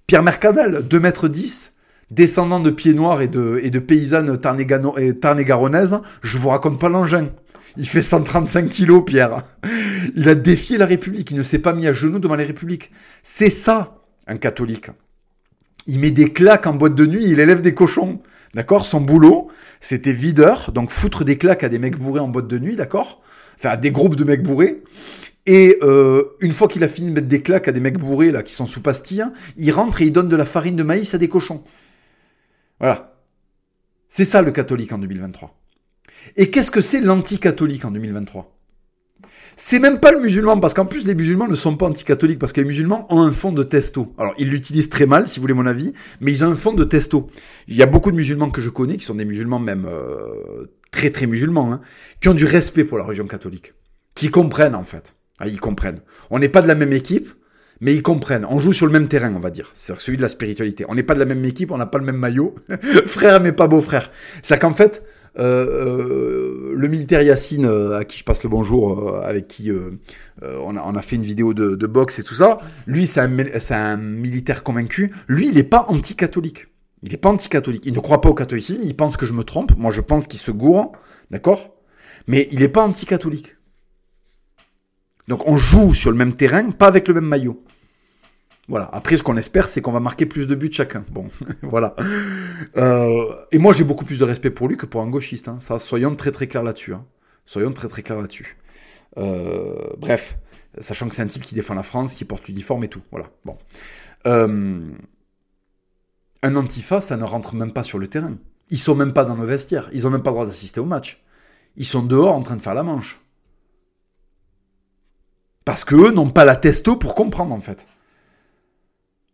Pierre 0.06 0.23
Mercadal, 0.23 0.86
2 0.86 1.01
mètres 1.01 1.28
10, 1.28 1.73
descendant 2.11 2.61
de 2.61 2.70
pieds 2.70 2.94
noirs 2.94 3.23
et 3.23 3.28
de, 3.28 3.78
paysannes 3.78 4.36
tarn-et-garonnaises. 4.39 6.01
Je 6.23 6.39
vous 6.39 6.48
raconte 6.48 6.78
pas 6.78 6.89
l'engin. 6.89 7.28
Il 7.77 7.89
fait 7.89 8.02
135 8.02 8.69
kilos, 8.69 9.05
Pierre. 9.05 9.43
Il 10.15 10.28
a 10.28 10.35
défié 10.35 10.78
la 10.78 10.86
République. 10.86 11.31
Il 11.31 11.36
ne 11.36 11.43
s'est 11.43 11.59
pas 11.59 11.73
mis 11.73 11.86
à 11.86 11.93
genoux 11.93 12.19
devant 12.19 12.36
la 12.36 12.44
République. 12.44 12.93
C'est 13.23 13.51
ça, 13.51 14.02
un 14.27 14.36
catholique 14.36 14.90
il 15.86 15.98
met 15.98 16.11
des 16.11 16.32
claques 16.32 16.66
en 16.66 16.74
boîte 16.74 16.94
de 16.94 17.06
nuit, 17.06 17.24
il 17.24 17.40
élève 17.40 17.61
des 17.61 17.74
cochons. 17.74 18.19
D'accord? 18.55 18.86
Son 18.86 19.01
boulot, 19.01 19.48
c'était 19.81 20.12
videur, 20.12 20.70
donc 20.73 20.90
foutre 20.90 21.24
des 21.24 21.36
claques 21.39 21.65
à 21.65 21.69
des 21.69 21.78
mecs 21.78 21.98
bourrés 21.98 22.20
en 22.20 22.28
boîte 22.28 22.47
de 22.47 22.59
nuit, 22.59 22.77
d'accord? 22.77 23.20
Enfin, 23.56 23.70
à 23.70 23.77
des 23.77 23.90
groupes 23.90 24.15
de 24.15 24.24
mecs 24.24 24.43
bourrés. 24.43 24.82
Et 25.47 25.77
euh, 25.82 26.23
une 26.40 26.52
fois 26.52 26.69
qu'il 26.69 26.85
a 26.85 26.89
fini 26.89 27.11
de 27.11 27.15
mettre 27.15 27.27
des 27.27 27.43
claques 27.43 27.69
à 27.69 27.73
des 27.73 27.81
mecs 27.81 27.98
bourrés, 27.98 28.31
là, 28.31 28.43
qui 28.43 28.55
sont 28.55 28.66
sous 28.66 28.81
pastille, 28.81 29.24
il 29.56 29.73
rentre 29.73 30.01
et 30.01 30.06
il 30.06 30.12
donne 30.12 30.28
de 30.28 30.36
la 30.36 30.47
farine 30.47 30.77
de 30.77 30.82
maïs 30.82 31.12
à 31.15 31.19
des 31.19 31.28
cochons. 31.28 31.65
Voilà. 32.78 33.19
C'est 34.09 34.24
ça 34.24 34.40
le 34.40 34.52
catholique 34.52 34.93
en 34.93 34.98
2023. 34.98 35.59
Et 36.36 36.51
qu'est-ce 36.51 36.70
que 36.70 36.81
c'est 36.81 37.01
l'anti-catholique 37.01 37.85
en 37.85 37.90
2023 37.90 38.53
c'est 39.56 39.78
même 39.78 40.01
pas 40.01 40.12
le 40.12 40.20
musulman, 40.20 40.59
parce 40.59 40.74
qu'en 40.74 40.86
plus 40.86 41.06
les 41.06 41.14
musulmans 41.14 41.48
ne 41.48 41.55
sont 41.55 41.76
pas 41.76 41.86
anticatholiques, 41.86 42.39
parce 42.39 42.52
que 42.52 42.60
les 42.60 42.66
musulmans 42.66 43.06
ont 43.10 43.22
un 43.22 43.31
fond 43.31 43.52
de 43.52 43.62
testo. 43.62 44.14
Alors 44.18 44.35
ils 44.39 44.48
l'utilisent 44.48 44.89
très 44.89 45.06
mal, 45.06 45.26
si 45.26 45.39
vous 45.39 45.43
voulez 45.43 45.55
mon 45.55 45.66
avis, 45.66 45.93
mais 46.20 46.32
ils 46.32 46.44
ont 46.44 46.48
un 46.48 46.56
fond 46.56 46.72
de 46.72 46.85
testo. 46.85 47.28
Il 47.68 47.76
y 47.76 47.82
a 47.82 47.86
beaucoup 47.86 48.10
de 48.10 48.16
musulmans 48.16 48.51
que 48.51 48.60
je 48.60 48.70
connais, 48.70 48.97
qui 48.97 49.05
sont 49.05 49.14
des 49.14 49.24
musulmans 49.24 49.59
même 49.59 49.86
euh, 49.86 50.66
très 50.90 51.10
très 51.10 51.26
musulmans, 51.26 51.72
hein, 51.72 51.81
qui 52.20 52.28
ont 52.28 52.35
du 52.35 52.44
respect 52.44 52.85
pour 52.85 52.98
la 52.98 53.05
religion 53.05 53.26
catholique, 53.26 53.74
qui 54.14 54.31
comprennent 54.31 54.74
en 54.74 54.85
fait. 54.85 55.14
Ah, 55.39 55.48
ils 55.48 55.60
comprennent. 55.60 56.01
On 56.31 56.39
n'est 56.39 56.48
pas 56.48 56.62
de 56.62 56.68
la 56.68 56.76
même 56.76 56.93
équipe, 56.93 57.28
mais 57.81 57.94
ils 57.94 58.02
comprennent. 58.02 58.47
On 58.48 58.60
joue 58.60 58.72
sur 58.72 58.86
le 58.86 58.93
même 58.93 59.09
terrain, 59.09 59.35
on 59.35 59.40
va 59.40 59.51
dire. 59.51 59.70
C'est 59.74 59.98
celui 59.98 60.16
de 60.16 60.22
la 60.22 60.28
spiritualité. 60.28 60.85
On 60.89 60.94
n'est 60.94 61.02
pas 61.02 61.14
de 61.14 61.18
la 61.18 61.26
même 61.26 61.44
équipe, 61.44 61.70
on 61.70 61.76
n'a 61.76 61.86
pas 61.86 61.98
le 61.98 62.05
même 62.05 62.16
maillot. 62.16 62.55
frère 63.06 63.40
mais 63.40 63.52
pas 63.52 63.66
beau-frère. 63.66 64.10
C'est 64.43 64.59
qu'en 64.59 64.72
fait, 64.72 65.02
euh, 65.36 65.66
euh, 65.89 66.74
le 66.77 66.89
militaire 66.89 67.23
Yacine, 67.23 67.66
euh, 67.66 67.98
à 67.98 68.05
qui 68.05 68.19
je 68.19 68.24
passe 68.24 68.43
le 68.44 68.48
bonjour, 68.48 69.16
avec 69.16 69.48
qui 69.48 69.70
on 70.43 70.77
a, 70.77 70.82
on, 70.82 70.94
a, 70.94 71.02
fait 71.02 71.16
une 71.16 71.23
vidéo 71.23 71.55
de, 71.55 71.74
de 71.74 71.86
boxe 71.86 72.19
et 72.19 72.23
tout 72.23 72.35
ça, 72.35 72.59
lui, 72.86 73.06
c'est 73.06 73.20
un, 73.20 73.31
un, 73.70 73.97
militaire 73.97 74.62
convaincu. 74.62 75.12
Lui, 75.28 75.48
il 75.48 75.55
n'est 75.55 75.62
pas 75.62 75.86
anti-catholique. 75.89 76.69
Il 77.02 77.11
n'est 77.11 77.19
pas 77.19 77.31
anti-catholique. 77.31 77.85
Il 77.86 77.93
ne 77.93 78.01
croit 78.01 78.20
pas 78.20 78.28
au 78.28 78.35
catholicisme. 78.35 78.82
Il 78.85 78.97
pense 78.97 79.16
que 79.16 79.27
je 79.27 79.32
me 79.32 79.44
trompe. 79.44 79.77
Moi, 79.77 79.93
je 79.93 80.01
pense 80.01 80.27
qu'il 80.27 80.40
se 80.40 80.51
gourre. 80.51 80.93
D'accord? 81.31 81.74
Mais 82.27 82.48
il 82.51 82.61
n'est 82.61 82.69
pas 82.69 82.82
anti-catholique. 82.82 83.56
Donc, 85.28 85.47
on 85.48 85.56
joue 85.56 85.94
sur 85.94 86.11
le 86.11 86.16
même 86.16 86.35
terrain, 86.35 86.70
pas 86.70 86.86
avec 86.86 87.09
le 87.09 87.15
même 87.15 87.27
maillot. 87.27 87.62
Voilà. 88.69 88.89
Après, 88.93 89.16
ce 89.16 89.23
qu'on 89.23 89.36
espère, 89.36 89.69
c'est 89.69 89.81
qu'on 89.81 89.93
va 89.93 90.01
marquer 90.01 90.27
plus 90.27 90.47
de 90.47 90.55
buts 90.55 90.73
chacun. 90.73 91.05
Bon, 91.11 91.28
voilà. 91.62 91.95
Euh, 92.77 93.35
et 93.53 93.59
moi, 93.59 93.73
j'ai 93.73 93.85
beaucoup 93.85 94.05
plus 94.05 94.19
de 94.19 94.24
respect 94.24 94.51
pour 94.51 94.69
lui 94.69 94.77
que 94.77 94.86
pour 94.86 95.03
un 95.03 95.09
gauchiste. 95.09 95.49
Hein. 95.49 95.59
Ça, 95.59 95.78
soyons 95.78 96.15
très 96.16 96.31
très 96.31 96.47
clairs 96.47 96.62
là-dessus. 96.62 96.95
Hein. 96.95 97.05
Soyons 97.47 97.73
très 97.73 97.89
très 97.89 98.03
clairs 98.03 98.20
là-dessus. 98.20 98.57
Euh, 99.19 99.77
bref, 99.99 100.39
sachant 100.78 101.09
que 101.09 101.15
c'est 101.15 101.23
un 101.23 101.27
type 101.27 101.43
qui 101.43 101.55
défend 101.55 101.74
la 101.74 101.82
France, 101.82 102.15
qui 102.15 102.24
porte 102.24 102.49
l'uniforme 102.49 102.85
et 102.85 102.89
tout. 102.89 103.03
Voilà. 103.11 103.27
Bon. 103.45 103.57
Euh, 104.27 104.91
un 106.43 106.57
antifa, 106.57 107.01
ça 107.01 107.16
ne 107.16 107.24
rentre 107.24 107.55
même 107.55 107.73
pas 107.73 107.85
sur 107.85 107.99
le 107.99 108.07
terrain. 108.07 108.36
Ils 108.70 108.78
sont 108.78 108.95
même 108.95 109.12
pas 109.12 109.24
dans 109.24 109.36
nos 109.36 109.45
vestiaires. 109.45 109.91
Ils 109.93 110.07
ont 110.07 110.11
même 110.11 110.23
pas 110.23 110.31
le 110.31 110.35
droit 110.35 110.47
d'assister 110.47 110.81
au 110.81 110.86
match. 110.86 111.23
Ils 111.77 111.85
sont 111.85 112.03
dehors 112.03 112.35
en 112.35 112.43
train 112.43 112.57
de 112.57 112.62
faire 112.62 112.74
la 112.74 112.82
manche. 112.82 113.20
Parce 115.65 115.85
qu'eux 115.85 116.11
n'ont 116.11 116.31
pas 116.31 116.45
la 116.45 116.57
testo 116.57 116.97
pour 116.97 117.15
comprendre 117.15 117.55
en 117.55 117.61
fait. 117.61 117.86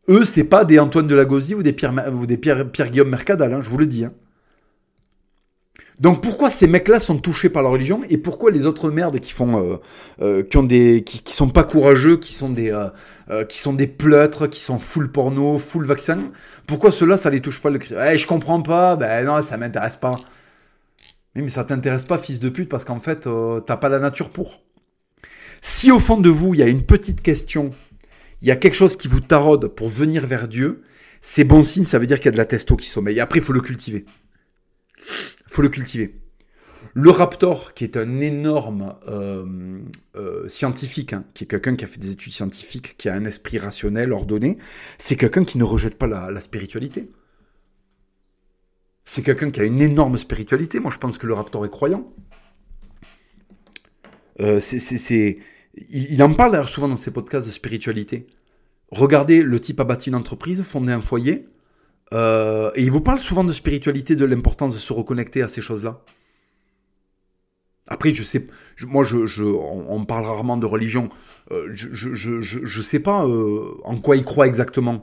Eux, 0.09 0.25
c'est 0.25 0.45
pas 0.45 0.65
des 0.65 0.79
Antoine 0.79 1.07
de 1.07 1.15
Lagosie 1.15 1.55
ou 1.55 1.63
des 1.63 1.73
Pierre, 1.73 1.95
ou 2.13 2.27
des 2.27 2.37
Pierre, 2.37 2.65
Guillaume 2.65 3.11
Mercadal, 3.11 3.53
hein, 3.53 3.61
je 3.63 3.69
vous 3.69 3.79
le 3.79 3.87
dis. 3.87 4.05
Hein. 4.05 4.13
Donc 6.01 6.23
pourquoi 6.23 6.49
ces 6.49 6.67
mecs-là 6.67 6.99
sont 6.99 7.19
touchés 7.19 7.51
par 7.51 7.63
la 7.63 7.69
religion 7.69 8.01
et 8.09 8.17
pourquoi 8.17 8.51
les 8.51 8.65
autres 8.65 8.91
merdes 8.91 9.21
qui 9.21 9.33
font, 9.33 9.63
euh, 9.63 9.77
euh, 10.23 10.43
qui 10.43 10.57
ont 10.57 10.63
des, 10.63 11.05
qui, 11.05 11.35
sont 11.35 11.51
pas 11.51 11.63
courageux, 11.63 12.17
qui 12.17 12.33
sont 12.33 12.49
des, 12.49 12.71
euh, 12.71 13.45
qui 13.45 13.59
sont 13.59 13.75
des 13.75 13.87
pleutres, 13.87 14.47
qui 14.47 14.63
sont 14.63 14.79
full 14.79 15.13
porno, 15.13 15.59
full 15.59 15.85
vaccin, 15.85 16.33
pourquoi 16.67 16.91
ceux-là 16.91 17.19
ça 17.19 17.29
les 17.29 17.41
touche 17.41 17.61
pas 17.61 17.69
le 17.69 17.79
Eh, 18.11 18.17
je 18.17 18.27
comprends 18.27 18.63
pas, 18.63 18.97
ben 18.97 19.27
non, 19.27 19.43
ça 19.43 19.59
m'intéresse 19.59 19.99
pas. 19.99 20.17
Mais, 21.35 21.43
mais 21.43 21.51
ça 21.51 21.65
t'intéresse 21.65 22.07
pas, 22.07 22.17
fils 22.17 22.41
de 22.41 22.49
pute, 22.49 22.71
parce 22.71 22.87
qu'en 22.87 22.99
fait, 22.99 23.29
t'as 23.67 23.77
pas 23.77 23.91
la 23.91 23.99
nature 23.99 24.31
pour. 24.31 24.63
Si 25.61 25.93
au 25.93 25.99
fond 25.99 26.17
de 26.17 26.31
vous, 26.31 26.55
il 26.55 26.61
y 26.61 26.63
a 26.63 26.69
une 26.69 26.83
petite 26.83 27.21
question 27.21 27.73
il 28.43 28.49
y 28.49 28.51
a 28.51 28.57
quelque 28.57 28.75
chose 28.75 28.97
qui 28.97 29.09
vous 29.09 29.21
taraude 29.21 29.69
pour 29.69 29.89
venir 29.89 30.27
vers 30.27 30.49
Dieu, 30.49 30.83
c'est 31.21 31.45
bon 31.45 31.63
signe, 31.63 31.85
ça 31.85 31.99
veut 31.99 32.07
dire 32.07 32.19
qu'il 32.19 32.27
y 32.27 32.29
a 32.29 32.33
de 32.33 32.39
la 32.39 32.47
testo 32.47 32.77
qui 32.77 32.89
sommeille. 32.89 33.21
Après, 33.21 33.41
il 33.41 33.45
faut 33.45 33.53
le 33.53 33.61
cultiver. 33.61 34.07
Il 34.99 35.53
faut 35.53 35.63
le 35.63 35.69
cultiver. 35.69 36.21
Le 36.95 37.11
Raptor, 37.11 37.75
qui 37.75 37.85
est 37.85 37.97
un 37.97 38.21
énorme 38.21 38.97
euh, 39.07 39.81
euh, 40.17 40.49
scientifique, 40.49 41.13
hein, 41.13 41.25
qui 41.35 41.45
est 41.45 41.47
quelqu'un 41.47 41.77
qui 41.77 41.85
a 41.85 41.87
fait 41.87 42.01
des 42.01 42.11
études 42.11 42.33
scientifiques, 42.33 42.97
qui 42.97 43.09
a 43.09 43.15
un 43.15 43.25
esprit 43.25 43.59
rationnel, 43.59 44.13
ordonné, 44.13 44.57
c'est 44.99 45.17
quelqu'un 45.17 45.45
qui 45.45 45.59
ne 45.59 45.65
rejette 45.65 45.99
pas 45.99 46.07
la, 46.07 46.41
spiritualité. 46.41 47.11
C'est 49.05 49.23
quelqu'un 49.23 49.51
qui 49.51 49.61
a 49.61 49.65
une 49.65 49.81
énorme 49.81 50.19
spiritualité. 50.19 50.81
Moi, 50.81 50.91
je 50.91 50.99
pense 50.99 51.19
que 51.19 51.27
le 51.27 51.35
Raptor 51.35 51.65
est 51.65 51.71
croyant. 51.71 52.13
Euh, 54.41 54.59
c'est 54.61 55.39
il, 55.75 56.23
en 56.23 56.33
parle 56.33 56.53
d'ailleurs 56.53 56.69
souvent 56.69 56.89
dans 56.89 56.97
ses 56.97 57.11
podcasts 57.11 57.47
de 57.47 57.53
spiritualité. 57.53 58.27
Regardez, 58.91 59.43
le 59.43 59.61
type 59.61 59.81
a 59.81 59.85
bâti 59.85 60.09
une 60.09 60.17
entreprise, 60.17 60.63
fondé 60.63 60.93
un 60.93 61.01
foyer, 61.01 61.47
euh, 62.13 62.73
et 62.75 62.83
il 62.83 62.91
vous 62.91 63.01
parle 63.01 63.21
souvent 63.21 63.45
de 63.45 63.53
spiritualité, 63.53 64.17
de 64.17 64.25
l'importance 64.25 64.75
de 64.75 64.81
se 64.81 64.93
reconnecter 64.93 65.43
à 65.43 65.49
ces 65.49 65.61
choses-là. 65.61 66.03
Après, 67.87 68.13
je 68.13 68.23
sais, 68.23 68.47
moi, 68.83 69.05
je, 69.05 69.43
on, 69.43 70.05
parle 70.05 70.25
rarement 70.25 70.57
de 70.57 70.67
religion. 70.67 71.09
Euh, 71.51 71.71
je, 71.73 72.79
ne 72.79 72.83
sais 72.83 73.01
pas 73.01 73.25
euh, 73.27 73.75
en 73.85 73.97
quoi 73.97 74.17
il 74.17 74.25
croit 74.25 74.47
exactement, 74.47 75.03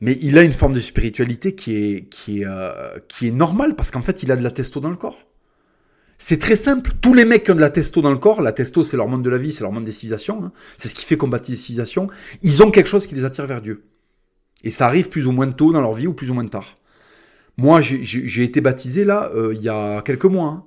mais 0.00 0.18
il 0.20 0.38
a 0.38 0.42
une 0.42 0.52
forme 0.52 0.74
de 0.74 0.80
spiritualité 0.80 1.54
qui 1.54 1.76
est, 1.76 2.08
qui 2.08 2.42
est, 2.42 2.46
qui 3.08 3.28
est 3.28 3.32
normale 3.32 3.76
parce 3.76 3.90
qu'en 3.90 4.02
fait, 4.02 4.22
il 4.22 4.32
a 4.32 4.36
de 4.36 4.42
la 4.42 4.50
testo 4.50 4.80
dans 4.80 4.90
le 4.90 4.96
corps. 4.96 5.29
C'est 6.22 6.38
très 6.38 6.54
simple. 6.54 6.92
Tous 7.00 7.14
les 7.14 7.24
mecs 7.24 7.44
qui 7.44 7.50
ont 7.50 7.54
de 7.54 7.60
la 7.60 7.70
testo 7.70 8.02
dans 8.02 8.10
le 8.10 8.18
corps, 8.18 8.42
la 8.42 8.52
testo 8.52 8.84
c'est 8.84 8.98
l'hormone 8.98 9.22
de 9.22 9.30
la 9.30 9.38
vie, 9.38 9.50
c'est 9.50 9.62
l'hormone 9.62 9.84
des 9.84 9.90
civilisations, 9.90 10.44
hein. 10.44 10.52
c'est 10.76 10.88
ce 10.88 10.94
qui 10.94 11.06
fait 11.06 11.16
combattre 11.16 11.50
les 11.50 11.56
civilisations, 11.56 12.08
ils 12.42 12.62
ont 12.62 12.70
quelque 12.70 12.88
chose 12.88 13.06
qui 13.06 13.14
les 13.14 13.24
attire 13.24 13.46
vers 13.46 13.62
Dieu. 13.62 13.84
Et 14.62 14.70
ça 14.70 14.86
arrive 14.86 15.08
plus 15.08 15.26
ou 15.26 15.32
moins 15.32 15.50
tôt 15.50 15.72
dans 15.72 15.80
leur 15.80 15.94
vie 15.94 16.06
ou 16.06 16.12
plus 16.12 16.30
ou 16.30 16.34
moins 16.34 16.46
tard. 16.46 16.76
Moi, 17.56 17.80
j'ai 17.80 18.44
été 18.44 18.60
baptisé 18.60 19.04
là 19.04 19.30
euh, 19.34 19.54
il 19.54 19.62
y 19.62 19.70
a 19.70 20.02
quelques 20.02 20.26
mois. 20.26 20.48
Hein. 20.48 20.64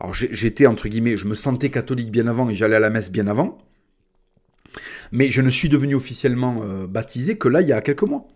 Alors 0.00 0.14
j'étais 0.14 0.66
entre 0.66 0.88
guillemets, 0.88 1.18
je 1.18 1.26
me 1.26 1.34
sentais 1.34 1.68
catholique 1.68 2.10
bien 2.10 2.26
avant 2.26 2.48
et 2.48 2.54
j'allais 2.54 2.76
à 2.76 2.80
la 2.80 2.90
messe 2.90 3.12
bien 3.12 3.26
avant. 3.26 3.58
Mais 5.12 5.28
je 5.28 5.42
ne 5.42 5.50
suis 5.50 5.68
devenu 5.68 5.94
officiellement 5.94 6.62
euh, 6.62 6.86
baptisé 6.86 7.36
que 7.36 7.48
là 7.48 7.60
il 7.60 7.68
y 7.68 7.74
a 7.74 7.82
quelques 7.82 8.02
mois. 8.02 8.26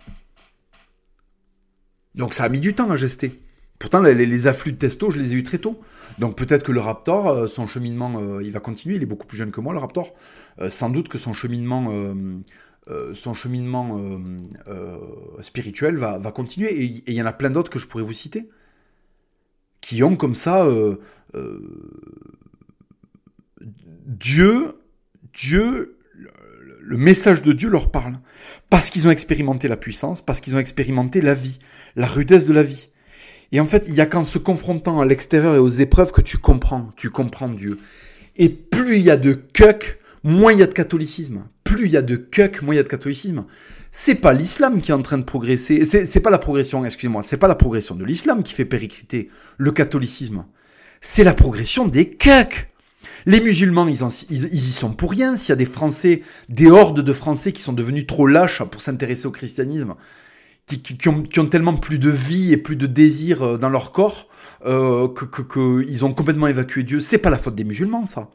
Donc 2.15 2.35
ça 2.35 2.45
a 2.45 2.49
mis 2.51 2.61
du 2.61 2.75
temps 2.75 2.91
à 2.91 2.97
gester. 2.97 3.41
Pourtant, 3.79 4.03
les, 4.03 4.47
afflux 4.47 4.73
de 4.73 4.79
testo, 4.79 5.11
je 5.11 5.19
les 5.19 5.33
ai 5.33 5.37
eu 5.37 5.43
très 5.43 5.59
tôt. 5.59 5.81
Donc 6.19 6.37
peut-être 6.37 6.65
que 6.65 6.73
le 6.73 6.81
Raptor, 6.81 7.29
euh, 7.29 7.47
son 7.47 7.67
cheminement, 7.67 8.41
il 8.41 8.51
va 8.51 8.61
continuer. 8.61 8.97
Il 8.97 9.03
est 9.03 9.07
beaucoup 9.07 9.27
plus 9.27 9.39
jeune 9.39 9.53
que 9.53 9.61
moi, 9.61 9.73
le 9.73 9.79
Raptor. 9.79 10.15
sans 10.69 10.91
doute 10.91 11.09
que 11.09 11.19
son 11.19 11.33
cheminement 11.33 11.89
euh, 12.91 13.13
son 13.13 13.35
cheminement 13.35 13.99
euh, 13.99 14.19
euh, 14.69 15.43
spirituel 15.43 15.97
va, 15.97 16.19
continuer. 16.33 16.73
Et 16.73 17.03
il 17.07 17.13
y 17.13 17.21
en 17.21 17.27
a 17.27 17.33
plein 17.33 17.51
d'autres 17.51 17.71
que 17.71 17.79
je 17.79 17.87
pourrais 17.87 18.03
vous 18.03 18.15
citer, 18.15 18.49
qui 19.81 20.03
ont 20.03 20.17
comme 20.17 20.35
ça 20.35 20.67
Dieu, 24.07 24.75
Dieu, 25.35 25.99
le 26.81 26.97
message 26.97 27.43
de 27.43 27.53
Dieu 27.53 27.69
leur 27.69 27.91
parle. 27.91 28.19
Parce 28.71 28.89
qu'ils 28.89 29.07
ont 29.07 29.11
expérimenté 29.11 29.69
la 29.69 29.77
puissance, 29.77 30.23
parce 30.23 30.41
qu'ils 30.41 30.57
ont 30.57 30.61
expérimenté 30.61 31.21
la 31.21 31.35
vie, 31.35 31.59
la 31.95 32.07
rudesse 32.07 32.47
de 32.47 32.55
la 32.55 32.63
vie. 32.63 32.89
Et 33.53 33.61
en 33.61 33.67
fait, 33.67 33.87
il 33.89 33.95
y 33.95 34.01
a 34.01 34.07
qu'en 34.07 34.25
se 34.25 34.39
confrontant 34.39 35.01
à 35.01 35.07
l'extérieur 35.07 35.55
et 35.55 35.59
aux 35.59 35.69
épreuves 35.69 36.13
que 36.13 36.21
tu 36.21 36.39
comprends, 36.39 36.93
tu 36.97 37.11
comprends 37.11 37.49
Dieu. 37.49 37.79
Et 38.37 38.49
plus 38.49 38.99
il 38.99 39.05
y 39.05 39.11
a 39.11 39.17
de 39.17 39.33
cuck, 39.33 39.99
moins 40.23 40.53
il 40.53 40.59
y 40.59 40.63
a 40.63 40.67
de 40.67 40.75
catholicisme 40.75 41.45
plus 41.69 41.87
il 41.87 41.93
y 41.93 41.97
a 41.97 42.03
de 42.03 42.17
cuck, 42.17 42.63
moins 42.63 42.75
il 42.75 42.79
y 42.79 42.81
a 42.81 42.83
de 42.83 42.89
catholicisme. 42.89 43.45
C'est 43.91 44.17
pas 44.17 44.33
l'islam 44.33 44.81
qui 44.81 44.91
est 44.91 44.95
en 44.95 45.03
train 45.03 45.19
de 45.19 45.25
progresser. 45.25 45.85
C'est 45.85 46.21
pas 46.21 46.31
la 46.31 46.39
progression, 46.39 46.85
excusez-moi, 46.85 47.23
c'est 47.23 47.37
pas 47.37 47.49
la 47.49 47.55
progression 47.55 47.95
de 47.95 48.05
l'islam 48.05 48.43
qui 48.43 48.55
fait 48.55 48.65
péricliter 48.65 49.29
le 49.57 49.71
catholicisme. 49.71 50.45
C'est 51.01 51.25
la 51.25 51.35
progression 51.35 51.87
des 51.87 52.09
cucks. 52.09 52.69
Les 53.27 53.41
musulmans, 53.41 53.87
ils, 53.87 54.01
ils, 54.31 54.55
y 54.55 54.73
sont 54.73 54.93
pour 54.93 55.11
rien. 55.11 55.37
S'il 55.37 55.51
y 55.51 55.53
a 55.53 55.57
des 55.57 55.67
Français, 55.67 56.23
des 56.49 56.69
hordes 56.69 57.03
de 57.03 57.13
Français 57.13 57.53
qui 57.53 57.61
sont 57.61 57.73
devenus 57.73 58.07
trop 58.07 58.27
lâches 58.27 58.63
pour 58.63 58.81
s'intéresser 58.81 59.27
au 59.27 59.31
christianisme, 59.31 59.95
qui, 60.77 61.09
ont, 61.09 61.47
tellement 61.47 61.75
plus 61.75 61.99
de 61.99 62.11
vie 62.11 62.53
et 62.53 62.57
plus 62.57 62.77
de 62.77 62.87
désir 62.87 63.43
euh, 63.43 63.59
dans 63.59 63.71
leur 63.71 63.93
corps, 63.93 64.29
euh, 64.67 65.09
qu'ils 65.53 66.05
ont 66.05 66.13
complètement 66.13 66.47
évacué 66.47 66.83
Dieu. 66.83 67.01
C'est 67.01 67.19
pas 67.19 67.31
la 67.31 67.39
faute 67.39 67.55
des 67.55 67.65
musulmans, 67.65 68.05
ça. 68.05 68.29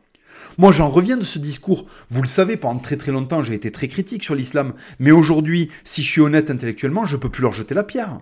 Moi, 0.58 0.72
j'en 0.72 0.90
reviens 0.90 1.18
de 1.18 1.24
ce 1.24 1.40
discours. 1.40 1.86
Vous 2.10 2.22
le 2.22 2.28
savez, 2.28 2.58
pendant 2.58 2.80
très 2.80 2.98
très 2.98 3.12
longtemps, 3.12 3.44
j'ai 3.44 3.56
été 3.56 3.72
très 3.72 3.88
critique 3.88 4.24
sur 4.24 4.36
l'islam. 4.36 4.74
Mais 5.00 5.12
aujourd'hui, 5.12 5.70
si 5.84 6.04
je 6.04 6.10
suis 6.10 6.22
honnête 6.22 6.52
intellectuellement, 6.52 7.06
je 7.06 7.18
peux 7.18 7.30
plus 7.30 7.42
leur 7.42 7.54
jeter 7.54 7.74
la 7.74 7.84
pierre. 7.84 8.20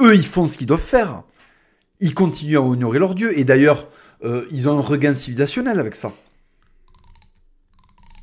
Eux, 0.00 0.14
ils 0.14 0.24
font 0.24 0.48
ce 0.48 0.58
qu'ils 0.58 0.66
doivent 0.66 0.80
faire. 0.80 1.22
Ils 2.00 2.14
continuent 2.14 2.58
à 2.58 2.62
honorer 2.62 2.98
leur 2.98 3.14
Dieu. 3.14 3.36
Et 3.36 3.44
d'ailleurs, 3.44 3.88
euh, 4.24 4.46
ils 4.52 4.68
ont 4.68 4.78
un 4.78 4.82
regain 4.82 5.14
civilisationnel 5.14 5.80
avec 5.80 5.96
ça. 5.96 6.12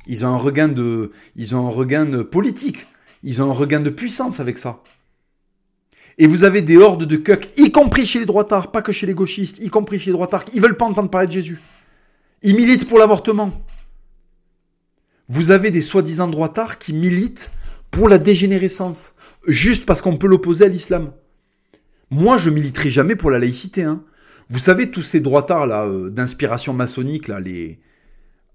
Ils 0.06 0.24
ont 0.24 0.28
un 0.28 0.38
regain 0.38 0.68
de, 0.68 1.12
ils 1.36 1.54
ont 1.54 1.66
un 1.66 1.70
regain 1.70 2.06
de 2.06 2.22
politique. 2.22 2.86
Ils 3.22 3.42
ont 3.42 3.50
un 3.50 3.54
regain 3.54 3.80
de 3.80 3.90
puissance 3.90 4.40
avec 4.40 4.58
ça. 4.58 4.80
Et 6.18 6.26
vous 6.26 6.44
avez 6.44 6.62
des 6.62 6.76
hordes 6.76 7.04
de 7.04 7.16
cucks, 7.16 7.50
y 7.56 7.72
compris 7.72 8.06
chez 8.06 8.20
les 8.20 8.26
droitards, 8.26 8.70
pas 8.70 8.82
que 8.82 8.92
chez 8.92 9.06
les 9.06 9.14
gauchistes, 9.14 9.58
y 9.60 9.68
compris 9.68 9.98
chez 9.98 10.06
les 10.06 10.12
droitards, 10.12 10.44
ils 10.54 10.60
veulent 10.60 10.76
pas 10.76 10.84
entendre 10.84 11.10
parler 11.10 11.26
de 11.26 11.32
Jésus. 11.32 11.60
Ils 12.42 12.54
militent 12.54 12.88
pour 12.88 12.98
l'avortement. 12.98 13.52
Vous 15.28 15.50
avez 15.50 15.70
des 15.70 15.82
soi-disant 15.82 16.28
droitards 16.28 16.78
qui 16.78 16.92
militent 16.92 17.50
pour 17.90 18.08
la 18.08 18.18
dégénérescence, 18.18 19.14
juste 19.46 19.86
parce 19.86 20.02
qu'on 20.02 20.16
peut 20.16 20.26
l'opposer 20.26 20.64
à 20.64 20.68
l'islam. 20.68 21.12
Moi, 22.10 22.38
je 22.38 22.50
militerai 22.50 22.90
jamais 22.90 23.16
pour 23.16 23.30
la 23.30 23.38
laïcité. 23.38 23.82
Hein. 23.82 24.04
Vous 24.50 24.58
savez, 24.58 24.90
tous 24.90 25.02
ces 25.02 25.20
droitards 25.20 25.66
là, 25.66 25.86
euh, 25.86 26.10
d'inspiration 26.10 26.74
maçonnique, 26.74 27.28
là, 27.28 27.40
les, 27.40 27.80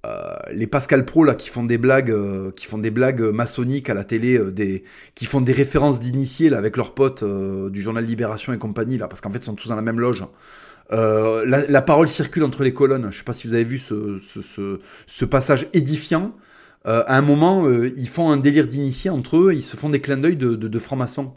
euh, 0.06 0.36
les 0.52 0.68
Pascal 0.68 1.06
Pro 1.06 1.24
là, 1.24 1.36
qui 1.36 1.50
font 1.50 1.64
des 1.64 1.78
blagues, 1.78 2.12
euh, 2.12 2.52
qui 2.52 2.66
font 2.66 2.78
des 2.78 2.92
blagues 2.92 3.22
maçonniques 3.22 3.90
à 3.90 3.94
la 3.94 4.04
télé, 4.04 4.42
qui 5.16 5.26
font 5.26 5.42
des 5.42 5.54
références 5.54 6.00
d'initiés 6.00 6.54
avec 6.54 6.78
leurs 6.78 6.94
potes 6.94 7.24
du 7.24 7.82
journal 7.82 8.06
Libération 8.06 8.54
et 8.54 8.58
compagnie, 8.58 8.98
là, 8.98 9.08
parce 9.08 9.22
qu'en 9.22 9.32
fait, 9.32 9.40
ils 9.40 9.44
sont 9.44 9.56
tous 9.56 9.70
dans 9.70 9.76
la 9.76 9.82
même 9.82 10.00
loge. 10.00 10.24
Euh, 10.92 11.46
la, 11.46 11.82
parole 11.82 12.08
circule 12.08 12.44
entre 12.44 12.64
les 12.64 12.74
colonnes. 12.74 13.04
Je 13.04 13.08
ne 13.08 13.12
sais 13.14 13.24
pas 13.24 13.34
si 13.34 13.48
vous 13.48 13.54
avez 13.54 13.64
vu 13.64 13.78
ce, 13.78 15.26
passage 15.26 15.68
édifiant. 15.74 16.34
Euh, 16.88 17.04
à 17.08 17.18
un 17.18 17.22
moment, 17.22 17.66
euh, 17.66 17.92
ils 17.98 18.08
font 18.08 18.32
un 18.32 18.38
délire 18.38 18.68
d'initié 18.68 19.10
entre 19.10 19.38
eux, 19.38 19.54
ils 19.54 19.62
se 19.62 19.76
font 19.76 19.90
des 19.90 20.00
clins 20.00 20.18
d'œil 20.18 20.38
de, 20.38 20.80
francs-maçons. 20.80 21.34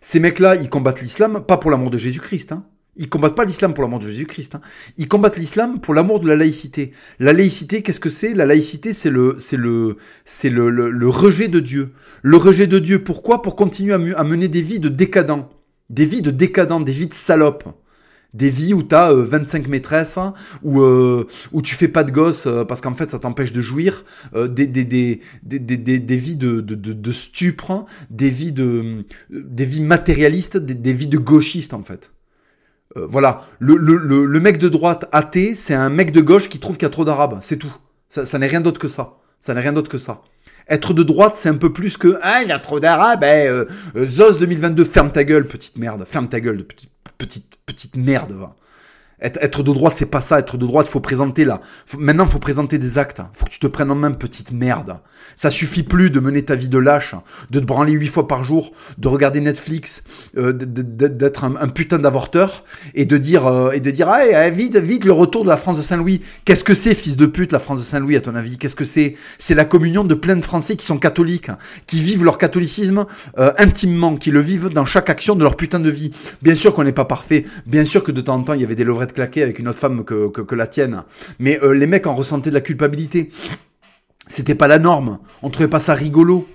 Ces 0.00 0.20
mecs-là, 0.20 0.56
ils 0.56 0.68
combattent 0.68 1.00
l'islam, 1.00 1.44
pas 1.46 1.56
pour 1.56 1.70
l'amour 1.70 1.90
de 1.90 1.98
Jésus-Christ. 1.98 2.52
Hein. 2.52 2.66
Ils 2.96 3.08
combattent 3.08 3.34
pas 3.34 3.44
l'islam 3.44 3.74
pour 3.74 3.82
l'amour 3.82 3.98
de 3.98 4.06
Jésus-Christ. 4.06 4.54
Hein. 4.54 4.60
Ils 4.96 5.08
combattent 5.08 5.36
l'islam 5.36 5.80
pour 5.80 5.94
l'amour 5.94 6.20
de 6.20 6.28
la 6.28 6.36
laïcité. 6.36 6.92
La 7.18 7.32
laïcité, 7.32 7.82
qu'est-ce 7.82 8.00
que 8.00 8.08
c'est? 8.08 8.34
La 8.34 8.46
laïcité, 8.46 8.92
c'est 8.92 9.10
le, 9.10 9.36
c'est 9.38 9.56
le, 9.56 9.96
c'est 10.24 10.50
le, 10.50 10.70
le, 10.70 11.08
rejet 11.08 11.48
de 11.48 11.60
Dieu. 11.60 11.92
Le 12.22 12.36
rejet 12.36 12.66
de 12.66 12.78
Dieu. 12.78 13.02
Pourquoi? 13.02 13.42
Pour 13.42 13.56
continuer 13.56 13.92
à, 13.92 14.24
mener 14.24 14.48
des 14.48 14.62
vies 14.62 14.80
de 14.80 14.88
décadents, 14.88 15.50
des 15.90 16.06
vies 16.06 16.22
de 16.22 16.30
décadents, 16.30 16.80
des 16.80 16.92
vies 16.92 17.08
de 17.08 17.14
salopes 17.14 17.64
des 18.34 18.50
vies 18.50 18.74
où 18.74 18.82
tu 18.82 18.94
as 18.94 19.12
25 19.12 19.68
maîtresses, 19.68 20.18
hein, 20.18 20.34
où, 20.62 20.80
euh, 20.80 21.26
où 21.52 21.62
tu 21.62 21.76
fais 21.76 21.88
pas 21.88 22.02
de 22.02 22.10
gosses 22.10 22.46
euh, 22.46 22.64
parce 22.64 22.80
qu'en 22.80 22.94
fait 22.94 23.10
ça 23.10 23.20
t'empêche 23.20 23.52
de 23.52 23.62
jouir, 23.62 24.04
euh, 24.34 24.48
des, 24.48 24.66
des, 24.66 24.84
des, 24.84 25.20
des, 25.44 26.16
vies 26.16 26.36
de, 26.36 26.60
de, 26.60 26.74
de, 26.74 27.12
stupre, 27.12 27.70
hein, 27.70 27.86
des 28.10 28.30
vies, 28.30 28.52
de, 28.52 29.04
des 29.30 29.64
vies 29.64 29.80
matérialistes, 29.80 30.56
des, 30.56 30.92
vies 30.92 31.06
de 31.06 31.18
gauchistes 31.18 31.74
en 31.74 31.82
fait. 31.82 32.10
Voilà, 32.94 33.42
le, 33.58 33.76
le, 33.76 33.96
le, 33.96 34.40
mec 34.40 34.58
de 34.58 34.68
droite 34.68 35.06
athée, 35.12 35.54
c'est 35.54 35.74
un 35.74 35.90
mec 35.90 36.12
de 36.12 36.20
gauche 36.20 36.48
qui 36.48 36.60
trouve 36.60 36.76
qu'il 36.76 36.84
y 36.84 36.86
a 36.86 36.90
trop 36.90 37.04
d'arabes, 37.04 37.38
c'est 37.40 37.56
tout. 37.56 37.74
Ça, 38.08 38.38
n'est 38.38 38.46
rien 38.46 38.60
d'autre 38.60 38.78
que 38.78 38.88
ça. 38.88 39.14
Ça 39.40 39.54
n'est 39.54 39.60
rien 39.60 39.72
d'autre 39.72 39.90
que 39.90 39.98
ça. 39.98 40.22
Être 40.68 40.94
de 40.94 41.02
droite, 41.02 41.34
c'est 41.36 41.48
un 41.48 41.56
peu 41.56 41.72
plus 41.72 41.96
que 41.96 42.18
ah 42.22 42.42
il 42.42 42.48
y 42.48 42.52
a 42.52 42.58
trop 42.58 42.80
d'arabes. 42.80 43.24
Eh, 43.24 43.64
Zos 44.06 44.38
2022, 44.38 44.84
ferme 44.84 45.10
ta 45.10 45.24
gueule, 45.24 45.46
petite 45.46 45.76
merde, 45.76 46.04
ferme 46.08 46.28
ta 46.28 46.40
gueule, 46.40 46.64
petite 46.64 46.90
petite, 47.18 47.58
petite 47.66 47.96
merde. 47.96 48.32
Va. 48.32 48.56
Être, 49.20 49.62
de 49.62 49.72
droite, 49.72 49.94
c'est 49.96 50.06
pas 50.06 50.20
ça. 50.20 50.38
Être 50.38 50.56
de 50.56 50.66
droite, 50.66 50.86
faut 50.86 51.00
présenter 51.00 51.44
là. 51.44 51.60
maintenant, 51.98 52.24
il 52.24 52.30
faut 52.30 52.38
présenter 52.38 52.78
des 52.78 52.98
actes. 52.98 53.22
faut 53.32 53.46
que 53.46 53.50
tu 53.50 53.58
te 53.58 53.66
prennes 53.66 53.90
en 53.90 53.94
main, 53.94 54.12
petite 54.12 54.52
merde. 54.52 54.98
Ça 55.36 55.50
suffit 55.50 55.82
plus 55.82 56.10
de 56.10 56.20
mener 56.20 56.42
ta 56.42 56.56
vie 56.56 56.68
de 56.68 56.78
lâche, 56.78 57.14
de 57.50 57.60
te 57.60 57.64
branler 57.64 57.92
huit 57.92 58.08
fois 58.08 58.28
par 58.28 58.44
jour, 58.44 58.72
de 58.98 59.08
regarder 59.08 59.40
Netflix, 59.40 60.04
euh, 60.36 60.52
d'être 60.52 61.44
un, 61.44 61.68
putain 61.68 61.98
d'avorteur 61.98 62.64
et 62.94 63.04
de 63.04 63.16
dire 63.16 63.46
euh, 63.46 63.72
et 63.72 63.80
de 63.80 63.90
dire 63.90 64.08
ah, 64.08 64.50
vite, 64.50 64.76
vite 64.76 65.04
le 65.04 65.12
retour 65.12 65.44
de 65.44 65.48
la 65.48 65.56
France 65.56 65.78
de 65.78 65.82
Saint-Louis. 65.82 66.20
Qu'est-ce 66.44 66.64
que 66.64 66.74
c'est, 66.74 66.94
fils 66.94 67.16
de 67.16 67.26
pute, 67.26 67.52
la 67.52 67.58
France 67.58 67.78
de 67.78 67.84
Saint-Louis 67.84 68.16
à 68.16 68.20
ton 68.20 68.34
avis? 68.34 68.58
Qu'est-ce 68.58 68.76
que 68.76 68.84
c'est? 68.84 69.14
C'est 69.38 69.54
la 69.54 69.64
communion 69.64 70.04
de 70.04 70.14
plein 70.14 70.36
de 70.36 70.44
Français 70.44 70.76
qui 70.76 70.86
sont 70.86 70.98
catholiques, 70.98 71.50
qui 71.86 72.00
vivent 72.00 72.24
leur 72.24 72.38
catholicisme 72.38 73.06
euh, 73.38 73.52
intimement, 73.58 74.16
qui 74.16 74.30
le 74.30 74.40
vivent 74.40 74.68
dans 74.68 74.84
chaque 74.84 75.10
action 75.10 75.34
de 75.34 75.42
leur 75.42 75.56
putain 75.56 75.80
de 75.80 75.90
vie. 75.90 76.12
Bien 76.42 76.54
sûr 76.54 76.74
qu'on 76.74 76.84
n'est 76.84 76.92
pas 76.92 77.04
parfait. 77.04 77.44
Bien 77.66 77.84
sûr 77.84 78.02
que 78.02 78.12
de 78.12 78.20
temps 78.20 78.34
en 78.34 78.42
temps 78.42 78.54
il 78.54 78.60
y 78.60 78.64
avait 78.64 78.74
des 78.74 78.84
levrettes 79.04 79.14
claquer 79.14 79.42
avec 79.42 79.58
une 79.58 79.68
autre 79.68 79.78
femme 79.78 80.04
que, 80.04 80.54
la 80.54 80.66
tienne. 80.66 81.04
Mais 81.38 81.58
euh, 81.62 81.72
les 81.72 81.86
mecs 81.86 82.06
en 82.06 82.14
ressentaient 82.14 82.50
de 82.50 82.54
la 82.54 82.60
culpabilité. 82.60 83.30
C'était 84.26 84.54
pas 84.54 84.68
la 84.68 84.78
norme. 84.78 85.18
On 85.42 85.50
trouvait 85.50 85.68
pas 85.68 85.80
ça 85.80 85.94
rigolo. 85.94 86.48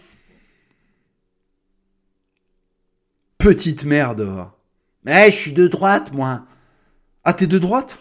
Petite 3.37 3.85
merde. 3.85 4.49
Eh, 5.07 5.31
je 5.31 5.35
suis 5.35 5.53
de 5.53 5.67
droite, 5.67 6.11
moi. 6.13 6.45
Ah, 7.23 7.33
t'es 7.33 7.47
de 7.47 7.57
droite? 7.57 7.99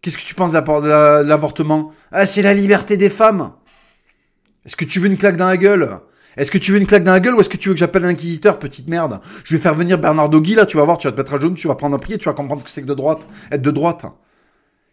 Qu'est-ce 0.00 0.16
que 0.16 0.22
tu 0.22 0.34
penses 0.34 0.52
de 0.52 1.22
l'avortement? 1.22 1.92
Ah, 2.12 2.26
c'est 2.26 2.42
la 2.42 2.54
liberté 2.54 2.96
des 2.96 3.10
femmes. 3.10 3.52
Est-ce 4.64 4.76
que 4.76 4.84
tu 4.84 5.00
veux 5.00 5.06
une 5.06 5.16
claque 5.16 5.36
dans 5.36 5.46
la 5.46 5.56
gueule? 5.56 6.00
Est-ce 6.38 6.52
que 6.52 6.58
tu 6.58 6.70
veux 6.70 6.78
une 6.78 6.86
claque 6.86 7.02
dans 7.02 7.12
la 7.12 7.18
gueule 7.18 7.34
ou 7.34 7.40
est-ce 7.40 7.48
que 7.48 7.56
tu 7.56 7.68
veux 7.68 7.74
que 7.74 7.80
j'appelle 7.80 8.02
l'inquisiteur, 8.02 8.60
petite 8.60 8.88
merde? 8.88 9.20
Je 9.42 9.56
vais 9.56 9.60
faire 9.60 9.74
venir 9.74 9.98
Bernard 9.98 10.28
Dogui, 10.28 10.54
là, 10.54 10.66
tu 10.66 10.76
vas 10.76 10.84
voir, 10.84 10.96
tu 10.96 11.08
vas 11.08 11.12
te 11.12 11.18
mettre 11.18 11.34
à 11.34 11.40
genoux, 11.40 11.54
tu 11.54 11.66
vas 11.66 11.74
prendre 11.74 11.96
un 11.96 11.98
prier, 11.98 12.16
tu 12.16 12.26
vas 12.26 12.32
comprendre 12.32 12.62
ce 12.62 12.66
que 12.66 12.70
c'est 12.70 12.82
que 12.82 12.86
de 12.86 12.94
droite, 12.94 13.26
être 13.50 13.60
de 13.60 13.72
droite. 13.72 14.06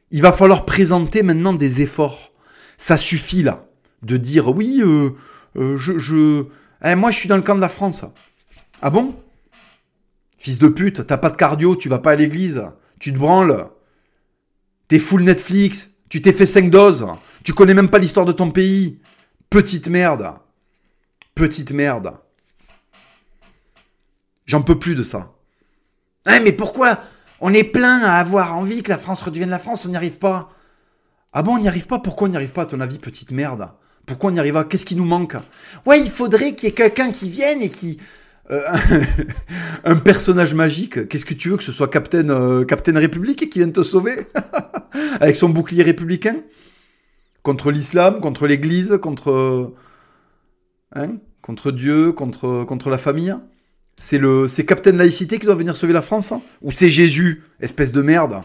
Il 0.10 0.24
va 0.24 0.32
falloir 0.32 0.66
présenter 0.66 1.22
maintenant 1.22 1.54
des 1.54 1.84
efforts. 1.84 2.32
Ça 2.80 2.98
suffit, 2.98 3.44
là, 3.44 3.68
de 4.02 4.18
dire, 4.18 4.50
oui, 4.50 4.82
euh, 4.84 5.12
euh 5.56 5.78
je... 5.78 6.00
je... 6.00 6.46
Eh, 6.84 6.96
moi, 6.96 7.12
je 7.12 7.20
suis 7.20 7.30
dans 7.30 7.38
le 7.38 7.44
camp 7.44 7.56
de 7.56 7.62
la 7.62 7.70
France. 7.70 8.06
Ah 8.82 8.90
bon? 8.90 9.16
Fils 10.40 10.58
de 10.58 10.68
pute, 10.68 11.06
t'as 11.06 11.18
pas 11.18 11.30
de 11.30 11.38
cardio, 11.38 11.76
tu 11.76 11.90
vas 11.90 12.00
pas 12.00 12.12
à 12.12 12.16
l'église, 12.16 12.64
tu 13.00 13.14
te 13.14 13.20
branles, 13.20 13.68
t'es 14.88 15.00
full 15.00 15.24
Netflix, 15.24 15.92
tu 16.10 16.24
t'es 16.24 16.34
fait 16.34 16.46
5 16.48 16.72
doses, 16.72 17.06
tu 17.44 17.54
connais 17.54 17.76
même 17.76 17.90
pas 17.90 18.00
l'histoire 18.00 18.26
de 18.26 18.32
ton 18.32 18.50
pays. 18.50 19.00
Petite 19.52 19.90
merde. 19.90 20.34
Petite 21.36 21.74
merde. 21.74 22.14
J'en 24.46 24.62
peux 24.62 24.80
plus 24.80 24.96
de 24.96 25.04
ça. 25.04 25.34
Hein, 26.26 26.40
mais 26.44 26.54
pourquoi 26.54 26.98
On 27.42 27.54
est 27.54 27.66
plein 27.66 28.00
à 28.04 28.14
avoir 28.14 28.56
envie 28.56 28.84
que 28.84 28.90
la 28.90 28.98
France 28.98 29.22
redevienne 29.22 29.50
la 29.50 29.60
France, 29.60 29.86
on 29.86 29.90
n'y 29.90 29.98
arrive 29.98 30.18
pas? 30.18 30.54
Ah 31.34 31.44
bon, 31.44 31.56
on 31.56 31.60
n'y 31.60 31.68
arrive 31.68 31.88
pas? 31.88 32.00
Pourquoi 32.00 32.30
on 32.30 32.32
n'y 32.32 32.38
arrive 32.38 32.54
pas, 32.54 32.62
à 32.62 32.66
ton 32.68 32.80
avis, 32.80 33.00
petite 33.00 33.32
merde? 33.32 33.70
Pourquoi 34.06 34.30
on 34.30 34.34
n'y 34.34 34.40
arrive 34.40 34.54
pas 34.54 34.64
Qu'est-ce 34.64 34.86
qui 34.86 34.96
nous 34.96 35.04
manque? 35.04 35.36
Ouais, 35.86 36.00
il 36.00 36.10
faudrait 36.10 36.56
qu'il 36.56 36.70
y 36.70 36.72
ait 36.72 36.76
quelqu'un 36.76 37.12
qui 37.12 37.30
vienne 37.30 37.62
et 37.62 37.70
qui... 37.70 38.00
Euh, 38.52 38.62
un 39.84 39.98
personnage 39.98 40.54
magique. 40.54 41.10
Qu'est-ce 41.10 41.26
que 41.26 41.34
tu 41.34 41.50
veux 41.50 41.58
que 41.58 41.64
ce 41.64 41.74
soit 41.74 41.90
Captain, 41.90 42.30
euh, 42.30 42.64
Captain 42.64 42.98
République 42.98 43.50
qui 43.50 43.60
vienne 43.60 43.74
te 43.74 43.84
sauver? 43.84 44.26
Avec 45.20 45.36
son 45.36 45.50
bouclier 45.50 45.84
républicain? 45.84 46.38
Contre 47.44 47.72
l'islam, 47.72 48.22
contre 48.22 48.48
l'église, 48.48 48.98
contre... 49.02 49.74
Hein 50.96 51.18
Contre 51.42 51.72
Dieu, 51.72 52.12
contre, 52.14 52.90
la 52.90 52.98
famille. 52.98 53.36
C'est 53.98 54.18
le, 54.18 54.48
c'est 54.48 54.66
Captain 54.66 54.94
Laïcité 54.94 55.38
qui 55.38 55.46
doit 55.46 55.56
venir 55.56 55.76
sauver 55.76 55.94
la 55.94 56.02
France 56.02 56.32
hein. 56.32 56.42
Ou 56.62 56.72
c'est 56.72 56.90
Jésus, 56.90 57.44
espèce 57.60 57.92
de 57.92 58.02
merde. 58.02 58.42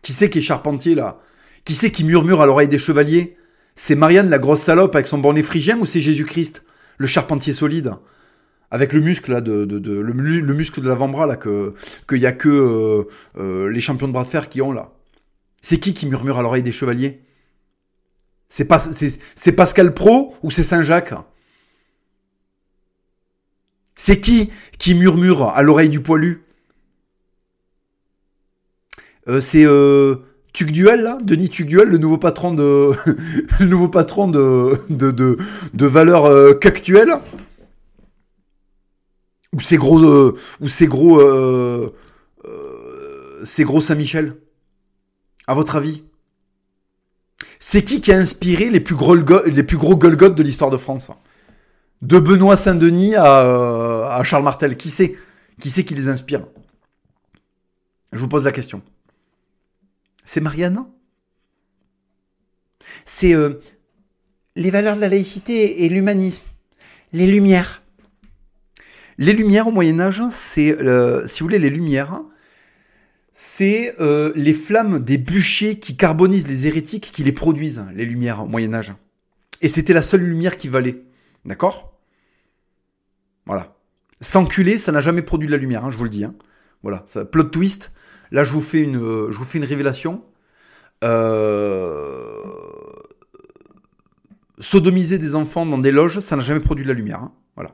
Qui 0.00 0.12
c'est 0.12 0.30
qui 0.30 0.38
est 0.38 0.42
charpentier 0.42 0.94
là? 0.94 1.20
Qui 1.64 1.74
c'est 1.74 1.90
qui 1.90 2.04
murmure 2.04 2.40
à 2.40 2.46
l'oreille 2.46 2.68
des 2.68 2.78
chevaliers? 2.78 3.36
C'est 3.76 3.94
Marianne 3.94 4.30
la 4.30 4.38
grosse 4.38 4.62
salope 4.62 4.94
avec 4.94 5.06
son 5.06 5.18
bonnet 5.18 5.42
phrygien 5.42 5.78
ou 5.78 5.86
c'est 5.86 6.00
Jésus-Christ, 6.00 6.64
le 6.98 7.06
charpentier 7.06 7.52
solide? 7.52 7.92
Avec 8.70 8.92
le 8.92 9.00
muscle 9.00 9.30
là 9.30 9.40
de, 9.40 9.64
de, 9.64 10.00
le, 10.00 10.54
muscle 10.54 10.80
de 10.80 10.88
l'avant-bras 10.88 11.26
là 11.26 11.36
que 11.36 11.74
qu'il 12.08 12.18
y 12.18 12.26
a 12.26 12.32
que 12.32 12.48
euh, 12.48 13.04
euh, 13.38 13.68
les 13.68 13.80
champions 13.80 14.08
de 14.08 14.12
bras 14.12 14.24
de 14.24 14.28
fer 14.28 14.48
qui 14.48 14.62
ont 14.62 14.72
là. 14.72 14.92
C'est 15.60 15.78
qui 15.78 15.94
qui 15.94 16.06
murmure 16.06 16.38
à 16.38 16.42
l'oreille 16.42 16.62
des 16.62 16.72
chevaliers? 16.72 17.20
C'est 18.48 18.64
pas 18.64 18.78
c'est 18.78 19.52
Pascal 19.52 19.94
Pro 19.94 20.34
ou 20.42 20.50
c'est 20.50 20.64
Saint-Jacques? 20.64 21.14
C'est 23.94 24.20
qui 24.20 24.50
qui 24.78 24.94
murmure 24.94 25.48
à 25.48 25.62
l'oreille 25.62 25.88
du 25.88 26.00
poilu? 26.00 26.42
Euh, 29.28 29.40
C'est 29.40 29.64
euh, 29.64 30.16
Tugduel, 30.52 31.16
Denis 31.22 31.48
Tugduel, 31.48 31.88
le 31.88 31.98
nouveau 31.98 32.18
patron 32.18 32.52
de, 32.52 32.92
le 33.60 33.66
nouveau 33.66 33.88
patron 33.88 34.28
de, 34.28 34.76
de 34.90 35.86
valeurs 35.86 36.26
euh, 36.26 36.54
Ou 39.54 39.60
c'est 39.60 39.76
gros, 39.76 40.02
euh, 40.02 40.34
ou 40.60 40.68
c'est 40.68 40.86
gros, 40.86 41.20
euh, 41.20 41.92
c'est 43.44 43.64
gros 43.64 43.80
Saint-Michel. 43.80 44.34
À 45.46 45.54
votre 45.54 45.76
avis? 45.76 46.02
C'est 47.58 47.84
qui 47.84 48.00
qui 48.00 48.12
a 48.12 48.18
inspiré 48.18 48.70
les 48.70 48.80
plus 48.80 48.94
gros, 48.94 49.14
les 49.14 49.62
de 50.34 50.42
l'histoire 50.42 50.70
de 50.70 50.76
France? 50.76 51.10
De 52.02 52.18
Benoît 52.18 52.56
Saint-Denis 52.56 53.14
à, 53.14 54.16
à, 54.16 54.22
Charles 54.24 54.42
Martel. 54.42 54.76
Qui 54.76 54.88
c'est? 54.88 55.16
Qui 55.60 55.70
c'est 55.70 55.84
qui 55.84 55.94
les 55.94 56.08
inspire? 56.08 56.44
Je 58.12 58.18
vous 58.18 58.28
pose 58.28 58.44
la 58.44 58.52
question. 58.52 58.82
C'est 60.24 60.40
Marianne 60.40 60.84
C'est 63.04 63.34
euh, 63.34 63.60
les 64.56 64.70
valeurs 64.70 64.96
de 64.96 65.00
la 65.00 65.08
laïcité 65.08 65.84
et 65.84 65.88
l'humanisme. 65.88 66.44
Les 67.12 67.26
Lumières. 67.26 67.82
Les 69.18 69.32
Lumières 69.32 69.68
au 69.68 69.70
Moyen 69.70 70.00
Âge, 70.00 70.22
c'est, 70.30 70.78
euh, 70.80 71.26
si 71.26 71.40
vous 71.40 71.46
voulez, 71.46 71.58
les 71.58 71.70
Lumières, 71.70 72.22
c'est 73.32 73.94
euh, 74.00 74.32
les 74.34 74.54
flammes 74.54 74.98
des 74.98 75.18
bûchers 75.18 75.78
qui 75.78 75.96
carbonisent 75.96 76.48
les 76.48 76.66
hérétiques, 76.66 77.10
qui 77.12 77.22
les 77.22 77.32
produisent, 77.32 77.84
les 77.94 78.04
Lumières 78.04 78.44
au 78.44 78.46
Moyen 78.46 78.74
Âge. 78.74 78.94
Et 79.60 79.68
c'était 79.68 79.92
la 79.92 80.02
seule 80.02 80.22
lumière 80.22 80.56
qui 80.56 80.68
valait. 80.68 81.02
D'accord? 81.44 81.91
Voilà. 83.46 83.74
S'enculer, 84.20 84.78
ça 84.78 84.92
n'a 84.92 85.00
jamais 85.00 85.22
produit 85.22 85.46
de 85.46 85.52
la 85.52 85.58
lumière, 85.58 85.84
hein, 85.84 85.90
je 85.90 85.98
vous 85.98 86.04
le 86.04 86.10
dis. 86.10 86.24
Hein. 86.24 86.34
Voilà, 86.82 87.02
ça, 87.06 87.24
plot 87.24 87.44
twist. 87.44 87.92
Là, 88.30 88.44
je 88.44 88.52
vous 88.52 88.60
fais 88.60 88.80
une, 88.80 88.96
une 89.54 89.64
révélation. 89.64 90.24
Euh, 91.04 92.32
sodomiser 94.58 95.18
des 95.18 95.34
enfants 95.34 95.66
dans 95.66 95.78
des 95.78 95.90
loges, 95.90 96.20
ça 96.20 96.36
n'a 96.36 96.42
jamais 96.42 96.60
produit 96.60 96.84
de 96.84 96.88
la 96.88 96.94
lumière. 96.94 97.20
Hein. 97.20 97.32
Voilà. 97.56 97.72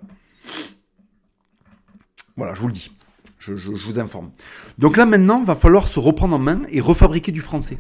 Voilà, 2.37 2.55
je 2.55 2.61
vous 2.61 2.69
le 2.69 2.73
dis. 2.73 2.91
Je, 3.39 3.57
je, 3.57 3.71
vous 3.71 3.99
informe. 3.99 4.33
Donc 4.79 4.97
là, 4.97 5.07
maintenant, 5.07 5.43
va 5.43 5.55
falloir 5.55 5.87
se 5.87 6.01
reprendre 6.01 6.35
en 6.35 6.39
main 6.39 6.63
et 6.71 6.81
refabriquer 6.81 7.33
du 7.33 7.41
français. 7.41 7.79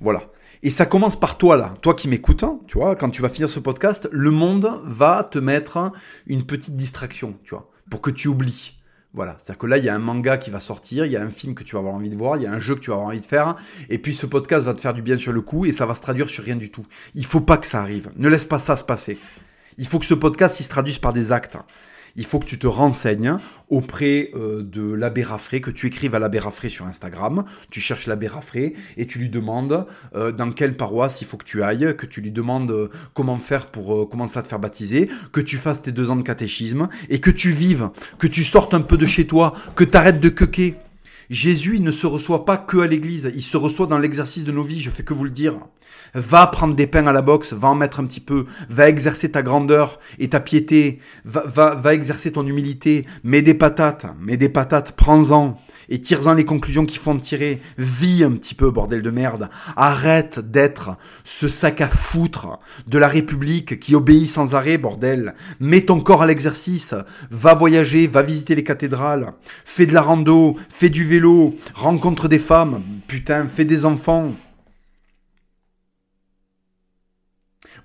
Voilà. 0.00 0.22
Et 0.62 0.70
ça 0.70 0.86
commence 0.86 1.18
par 1.18 1.38
toi 1.38 1.56
là, 1.56 1.74
toi 1.82 1.94
qui 1.94 2.08
m'écoutes, 2.08 2.42
hein, 2.42 2.58
tu 2.66 2.78
vois, 2.78 2.96
quand 2.96 3.10
tu 3.10 3.22
vas 3.22 3.28
finir 3.28 3.48
ce 3.48 3.60
podcast, 3.60 4.08
le 4.10 4.30
monde 4.30 4.70
va 4.84 5.22
te 5.22 5.38
mettre 5.38 5.92
une 6.26 6.44
petite 6.44 6.74
distraction, 6.74 7.36
tu 7.44 7.50
vois, 7.50 7.70
pour 7.90 8.00
que 8.00 8.10
tu 8.10 8.28
oublies. 8.28 8.74
Voilà, 9.14 9.36
c'est-à-dire 9.38 9.58
que 9.58 9.66
là, 9.66 9.78
il 9.78 9.84
y 9.84 9.88
a 9.88 9.94
un 9.94 10.00
manga 10.00 10.36
qui 10.36 10.50
va 10.50 10.60
sortir, 10.60 11.06
il 11.06 11.12
y 11.12 11.16
a 11.16 11.22
un 11.22 11.30
film 11.30 11.54
que 11.54 11.62
tu 11.62 11.74
vas 11.74 11.78
avoir 11.78 11.94
envie 11.94 12.10
de 12.10 12.16
voir, 12.16 12.36
il 12.36 12.42
y 12.42 12.46
a 12.46 12.52
un 12.52 12.60
jeu 12.60 12.74
que 12.74 12.80
tu 12.80 12.90
vas 12.90 12.96
avoir 12.96 13.08
envie 13.08 13.20
de 13.20 13.26
faire, 13.26 13.56
et 13.88 13.98
puis 13.98 14.14
ce 14.14 14.26
podcast 14.26 14.66
va 14.66 14.74
te 14.74 14.80
faire 14.80 14.94
du 14.94 15.02
bien 15.02 15.16
sur 15.16 15.32
le 15.32 15.40
coup, 15.40 15.64
et 15.64 15.72
ça 15.72 15.86
va 15.86 15.94
se 15.94 16.02
traduire 16.02 16.28
sur 16.28 16.44
rien 16.44 16.56
du 16.56 16.70
tout. 16.70 16.86
Il 17.14 17.24
faut 17.24 17.40
pas 17.40 17.56
que 17.56 17.66
ça 17.66 17.80
arrive. 17.80 18.10
Ne 18.16 18.28
laisse 18.28 18.44
pas 18.44 18.58
ça 18.58 18.76
se 18.76 18.84
passer. 18.84 19.18
Il 19.78 19.86
faut 19.86 19.98
que 19.98 20.06
ce 20.06 20.14
podcast, 20.14 20.60
il 20.60 20.64
se 20.64 20.68
traduise 20.68 20.98
par 20.98 21.12
des 21.12 21.32
actes 21.32 21.56
il 22.18 22.26
faut 22.26 22.40
que 22.40 22.46
tu 22.46 22.58
te 22.58 22.66
renseignes 22.66 23.38
auprès 23.70 24.30
euh, 24.34 24.62
de 24.62 24.92
l'abbé 24.92 25.22
Raffray, 25.22 25.60
que 25.60 25.70
tu 25.70 25.86
écrives 25.86 26.14
à 26.14 26.18
l'abbé 26.18 26.40
Raffray 26.40 26.68
sur 26.68 26.84
Instagram, 26.84 27.44
tu 27.70 27.80
cherches 27.80 28.08
l'abbé 28.08 28.26
Raffray 28.26 28.74
et 28.96 29.06
tu 29.06 29.18
lui 29.20 29.28
demandes 29.30 29.86
euh, 30.14 30.32
dans 30.32 30.50
quelle 30.50 30.76
paroisse 30.76 31.22
il 31.22 31.26
faut 31.26 31.36
que 31.36 31.44
tu 31.44 31.62
ailles, 31.62 31.94
que 31.96 32.06
tu 32.06 32.20
lui 32.20 32.32
demandes 32.32 32.72
euh, 32.72 32.88
comment 33.14 33.36
faire 33.36 33.66
pour 33.66 34.08
commencer 34.08 34.38
à 34.38 34.42
te 34.42 34.48
faire 34.48 34.58
baptiser, 34.58 35.08
que 35.32 35.40
tu 35.40 35.56
fasses 35.56 35.80
tes 35.80 35.92
deux 35.92 36.10
ans 36.10 36.16
de 36.16 36.22
catéchisme 36.22 36.88
et 37.08 37.20
que 37.20 37.30
tu 37.30 37.50
vives, 37.50 37.90
que 38.18 38.26
tu 38.26 38.42
sortes 38.42 38.74
un 38.74 38.80
peu 38.80 38.96
de 38.96 39.06
chez 39.06 39.26
toi, 39.26 39.54
que 39.76 39.84
tu 39.84 39.96
arrêtes 39.96 40.20
de 40.20 40.28
quequer. 40.28 40.74
Jésus, 41.30 41.80
ne 41.80 41.90
se 41.90 42.06
reçoit 42.06 42.44
pas 42.44 42.56
que 42.56 42.78
à 42.78 42.86
l'église, 42.86 43.30
il 43.34 43.42
se 43.42 43.56
reçoit 43.56 43.86
dans 43.86 43.98
l'exercice 43.98 44.44
de 44.44 44.52
nos 44.52 44.62
vies, 44.62 44.80
je 44.80 44.90
fais 44.90 45.02
que 45.02 45.12
vous 45.12 45.24
le 45.24 45.30
dire. 45.30 45.58
Va 46.14 46.46
prendre 46.46 46.74
des 46.74 46.86
pains 46.86 47.06
à 47.06 47.12
la 47.12 47.20
boxe, 47.20 47.52
va 47.52 47.68
en 47.68 47.74
mettre 47.74 48.00
un 48.00 48.06
petit 48.06 48.20
peu, 48.20 48.46
va 48.70 48.88
exercer 48.88 49.30
ta 49.30 49.42
grandeur 49.42 49.98
et 50.18 50.30
ta 50.30 50.40
piété, 50.40 51.00
va, 51.26 51.44
va, 51.46 51.74
va 51.74 51.92
exercer 51.92 52.32
ton 52.32 52.46
humilité, 52.46 53.04
mets 53.24 53.42
des 53.42 53.52
patates, 53.52 54.06
mets 54.18 54.38
des 54.38 54.48
patates, 54.48 54.92
prends-en 54.92 55.60
et 55.88 56.00
tire-en 56.00 56.34
les 56.34 56.44
conclusions 56.44 56.86
qu'il 56.86 56.98
faut 56.98 57.10
en 57.10 57.18
tirer. 57.18 57.60
Vis 57.78 58.24
un 58.24 58.32
petit 58.32 58.54
peu, 58.54 58.70
bordel 58.70 59.02
de 59.02 59.10
merde. 59.10 59.48
Arrête 59.76 60.38
d'être 60.38 60.96
ce 61.24 61.48
sac 61.48 61.80
à 61.80 61.88
foutre 61.88 62.58
de 62.86 62.98
la 62.98 63.08
République 63.08 63.80
qui 63.80 63.94
obéit 63.94 64.28
sans 64.28 64.54
arrêt, 64.54 64.78
bordel. 64.78 65.34
Mets 65.60 65.82
ton 65.82 66.00
corps 66.00 66.22
à 66.22 66.26
l'exercice. 66.26 66.94
Va 67.30 67.54
voyager, 67.54 68.06
va 68.06 68.22
visiter 68.22 68.54
les 68.54 68.64
cathédrales. 68.64 69.32
Fais 69.64 69.86
de 69.86 69.94
la 69.94 70.02
rando, 70.02 70.56
fais 70.68 70.90
du 70.90 71.04
vélo, 71.04 71.56
rencontre 71.74 72.28
des 72.28 72.38
femmes. 72.38 72.82
Putain, 73.06 73.46
fais 73.46 73.64
des 73.64 73.84
enfants. 73.84 74.32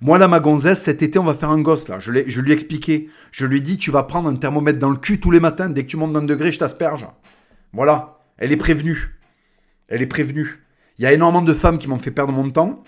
Moi, 0.00 0.18
là, 0.18 0.28
ma 0.28 0.40
gonzesse, 0.40 0.82
cet 0.82 1.02
été, 1.02 1.18
on 1.18 1.24
va 1.24 1.34
faire 1.34 1.50
un 1.50 1.60
gosse, 1.62 1.88
là. 1.88 1.98
Je, 1.98 2.12
je 2.26 2.40
lui 2.42 2.50
ai 2.50 2.54
expliqué. 2.54 3.08
Je 3.30 3.46
lui 3.46 3.58
ai 3.58 3.60
dit, 3.60 3.78
tu 3.78 3.90
vas 3.90 4.02
prendre 4.02 4.28
un 4.28 4.34
thermomètre 4.34 4.78
dans 4.78 4.90
le 4.90 4.96
cul 4.96 5.18
tous 5.18 5.30
les 5.30 5.40
matins. 5.40 5.70
Dès 5.70 5.84
que 5.84 5.88
tu 5.88 5.96
montes 5.96 6.12
d'un 6.12 6.22
degré, 6.22 6.52
je 6.52 6.58
t'asperge. 6.58 7.06
Voilà, 7.74 8.20
elle 8.38 8.52
est 8.52 8.56
prévenue. 8.56 9.18
Elle 9.88 10.00
est 10.00 10.06
prévenue. 10.06 10.64
Il 10.98 11.02
y 11.02 11.06
a 11.06 11.12
énormément 11.12 11.42
de 11.42 11.52
femmes 11.52 11.78
qui 11.78 11.88
m'ont 11.88 11.98
fait 11.98 12.12
perdre 12.12 12.32
mon 12.32 12.48
temps. 12.50 12.84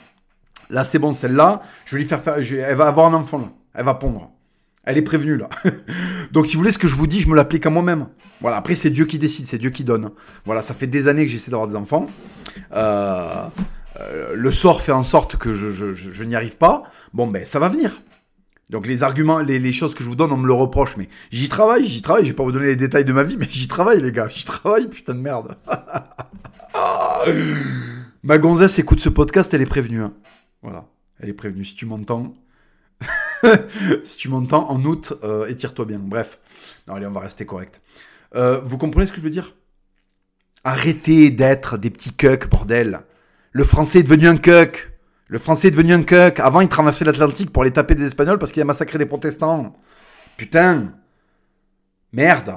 Là, 0.71 0.85
c'est 0.85 0.99
bon, 0.99 1.13
celle-là, 1.13 1.63
je 1.85 1.97
vais 1.97 2.03
lui 2.03 2.09
faire 2.09 2.23
faire. 2.23 2.37
elle 2.39 2.77
va 2.77 2.87
avoir 2.87 3.07
un 3.07 3.15
enfant, 3.15 3.39
là. 3.39 3.53
Elle 3.75 3.85
va 3.85 3.95
pondre. 3.95 4.31
Elle 4.85 4.97
est 4.97 5.03
prévenue, 5.03 5.37
là. 5.37 5.49
Donc, 6.33 6.47
si 6.47 6.55
vous 6.55 6.61
voulez, 6.61 6.73
ce 6.73 6.79
que 6.79 6.87
je 6.87 6.95
vous 6.95 7.09
dis, 7.09 7.21
je 7.21 7.29
me 7.29 7.35
l'applique 7.35 7.67
à 7.67 7.71
moi-même. 7.71 8.07
Voilà, 8.41 8.57
après, 8.57 8.77
c'est 8.77 8.91
Dieu 8.91 9.05
qui 9.05 9.19
décide, 9.19 9.47
c'est 9.47 9.59
Dieu 9.59 9.71
qui 9.71 9.83
donne. 9.83 10.13
Voilà, 10.45 10.63
ça 10.63 10.73
fait 10.73 10.87
des 10.87 11.09
années 11.09 11.25
que 11.25 11.31
j'essaie 11.31 11.51
d'avoir 11.51 11.69
des 11.69 11.77
enfants. 11.77 12.07
Euh, 12.73 13.49
euh, 14.01 14.35
le 14.37 14.53
sort 14.53 14.83
fait 14.83 14.93
en 14.93 15.03
sorte 15.03 15.37
que 15.37 15.53
je, 15.55 15.73
je 15.73 16.25
n'y 16.25 16.37
arrive 16.37 16.57
pas. 16.57 16.85
Bon, 17.13 17.27
ben, 17.27 17.45
ça 17.45 17.59
va 17.59 17.69
venir. 17.69 18.01
Donc 18.71 18.87
les 18.87 19.05
arguments, 19.05 19.39
les, 19.39 19.73
choses 19.73 19.95
que 19.95 20.03
je 20.03 20.09
vous 20.09 20.17
donne, 20.17 20.33
on 20.33 20.37
me 20.37 20.47
le 20.47 20.53
reproche, 20.53 20.97
mais 20.97 21.09
j'y 21.31 21.49
travaille, 21.49 21.85
j'y 21.85 22.03
travaille, 22.03 22.25
je 22.25 22.31
vais 22.31 22.37
pas 22.37 22.43
vous 22.43 22.51
donner 22.51 22.67
les 22.67 22.77
détails 22.77 23.05
de 23.05 23.13
ma 23.13 23.23
vie, 23.23 23.37
mais 23.37 23.47
j'y 23.49 23.69
travaille 23.69 24.01
les 24.01 24.11
gars, 24.11 24.29
j'y 24.29 24.45
travaille, 24.45 24.89
putain 24.89 25.15
de 25.15 25.21
merde. 25.21 25.57
ma 28.25 28.39
gonzesse 28.39 28.79
écoute 28.81 28.99
ce 28.99 29.09
podcast, 29.09 29.55
elle 29.55 29.63
est 29.63 29.67
prévenue. 29.67 30.03
Hein. 30.03 30.15
Voilà, 30.63 30.87
elle 31.21 31.29
est 31.29 31.35
prévenue. 31.35 31.65
Si 31.65 31.77
tu 31.77 31.87
m'entends, 31.87 32.35
si 34.03 34.17
tu 34.17 34.29
m'entends, 34.29 34.69
en 34.69 34.85
août, 34.85 35.13
euh, 35.23 35.47
étire-toi 35.47 35.85
bien. 35.85 36.01
Bref, 36.01 36.41
non 36.89 36.95
allez, 36.95 37.07
on 37.07 37.13
va 37.13 37.21
rester 37.21 37.47
correct. 37.47 37.81
Euh, 38.35 38.61
vous 38.65 38.79
comprenez 38.79 39.07
ce 39.07 39.13
que 39.13 39.19
je 39.19 39.23
veux 39.23 39.31
dire? 39.31 39.55
Arrêtez 40.65 41.31
d'être 41.31 41.79
des 41.79 41.91
petits 41.91 42.13
cucks, 42.13 42.49
bordel. 42.49 43.03
Le 43.53 43.63
français 43.63 44.01
est 44.01 44.03
devenu 44.03 44.27
un 44.27 44.37
cuck. 44.37 44.91
Le 45.29 45.39
français 45.39 45.69
est 45.69 45.71
devenu 45.73 45.93
un 45.93 46.03
cuck. 46.03 46.39
Avant, 46.41 46.61
il 46.61 46.69
traversait 46.69 47.05
l'Atlantique 47.05 47.51
pour 47.51 47.63
aller 47.63 47.73
taper 47.73 47.95
des 47.95 48.07
Espagnols 48.07 48.39
parce 48.39 48.53
qu'il 48.53 48.63
a 48.63 48.65
massacré 48.65 48.99
des 48.99 49.07
protestants. 49.07 49.77
Putain. 50.37 50.93
Merde. 52.13 52.55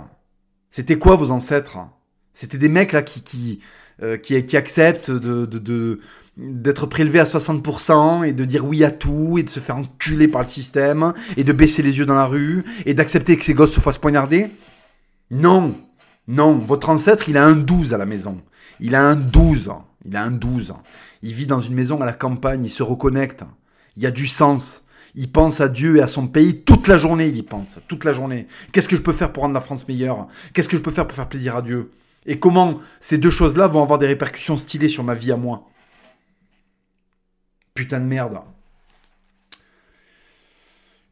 C'était 0.69 0.97
quoi 0.97 1.15
vos 1.15 1.31
ancêtres? 1.31 1.77
C'était 2.33 2.59
des 2.59 2.69
mecs 2.69 2.91
là 2.91 3.01
qui 3.01 3.23
qui 3.23 3.59
euh, 4.01 4.15
qui, 4.15 4.55
acceptent 4.55 5.11
de, 5.11 5.99
d'être 6.37 6.85
prélevés 6.85 7.19
à 7.19 7.25
60% 7.25 8.25
et 8.25 8.31
de 8.31 8.45
dire 8.45 8.65
oui 8.65 8.85
à 8.85 8.91
tout 8.91 9.37
et 9.37 9.43
de 9.43 9.49
se 9.49 9.59
faire 9.59 9.75
enculer 9.75 10.29
par 10.29 10.41
le 10.41 10.47
système 10.47 11.13
et 11.35 11.43
de 11.43 11.51
baisser 11.51 11.81
les 11.81 11.97
yeux 11.97 12.05
dans 12.05 12.15
la 12.15 12.25
rue 12.25 12.63
et 12.85 12.93
d'accepter 12.93 13.35
que 13.35 13.43
ses 13.43 13.53
gosses 13.53 13.73
se 13.73 13.81
fassent 13.81 13.97
poignarder? 13.97 14.51
Non, 15.31 15.75
non, 16.29 16.53
votre 16.55 16.89
ancêtre 16.89 17.27
il 17.27 17.35
a 17.35 17.45
un 17.45 17.55
12 17.55 17.93
à 17.93 17.97
la 17.97 18.05
maison. 18.05 18.41
Il 18.79 18.95
a 18.95 19.03
un 19.03 19.15
12. 19.15 19.69
Il 20.05 20.15
a 20.15 20.23
un 20.23 20.31
12. 20.31 20.73
Il 21.21 21.33
vit 21.33 21.47
dans 21.47 21.61
une 21.61 21.73
maison 21.73 21.99
à 22.01 22.05
la 22.05 22.13
campagne, 22.13 22.63
il 22.63 22.69
se 22.69 22.83
reconnecte. 22.83 23.43
Il 23.97 24.03
y 24.03 24.05
a 24.05 24.11
du 24.11 24.27
sens. 24.27 24.83
Il 25.15 25.31
pense 25.31 25.59
à 25.59 25.67
Dieu 25.67 25.97
et 25.97 26.01
à 26.01 26.07
son 26.07 26.27
pays 26.27 26.61
toute 26.61 26.87
la 26.87 26.97
journée, 26.97 27.27
il 27.27 27.37
y 27.37 27.43
pense, 27.43 27.79
toute 27.87 28.03
la 28.03 28.13
journée. 28.13 28.47
Qu'est-ce 28.71 28.87
que 28.87 28.95
je 28.95 29.01
peux 29.01 29.11
faire 29.11 29.33
pour 29.33 29.43
rendre 29.43 29.55
la 29.55 29.61
France 29.61 29.87
meilleure? 29.87 30.27
Qu'est-ce 30.53 30.69
que 30.69 30.77
je 30.77 30.81
peux 30.81 30.91
faire 30.91 31.07
pour 31.07 31.15
faire 31.15 31.29
plaisir 31.29 31.55
à 31.55 31.61
Dieu? 31.61 31.91
Et 32.25 32.39
comment 32.39 32.79
ces 32.99 33.17
deux 33.17 33.31
choses-là 33.31 33.67
vont 33.67 33.81
avoir 33.81 33.97
des 33.97 34.07
répercussions 34.07 34.55
stylées 34.55 34.89
sur 34.89 35.03
ma 35.03 35.15
vie 35.15 35.31
à 35.31 35.37
moi? 35.37 35.67
Putain 37.73 37.99
de 37.99 38.05
merde. 38.05 38.39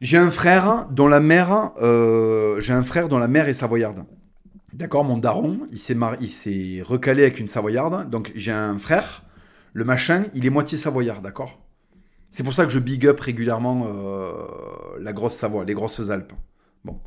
J'ai 0.00 0.16
un 0.16 0.30
frère 0.30 0.86
dont 0.90 1.08
la 1.08 1.18
mère, 1.18 1.72
euh, 1.82 2.60
j'ai 2.60 2.72
un 2.72 2.84
frère 2.84 3.08
dont 3.08 3.18
la 3.18 3.26
mère 3.26 3.48
est 3.48 3.54
savoyarde. 3.54 4.04
D'accord, 4.72 5.04
mon 5.04 5.16
daron, 5.16 5.60
il 5.70 5.78
s'est 5.78 5.96
il 6.20 6.30
s'est 6.30 6.82
recalé 6.84 7.22
avec 7.22 7.40
une 7.40 7.48
savoyarde. 7.48 8.10
Donc 8.10 8.32
j'ai 8.34 8.52
un 8.52 8.78
frère, 8.78 9.24
le 9.72 9.84
machin, 9.84 10.24
il 10.34 10.44
est 10.46 10.50
moitié 10.50 10.76
savoyard, 10.76 11.22
d'accord? 11.22 11.64
C'est 12.30 12.42
pour 12.42 12.52
ça 12.52 12.66
que 12.66 12.70
je 12.70 12.78
big 12.78 13.06
up 13.06 13.18
régulièrement 13.20 13.86
euh, 13.86 14.98
la 15.00 15.12
grosse 15.14 15.34
Savoie, 15.34 15.64
les 15.64 15.72
grosses 15.72 16.10
Alpes. 16.10 16.34
Bon, 16.84 17.00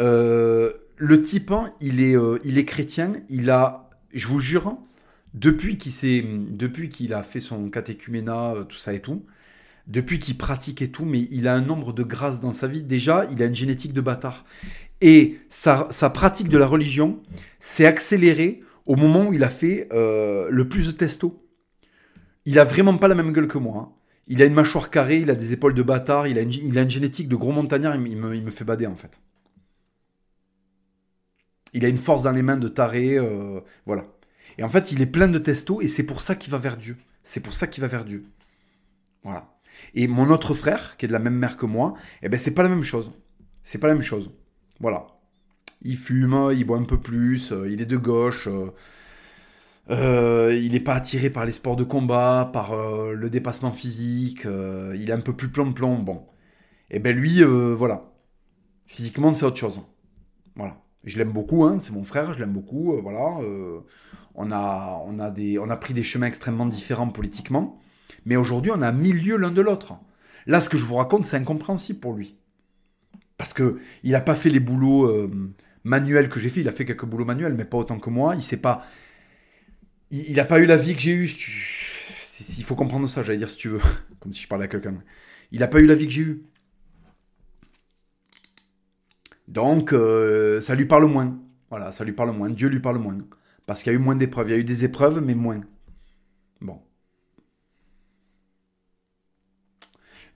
euh, 0.00 0.72
le 0.96 1.22
type, 1.22 1.50
hein, 1.50 1.72
il 1.80 2.02
est, 2.02 2.16
il 2.44 2.58
est 2.58 2.64
chrétien. 2.66 3.14
Il 3.30 3.50
a, 3.50 3.88
je 4.12 4.26
vous 4.26 4.38
jure, 4.38 4.76
depuis 5.32 5.78
qu'il 5.78 5.92
s'est, 5.92 6.22
depuis 6.50 6.90
qu'il 6.90 7.14
a 7.14 7.22
fait 7.22 7.40
son 7.40 7.70
catéchuménat, 7.70 8.66
tout 8.68 8.76
ça 8.76 8.92
et 8.92 9.00
tout, 9.00 9.24
depuis 9.86 10.18
qu'il 10.18 10.36
pratique 10.36 10.82
et 10.82 10.90
tout, 10.90 11.06
mais 11.06 11.26
il 11.30 11.48
a 11.48 11.54
un 11.54 11.62
nombre 11.62 11.94
de 11.94 12.02
grâces 12.02 12.40
dans 12.40 12.52
sa 12.52 12.66
vie. 12.66 12.82
Déjà, 12.82 13.24
il 13.32 13.42
a 13.42 13.46
une 13.46 13.54
génétique 13.54 13.94
de 13.94 14.02
bâtard. 14.02 14.44
Et 15.00 15.38
sa, 15.48 15.86
pratique 16.10 16.48
de 16.48 16.58
la 16.58 16.66
religion 16.66 17.22
s'est 17.60 17.86
accélérée 17.86 18.62
au 18.86 18.96
moment 18.96 19.28
où 19.28 19.32
il 19.32 19.44
a 19.44 19.48
fait 19.48 19.88
euh, 19.92 20.48
le 20.50 20.68
plus 20.68 20.86
de 20.86 20.92
testo. 20.92 21.44
Il 22.44 22.58
a 22.58 22.64
vraiment 22.64 22.96
pas 22.96 23.08
la 23.08 23.14
même 23.14 23.32
gueule 23.32 23.48
que 23.48 23.58
moi. 23.58 23.76
Hein. 23.76 23.92
Il 24.26 24.42
a 24.42 24.46
une 24.46 24.54
mâchoire 24.54 24.90
carrée, 24.90 25.18
il 25.18 25.30
a 25.30 25.34
des 25.34 25.52
épaules 25.52 25.74
de 25.74 25.82
bâtard, 25.82 26.26
il 26.26 26.38
a 26.38 26.42
une, 26.42 26.90
génétique 26.90 27.28
de 27.28 27.36
gros 27.36 27.52
montagnard, 27.52 27.94
il 27.94 28.16
me, 28.16 28.34
il 28.34 28.42
me, 28.42 28.50
fait 28.50 28.64
bader 28.64 28.86
en 28.86 28.96
fait. 28.96 29.20
Il 31.72 31.84
a 31.84 31.88
une 31.88 31.98
force 31.98 32.22
dans 32.22 32.32
les 32.32 32.42
mains 32.42 32.56
de 32.56 32.68
taré, 32.68 33.18
euh, 33.18 33.60
voilà. 33.86 34.06
Et 34.58 34.64
en 34.64 34.68
fait, 34.68 34.92
il 34.92 35.00
est 35.00 35.06
plein 35.06 35.28
de 35.28 35.38
testo 35.38 35.80
et 35.80 35.88
c'est 35.88 36.02
pour 36.02 36.20
ça 36.20 36.34
qu'il 36.34 36.50
va 36.50 36.58
vers 36.58 36.76
Dieu. 36.76 36.96
C'est 37.22 37.40
pour 37.40 37.54
ça 37.54 37.66
qu'il 37.66 37.80
va 37.80 37.88
vers 37.88 38.04
Dieu. 38.04 38.24
Voilà. 39.22 39.58
Et 39.94 40.08
mon 40.08 40.30
autre 40.30 40.54
frère, 40.54 40.96
qui 40.96 41.06
est 41.06 41.08
de 41.08 41.12
la 41.12 41.18
même 41.18 41.36
mère 41.36 41.56
que 41.56 41.66
moi, 41.66 41.94
eh 42.22 42.28
ben 42.28 42.38
c'est 42.38 42.54
pas 42.54 42.62
la 42.62 42.68
même 42.68 42.82
chose. 42.82 43.12
C'est 43.62 43.78
pas 43.78 43.86
la 43.86 43.94
même 43.94 44.02
chose. 44.02 44.32
Voilà. 44.80 45.06
Il 45.82 45.96
fume, 45.96 46.50
il 46.52 46.64
boit 46.64 46.78
un 46.78 46.84
peu 46.84 46.98
plus, 47.00 47.52
euh, 47.52 47.68
il 47.70 47.80
est 47.80 47.86
de 47.86 47.96
gauche, 47.96 48.48
euh, 48.48 48.72
euh, 49.90 50.58
il 50.60 50.72
n'est 50.72 50.80
pas 50.80 50.94
attiré 50.94 51.30
par 51.30 51.46
les 51.46 51.52
sports 51.52 51.76
de 51.76 51.84
combat, 51.84 52.50
par 52.52 52.76
le 53.12 53.30
dépassement 53.30 53.72
physique, 53.72 54.44
il 54.44 55.08
est 55.08 55.12
un 55.12 55.20
peu 55.20 55.34
plus 55.34 55.48
plomb-plomb. 55.48 55.98
Bon. 56.00 56.26
Et 56.90 56.96
eh 56.96 56.98
ben 57.00 57.16
lui, 57.16 57.42
voilà. 57.42 58.12
Physiquement, 58.86 59.32
c'est 59.34 59.44
autre 59.44 59.56
chose. 59.58 59.80
Voilà. 60.56 60.78
Je 61.04 61.18
l'aime 61.18 61.32
beaucoup, 61.32 61.64
hein, 61.64 61.78
c'est 61.80 61.92
mon 61.92 62.04
frère, 62.04 62.32
je 62.32 62.40
l'aime 62.40 62.52
beaucoup, 62.52 63.00
voilà. 63.02 63.38
on, 64.34 64.52
a, 64.52 65.02
on, 65.06 65.18
a 65.18 65.30
des, 65.30 65.58
on 65.58 65.70
a 65.70 65.76
pris 65.76 65.94
des 65.94 66.02
chemins 66.02 66.26
extrêmement 66.26 66.66
différents 66.66 67.08
politiquement. 67.08 67.78
Mais 68.26 68.36
aujourd'hui, 68.36 68.72
on 68.74 68.82
a 68.82 68.92
mille 68.92 69.16
lieux 69.24 69.36
l'un 69.36 69.50
de 69.50 69.62
l'autre. 69.62 69.94
Là, 70.46 70.60
ce 70.60 70.68
que 70.68 70.78
je 70.78 70.84
vous 70.84 70.96
raconte, 70.96 71.24
c'est 71.26 71.36
incompréhensible 71.36 72.00
pour 72.00 72.14
lui. 72.14 72.37
Parce 73.38 73.54
que 73.54 73.78
il 74.02 74.12
n'a 74.12 74.20
pas 74.20 74.34
fait 74.34 74.50
les 74.50 74.60
boulots 74.60 75.06
euh, 75.06 75.30
manuels 75.84 76.28
que 76.28 76.40
j'ai 76.40 76.50
fait. 76.50 76.60
Il 76.60 76.68
a 76.68 76.72
fait 76.72 76.84
quelques 76.84 77.06
boulots 77.06 77.24
manuels, 77.24 77.54
mais 77.54 77.64
pas 77.64 77.78
autant 77.78 77.98
que 77.98 78.10
moi. 78.10 78.34
Il 78.34 78.42
sait 78.42 78.58
pas. 78.58 78.84
Il 80.10 80.34
n'a 80.36 80.44
pas 80.44 80.58
eu 80.58 80.66
la 80.66 80.76
vie 80.76 80.94
que 80.94 81.00
j'ai 81.00 81.14
eue. 81.14 81.30
Il 82.58 82.64
faut 82.64 82.74
comprendre 82.74 83.08
ça, 83.08 83.22
j'allais 83.22 83.38
dire 83.38 83.50
si 83.50 83.56
tu 83.56 83.68
veux. 83.68 83.80
Comme 84.20 84.32
si 84.32 84.42
je 84.42 84.48
parlais 84.48 84.64
à 84.64 84.68
quelqu'un. 84.68 84.94
Il 85.52 85.60
n'a 85.60 85.68
pas 85.68 85.80
eu 85.80 85.86
la 85.86 85.94
vie 85.94 86.06
que 86.06 86.12
j'ai 86.12 86.22
eue. 86.22 86.42
Donc, 89.46 89.92
euh, 89.92 90.60
ça 90.60 90.74
lui 90.74 90.86
parle 90.86 91.06
moins. 91.06 91.38
Voilà, 91.70 91.92
ça 91.92 92.04
lui 92.04 92.12
parle 92.12 92.32
moins. 92.32 92.50
Dieu 92.50 92.68
lui 92.68 92.80
parle 92.80 92.98
moins. 92.98 93.18
Parce 93.66 93.82
qu'il 93.82 93.92
y 93.92 93.96
a 93.96 93.98
eu 93.98 94.02
moins 94.02 94.16
d'épreuves. 94.16 94.48
Il 94.48 94.52
y 94.52 94.54
a 94.54 94.58
eu 94.58 94.64
des 94.64 94.84
épreuves, 94.84 95.20
mais 95.24 95.34
moins. 95.34 95.60
Bon. 96.60 96.80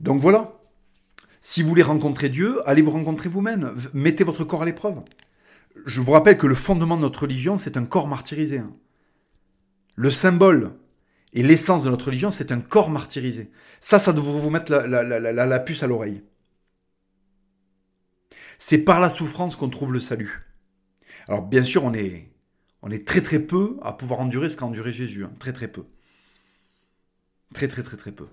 Donc 0.00 0.20
voilà. 0.20 0.61
Si 1.44 1.60
vous 1.60 1.68
voulez 1.68 1.82
rencontrer 1.82 2.28
Dieu, 2.28 2.66
allez 2.68 2.82
vous 2.82 2.92
rencontrer 2.92 3.28
vous-même. 3.28 3.74
Mettez 3.94 4.22
votre 4.22 4.44
corps 4.44 4.62
à 4.62 4.64
l'épreuve. 4.64 5.02
Je 5.86 6.00
vous 6.00 6.12
rappelle 6.12 6.38
que 6.38 6.46
le 6.46 6.54
fondement 6.54 6.96
de 6.96 7.02
notre 7.02 7.22
religion, 7.22 7.58
c'est 7.58 7.76
un 7.76 7.84
corps 7.84 8.06
martyrisé. 8.06 8.60
Hein. 8.60 8.72
Le 9.96 10.10
symbole 10.12 10.74
et 11.32 11.42
l'essence 11.42 11.82
de 11.82 11.90
notre 11.90 12.06
religion, 12.06 12.30
c'est 12.30 12.52
un 12.52 12.60
corps 12.60 12.90
martyrisé. 12.90 13.50
Ça, 13.80 13.98
ça 13.98 14.12
devrait 14.12 14.40
vous 14.40 14.50
mettre 14.50 14.70
la, 14.70 15.58
puce 15.58 15.82
à 15.82 15.88
l'oreille. 15.88 16.22
C'est 18.60 18.78
par 18.78 19.00
la 19.00 19.10
souffrance 19.10 19.56
qu'on 19.56 19.68
trouve 19.68 19.92
le 19.92 20.00
salut. 20.00 20.46
Alors 21.26 21.42
bien 21.42 21.64
sûr, 21.64 21.82
on 21.82 21.92
est, 21.92 22.30
on 22.82 22.90
est 22.92 23.04
très 23.04 23.20
très 23.20 23.40
peu 23.40 23.78
à 23.82 23.92
pouvoir 23.92 24.20
endurer 24.20 24.48
ce 24.48 24.56
qu'a 24.56 24.66
enduré 24.66 24.92
Jésus. 24.92 25.24
Hein. 25.24 25.32
Très 25.40 25.52
très 25.52 25.66
peu. 25.66 25.84
Très 27.52 27.66
très 27.66 27.82
très 27.82 27.96
très 27.96 28.12
peu. 28.12 28.28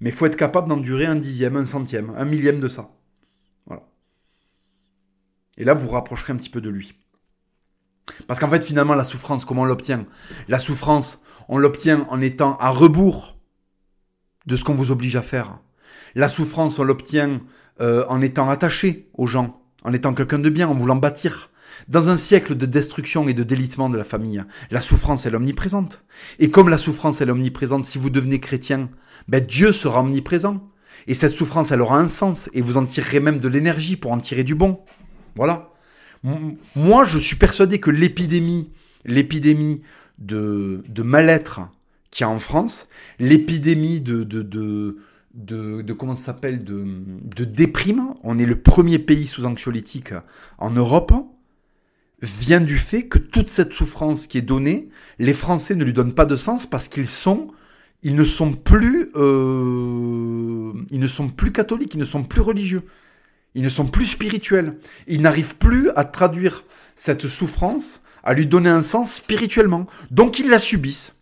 Mais 0.00 0.10
faut 0.10 0.26
être 0.26 0.36
capable 0.36 0.68
d'endurer 0.68 1.06
un 1.06 1.16
dixième, 1.16 1.56
un 1.56 1.66
centième, 1.66 2.14
un 2.16 2.24
millième 2.24 2.60
de 2.60 2.68
ça. 2.68 2.90
Voilà. 3.66 3.82
Et 5.58 5.64
là, 5.64 5.74
vous 5.74 5.86
vous 5.86 5.94
rapprocherez 5.94 6.32
un 6.32 6.36
petit 6.36 6.48
peu 6.48 6.60
de 6.60 6.70
lui. 6.70 6.94
Parce 8.26 8.40
qu'en 8.40 8.48
fait, 8.48 8.62
finalement, 8.62 8.94
la 8.94 9.04
souffrance, 9.04 9.44
comment 9.44 9.62
on 9.62 9.66
l'obtient? 9.66 10.06
La 10.48 10.58
souffrance, 10.58 11.22
on 11.48 11.58
l'obtient 11.58 12.06
en 12.10 12.20
étant 12.20 12.56
à 12.56 12.70
rebours 12.70 13.36
de 14.46 14.56
ce 14.56 14.64
qu'on 14.64 14.74
vous 14.74 14.90
oblige 14.90 15.16
à 15.16 15.22
faire. 15.22 15.58
La 16.14 16.28
souffrance, 16.28 16.78
on 16.78 16.84
l'obtient 16.84 17.40
euh, 17.80 18.04
en 18.08 18.20
étant 18.20 18.48
attaché 18.48 19.10
aux 19.14 19.26
gens, 19.26 19.62
en 19.84 19.92
étant 19.92 20.14
quelqu'un 20.14 20.38
de 20.38 20.50
bien, 20.50 20.68
en 20.68 20.74
voulant 20.74 20.96
bâtir. 20.96 21.50
Dans 21.88 22.08
un 22.08 22.16
siècle 22.16 22.54
de 22.54 22.66
destruction 22.66 23.28
et 23.28 23.34
de 23.34 23.42
délitement 23.42 23.90
de 23.90 23.96
la 23.96 24.04
famille, 24.04 24.42
la 24.70 24.80
souffrance 24.80 25.26
est 25.26 25.34
omniprésente. 25.34 26.02
Et 26.38 26.50
comme 26.50 26.68
la 26.68 26.78
souffrance 26.78 27.20
est 27.20 27.30
omniprésente, 27.30 27.84
si 27.84 27.98
vous 27.98 28.10
devenez 28.10 28.40
chrétien, 28.40 28.90
ben 29.28 29.44
Dieu 29.44 29.72
sera 29.72 30.00
omniprésent. 30.00 30.68
Et 31.06 31.14
cette 31.14 31.34
souffrance, 31.34 31.72
elle 31.72 31.80
aura 31.80 31.98
un 31.98 32.08
sens. 32.08 32.50
Et 32.52 32.60
vous 32.60 32.76
en 32.76 32.86
tirerez 32.86 33.20
même 33.20 33.38
de 33.38 33.48
l'énergie 33.48 33.96
pour 33.96 34.12
en 34.12 34.18
tirer 34.18 34.44
du 34.44 34.54
bon. 34.54 34.80
Voilà. 35.34 35.70
Moi, 36.76 37.04
je 37.06 37.18
suis 37.18 37.36
persuadé 37.36 37.80
que 37.80 37.90
l'épidémie, 37.90 38.70
l'épidémie 39.04 39.82
de, 40.18 40.82
mal-être 40.98 41.60
qu'il 42.10 42.24
y 42.24 42.24
a 42.24 42.30
en 42.30 42.38
France, 42.38 42.88
l'épidémie 43.18 44.00
de, 44.00 44.24
de, 44.24 44.42
de, 44.42 44.98
de, 45.34 45.80
de 45.80 45.92
comment 45.92 46.14
ça 46.14 46.26
s'appelle, 46.26 46.62
de, 46.62 46.84
de 47.36 47.44
déprime, 47.44 48.14
on 48.22 48.38
est 48.38 48.46
le 48.46 48.60
premier 48.60 48.98
pays 48.98 49.26
sous 49.26 49.46
anxiolytique 49.46 50.12
en 50.58 50.70
Europe, 50.70 51.12
vient 52.22 52.60
du 52.60 52.78
fait 52.78 53.04
que 53.04 53.18
toute 53.18 53.48
cette 53.48 53.72
souffrance 53.72 54.26
qui 54.26 54.38
est 54.38 54.42
donnée, 54.42 54.88
les 55.18 55.34
Français 55.34 55.74
ne 55.74 55.84
lui 55.84 55.92
donnent 55.92 56.14
pas 56.14 56.26
de 56.26 56.36
sens 56.36 56.66
parce 56.66 56.88
qu'ils 56.88 57.08
sont 57.08 57.48
ils 58.02 58.14
ne 58.14 58.24
sont 58.24 58.52
plus, 58.52 59.10
euh, 59.14 60.72
ils 60.90 61.00
ne 61.00 61.06
sont 61.06 61.28
plus 61.28 61.52
catholiques, 61.52 61.94
ils 61.94 62.00
ne 62.00 62.04
sont 62.04 62.22
plus 62.22 62.40
religieux, 62.40 62.82
ils 63.54 63.62
ne 63.62 63.68
sont 63.68 63.86
plus 63.86 64.06
spirituels. 64.06 64.78
Ils 65.06 65.20
n'arrivent 65.20 65.56
plus 65.56 65.90
à 65.96 66.04
traduire 66.04 66.64
cette 66.96 67.28
souffrance, 67.28 68.00
à 68.22 68.32
lui 68.32 68.46
donner 68.46 68.70
un 68.70 68.82
sens 68.82 69.12
spirituellement. 69.14 69.86
Donc 70.10 70.38
ils 70.38 70.48
la 70.48 70.58
subissent. 70.58 71.14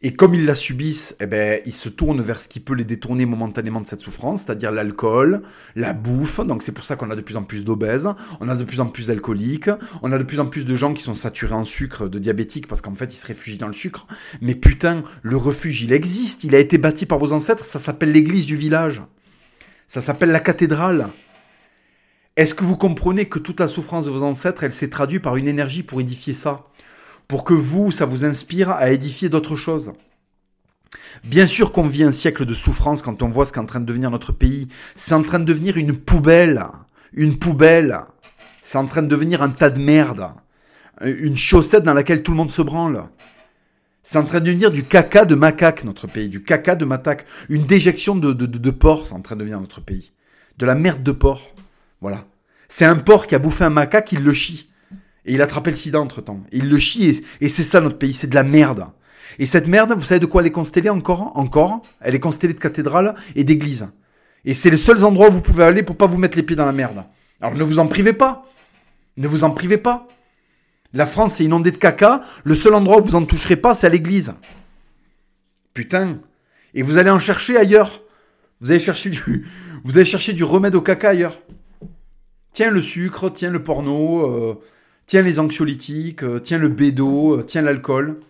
Et 0.00 0.14
comme 0.14 0.32
ils 0.32 0.44
la 0.44 0.54
subissent, 0.54 1.16
eh 1.18 1.26
ben, 1.26 1.60
ils 1.66 1.72
se 1.72 1.88
tournent 1.88 2.20
vers 2.20 2.40
ce 2.40 2.46
qui 2.46 2.60
peut 2.60 2.74
les 2.74 2.84
détourner 2.84 3.26
momentanément 3.26 3.80
de 3.80 3.88
cette 3.88 3.98
souffrance, 3.98 4.42
c'est-à-dire 4.44 4.70
l'alcool, 4.70 5.42
la 5.74 5.92
bouffe. 5.92 6.38
Donc 6.38 6.62
c'est 6.62 6.70
pour 6.70 6.84
ça 6.84 6.94
qu'on 6.94 7.10
a 7.10 7.16
de 7.16 7.20
plus 7.20 7.36
en 7.36 7.42
plus 7.42 7.64
d'obèses, 7.64 8.08
on 8.38 8.48
a 8.48 8.54
de 8.54 8.62
plus 8.62 8.78
en 8.78 8.86
plus 8.86 9.08
d'alcooliques, 9.08 9.70
on 10.02 10.12
a 10.12 10.18
de 10.18 10.22
plus 10.22 10.38
en 10.38 10.46
plus 10.46 10.64
de 10.64 10.76
gens 10.76 10.94
qui 10.94 11.02
sont 11.02 11.16
saturés 11.16 11.54
en 11.54 11.64
sucre, 11.64 12.06
de 12.06 12.20
diabétiques, 12.20 12.68
parce 12.68 12.80
qu'en 12.80 12.94
fait 12.94 13.12
ils 13.12 13.16
se 13.16 13.26
réfugient 13.26 13.58
dans 13.58 13.66
le 13.66 13.72
sucre. 13.72 14.06
Mais 14.40 14.54
putain, 14.54 15.02
le 15.22 15.36
refuge, 15.36 15.82
il 15.82 15.92
existe, 15.92 16.44
il 16.44 16.54
a 16.54 16.60
été 16.60 16.78
bâti 16.78 17.04
par 17.04 17.18
vos 17.18 17.32
ancêtres, 17.32 17.64
ça 17.64 17.80
s'appelle 17.80 18.12
l'église 18.12 18.46
du 18.46 18.54
village. 18.54 19.02
Ça 19.88 20.00
s'appelle 20.00 20.30
la 20.30 20.40
cathédrale. 20.40 21.08
Est-ce 22.36 22.54
que 22.54 22.62
vous 22.62 22.76
comprenez 22.76 23.24
que 23.24 23.40
toute 23.40 23.58
la 23.58 23.66
souffrance 23.66 24.04
de 24.04 24.10
vos 24.10 24.22
ancêtres, 24.22 24.62
elle 24.62 24.70
s'est 24.70 24.90
traduite 24.90 25.22
par 25.22 25.34
une 25.34 25.48
énergie 25.48 25.82
pour 25.82 26.00
édifier 26.00 26.34
ça? 26.34 26.66
Pour 27.28 27.44
que 27.44 27.54
vous, 27.54 27.92
ça 27.92 28.06
vous 28.06 28.24
inspire 28.24 28.70
à 28.70 28.90
édifier 28.90 29.28
d'autres 29.28 29.56
choses. 29.56 29.92
Bien 31.24 31.46
sûr 31.46 31.72
qu'on 31.72 31.86
vit 31.86 32.04
un 32.04 32.12
siècle 32.12 32.46
de 32.46 32.54
souffrance 32.54 33.02
quand 33.02 33.22
on 33.22 33.28
voit 33.28 33.44
ce 33.44 33.52
qu'est 33.52 33.60
en 33.60 33.66
train 33.66 33.80
de 33.80 33.84
devenir 33.84 34.10
notre 34.10 34.32
pays. 34.32 34.68
C'est 34.96 35.14
en 35.14 35.22
train 35.22 35.38
de 35.38 35.44
devenir 35.44 35.76
une 35.76 35.96
poubelle. 35.96 36.64
Une 37.12 37.38
poubelle. 37.38 37.98
C'est 38.62 38.78
en 38.78 38.86
train 38.86 39.02
de 39.02 39.08
devenir 39.08 39.42
un 39.42 39.50
tas 39.50 39.70
de 39.70 39.80
merde. 39.80 40.28
Une 41.02 41.36
chaussette 41.36 41.84
dans 41.84 41.94
laquelle 41.94 42.22
tout 42.22 42.32
le 42.32 42.38
monde 42.38 42.50
se 42.50 42.62
branle. 42.62 43.04
C'est 44.02 44.18
en 44.18 44.24
train 44.24 44.40
de 44.40 44.46
devenir 44.46 44.70
du 44.70 44.84
caca 44.84 45.26
de 45.26 45.34
macaque, 45.34 45.84
notre 45.84 46.06
pays. 46.06 46.30
Du 46.30 46.42
caca 46.42 46.74
de 46.74 46.86
macaque. 46.86 47.26
Une 47.50 47.66
déjection 47.66 48.16
de, 48.16 48.32
de, 48.32 48.46
de, 48.46 48.70
porc, 48.70 49.06
c'est 49.06 49.14
en 49.14 49.20
train 49.20 49.36
de 49.36 49.40
devenir 49.40 49.60
notre 49.60 49.82
pays. 49.82 50.12
De 50.56 50.64
la 50.64 50.74
merde 50.74 51.02
de 51.02 51.12
porc. 51.12 51.52
Voilà. 52.00 52.24
C'est 52.70 52.86
un 52.86 52.96
porc 52.96 53.26
qui 53.26 53.34
a 53.34 53.38
bouffé 53.38 53.64
un 53.64 53.70
macaque, 53.70 54.12
il 54.12 54.22
le 54.22 54.32
chie. 54.32 54.70
Et 55.28 55.34
il 55.34 55.42
attrapait 55.42 55.70
le 55.70 55.76
sida 55.76 56.00
entre-temps. 56.00 56.40
Il 56.52 56.70
le 56.70 56.78
chie, 56.78 57.22
et, 57.42 57.48
c'est 57.50 57.62
ça 57.62 57.82
notre 57.82 57.98
pays, 57.98 58.14
c'est 58.14 58.28
de 58.28 58.34
la 58.34 58.44
merde. 58.44 58.86
Et 59.38 59.44
cette 59.44 59.68
merde, 59.68 59.92
vous 59.92 60.04
savez 60.04 60.20
de 60.20 60.26
quoi 60.26 60.40
elle 60.40 60.48
est 60.48 60.52
constellée 60.52 60.88
encore? 60.88 61.32
Encore 61.34 61.82
Elle 62.00 62.14
est 62.14 62.20
constellée 62.20 62.54
de 62.54 62.58
cathédrales 62.58 63.14
et 63.36 63.44
d'églises. 63.44 63.90
Et 64.46 64.54
c'est 64.54 64.70
les 64.70 64.78
seuls 64.78 65.04
endroits 65.04 65.28
où 65.28 65.32
vous 65.32 65.42
pouvez 65.42 65.64
aller 65.64 65.82
pour 65.82 65.96
pas 65.96 66.06
vous 66.06 66.16
mettre 66.16 66.38
les 66.38 66.42
pieds 66.42 66.56
dans 66.56 66.64
la 66.64 66.72
merde. 66.72 67.04
Alors 67.42 67.54
ne 67.54 67.62
vous 67.62 67.78
en 67.78 67.86
privez 67.86 68.14
pas. 68.14 68.46
Ne 69.18 69.28
vous 69.28 69.44
en 69.44 69.50
privez 69.50 69.76
pas. 69.76 70.08
La 70.94 71.06
France 71.06 71.42
est 71.42 71.44
inondée 71.44 71.72
de 71.72 71.76
caca. 71.76 72.22
Le 72.44 72.54
seul 72.54 72.72
endroit 72.72 72.98
où 72.98 73.04
vous 73.04 73.14
en 73.14 73.24
toucherez 73.26 73.56
pas, 73.56 73.74
c'est 73.74 73.86
à 73.86 73.90
l'église. 73.90 74.32
Putain. 75.74 76.20
Et 76.72 76.80
vous 76.80 76.96
allez 76.96 77.10
en 77.10 77.18
chercher 77.18 77.58
ailleurs. 77.58 78.02
Vous 78.62 78.70
allez 78.70 78.80
chercher 78.80 79.10
du, 79.10 79.46
vous 79.84 79.98
allez 79.98 80.06
chercher 80.06 80.32
du 80.32 80.42
remède 80.42 80.74
au 80.74 80.80
caca 80.80 81.10
ailleurs. 81.10 81.38
Tiens 82.54 82.70
le 82.70 82.80
sucre, 82.80 83.28
tiens 83.28 83.50
le 83.50 83.62
porno, 83.62 84.26
euh, 84.26 84.58
tiens 85.08 85.22
les 85.22 85.40
anxiolytiques, 85.40 86.22
euh, 86.22 86.38
tiens 86.38 86.58
le 86.58 86.68
bédo, 86.68 87.38
euh, 87.38 87.42
tiens 87.42 87.62
l'alcool, 87.62 88.20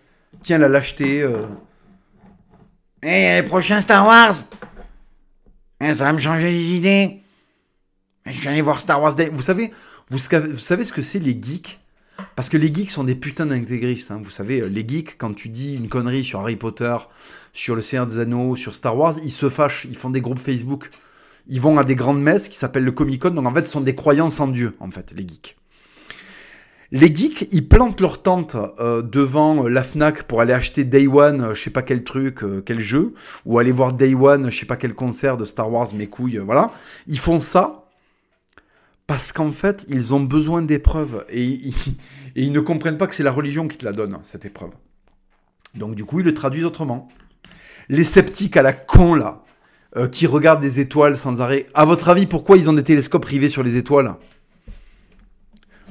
tiens 0.41 0.57
la 0.57 0.67
lâcheté. 0.67 1.23
Eh, 3.03 3.41
les 3.41 3.43
prochains 3.43 3.81
Star 3.81 4.07
Wars 4.07 4.35
eh, 5.81 5.93
Ça 5.93 6.05
va 6.05 6.13
me 6.13 6.19
changer 6.19 6.51
les 6.51 6.75
idées. 6.75 7.21
Je 8.25 8.41
viens 8.41 8.51
aller 8.51 8.61
voir 8.61 8.79
Star 8.79 9.01
Wars 9.01 9.13
Day. 9.13 9.29
Vous 9.31 9.41
savez, 9.41 9.71
vous, 10.09 10.17
savez 10.17 10.83
ce 10.83 10.93
que 10.93 11.01
c'est 11.01 11.19
les 11.19 11.37
geeks? 11.39 11.79
Parce 12.35 12.49
que 12.49 12.57
les 12.57 12.73
geeks 12.73 12.91
sont 12.91 13.03
des 13.03 13.15
putains 13.15 13.45
d'intégristes. 13.45 14.11
Hein. 14.11 14.19
Vous 14.23 14.29
savez, 14.29 14.67
les 14.69 14.87
geeks, 14.87 15.17
quand 15.17 15.33
tu 15.33 15.49
dis 15.49 15.75
une 15.75 15.89
connerie 15.89 16.23
sur 16.23 16.39
Harry 16.41 16.55
Potter, 16.55 16.95
sur 17.53 17.75
le 17.75 17.81
Seigneur 17.81 18.07
des 18.07 18.19
Anneaux, 18.19 18.55
sur 18.55 18.75
Star 18.75 18.97
Wars, 18.97 19.15
ils 19.23 19.31
se 19.31 19.49
fâchent, 19.49 19.85
ils 19.89 19.95
font 19.95 20.09
des 20.09 20.21
groupes 20.21 20.39
Facebook. 20.39 20.89
Ils 21.47 21.61
vont 21.61 21.77
à 21.77 21.83
des 21.83 21.95
grandes 21.95 22.21
messes 22.21 22.47
qui 22.47 22.57
s'appellent 22.57 22.83
le 22.83 22.91
Comic 22.91 23.21
Con, 23.21 23.31
donc 23.31 23.45
en 23.45 23.53
fait, 23.53 23.65
ce 23.65 23.71
sont 23.71 23.81
des 23.81 23.95
croyants 23.95 24.29
sans 24.29 24.47
Dieu, 24.47 24.75
en 24.79 24.91
fait, 24.91 25.11
les 25.15 25.27
geeks. 25.27 25.58
Les 26.91 27.13
geeks, 27.13 27.47
ils 27.51 27.67
plantent 27.67 28.01
leur 28.01 28.23
tente 28.23 28.57
euh, 28.79 29.03
devant 29.03 29.67
la 29.67 29.83
Fnac 29.83 30.23
pour 30.23 30.41
aller 30.41 30.53
acheter 30.53 30.83
Day 30.83 31.05
One, 31.05 31.41
euh, 31.41 31.53
je 31.53 31.61
sais 31.61 31.69
pas 31.69 31.83
quel 31.83 32.03
truc, 32.03 32.43
euh, 32.43 32.63
quel 32.65 32.79
jeu, 32.79 33.13
ou 33.45 33.59
aller 33.59 33.71
voir 33.71 33.93
Day 33.93 34.15
One, 34.15 34.49
je 34.49 34.59
sais 34.59 34.65
pas 34.65 34.75
quel 34.75 34.95
concert 34.95 35.37
de 35.37 35.45
Star 35.45 35.71
Wars, 35.71 35.93
mes 35.93 36.07
couilles, 36.07 36.39
voilà. 36.39 36.71
Ils 37.05 37.19
font 37.19 37.39
ça 37.39 37.85
parce 39.05 39.31
qu'en 39.31 39.51
fait, 39.51 39.85
ils 39.87 40.15
ont 40.15 40.19
besoin 40.19 40.63
d'épreuves 40.63 41.25
et, 41.29 41.43
et, 41.69 41.71
ils 42.35 42.51
ne 42.51 42.59
comprennent 42.59 42.97
pas 42.97 43.05
que 43.05 43.13
c'est 43.13 43.23
la 43.23 43.31
religion 43.31 43.67
qui 43.67 43.77
te 43.77 43.85
la 43.85 43.91
donne, 43.91 44.17
cette 44.23 44.45
épreuve. 44.45 44.71
Donc 45.75 45.93
du 45.93 46.05
coup, 46.05 46.21
ils 46.21 46.25
le 46.25 46.33
traduisent 46.33 46.65
autrement. 46.65 47.07
Les 47.87 48.03
sceptiques 48.03 48.57
à 48.57 48.63
la 48.63 48.73
con, 48.73 49.13
là, 49.13 49.43
qui 50.11 50.27
regardent 50.27 50.61
des 50.61 50.79
étoiles 50.79 51.17
sans 51.17 51.41
arrêt, 51.41 51.65
à 51.73 51.85
votre 51.85 52.09
avis, 52.09 52.27
pourquoi 52.27 52.57
ils 52.57 52.69
ont 52.69 52.73
des 52.73 52.83
télescopes 52.83 53.25
rivés 53.25 53.49
sur 53.49 53.63
les 53.63 53.77
étoiles? 53.77 54.15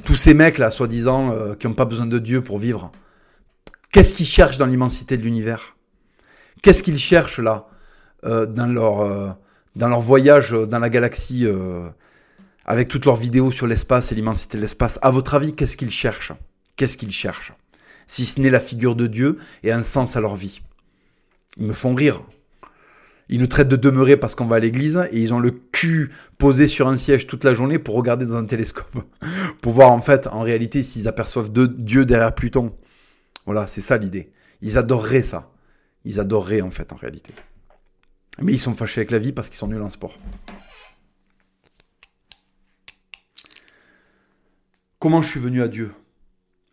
Tous 0.09 0.17
ces 0.17 0.33
mecs 0.33 0.57
là, 0.57 0.71
soi-disant, 0.71 1.33
euh, 1.33 1.55
qui 1.55 1.67
n'ont 1.67 1.75
pas 1.75 1.85
besoin 1.85 2.07
de 2.07 2.19
Dieu 2.19 2.41
pour 2.41 2.59
vivre, 2.59 2.93
qu'est-ce 3.93 4.15
qu'ils 4.15 4.25
cherchent 4.25 4.57
dans 4.57 4.65
l'immensité 4.65 5.19
de 5.19 5.23
l'univers? 5.23 5.77
Qu'est-ce 6.63 6.83
qu'ils 6.83 6.99
cherchent 6.99 7.41
là 7.41 7.69
euh, 8.25 8.47
dans 8.47 8.73
leur 8.73 9.03
euh, 9.03 9.29
dans 9.77 9.91
leur 9.91 10.01
voyage 10.01 10.53
dans 10.53 10.79
la 10.79 10.89
galaxie 10.89 11.47
avec 12.65 12.89
toutes 12.89 13.05
leurs 13.05 13.17
vidéos 13.17 13.51
sur 13.51 13.67
l'espace 13.67 14.11
et 14.11 14.15
l'immensité 14.15 14.57
de 14.57 14.63
l'espace? 14.63 14.99
À 15.03 15.11
votre 15.11 15.35
avis, 15.35 15.55
qu'est-ce 15.55 15.77
qu'ils 15.77 15.91
cherchent? 15.91 16.33
Qu'est-ce 16.77 16.97
qu'ils 16.97 17.13
cherchent? 17.13 17.53
Si 18.07 18.25
ce 18.25 18.41
n'est 18.41 18.49
la 18.49 18.61
figure 18.61 18.97
de 18.97 19.09
Dieu 19.09 19.37
et 19.63 19.73
un 19.73 19.83
sens 19.83 20.17
à 20.17 20.23
leur 20.23 20.37
vie. 20.37 20.63
Ils 21.59 21.67
me 21.67 21.75
font 21.75 21.95
rire. 21.95 22.23
Ils 23.29 23.39
nous 23.41 23.47
traitent 23.47 23.69
de 23.69 23.77
demeurer 23.77 24.17
parce 24.17 24.35
qu'on 24.35 24.47
va 24.47 24.57
à 24.57 24.59
l'église 24.59 24.99
et 25.13 25.21
ils 25.21 25.35
ont 25.35 25.41
le 25.41 25.51
cul 25.51 26.11
posé 26.39 26.67
sur 26.67 26.89
un 26.89 26.97
siège 26.97 27.27
toute 27.27 27.45
la 27.45 27.53
journée 27.53 27.79
pour 27.79 27.95
regarder 27.95 28.25
dans 28.25 28.37
un 28.37 28.45
télescope. 28.45 29.05
pour 29.61 29.73
voir 29.73 29.91
en 29.91 30.01
fait, 30.01 30.27
en 30.29 30.41
réalité, 30.41 30.83
s'ils 30.83 31.09
aperçoivent 31.09 31.53
de 31.53 31.67
Dieu 31.67 32.05
derrière 32.07 32.35
Pluton. 32.35 32.75
Voilà, 33.45 33.67
c'est 33.67 33.81
ça 33.81 33.99
l'idée. 33.99 34.33
Ils 34.63 34.79
adoreraient 34.79 35.23
ça. 35.23 35.53
Ils 36.05 36.21
adoreraient 36.21 36.63
en 36.63 36.71
fait, 36.71 36.93
en 36.93 36.97
réalité. 36.97 37.35
Mais 38.41 38.53
ils 38.53 38.59
sont 38.59 38.75
fâchés 38.75 39.01
avec 39.01 39.11
la 39.11 39.19
vie 39.19 39.33
parce 39.33 39.49
qu'ils 39.49 39.59
sont 39.59 39.69
nuls 39.69 39.83
en 39.83 39.91
sport. 39.91 40.17
Comment 44.99 45.23
je 45.23 45.29
suis 45.29 45.41
venu 45.41 45.63
à 45.63 45.69
Dieu? 45.69 45.93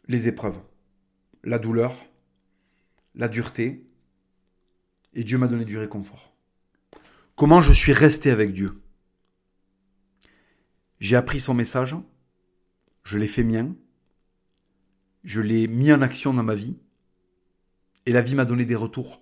Les 0.07 0.27
épreuves, 0.27 0.57
la 1.44 1.60
douleur, 1.60 1.95
la 3.14 3.27
dureté, 3.27 3.88
et 5.14 5.23
Dieu 5.23 5.38
m'a 5.38 5.48
donné 5.48 5.65
du 5.65 5.77
réconfort. 5.77 6.35
Comment 7.36 7.62
je 7.62 7.74
suis 7.74 7.91
resté 7.91 8.32
avec 8.32 8.53
Dieu? 8.53 8.82
J'ai 11.02 11.18
appris 11.18 11.41
son 11.41 11.53
message, 11.53 11.94
je 13.03 13.18
l'ai 13.18 13.28
fait 13.28 13.44
mien, 13.44 13.76
je 15.26 15.41
l'ai 15.41 15.68
mis 15.68 15.91
en 15.91 16.02
action 16.02 16.34
dans 16.34 16.44
ma 16.44 16.56
vie, 16.56 16.78
et 18.06 18.14
la 18.14 18.22
vie 18.22 18.36
m'a 18.36 18.45
donné 18.45 18.64
des 18.64 18.76
retours 18.76 19.22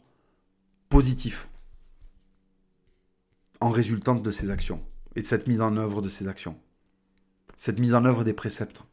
positifs 0.89 1.49
en 3.59 3.71
résultant 3.71 4.13
de 4.13 4.31
ces 4.31 4.51
actions 4.51 4.85
et 5.15 5.21
de 5.21 5.25
cette 5.25 5.47
mise 5.47 5.61
en 5.61 5.75
œuvre 5.75 6.03
de 6.03 6.09
ces 6.09 6.27
actions, 6.27 6.61
cette 7.57 7.79
mise 7.79 7.95
en 7.95 8.05
œuvre 8.05 8.23
des 8.23 8.33
préceptes. 8.33 8.83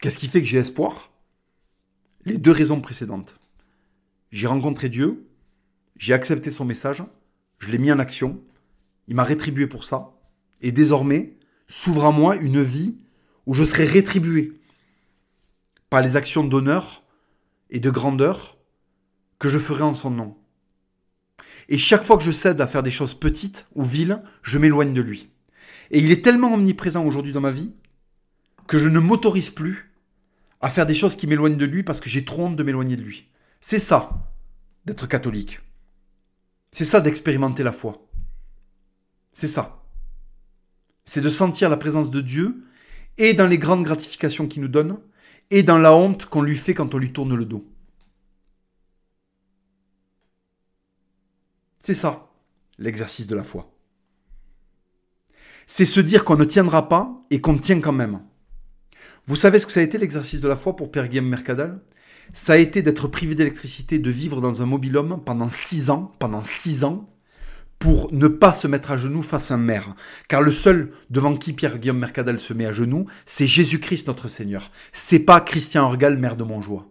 Qu'est-ce 0.00 0.18
qui 0.18 0.26
fait 0.26 0.40
que 0.40 0.48
j'ai 0.48 0.58
espoir? 0.58 1.12
Les 2.24 2.38
deux 2.38 2.50
raisons 2.50 2.80
précédentes. 2.80 3.38
J'ai 4.32 4.48
rencontré 4.48 4.88
Dieu, 4.88 5.29
j'ai 6.00 6.14
accepté 6.14 6.50
son 6.50 6.64
message, 6.64 7.02
je 7.58 7.68
l'ai 7.68 7.76
mis 7.76 7.92
en 7.92 7.98
action, 7.98 8.42
il 9.06 9.14
m'a 9.14 9.22
rétribué 9.22 9.66
pour 9.66 9.84
ça, 9.84 10.14
et 10.62 10.72
désormais 10.72 11.36
s'ouvre 11.68 12.06
à 12.06 12.10
moi 12.10 12.36
une 12.36 12.62
vie 12.62 12.96
où 13.44 13.52
je 13.52 13.64
serai 13.64 13.84
rétribué 13.84 14.58
par 15.90 16.00
les 16.00 16.16
actions 16.16 16.42
d'honneur 16.42 17.04
et 17.68 17.80
de 17.80 17.90
grandeur 17.90 18.56
que 19.38 19.50
je 19.50 19.58
ferai 19.58 19.82
en 19.82 19.92
son 19.92 20.10
nom. 20.10 20.38
Et 21.68 21.76
chaque 21.76 22.04
fois 22.04 22.16
que 22.16 22.24
je 22.24 22.32
cède 22.32 22.62
à 22.62 22.66
faire 22.66 22.82
des 22.82 22.90
choses 22.90 23.14
petites 23.14 23.66
ou 23.74 23.84
viles, 23.84 24.22
je 24.42 24.56
m'éloigne 24.56 24.94
de 24.94 25.02
lui. 25.02 25.28
Et 25.90 25.98
il 25.98 26.10
est 26.12 26.24
tellement 26.24 26.54
omniprésent 26.54 27.04
aujourd'hui 27.04 27.34
dans 27.34 27.42
ma 27.42 27.50
vie 27.50 27.72
que 28.66 28.78
je 28.78 28.88
ne 28.88 29.00
m'autorise 29.00 29.50
plus 29.50 29.92
à 30.62 30.70
faire 30.70 30.86
des 30.86 30.94
choses 30.94 31.16
qui 31.16 31.26
m'éloignent 31.26 31.58
de 31.58 31.66
lui 31.66 31.82
parce 31.82 32.00
que 32.00 32.08
j'ai 32.08 32.24
trop 32.24 32.46
honte 32.46 32.56
de 32.56 32.62
m'éloigner 32.62 32.96
de 32.96 33.02
lui. 33.02 33.28
C'est 33.60 33.78
ça, 33.78 34.32
d'être 34.86 35.06
catholique. 35.06 35.60
C'est 36.72 36.84
ça 36.84 37.00
d'expérimenter 37.00 37.62
la 37.62 37.72
foi. 37.72 38.06
C'est 39.32 39.46
ça. 39.46 39.82
C'est 41.04 41.20
de 41.20 41.28
sentir 41.28 41.68
la 41.68 41.76
présence 41.76 42.10
de 42.10 42.20
Dieu 42.20 42.64
et 43.18 43.34
dans 43.34 43.46
les 43.46 43.58
grandes 43.58 43.84
gratifications 43.84 44.46
qu'il 44.46 44.62
nous 44.62 44.68
donne 44.68 44.98
et 45.50 45.62
dans 45.62 45.78
la 45.78 45.94
honte 45.94 46.26
qu'on 46.26 46.42
lui 46.42 46.56
fait 46.56 46.74
quand 46.74 46.94
on 46.94 46.98
lui 46.98 47.12
tourne 47.12 47.34
le 47.34 47.44
dos. 47.44 47.66
C'est 51.80 51.94
ça, 51.94 52.30
l'exercice 52.78 53.26
de 53.26 53.34
la 53.34 53.42
foi. 53.42 53.74
C'est 55.66 55.84
se 55.84 56.00
dire 56.00 56.24
qu'on 56.24 56.36
ne 56.36 56.44
tiendra 56.44 56.88
pas 56.88 57.20
et 57.30 57.40
qu'on 57.40 57.58
tient 57.58 57.80
quand 57.80 57.92
même. 57.92 58.22
Vous 59.26 59.36
savez 59.36 59.58
ce 59.58 59.66
que 59.66 59.72
ça 59.72 59.80
a 59.80 59.84
été 59.84 59.98
l'exercice 59.98 60.40
de 60.40 60.48
la 60.48 60.56
foi 60.56 60.76
pour 60.76 60.90
Père 60.90 61.08
Guillaume 61.08 61.28
Mercadal? 61.28 61.80
Ça 62.32 62.54
a 62.54 62.56
été 62.56 62.82
d'être 62.82 63.08
privé 63.08 63.34
d'électricité, 63.34 63.98
de 63.98 64.10
vivre 64.10 64.40
dans 64.40 64.62
un 64.62 64.66
mobilhome 64.66 65.20
pendant 65.24 65.48
six 65.48 65.90
ans, 65.90 66.12
pendant 66.18 66.44
six 66.44 66.84
ans, 66.84 67.08
pour 67.78 68.12
ne 68.12 68.28
pas 68.28 68.52
se 68.52 68.68
mettre 68.68 68.90
à 68.90 68.98
genoux 68.98 69.22
face 69.22 69.50
à 69.50 69.54
un 69.54 69.56
maire. 69.56 69.94
Car 70.28 70.42
le 70.42 70.52
seul 70.52 70.92
devant 71.08 71.34
qui 71.36 71.54
Pierre-Guillaume 71.54 71.98
Mercadal 71.98 72.38
se 72.38 72.52
met 72.52 72.66
à 72.66 72.72
genoux, 72.72 73.06
c'est 73.24 73.46
Jésus-Christ 73.46 74.06
notre 74.06 74.28
Seigneur. 74.28 74.70
C'est 74.92 75.18
pas 75.18 75.40
Christian 75.40 75.84
Orgal, 75.84 76.18
maire 76.18 76.36
de 76.36 76.44
Montjoie. 76.44 76.86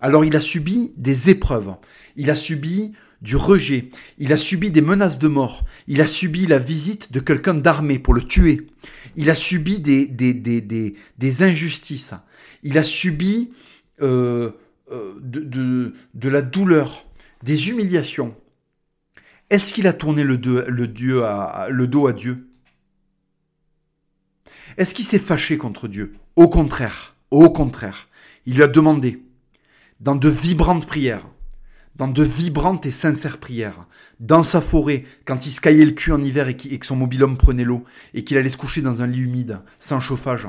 Alors 0.00 0.24
il 0.24 0.36
a 0.36 0.40
subi 0.40 0.92
des 0.96 1.30
épreuves. 1.30 1.74
Il 2.16 2.30
a 2.30 2.36
subi 2.36 2.92
du 3.22 3.36
rejet. 3.36 3.90
Il 4.18 4.32
a 4.32 4.36
subi 4.36 4.70
des 4.70 4.80
menaces 4.80 5.18
de 5.18 5.28
mort. 5.28 5.64
Il 5.88 6.00
a 6.00 6.06
subi 6.06 6.46
la 6.46 6.58
visite 6.58 7.12
de 7.12 7.20
quelqu'un 7.20 7.54
d'armé 7.54 7.98
pour 7.98 8.14
le 8.14 8.22
tuer. 8.22 8.68
Il 9.16 9.30
a 9.30 9.34
subi 9.34 9.80
des, 9.80 10.06
des, 10.06 10.32
des, 10.32 10.60
des, 10.60 10.94
des 11.18 11.42
injustices. 11.42 12.14
Il 12.62 12.78
a 12.78 12.84
subi 12.84 13.50
euh, 14.02 14.50
euh, 14.90 15.14
de, 15.22 16.28
la 16.28 16.42
douleur, 16.42 17.06
des 17.42 17.68
humiliations, 17.68 18.34
est-ce 19.50 19.72
qu'il 19.72 19.86
a 19.86 19.92
tourné 19.92 20.22
le, 20.22 20.36
dos 20.36 22.06
à 22.06 22.12
Dieu? 22.12 22.48
Est-ce 24.76 24.94
qu'il 24.94 25.04
s'est 25.04 25.18
fâché 25.18 25.58
contre 25.58 25.88
Dieu? 25.88 26.14
Au 26.36 26.48
contraire, 26.48 27.14
au 27.30 27.50
contraire, 27.50 28.08
il 28.46 28.54
lui 28.54 28.62
a 28.62 28.68
demandé, 28.68 29.22
dans 30.00 30.16
de 30.16 30.28
vibrantes 30.28 30.86
prières, 30.86 31.26
dans 31.96 32.08
de 32.08 32.22
vibrantes 32.22 32.86
et 32.86 32.90
sincères 32.90 33.38
prières, 33.38 33.86
dans 34.20 34.42
sa 34.42 34.60
forêt, 34.60 35.04
quand 35.26 35.46
il 35.46 35.50
se 35.50 35.60
caillait 35.60 35.84
le 35.84 35.92
cul 35.92 36.12
en 36.12 36.22
hiver 36.22 36.48
et, 36.48 36.56
que 36.56 36.86
son 36.86 36.96
mobilhome 36.96 37.36
prenait 37.36 37.64
l'eau, 37.64 37.84
et 38.14 38.24
qu'il 38.24 38.38
allait 38.38 38.48
se 38.48 38.56
coucher 38.56 38.80
dans 38.80 39.02
un 39.02 39.06
lit 39.06 39.20
humide, 39.20 39.60
sans 39.78 40.00
chauffage, 40.00 40.46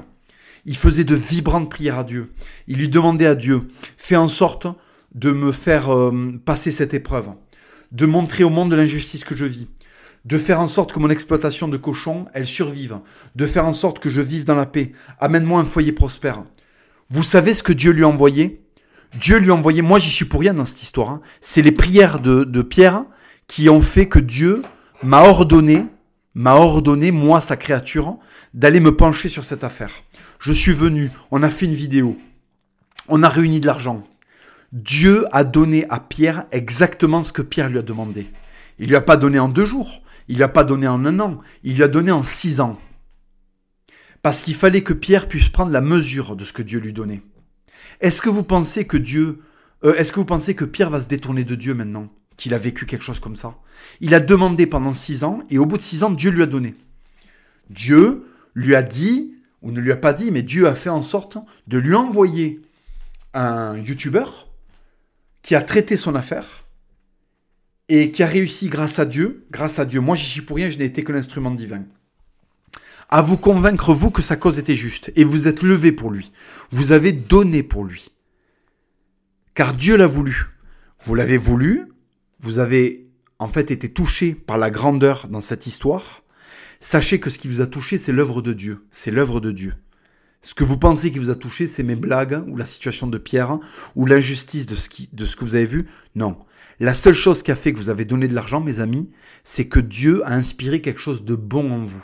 il 0.65 0.77
faisait 0.77 1.03
de 1.03 1.15
vibrantes 1.15 1.69
prières 1.69 1.99
à 1.99 2.03
Dieu. 2.03 2.31
Il 2.67 2.77
lui 2.77 2.89
demandait 2.89 3.25
à 3.25 3.35
Dieu, 3.35 3.69
fais 3.97 4.15
en 4.15 4.27
sorte 4.27 4.67
de 5.13 5.31
me 5.31 5.51
faire 5.51 5.93
euh, 5.93 6.39
passer 6.45 6.71
cette 6.71 6.93
épreuve, 6.93 7.29
de 7.91 8.05
montrer 8.05 8.43
au 8.43 8.49
monde 8.49 8.71
de 8.71 8.75
l'injustice 8.75 9.23
que 9.23 9.35
je 9.35 9.45
vis, 9.45 9.67
de 10.25 10.37
faire 10.37 10.61
en 10.61 10.67
sorte 10.67 10.93
que 10.93 10.99
mon 10.99 11.09
exploitation 11.09 11.67
de 11.67 11.77
cochons, 11.77 12.25
elle 12.33 12.45
survive, 12.45 12.99
de 13.35 13.45
faire 13.45 13.65
en 13.65 13.73
sorte 13.73 13.99
que 13.99 14.09
je 14.09 14.21
vive 14.21 14.45
dans 14.45 14.55
la 14.55 14.65
paix. 14.65 14.91
Amène-moi 15.19 15.59
un 15.59 15.65
foyer 15.65 15.91
prospère. 15.91 16.43
Vous 17.09 17.23
savez 17.23 17.53
ce 17.53 17.63
que 17.63 17.73
Dieu 17.73 17.91
lui 17.91 18.03
a 18.03 18.07
envoyé? 18.07 18.61
Dieu 19.19 19.37
lui 19.37 19.51
a 19.51 19.55
envoyé, 19.55 19.81
moi 19.81 19.99
j'y 19.99 20.11
suis 20.11 20.25
pour 20.25 20.39
rien 20.39 20.53
dans 20.53 20.63
cette 20.63 20.83
histoire, 20.83 21.09
hein. 21.09 21.21
c'est 21.41 21.61
les 21.61 21.73
prières 21.73 22.19
de, 22.19 22.45
de 22.45 22.61
Pierre 22.61 23.03
qui 23.47 23.67
ont 23.67 23.81
fait 23.81 24.07
que 24.07 24.19
Dieu 24.19 24.61
m'a 25.03 25.23
ordonné, 25.23 25.85
m'a 26.33 26.55
ordonné, 26.55 27.11
moi 27.11 27.41
sa 27.41 27.57
créature, 27.57 28.17
d'aller 28.53 28.79
me 28.79 28.95
pencher 28.95 29.27
sur 29.27 29.43
cette 29.43 29.65
affaire. 29.65 29.91
Je 30.41 30.51
suis 30.51 30.73
venu, 30.73 31.11
on 31.29 31.43
a 31.43 31.51
fait 31.51 31.67
une 31.67 31.75
vidéo, 31.75 32.17
on 33.07 33.21
a 33.21 33.29
réuni 33.29 33.59
de 33.59 33.67
l'argent. 33.67 34.03
Dieu 34.71 35.23
a 35.31 35.43
donné 35.43 35.85
à 35.89 35.99
Pierre 35.99 36.45
exactement 36.51 37.21
ce 37.21 37.31
que 37.31 37.43
Pierre 37.43 37.69
lui 37.69 37.77
a 37.77 37.83
demandé. 37.83 38.25
Il 38.79 38.89
lui 38.89 38.95
a 38.95 39.01
pas 39.01 39.17
donné 39.17 39.37
en 39.37 39.49
deux 39.49 39.65
jours, 39.65 40.01
il 40.27 40.37
lui 40.37 40.43
a 40.43 40.49
pas 40.49 40.63
donné 40.63 40.87
en 40.87 41.05
un 41.05 41.19
an, 41.19 41.39
il 41.63 41.75
lui 41.75 41.83
a 41.83 41.87
donné 41.87 42.11
en 42.11 42.23
six 42.23 42.59
ans. 42.59 42.79
Parce 44.23 44.41
qu'il 44.41 44.55
fallait 44.55 44.81
que 44.81 44.93
Pierre 44.93 45.27
puisse 45.27 45.49
prendre 45.49 45.71
la 45.71 45.81
mesure 45.81 46.35
de 46.35 46.43
ce 46.43 46.53
que 46.53 46.63
Dieu 46.63 46.79
lui 46.79 46.91
donnait. 46.91 47.21
Est-ce 47.99 48.19
que 48.19 48.29
vous 48.29 48.43
pensez 48.43 48.85
que 48.85 48.97
Dieu, 48.97 49.41
euh, 49.83 49.93
est-ce 49.93 50.11
que 50.11 50.19
vous 50.19 50.25
pensez 50.25 50.55
que 50.55 50.65
Pierre 50.65 50.89
va 50.89 51.01
se 51.01 51.07
détourner 51.07 51.43
de 51.43 51.53
Dieu 51.53 51.75
maintenant 51.75 52.09
qu'il 52.35 52.55
a 52.55 52.57
vécu 52.57 52.87
quelque 52.87 53.05
chose 53.05 53.19
comme 53.19 53.35
ça? 53.35 53.59
Il 53.99 54.15
a 54.15 54.19
demandé 54.19 54.65
pendant 54.65 54.95
six 54.95 55.23
ans 55.23 55.37
et 55.51 55.59
au 55.59 55.67
bout 55.67 55.77
de 55.77 55.83
six 55.83 56.03
ans, 56.03 56.09
Dieu 56.09 56.31
lui 56.31 56.41
a 56.41 56.47
donné. 56.47 56.73
Dieu 57.69 58.25
lui 58.55 58.73
a 58.73 58.81
dit, 58.81 59.35
ou 59.61 59.71
ne 59.71 59.79
lui 59.79 59.91
a 59.91 59.97
pas 59.97 60.13
dit, 60.13 60.31
mais 60.31 60.41
Dieu 60.41 60.67
a 60.67 60.75
fait 60.75 60.89
en 60.89 61.01
sorte 61.01 61.37
de 61.67 61.77
lui 61.77 61.95
envoyer 61.95 62.61
un 63.33 63.77
youtubeur 63.77 64.49
qui 65.41 65.55
a 65.55 65.61
traité 65.61 65.97
son 65.97 66.15
affaire 66.15 66.65
et 67.89 68.11
qui 68.11 68.23
a 68.23 68.27
réussi 68.27 68.69
grâce 68.69 68.99
à 68.99 69.05
Dieu, 69.05 69.45
grâce 69.51 69.79
à 69.79 69.85
Dieu, 69.85 69.99
moi 69.99 70.15
j'y 70.15 70.25
suis 70.25 70.41
pour 70.41 70.57
rien, 70.57 70.69
je 70.69 70.77
n'ai 70.77 70.85
été 70.85 71.03
que 71.03 71.11
l'instrument 71.11 71.51
divin, 71.51 71.83
à 73.11 73.21
vous 73.21 73.37
convaincre, 73.37 73.93
vous, 73.93 74.09
que 74.09 74.21
sa 74.21 74.37
cause 74.37 74.57
était 74.57 74.77
juste. 74.77 75.11
Et 75.17 75.25
vous 75.25 75.49
êtes 75.49 75.61
levé 75.61 75.91
pour 75.91 76.11
lui. 76.11 76.31
Vous 76.69 76.93
avez 76.93 77.11
donné 77.11 77.61
pour 77.61 77.83
lui. 77.83 78.09
Car 79.53 79.73
Dieu 79.73 79.97
l'a 79.97 80.07
voulu. 80.07 80.45
Vous 81.03 81.13
l'avez 81.13 81.37
voulu. 81.37 81.91
Vous 82.39 82.59
avez 82.59 83.03
en 83.37 83.49
fait 83.49 83.69
été 83.69 83.91
touché 83.91 84.33
par 84.33 84.57
la 84.57 84.69
grandeur 84.69 85.27
dans 85.27 85.41
cette 85.41 85.67
histoire. 85.67 86.20
Sachez 86.83 87.19
que 87.19 87.29
ce 87.29 87.37
qui 87.37 87.47
vous 87.47 87.61
a 87.61 87.67
touché, 87.67 87.99
c'est 87.99 88.11
l'œuvre 88.11 88.41
de 88.41 88.53
Dieu. 88.53 88.87
C'est 88.89 89.11
l'œuvre 89.11 89.39
de 89.39 89.51
Dieu. 89.51 89.73
Ce 90.41 90.55
que 90.55 90.63
vous 90.63 90.79
pensez 90.79 91.11
qui 91.11 91.19
vous 91.19 91.29
a 91.29 91.35
touché, 91.35 91.67
c'est 91.67 91.83
mes 91.83 91.95
blagues, 91.95 92.43
ou 92.47 92.57
la 92.57 92.65
situation 92.65 93.05
de 93.05 93.19
Pierre, 93.19 93.59
ou 93.95 94.07
l'injustice 94.07 94.65
de, 94.65 94.73
ce 94.73 94.89
qui, 94.89 95.07
de 95.13 95.25
ce 95.25 95.35
que 95.35 95.45
vous 95.45 95.53
avez 95.53 95.65
vu. 95.65 95.85
Non. 96.15 96.39
La 96.79 96.95
seule 96.95 97.13
chose 97.13 97.43
qui 97.43 97.51
a 97.51 97.55
fait 97.55 97.71
que 97.71 97.77
vous 97.77 97.91
avez 97.91 98.03
donné 98.03 98.27
de 98.27 98.33
l'argent, 98.33 98.61
mes 98.61 98.79
amis, 98.79 99.11
c'est 99.43 99.67
que 99.67 99.79
Dieu 99.79 100.25
a 100.25 100.33
inspiré 100.33 100.81
quelque 100.81 100.99
chose 100.99 101.23
de 101.23 101.35
bon 101.35 101.71
en 101.71 101.83
vous. 101.83 102.03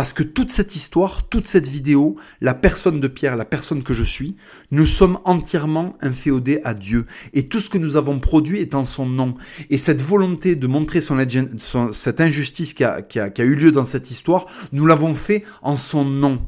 Parce 0.00 0.14
que 0.14 0.22
toute 0.22 0.50
cette 0.50 0.76
histoire, 0.76 1.28
toute 1.28 1.46
cette 1.46 1.68
vidéo, 1.68 2.16
la 2.40 2.54
personne 2.54 3.00
de 3.00 3.06
Pierre, 3.06 3.36
la 3.36 3.44
personne 3.44 3.82
que 3.82 3.92
je 3.92 4.02
suis, 4.02 4.34
nous 4.70 4.86
sommes 4.86 5.18
entièrement 5.26 5.92
inféodés 6.00 6.62
à 6.64 6.72
Dieu. 6.72 7.04
Et 7.34 7.48
tout 7.48 7.60
ce 7.60 7.68
que 7.68 7.76
nous 7.76 7.96
avons 7.96 8.18
produit 8.18 8.60
est 8.60 8.74
en 8.74 8.86
son 8.86 9.04
nom. 9.04 9.34
Et 9.68 9.76
cette 9.76 10.00
volonté 10.00 10.56
de 10.56 10.66
montrer 10.66 11.02
cette 11.02 12.20
injustice 12.22 12.72
qui 12.72 12.82
a 12.82 13.44
eu 13.44 13.54
lieu 13.54 13.72
dans 13.72 13.84
cette 13.84 14.10
histoire, 14.10 14.46
nous 14.72 14.86
l'avons 14.86 15.14
fait 15.14 15.44
en 15.60 15.76
son 15.76 16.06
nom. 16.06 16.46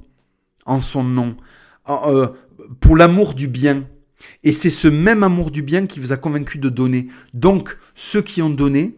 En 0.65 0.79
son 0.79 1.05
nom. 1.05 1.37
Euh, 1.91 2.29
pour 2.81 2.97
l'amour 2.97 3.35
du 3.35 3.49
bien. 3.49 3.85
Et 4.45 4.53
c'est 4.53 4.71
ce 4.71 4.89
même 4.89 5.23
amour 5.23 5.51
du 5.51 5.61
bien 5.61 5.87
qui 5.87 6.01
vous 6.01 6.13
a 6.13 6.17
convaincu 6.17 6.57
de 6.57 6.71
donner. 6.71 7.09
Donc, 7.35 7.77
ceux 7.95 8.23
qui 8.23 8.41
ont 8.41 8.49
donné, 8.49 8.97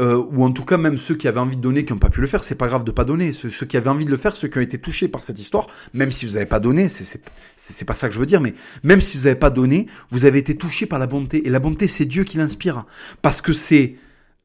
euh, 0.00 0.22
ou 0.32 0.44
en 0.44 0.50
tout 0.50 0.64
cas 0.64 0.76
même 0.76 0.98
ceux 0.98 1.14
qui 1.14 1.28
avaient 1.28 1.40
envie 1.40 1.56
de 1.56 1.60
donner 1.60 1.84
qui 1.84 1.92
n'ont 1.92 1.98
pas 1.98 2.10
pu 2.10 2.20
le 2.20 2.26
faire, 2.26 2.42
c'est 2.42 2.56
pas 2.56 2.66
grave 2.66 2.84
de 2.84 2.90
pas 2.90 3.04
donner. 3.04 3.32
Ceux, 3.32 3.48
qui 3.48 3.76
avaient 3.76 3.90
envie 3.90 4.04
de 4.04 4.10
le 4.10 4.16
faire, 4.16 4.34
ceux 4.34 4.48
qui 4.48 4.58
ont 4.58 4.62
été 4.62 4.78
touchés 4.78 5.08
par 5.08 5.22
cette 5.22 5.38
histoire, 5.38 5.68
même 5.92 6.10
si 6.10 6.26
vous 6.26 6.32
n'avez 6.32 6.46
pas 6.46 6.60
donné, 6.60 6.88
c'est 6.88 7.84
pas 7.84 7.94
ça 7.94 8.08
que 8.08 8.14
je 8.14 8.18
veux 8.18 8.26
dire, 8.26 8.40
mais 8.40 8.54
même 8.82 9.00
si 9.00 9.18
vous 9.18 9.24
n'avez 9.24 9.38
pas 9.38 9.50
donné, 9.50 9.86
vous 10.10 10.24
avez 10.24 10.38
été 10.38 10.56
touchés 10.56 10.86
par 10.86 10.98
la 10.98 11.06
bonté. 11.06 11.46
Et 11.46 11.50
la 11.50 11.60
bonté, 11.60 11.86
c'est 11.86 12.06
Dieu 12.06 12.24
qui 12.24 12.38
l'inspire, 12.38 12.84
parce 13.22 13.40
que 13.40 13.52
c'est 13.52 13.94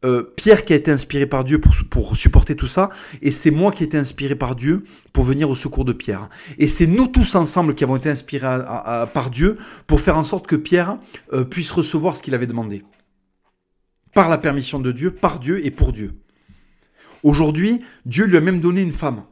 euh, 0.05 0.23
Pierre 0.35 0.63
qui 0.63 0.73
a 0.73 0.76
été 0.76 0.91
inspiré 0.91 1.26
par 1.26 1.43
Dieu 1.43 1.59
pour, 1.59 1.73
pour 1.89 2.15
supporter 2.15 2.55
tout 2.55 2.67
ça, 2.67 2.89
et 3.21 3.31
c'est 3.31 3.51
moi 3.51 3.71
qui 3.71 3.84
ai 3.84 3.88
été 3.88 3.97
inspiré 3.97 4.35
par 4.35 4.55
Dieu 4.55 4.84
pour 5.13 5.23
venir 5.23 5.49
au 5.49 5.55
secours 5.55 5.84
de 5.84 5.93
Pierre. 5.93 6.30
Et 6.57 6.67
c'est 6.67 6.88
nous 6.88 7.07
tous 7.07 7.35
ensemble 7.35 7.73
qui 7.73 7.84
avons 7.84 7.97
été 7.97 8.09
inspirés 8.09 8.59
par 9.13 9.30
Dieu 9.31 9.57
pour 9.88 9.99
faire 9.99 10.17
en 10.17 10.23
sorte 10.23 10.47
que 10.47 10.55
Pierre 10.55 10.97
euh, 11.34 11.43
puisse 11.43 11.71
recevoir 11.71 12.15
ce 12.15 12.23
qu'il 12.23 12.35
avait 12.35 12.47
demandé 12.47 12.84
par 14.14 14.30
la 14.30 14.38
permission 14.38 14.80
de 14.80 14.91
Dieu, 14.91 15.11
par 15.11 15.40
Dieu 15.40 15.65
et 15.65 15.72
pour 15.72 15.94
Dieu. 15.94 16.14
Aujourd'hui, 17.23 17.81
Dieu 18.06 18.26
lui 18.26 18.38
a 18.38 18.41
même 18.41 18.60
donné 18.60 18.81
une 18.81 18.91
femme. 18.91 19.23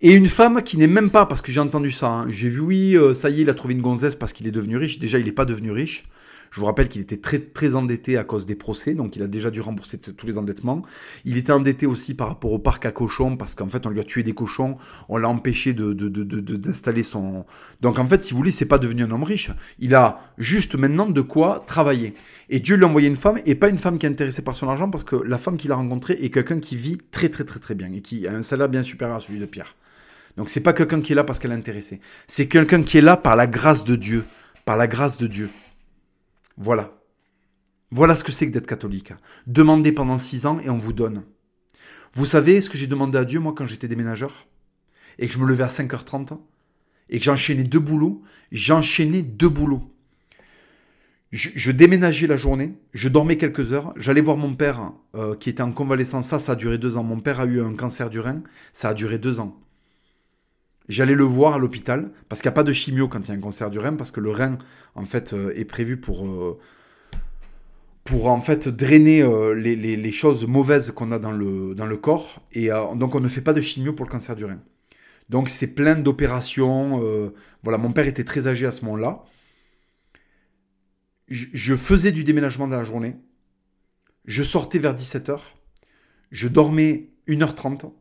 Et 0.00 0.12
une 0.12 0.28
femme 0.28 0.62
qui 0.62 0.78
n'est 0.78 0.86
même 0.86 1.10
pas, 1.10 1.26
parce 1.26 1.42
que 1.42 1.52
j'ai 1.52 1.60
entendu 1.60 1.92
ça, 1.92 2.08
hein. 2.08 2.26
j'ai 2.30 2.48
vu, 2.48 2.60
oui, 2.60 2.96
euh, 2.96 3.12
ça 3.12 3.28
y 3.28 3.40
est, 3.40 3.42
il 3.42 3.50
a 3.50 3.54
trouvé 3.54 3.74
une 3.74 3.82
gonzesse 3.82 4.16
parce 4.16 4.32
qu'il 4.32 4.46
est 4.46 4.52
devenu 4.52 4.76
riche. 4.78 4.98
Déjà, 4.98 5.18
il 5.18 5.26
n'est 5.26 5.32
pas 5.32 5.44
devenu 5.44 5.72
riche. 5.72 6.04
Je 6.50 6.58
vous 6.58 6.66
rappelle 6.66 6.88
qu'il 6.88 7.00
était 7.00 7.18
très 7.18 7.38
très 7.38 7.76
endetté 7.76 8.16
à 8.18 8.24
cause 8.24 8.44
des 8.44 8.56
procès, 8.56 8.94
donc 8.94 9.14
il 9.14 9.22
a 9.22 9.28
déjà 9.28 9.50
dû 9.50 9.60
rembourser 9.60 9.98
tous 9.98 10.26
les 10.26 10.36
endettements. 10.36 10.82
Il 11.24 11.36
était 11.36 11.52
endetté 11.52 11.86
aussi 11.86 12.14
par 12.14 12.26
rapport 12.26 12.52
au 12.52 12.58
parc 12.58 12.86
à 12.86 12.90
cochons, 12.90 13.36
parce 13.36 13.54
qu'en 13.54 13.68
fait 13.68 13.86
on 13.86 13.90
lui 13.90 14.00
a 14.00 14.04
tué 14.04 14.24
des 14.24 14.32
cochons, 14.32 14.76
on 15.08 15.16
l'a 15.16 15.28
empêché 15.28 15.72
de, 15.72 15.92
d'installer 15.92 17.04
son... 17.04 17.44
Donc 17.80 17.98
en 17.98 18.06
fait, 18.06 18.22
si 18.22 18.32
vous 18.32 18.38
voulez, 18.38 18.50
c'est 18.50 18.66
pas 18.66 18.78
devenu 18.78 19.04
un 19.04 19.10
homme 19.12 19.22
riche. 19.22 19.52
Il 19.78 19.94
a 19.94 20.20
juste 20.38 20.74
maintenant 20.74 21.06
de 21.06 21.20
quoi 21.20 21.62
travailler. 21.66 22.14
Et 22.48 22.58
Dieu 22.58 22.76
lui 22.76 22.84
a 22.84 22.88
envoyé 22.88 23.06
une 23.06 23.16
femme, 23.16 23.38
et 23.46 23.54
pas 23.54 23.68
une 23.68 23.78
femme 23.78 23.98
qui 23.98 24.06
est 24.06 24.10
intéressée 24.10 24.42
par 24.42 24.56
son 24.56 24.68
argent, 24.68 24.90
parce 24.90 25.04
que 25.04 25.16
la 25.16 25.38
femme 25.38 25.56
qu'il 25.56 25.70
a 25.70 25.76
rencontrée 25.76 26.14
est 26.14 26.30
quelqu'un 26.30 26.58
qui 26.58 26.74
vit 26.76 26.98
très 27.12 27.28
très 27.28 27.44
très 27.44 27.60
très 27.60 27.76
bien, 27.76 27.92
et 27.92 28.00
qui 28.00 28.26
a 28.26 28.32
un 28.32 28.42
salaire 28.42 28.68
bien 28.68 28.82
supérieur 28.82 29.18
à 29.18 29.20
celui 29.20 29.38
de 29.38 29.46
Pierre. 29.46 29.76
Donc 30.36 30.50
c'est 30.50 30.60
pas 30.60 30.72
quelqu'un 30.72 31.00
qui 31.00 31.12
est 31.12 31.16
là 31.16 31.24
parce 31.24 31.38
qu'elle 31.38 31.52
est 31.52 31.54
intéressée. 31.54 32.00
C'est 32.26 32.46
quelqu'un 32.46 32.82
qui 32.82 32.98
est 32.98 33.02
là 33.02 33.16
par 33.16 33.36
la 33.36 33.46
grâce 33.46 33.84
de 33.84 33.94
Dieu. 33.94 34.24
Par 34.64 34.76
la 34.76 34.86
grâce 34.86 35.16
de 35.18 35.26
Dieu. 35.26 35.48
Voilà. 36.60 36.92
Voilà 37.90 38.14
ce 38.14 38.22
que 38.22 38.32
c'est 38.32 38.46
que 38.46 38.52
d'être 38.52 38.66
catholique. 38.66 39.14
Demandez 39.46 39.92
pendant 39.92 40.18
six 40.18 40.44
ans 40.44 40.58
et 40.60 40.68
on 40.68 40.76
vous 40.76 40.92
donne. 40.92 41.24
Vous 42.12 42.26
savez 42.26 42.60
ce 42.60 42.68
que 42.68 42.76
j'ai 42.76 42.86
demandé 42.86 43.16
à 43.16 43.24
Dieu, 43.24 43.40
moi, 43.40 43.54
quand 43.56 43.64
j'étais 43.64 43.88
déménageur? 43.88 44.46
Et 45.18 45.26
que 45.26 45.32
je 45.32 45.38
me 45.38 45.46
levais 45.46 45.64
à 45.64 45.68
5h30 45.68 46.38
Et 47.08 47.18
que 47.18 47.24
j'enchaînais 47.24 47.64
deux 47.64 47.78
boulots 47.78 48.22
J'enchaînais 48.52 49.22
deux 49.22 49.48
boulots. 49.48 49.90
Je, 51.32 51.70
déménageais 51.70 52.26
la 52.26 52.36
journée, 52.36 52.74
je 52.92 53.08
dormais 53.08 53.36
quelques 53.36 53.72
heures, 53.72 53.94
j'allais 53.96 54.20
voir 54.20 54.36
mon 54.36 54.56
père 54.56 54.92
euh, 55.14 55.36
qui 55.36 55.48
était 55.48 55.62
en 55.62 55.70
convalescence, 55.70 56.26
ça, 56.26 56.40
ça 56.40 56.52
a 56.52 56.56
duré 56.56 56.76
deux 56.76 56.96
ans. 56.96 57.04
Mon 57.04 57.20
père 57.20 57.38
a 57.38 57.46
eu 57.46 57.62
un 57.62 57.74
cancer 57.74 58.10
du 58.10 58.18
rein, 58.18 58.42
ça 58.72 58.88
a 58.88 58.94
duré 58.94 59.18
deux 59.18 59.38
ans. 59.38 59.56
J'allais 60.90 61.14
le 61.14 61.22
voir 61.22 61.54
à 61.54 61.58
l'hôpital, 61.58 62.10
parce 62.28 62.42
qu'il 62.42 62.48
n'y 62.48 62.54
a 62.54 62.56
pas 62.56 62.64
de 62.64 62.72
chimio 62.72 63.06
quand 63.06 63.20
il 63.20 63.28
y 63.28 63.30
a 63.30 63.34
un 63.34 63.40
cancer 63.40 63.70
du 63.70 63.78
rein, 63.78 63.94
parce 63.94 64.10
que 64.10 64.18
le 64.18 64.32
rein, 64.32 64.58
en 64.96 65.04
fait, 65.04 65.32
euh, 65.34 65.52
est 65.54 65.64
prévu 65.64 65.98
pour, 65.98 66.26
euh, 66.26 66.58
pour 68.02 68.26
en 68.26 68.40
fait, 68.40 68.66
drainer 68.66 69.22
euh, 69.22 69.54
les, 69.54 70.10
choses 70.10 70.44
mauvaises 70.48 70.90
qu'on 70.90 71.12
a 71.12 71.20
dans 71.20 71.30
le, 71.30 71.76
dans 71.76 71.86
le 71.86 71.96
corps. 71.96 72.42
Et 72.54 72.70
donc, 72.96 73.14
on 73.14 73.20
ne 73.20 73.28
fait 73.28 73.40
pas 73.40 73.52
de 73.52 73.60
chimio 73.60 73.92
pour 73.92 74.04
le 74.04 74.10
cancer 74.10 74.34
du 74.34 74.44
rein. 74.44 74.58
Donc, 75.28 75.48
c'est 75.48 75.76
plein 75.76 75.94
d'opérations. 75.94 77.32
voilà, 77.62 77.78
mon 77.78 77.92
père 77.92 78.08
était 78.08 78.24
très 78.24 78.48
âgé 78.48 78.66
à 78.66 78.72
ce 78.72 78.84
moment-là. 78.86 79.22
Je 81.28 81.76
faisais 81.76 82.10
du 82.10 82.24
déménagement 82.24 82.66
dans 82.66 82.78
la 82.78 82.84
journée. 82.84 83.14
Je 84.24 84.42
sortais 84.42 84.80
vers 84.80 84.96
17h. 84.96 85.38
Je 86.32 86.48
dormais 86.48 87.10
1h30 87.28 87.92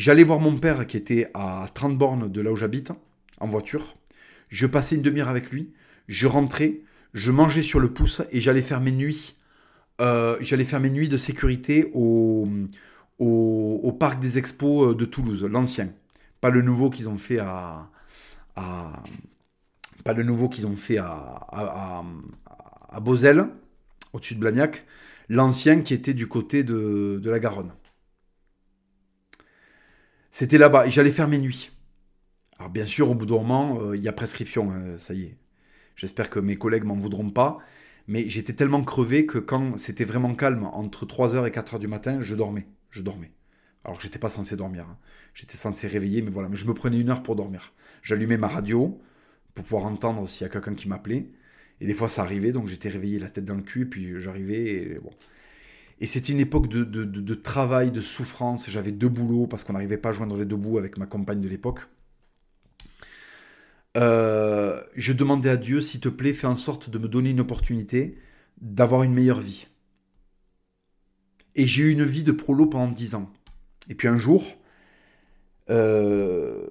J'allais 0.00 0.24
voir 0.24 0.40
mon 0.40 0.56
père 0.56 0.86
qui 0.86 0.96
était 0.96 1.30
à 1.34 1.68
30 1.74 1.98
bornes 1.98 2.32
de 2.32 2.40
là 2.40 2.50
où 2.50 2.56
j'habite, 2.56 2.90
en 3.38 3.46
voiture. 3.46 3.96
Je 4.48 4.66
passais 4.66 4.96
une 4.96 5.02
demi-heure 5.02 5.28
avec 5.28 5.50
lui. 5.50 5.74
Je 6.08 6.26
rentrais, 6.26 6.80
je 7.12 7.30
mangeais 7.30 7.60
sur 7.60 7.80
le 7.80 7.92
pouce 7.92 8.22
et 8.30 8.40
j'allais 8.40 8.62
faire 8.62 8.80
mes 8.80 8.92
nuits. 8.92 9.36
Euh, 10.00 10.42
faire 10.42 10.80
mes 10.80 10.88
nuits 10.88 11.10
de 11.10 11.18
sécurité 11.18 11.90
au, 11.92 12.48
parc 14.00 14.20
des 14.20 14.38
expos 14.38 14.92
euh, 14.92 14.94
de 14.94 15.04
Toulouse, 15.04 15.44
l'ancien. 15.44 15.90
Pas 16.40 16.48
le 16.48 16.62
nouveau 16.62 16.88
qu'ils 16.88 17.10
ont 17.10 17.18
fait 17.18 17.36
à, 17.36 17.90
à, 18.56 18.82
au-dessus 24.14 24.34
de 24.34 24.40
Blagnac. 24.40 24.86
L'ancien 25.28 25.82
qui 25.82 25.92
était 25.92 26.14
du 26.14 26.26
côté 26.26 26.64
de 26.64 27.20
la 27.22 27.38
Garonne. 27.38 27.72
C'était 30.30 30.58
là-bas 30.58 30.86
et 30.86 30.90
j'allais 30.90 31.10
faire 31.10 31.28
mes 31.28 31.38
nuits. 31.38 31.70
Alors 32.58 32.70
bien 32.70 32.86
sûr, 32.86 33.10
au 33.10 33.14
bout 33.14 33.26
d'un 33.26 33.36
moment, 33.36 33.80
euh, 33.80 33.96
il 33.96 34.02
y 34.02 34.08
a 34.08 34.12
prescription, 34.12 34.70
hein, 34.70 34.96
ça 34.98 35.14
y 35.14 35.24
est. 35.24 35.36
J'espère 35.96 36.30
que 36.30 36.38
mes 36.38 36.56
collègues 36.56 36.84
m'en 36.84 36.96
voudront 36.96 37.30
pas. 37.30 37.58
Mais 38.06 38.28
j'étais 38.28 38.54
tellement 38.54 38.82
crevé 38.82 39.26
que 39.26 39.38
quand 39.38 39.78
c'était 39.78 40.04
vraiment 40.04 40.34
calme, 40.34 40.64
entre 40.64 41.06
3h 41.06 41.46
et 41.46 41.50
4h 41.50 41.78
du 41.78 41.88
matin, 41.88 42.20
je 42.20 42.34
dormais. 42.34 42.66
Je 42.90 43.02
dormais. 43.02 43.32
Alors 43.84 44.00
j'étais 44.00 44.18
pas 44.18 44.30
censé 44.30 44.56
dormir. 44.56 44.86
Hein. 44.90 44.98
J'étais 45.34 45.56
censé 45.56 45.86
réveiller, 45.86 46.22
mais 46.22 46.30
voilà. 46.30 46.48
Mais 46.48 46.56
je 46.56 46.66
me 46.66 46.74
prenais 46.74 47.00
une 47.00 47.10
heure 47.10 47.22
pour 47.22 47.36
dormir. 47.36 47.72
J'allumais 48.02 48.36
ma 48.36 48.48
radio 48.48 49.00
pour 49.54 49.64
pouvoir 49.64 49.84
entendre 49.84 50.28
s'il 50.28 50.42
y 50.42 50.46
a 50.46 50.48
quelqu'un 50.48 50.74
qui 50.74 50.88
m'appelait. 50.88 51.28
Et 51.80 51.86
des 51.86 51.94
fois, 51.94 52.08
ça 52.08 52.22
arrivait, 52.22 52.52
donc 52.52 52.68
j'étais 52.68 52.88
réveillé 52.88 53.18
la 53.18 53.30
tête 53.30 53.44
dans 53.44 53.54
le 53.54 53.62
cul, 53.62 53.82
et 53.82 53.86
puis 53.86 54.20
j'arrivais, 54.20 54.64
et. 54.64 55.00
Et 56.00 56.06
c'était 56.06 56.32
une 56.32 56.40
époque 56.40 56.68
de, 56.68 57.34
travail, 57.34 57.90
de 57.90 58.00
souffrance. 58.00 58.68
J'avais 58.68 58.92
deux 58.92 59.08
boulots 59.08 59.46
parce 59.46 59.64
qu'on 59.64 59.74
n'arrivait 59.74 59.98
pas 59.98 60.10
à 60.10 60.12
joindre 60.12 60.36
les 60.36 60.46
deux 60.46 60.56
bouts 60.56 60.78
avec 60.78 60.96
ma 60.96 61.06
compagne 61.06 61.40
de 61.40 61.48
l'époque. 61.48 61.80
Euh, 63.96 64.82
je 64.96 65.12
demandais 65.12 65.50
à 65.50 65.56
Dieu, 65.56 65.82
s'il 65.82 66.00
te 66.00 66.08
plaît, 66.08 66.32
fais 66.32 66.46
en 66.46 66.56
sorte 66.56 66.88
de 66.88 66.98
me 66.98 67.08
donner 67.08 67.30
une 67.30 67.40
opportunité 67.40 68.16
d'avoir 68.62 69.02
une 69.02 69.12
meilleure 69.12 69.40
vie. 69.40 69.66
Et 71.54 71.66
j'ai 71.66 71.82
eu 71.82 71.90
une 71.90 72.04
vie 72.04 72.24
de 72.24 72.32
prolo 72.32 72.66
pendant 72.66 72.90
10 72.90 73.16
ans. 73.16 73.30
Et 73.90 73.94
puis 73.94 74.08
un 74.08 74.16
jour, 74.16 74.44
euh, 75.68 76.66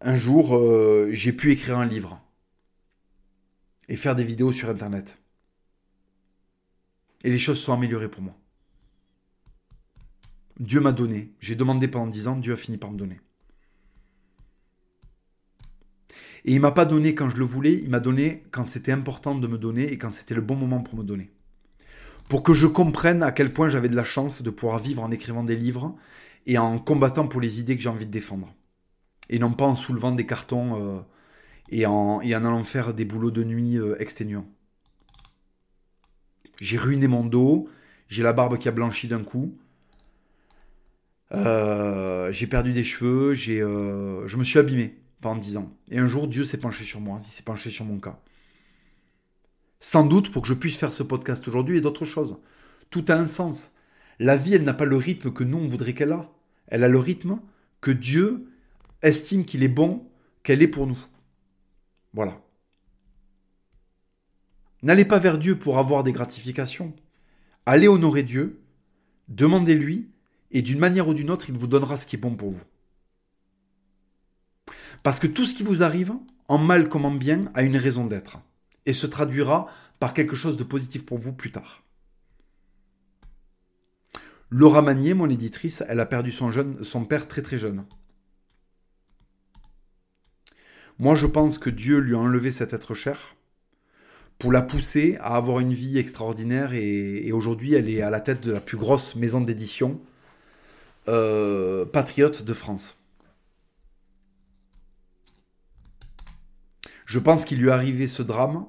un 0.00 0.14
jour, 0.14 0.56
euh, 0.56 1.08
j'ai 1.12 1.32
pu 1.32 1.52
écrire 1.52 1.78
un 1.78 1.86
livre 1.86 2.20
et 3.88 3.96
faire 3.96 4.16
des 4.16 4.24
vidéos 4.24 4.52
sur 4.52 4.68
Internet. 4.68 5.16
Et 7.26 7.30
les 7.30 7.40
choses 7.40 7.58
sont 7.58 7.72
améliorées 7.72 8.08
pour 8.08 8.22
moi. 8.22 8.36
Dieu 10.60 10.80
m'a 10.80 10.92
donné. 10.92 11.32
J'ai 11.40 11.56
demandé 11.56 11.88
pendant 11.88 12.06
10 12.06 12.28
ans, 12.28 12.36
Dieu 12.36 12.52
a 12.52 12.56
fini 12.56 12.78
par 12.78 12.92
me 12.92 12.96
donner. 12.96 13.20
Et 16.44 16.52
il 16.52 16.60
m'a 16.60 16.70
pas 16.70 16.84
donné 16.84 17.16
quand 17.16 17.28
je 17.28 17.36
le 17.36 17.44
voulais, 17.44 17.72
il 17.72 17.90
m'a 17.90 17.98
donné 17.98 18.44
quand 18.52 18.64
c'était 18.64 18.92
important 18.92 19.34
de 19.34 19.48
me 19.48 19.58
donner 19.58 19.90
et 19.90 19.98
quand 19.98 20.12
c'était 20.12 20.36
le 20.36 20.40
bon 20.40 20.54
moment 20.54 20.80
pour 20.80 20.96
me 20.96 21.02
donner. 21.02 21.32
Pour 22.28 22.44
que 22.44 22.54
je 22.54 22.68
comprenne 22.68 23.24
à 23.24 23.32
quel 23.32 23.52
point 23.52 23.70
j'avais 23.70 23.88
de 23.88 23.96
la 23.96 24.04
chance 24.04 24.40
de 24.40 24.50
pouvoir 24.50 24.78
vivre 24.78 25.02
en 25.02 25.10
écrivant 25.10 25.42
des 25.42 25.56
livres 25.56 25.96
et 26.46 26.58
en 26.58 26.78
combattant 26.78 27.26
pour 27.26 27.40
les 27.40 27.58
idées 27.58 27.76
que 27.76 27.82
j'ai 27.82 27.88
envie 27.88 28.06
de 28.06 28.12
défendre. 28.12 28.54
Et 29.30 29.40
non 29.40 29.52
pas 29.52 29.64
en 29.64 29.74
soulevant 29.74 30.12
des 30.12 30.26
cartons 30.26 30.80
euh, 30.80 31.00
et, 31.70 31.86
en, 31.86 32.20
en 32.20 32.22
allant 32.22 32.62
faire 32.62 32.94
des 32.94 33.04
boulots 33.04 33.32
de 33.32 33.42
nuit 33.42 33.78
euh, 33.78 34.00
exténuants. 34.00 34.46
J'ai 36.60 36.76
ruiné 36.76 37.08
mon 37.08 37.24
dos, 37.24 37.68
j'ai 38.08 38.22
la 38.22 38.32
barbe 38.32 38.58
qui 38.58 38.68
a 38.68 38.72
blanchi 38.72 39.08
d'un 39.08 39.22
coup. 39.22 39.56
Euh, 41.32 42.30
j'ai 42.32 42.46
perdu 42.46 42.72
des 42.72 42.84
cheveux, 42.84 43.34
j'ai, 43.34 43.60
euh, 43.60 44.26
je 44.28 44.36
me 44.36 44.44
suis 44.44 44.58
abîmé 44.58 44.96
pendant 45.20 45.36
10 45.36 45.56
ans. 45.56 45.72
Et 45.90 45.98
un 45.98 46.08
jour, 46.08 46.28
Dieu 46.28 46.44
s'est 46.44 46.58
penché 46.58 46.84
sur 46.84 47.00
moi, 47.00 47.20
il 47.26 47.32
s'est 47.32 47.42
penché 47.42 47.70
sur 47.70 47.84
mon 47.84 47.98
cas. 47.98 48.20
Sans 49.80 50.04
doute 50.04 50.30
pour 50.30 50.42
que 50.42 50.48
je 50.48 50.54
puisse 50.54 50.76
faire 50.76 50.92
ce 50.92 51.02
podcast 51.02 51.46
aujourd'hui 51.48 51.78
et 51.78 51.80
d'autres 51.80 52.04
choses. 52.04 52.38
Tout 52.90 53.04
a 53.08 53.14
un 53.14 53.26
sens. 53.26 53.72
La 54.18 54.36
vie, 54.36 54.54
elle 54.54 54.64
n'a 54.64 54.74
pas 54.74 54.84
le 54.84 54.96
rythme 54.96 55.32
que 55.32 55.44
nous, 55.44 55.58
on 55.58 55.68
voudrait 55.68 55.92
qu'elle 55.92 56.12
a. 56.12 56.30
Elle 56.68 56.84
a 56.84 56.88
le 56.88 56.98
rythme 56.98 57.40
que 57.80 57.90
Dieu 57.90 58.48
estime 59.02 59.44
qu'il 59.44 59.62
est 59.62 59.68
bon 59.68 60.08
qu'elle 60.42 60.62
est 60.62 60.68
pour 60.68 60.86
nous. 60.86 60.98
Voilà. 62.14 62.40
N'allez 64.86 65.04
pas 65.04 65.18
vers 65.18 65.36
Dieu 65.36 65.58
pour 65.58 65.78
avoir 65.78 66.04
des 66.04 66.12
gratifications. 66.12 66.94
Allez 67.66 67.88
honorer 67.88 68.22
Dieu, 68.22 68.60
demandez-lui, 69.26 70.08
et 70.52 70.62
d'une 70.62 70.78
manière 70.78 71.08
ou 71.08 71.12
d'une 71.12 71.30
autre, 71.30 71.50
il 71.50 71.58
vous 71.58 71.66
donnera 71.66 71.96
ce 71.96 72.06
qui 72.06 72.14
est 72.14 72.20
bon 72.20 72.36
pour 72.36 72.52
vous. 72.52 72.62
Parce 75.02 75.18
que 75.18 75.26
tout 75.26 75.44
ce 75.44 75.54
qui 75.54 75.64
vous 75.64 75.82
arrive, 75.82 76.12
en 76.46 76.58
mal 76.58 76.88
comme 76.88 77.04
en 77.04 77.10
bien, 77.10 77.46
a 77.54 77.64
une 77.64 77.76
raison 77.76 78.06
d'être, 78.06 78.38
et 78.86 78.92
se 78.92 79.08
traduira 79.08 79.66
par 79.98 80.14
quelque 80.14 80.36
chose 80.36 80.56
de 80.56 80.62
positif 80.62 81.04
pour 81.04 81.18
vous 81.18 81.32
plus 81.32 81.50
tard. 81.50 81.82
Laura 84.50 84.82
Magnier, 84.82 85.14
mon 85.14 85.28
éditrice, 85.28 85.82
elle 85.88 85.98
a 85.98 86.06
perdu 86.06 86.30
son, 86.30 86.52
son 86.84 87.04
père 87.04 87.26
très 87.26 87.42
très 87.42 87.58
jeune. 87.58 87.84
Moi, 91.00 91.16
je 91.16 91.26
pense 91.26 91.58
que 91.58 91.70
Dieu 91.70 91.98
lui 91.98 92.14
a 92.14 92.18
enlevé 92.18 92.52
cet 92.52 92.72
être 92.72 92.94
cher 92.94 93.35
pour 94.38 94.52
la 94.52 94.62
pousser 94.62 95.16
à 95.20 95.36
avoir 95.36 95.60
une 95.60 95.72
vie 95.72 95.98
extraordinaire 95.98 96.74
et, 96.74 97.32
aujourd'hui, 97.32 97.74
elle 97.74 97.88
est 97.88 98.02
à 98.02 98.10
la 98.10 98.20
tête 98.20 98.42
de 98.42 98.52
la 98.52 98.60
plus 98.60 98.76
grosse 98.76 99.16
maison 99.16 99.40
d'édition 99.40 100.00
euh, 101.08 101.84
patriote 101.86 102.42
de 102.42 102.52
France. 102.52 102.98
Je 107.06 107.18
pense 107.18 107.44
qu'il 107.44 107.60
lui 107.60 107.68
est 107.68 107.72
arrivé 107.72 108.08
ce 108.08 108.22
drame 108.22 108.66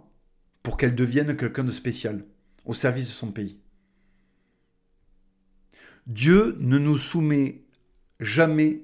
pour 0.63 0.77
qu'elle 0.77 0.95
devienne 0.95 1.35
quelqu'un 1.35 1.63
de 1.63 1.71
spécial, 1.71 2.23
au 2.65 2.73
service 2.73 3.07
de 3.07 3.13
son 3.13 3.31
pays. 3.31 3.59
Dieu 6.05 6.55
ne 6.59 6.77
nous 6.77 6.97
soumet 6.97 7.63
jamais 8.19 8.83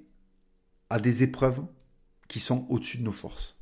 à 0.89 0.99
des 0.99 1.23
épreuves 1.23 1.63
qui 2.27 2.39
sont 2.39 2.65
au-dessus 2.69 2.97
de 2.97 3.03
nos 3.03 3.11
forces. 3.11 3.57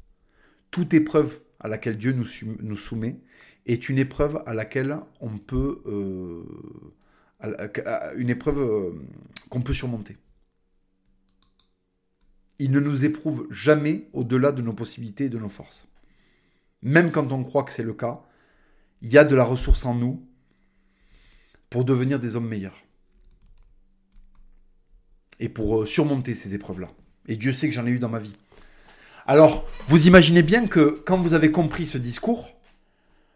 Toute 0.72 0.93
épreuve 0.93 1.39
à 1.61 1.67
laquelle 1.67 1.97
Dieu 1.97 2.11
nous, 2.11 2.75
soumet 2.75 3.19
est 3.65 3.88
une 3.88 3.99
épreuve 3.99 4.43
à 4.45 4.53
laquelle 4.53 4.97
on 5.21 5.38
peut... 5.38 5.81
Euh, 5.85 6.43
une 8.17 8.29
épreuve 8.29 8.59
euh, 8.59 8.91
qu'on 9.49 9.61
peut 9.61 9.73
surmonter. 9.73 10.17
Il 12.59 12.69
ne 12.69 12.79
nous 12.79 13.05
éprouve 13.05 13.47
jamais 13.49 14.07
au-delà 14.13 14.51
de 14.51 14.61
nos 14.61 14.73
possibilités 14.73 15.25
et 15.25 15.29
de 15.29 15.39
nos 15.39 15.49
forces. 15.49 15.88
Même 16.83 17.11
quand 17.11 17.31
on 17.31 17.43
croit 17.43 17.63
que 17.63 17.71
c'est 17.71 17.83
le 17.83 17.93
cas, 17.93 18.21
il 19.01 19.09
y 19.09 19.17
a 19.17 19.23
de 19.23 19.35
la 19.35 19.43
ressource 19.43 19.85
en 19.85 19.95
nous 19.95 20.23
pour 21.71 21.85
devenir 21.85 22.19
des 22.19 22.35
hommes 22.35 22.47
meilleurs. 22.47 22.77
Et 25.39 25.49
pour 25.49 25.81
euh, 25.81 25.85
surmonter 25.88 26.35
ces 26.35 26.53
épreuves-là. 26.53 26.91
Et 27.27 27.35
Dieu 27.35 27.53
sait 27.53 27.67
que 27.67 27.73
j'en 27.73 27.88
ai 27.88 27.91
eu 27.91 27.99
dans 27.99 28.09
ma 28.09 28.19
vie. 28.19 28.33
Alors, 29.32 29.66
vous 29.88 30.08
imaginez 30.08 30.41
bien 30.41 30.68
que 30.68 31.02
quand 31.06 31.18
vous 31.18 31.34
avez 31.34 31.52
compris 31.52 31.86
ce 31.86 31.98
discours, 31.98 32.49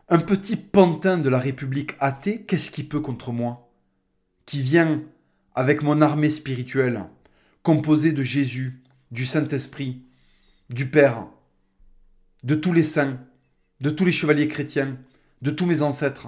un 0.09 0.17
petit 0.17 0.57
pantin 0.57 1.17
de 1.17 1.29
la 1.29 1.37
République 1.37 1.93
athée, 2.01 2.41
qu'est-ce 2.41 2.69
qui 2.69 2.83
peut 2.83 2.99
contre 2.99 3.31
moi 3.31 3.71
Qui 4.45 4.61
vient 4.61 5.03
avec 5.53 5.83
mon 5.83 6.01
armée 6.01 6.31
spirituelle, 6.31 7.05
composée 7.63 8.11
de 8.11 8.23
Jésus, 8.23 8.83
du 9.11 9.25
Saint-Esprit, 9.25 10.03
du 10.69 10.85
Père, 10.85 11.27
de 12.43 12.55
tous 12.55 12.73
les 12.73 12.83
saints, 12.83 13.17
de 13.79 13.89
tous 13.89 14.03
les 14.03 14.11
chevaliers 14.11 14.49
chrétiens, 14.49 14.97
de 15.41 15.51
tous 15.51 15.65
mes 15.65 15.81
ancêtres. 15.81 16.27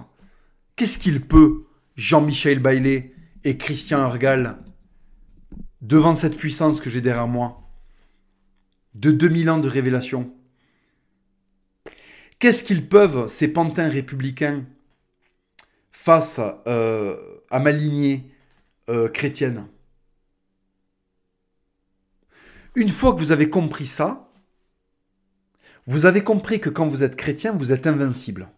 Qu'est-ce 0.77 0.97
qu'il 0.97 1.19
peut, 1.19 1.65
Jean-Michel 1.97 2.59
Baillet 2.59 3.13
et 3.43 3.57
Christian 3.57 3.99
Urgal, 3.99 4.59
devant 5.81 6.15
cette 6.15 6.37
puissance 6.37 6.79
que 6.79 6.89
j'ai 6.89 7.01
derrière 7.01 7.27
moi 7.27 7.66
de 8.97 9.11
2000 9.11 9.49
ans 9.49 9.57
de 9.59 9.69
révélation. 9.69 10.33
Qu'est-ce 12.39 12.63
qu'ils 12.63 12.87
peuvent, 12.87 13.27
ces 13.27 13.47
pantins 13.47 13.89
républicains, 13.89 14.65
face 15.91 16.39
euh, 16.67 17.15
à 17.49 17.59
ma 17.59 17.71
lignée 17.71 18.31
euh, 18.89 19.07
chrétienne? 19.07 19.67
Une 22.75 22.89
fois 22.89 23.13
que 23.13 23.19
vous 23.19 23.31
avez 23.31 23.49
compris 23.49 23.87
ça, 23.87 24.29
vous 25.85 26.05
avez 26.05 26.23
compris 26.23 26.59
que 26.59 26.69
quand 26.69 26.87
vous 26.87 27.03
êtes 27.03 27.15
chrétien, 27.15 27.51
vous 27.51 27.71
êtes 27.71 27.87
invincible. 27.87 28.49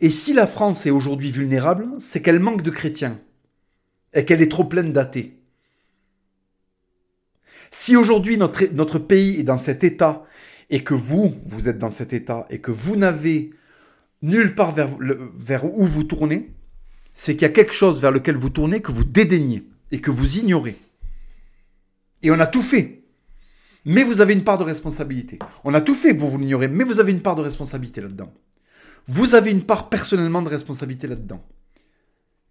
Et 0.00 0.10
si 0.10 0.32
la 0.32 0.46
France 0.46 0.86
est 0.86 0.90
aujourd'hui 0.90 1.30
vulnérable, 1.30 1.88
c'est 1.98 2.22
qu'elle 2.22 2.40
manque 2.40 2.62
de 2.62 2.70
chrétiens 2.70 3.20
et 4.14 4.24
qu'elle 4.24 4.42
est 4.42 4.50
trop 4.50 4.64
pleine 4.64 4.92
d'athées. 4.92 5.41
Si 7.74 7.96
aujourd'hui 7.96 8.36
notre, 8.36 8.98
pays 8.98 9.40
est 9.40 9.44
dans 9.44 9.56
cet 9.56 9.82
état 9.82 10.22
et 10.68 10.84
que 10.84 10.92
vous, 10.92 11.34
vous 11.46 11.70
êtes 11.70 11.78
dans 11.78 11.90
cet 11.90 12.12
état 12.12 12.46
et 12.50 12.60
que 12.60 12.70
vous 12.70 12.96
n'avez 12.96 13.50
nulle 14.20 14.54
part 14.54 14.72
vers, 14.72 14.90
vers 15.34 15.64
où 15.64 15.84
vous 15.84 16.04
tournez, 16.04 16.52
c'est 17.14 17.32
qu'il 17.32 17.42
y 17.42 17.50
a 17.50 17.54
quelque 17.54 17.72
chose 17.72 18.00
vers 18.00 18.12
lequel 18.12 18.36
vous 18.36 18.50
tournez 18.50 18.82
que 18.82 18.92
vous 18.92 19.04
dédaignez 19.04 19.66
et 19.90 20.02
que 20.02 20.10
vous 20.10 20.36
ignorez. 20.36 20.76
Et 22.22 22.30
on 22.30 22.38
a 22.38 22.46
tout 22.46 22.62
fait. 22.62 23.04
Mais 23.86 24.04
vous 24.04 24.20
avez 24.20 24.34
une 24.34 24.44
part 24.44 24.58
de 24.58 24.64
responsabilité. 24.64 25.38
On 25.64 25.72
a 25.72 25.80
tout 25.80 25.94
fait 25.94 26.14
pour 26.14 26.28
vous 26.28 26.38
l'ignorer, 26.38 26.68
mais 26.68 26.84
vous 26.84 27.00
avez 27.00 27.10
une 27.10 27.22
part 27.22 27.34
de 27.34 27.42
responsabilité 27.42 28.02
là-dedans. 28.02 28.32
Vous 29.06 29.34
avez 29.34 29.50
une 29.50 29.64
part 29.64 29.88
personnellement 29.88 30.42
de 30.42 30.48
responsabilité 30.50 31.06
là-dedans. 31.06 31.42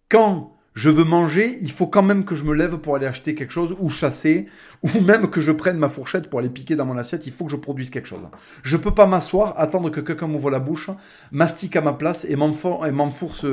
Quand 0.10 0.58
je 0.74 0.90
veux 0.90 1.04
manger, 1.04 1.58
il 1.62 1.72
faut 1.72 1.88
quand 1.88 2.02
même 2.02 2.24
que 2.24 2.36
je 2.36 2.44
me 2.44 2.54
lève 2.54 2.78
pour 2.78 2.96
aller 2.96 3.06
acheter 3.06 3.36
quelque 3.36 3.52
chose 3.52 3.76
ou 3.80 3.90
chasser, 3.90 4.48
ou 4.84 5.02
même 5.02 5.30
que 5.30 5.42
je 5.42 5.52
prenne 5.52 5.78
ma 5.78 5.90
fourchette 5.90 6.30
pour 6.30 6.40
aller 6.40 6.50
piquer 6.50 6.76
dans 6.76 6.86
mon 6.86 6.98
assiette, 6.98 7.28
il 7.28 7.34
faut 7.34 7.46
que 7.46 7.52
je 7.52 7.58
produise 7.58 7.90
quelque 7.90 8.08
chose. 8.08 8.28
Je 8.64 8.78
peux 8.78 8.94
pas 8.94 9.06
m'asseoir, 9.06 9.54
attendre 9.58 9.90
que 9.90 10.00
quelqu'un 10.00 10.28
m'ouvre 10.28 10.50
la 10.50 10.60
bouche, 10.60 10.90
mastique 11.32 11.76
à 11.76 11.82
ma 11.82 11.94
place 11.94 12.26
et 12.28 12.36
m'enfourche 12.36 13.44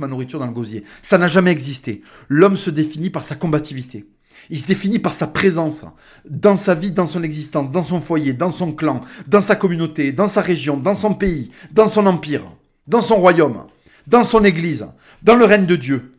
ma 0.00 0.08
nourriture 0.08 0.38
dans 0.38 0.46
le 0.46 0.52
gosier. 0.52 0.84
Ça 1.02 1.18
n'a 1.18 1.28
jamais 1.28 1.50
existé. 1.50 2.02
L'homme 2.28 2.56
se 2.56 2.70
définit 2.70 3.10
par 3.10 3.24
sa 3.24 3.34
combativité. 3.34 4.06
Il 4.50 4.58
se 4.58 4.66
définit 4.66 4.98
par 4.98 5.14
sa 5.14 5.26
présence 5.26 5.84
dans 6.28 6.56
sa 6.56 6.74
vie, 6.74 6.92
dans 6.92 7.06
son 7.06 7.22
existence, 7.22 7.70
dans 7.70 7.82
son 7.82 8.00
foyer, 8.00 8.32
dans 8.32 8.52
son 8.52 8.72
clan, 8.72 9.00
dans 9.26 9.40
sa 9.40 9.56
communauté, 9.56 10.12
dans 10.12 10.28
sa 10.28 10.40
région, 10.40 10.76
dans 10.76 10.94
son 10.94 11.14
pays, 11.14 11.50
dans 11.72 11.88
son 11.88 12.06
empire, 12.06 12.44
dans 12.86 13.00
son 13.00 13.16
royaume, 13.16 13.66
dans 14.06 14.24
son 14.24 14.44
église, 14.44 14.86
dans 15.22 15.34
le 15.34 15.44
règne 15.44 15.66
de 15.66 15.76
Dieu. 15.76 16.14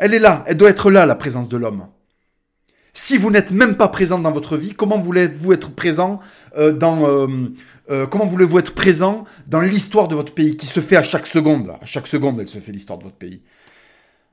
Elle 0.00 0.14
est 0.14 0.18
là, 0.18 0.44
elle 0.46 0.56
doit 0.56 0.70
être 0.70 0.90
là, 0.90 1.04
la 1.04 1.14
présence 1.14 1.50
de 1.50 1.58
l'homme. 1.58 1.86
Si 2.94 3.18
vous 3.18 3.30
n'êtes 3.30 3.52
même 3.52 3.76
pas 3.76 3.88
présent 3.88 4.18
dans 4.18 4.32
votre 4.32 4.56
vie, 4.56 4.72
comment 4.72 4.98
voulez-vous 4.98 5.52
être 5.52 5.70
présent 5.70 6.20
euh, 6.56 6.72
dans 6.72 7.06
euh, 7.06 7.52
euh, 7.90 8.06
comment 8.06 8.24
voulez-vous 8.24 8.58
être 8.58 8.74
présent 8.74 9.24
dans 9.46 9.60
l'histoire 9.60 10.08
de 10.08 10.14
votre 10.14 10.32
pays 10.32 10.56
qui 10.56 10.64
se 10.64 10.80
fait 10.80 10.96
à 10.96 11.02
chaque 11.02 11.26
seconde? 11.26 11.74
À 11.82 11.84
chaque 11.84 12.06
seconde, 12.06 12.40
elle 12.40 12.48
se 12.48 12.58
fait 12.58 12.72
l'histoire 12.72 12.98
de 12.98 13.04
votre 13.04 13.16
pays. 13.16 13.42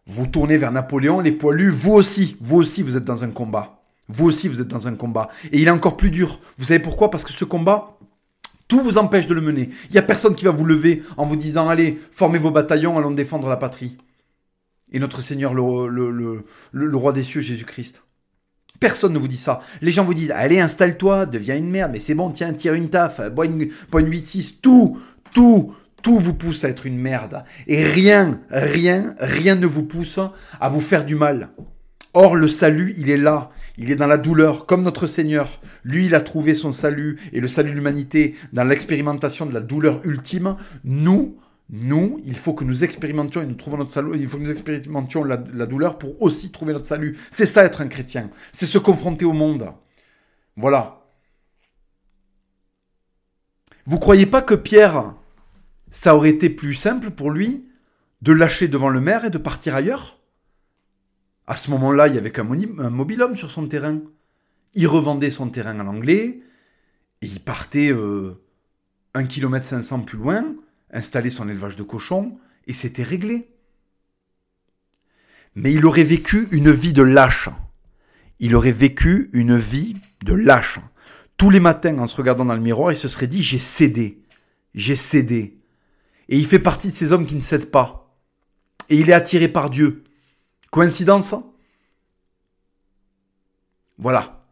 Vous 0.07 0.26
tournez 0.26 0.57
vers 0.57 0.72
Napoléon, 0.72 1.19
les 1.19 1.34
poilus, 1.34 1.69
vous 1.69 1.91
aussi, 1.91 2.38
vous 2.39 2.56
aussi, 2.56 2.81
vous 2.81 2.95
êtes 2.95 3.03
dans 3.03 3.26
un 3.26 3.30
combat. 3.30 3.81
Vous 4.07 4.26
aussi, 4.26 4.48
vous 4.48 4.61
êtes 4.61 4.69
dans 4.69 4.88
un 4.88 4.95
combat. 4.95 5.27
Et 5.52 5.60
il 5.60 5.68
est 5.68 5.72
encore 5.72 5.98
plus 5.98 6.11
dur. 6.11 6.39
Vous 6.57 6.65
savez 6.65 6.80
pourquoi? 6.80 7.11
Parce 7.11 7.26
que 7.26 7.34
ce 7.34 7.44
combat, 7.44 7.98
tout 8.69 8.80
vous 8.80 8.98
empêche 8.98 9.27
de 9.27 9.34
le 9.34 9.41
mener. 9.41 9.69
Il 9.89 9.91
n'y 9.91 9.99
a 9.99 10.03
personne 10.03 10.34
qui 10.34 10.45
va 10.45 10.52
vous 10.52 10.65
lever 10.65 11.03
en 11.18 11.26
vous 11.26 11.35
disant, 11.35 11.68
allez, 11.68 11.99
formez 12.11 12.39
vos 12.39 12.52
bataillons, 12.52 12.98
allons 12.98 13.11
défendre 13.11 13.49
la 13.49 13.57
patrie. 13.57 13.98
Et 14.91 14.99
notre 14.99 15.22
Seigneur, 15.22 15.53
le, 15.53 16.95
roi 16.95 17.14
des 17.14 17.23
cieux, 17.23 17.41
Jésus-Christ. 17.41 18.03
Personne 18.80 19.14
ne 19.14 19.19
vous 19.19 19.27
dit 19.27 19.38
ça. 19.38 19.61
Les 19.81 19.91
gens 19.91 20.05
vous 20.05 20.14
disent, 20.14 20.31
allez, 20.31 20.59
installe-toi, 20.59 21.26
deviens 21.26 21.57
une 21.57 21.69
merde, 21.69 21.91
mais 21.91 21.99
c'est 21.99 22.14
bon, 22.14 22.30
tiens, 22.30 22.53
tire 22.53 22.73
une 22.73 22.89
taf, 22.89 23.22
bois 23.31 23.45
une, 23.45 23.69
bois 23.91 24.01
une 24.01 24.09
8-6, 24.09 24.59
tout, 24.61 24.99
tout, 25.34 25.73
tout 26.03 26.19
vous 26.19 26.35
pousse 26.35 26.64
à 26.64 26.69
être 26.69 26.85
une 26.85 26.97
merde. 26.97 27.43
Et 27.65 27.84
rien, 27.84 28.39
rien, 28.49 29.15
rien 29.19 29.55
ne 29.55 29.65
vous 29.65 29.84
pousse 29.84 30.19
à 30.59 30.69
vous 30.69 30.80
faire 30.80 31.05
du 31.05 31.15
mal. 31.15 31.49
Or, 32.14 32.35
le 32.35 32.47
salut, 32.47 32.93
il 32.97 33.09
est 33.09 33.18
là. 33.18 33.51
Il 33.77 33.91
est 33.91 33.95
dans 33.95 34.07
la 34.07 34.18
douleur, 34.18 34.65
comme 34.65 34.81
notre 34.81 35.05
Seigneur. 35.05 35.61
Lui, 35.84 36.07
il 36.07 36.15
a 36.15 36.22
trouvé 36.22 36.55
son 36.55 36.72
salut 36.72 37.19
et 37.31 37.39
le 37.39 37.47
salut 37.47 37.69
de 37.69 37.76
l'humanité 37.76 38.35
dans 38.53 38.64
l'expérimentation 38.64 39.45
de 39.45 39.53
la 39.53 39.59
douleur 39.59 40.01
ultime. 40.03 40.55
Nous, 40.84 41.38
nous, 41.69 42.22
il 42.23 42.35
faut 42.35 42.53
que 42.53 42.64
nous 42.64 42.84
expérimentions 42.84 43.41
et 43.41 43.45
nous 43.45 43.56
trouvons 43.56 43.77
notre 43.77 43.91
salut. 43.91 44.11
Il 44.15 44.27
faut 44.27 44.38
que 44.38 44.44
nous 44.44 44.52
expérimentions 44.52 45.23
la, 45.23 45.38
douleur 45.38 45.98
pour 45.98 46.22
aussi 46.22 46.52
trouver 46.52 46.73
notre 46.73 46.88
salut. 46.88 47.18
C'est 47.30 47.45
ça 47.45 47.65
être 47.65 47.81
un 47.81 47.88
chrétien. 47.88 48.30
C'est 48.53 48.65
se 48.65 48.77
confronter 48.77 49.26
au 49.26 49.34
monde. 49.34 49.73
Voilà. 50.56 51.06
Vous 53.85 53.99
croyez 53.99 54.26
pas 54.26 54.41
que 54.41 54.53
Pierre, 54.53 55.14
ça 55.91 56.15
aurait 56.15 56.30
été 56.30 56.49
plus 56.49 56.73
simple 56.73 57.11
pour 57.11 57.31
lui 57.31 57.68
de 58.22 58.31
lâcher 58.31 58.68
devant 58.68 58.89
le 58.89 59.02
maire 59.02 59.26
et 59.26 59.30
de 59.30 59.38
partir 59.38 59.76
ailleurs? 59.76 60.19
À 61.48 61.56
ce 61.56 61.69
moment-là, 61.72 62.07
il 62.07 62.15
y 62.15 62.18
avait 62.18 62.31
qu'un 62.31 62.44
mobilhome 62.44 63.35
sur 63.35 63.52
son 63.52 63.68
terrain. 63.68 63.99
Il 64.73 64.88
revendait 64.88 65.31
son 65.31 65.49
terrain 65.49 65.80
en 65.80 65.88
anglais 65.88 66.41
et 67.22 67.26
il 67.26 67.39
partait 67.41 67.91
euh, 67.91 68.41
un 69.14 69.26
kilomètre 69.26 69.65
500 69.65 70.02
plus 70.02 70.18
loin 70.18 70.56
installer 70.91 71.30
son 71.30 71.49
élevage 71.49 71.76
de 71.76 71.84
cochons, 71.84 72.39
et 72.65 72.73
c'était 72.73 73.03
réglé. 73.03 73.49
Mais 75.55 75.73
il 75.73 75.85
aurait 75.85 76.03
vécu 76.03 76.47
une 76.51 76.72
vie 76.72 76.93
de 76.93 77.01
lâche. 77.01 77.49
Il 78.39 78.55
aurait 78.55 78.72
vécu 78.72 79.30
une 79.34 79.57
vie 79.57 79.95
de 80.23 80.34
lâche. 80.34 80.80
Tous 81.38 81.49
les 81.49 81.59
matins, 81.59 81.97
en 81.97 82.07
se 82.07 82.15
regardant 82.15 82.45
dans 82.45 82.53
le 82.53 82.61
miroir, 82.61 82.91
il 82.91 82.97
se 82.97 83.07
serait 83.07 83.27
dit, 83.27 83.41
j'ai 83.41 83.59
cédé. 83.59 84.22
J'ai 84.76 84.95
cédé. 84.95 85.57
Et 86.30 86.38
il 86.38 86.45
fait 86.45 86.59
partie 86.59 86.89
de 86.89 86.93
ces 86.93 87.11
hommes 87.11 87.26
qui 87.26 87.35
ne 87.35 87.41
cèdent 87.41 87.72
pas. 87.72 88.15
Et 88.89 88.97
il 88.97 89.09
est 89.09 89.14
attiré 89.14 89.47
par 89.47 89.69
Dieu. 89.69 90.03
Coïncidence? 90.72 91.34
Voilà. 93.97 94.45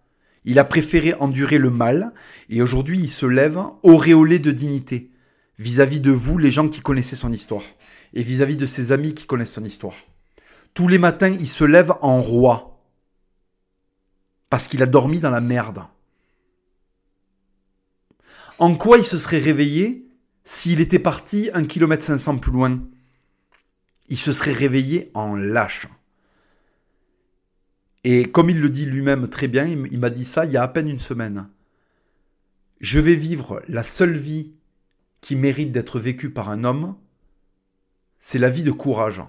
Il 0.43 0.59
a 0.59 0.63
préféré 0.63 1.13
endurer 1.15 1.57
le 1.57 1.69
mal, 1.69 2.13
et 2.49 2.61
aujourd'hui 2.61 2.99
il 2.99 3.09
se 3.09 3.25
lève 3.25 3.59
auréolé 3.83 4.39
de 4.39 4.51
dignité 4.51 5.11
vis-à-vis 5.59 5.99
de 5.99 6.11
vous, 6.11 6.37
les 6.37 6.51
gens 6.51 6.69
qui 6.69 6.81
connaissaient 6.81 7.15
son 7.15 7.31
histoire, 7.31 7.63
et 8.13 8.23
vis-à-vis 8.23 8.57
de 8.57 8.65
ses 8.65 8.91
amis 8.91 9.13
qui 9.13 9.25
connaissent 9.25 9.53
son 9.53 9.63
histoire. 9.63 9.95
Tous 10.73 10.87
les 10.87 10.97
matins, 10.97 11.31
il 11.31 11.47
se 11.47 11.63
lève 11.63 11.93
en 12.01 12.21
roi, 12.21 12.81
parce 14.49 14.67
qu'il 14.67 14.83
a 14.83 14.87
dormi 14.87 15.19
dans 15.19 15.29
la 15.29 15.41
merde. 15.41 15.85
En 18.57 18.75
quoi 18.75 18.97
il 18.97 19.03
se 19.03 19.17
serait 19.17 19.39
réveillé 19.39 20.07
s'il 20.43 20.79
était 20.79 20.99
parti 20.99 21.49
un 21.53 21.65
kilomètre 21.65 22.03
500 22.03 22.37
plus 22.37 22.51
loin? 22.51 22.81
Il 24.07 24.17
se 24.17 24.31
serait 24.31 24.53
réveillé 24.53 25.11
en 25.13 25.35
lâche. 25.35 25.87
Et 28.03 28.25
comme 28.25 28.51
il 28.51 28.61
le 28.61 28.69
dit 28.69 28.85
lui-même 28.85 29.27
très 29.27 29.47
bien, 29.47 29.65
il 29.65 29.99
m'a 29.99 30.11
dit 30.11 30.25
ça 30.25 30.45
il 30.45 30.51
y 30.51 30.57
a 30.57 30.63
à 30.63 30.67
peine 30.67 30.87
une 30.87 30.99
semaine. 30.99 31.49
Je 32.79 32.99
vais 32.99 33.15
vivre 33.15 33.63
la 33.67 33.83
seule 33.83 34.15
vie 34.15 34.53
qui 35.25 35.35
mérite 35.35 35.71
d'être 35.71 35.97
vécu 35.97 36.29
par 36.29 36.51
un 36.51 36.63
homme, 36.63 36.95
c'est 38.19 38.37
la 38.37 38.47
vie 38.47 38.61
de 38.61 38.71
courage. 38.71 39.23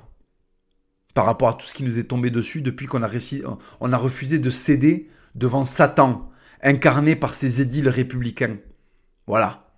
Par 1.15 1.25
rapport 1.25 1.49
à 1.49 1.55
tout 1.55 1.67
ce 1.67 1.73
qui 1.73 1.85
nous 1.85 1.99
est 1.99 2.05
tombé 2.05 2.29
dessus 2.29 2.61
depuis 2.61 2.87
qu'on 2.87 3.03
a, 3.03 3.97
refusé 3.97 4.39
de 4.39 4.51
céder 4.51 5.09
devant 5.35 5.65
Satan, 5.65 6.31
incarné 6.63 7.17
par 7.17 7.33
ses 7.33 7.63
édiles 7.63 7.89
républicains. 7.89 8.59
Voilà. 9.27 9.71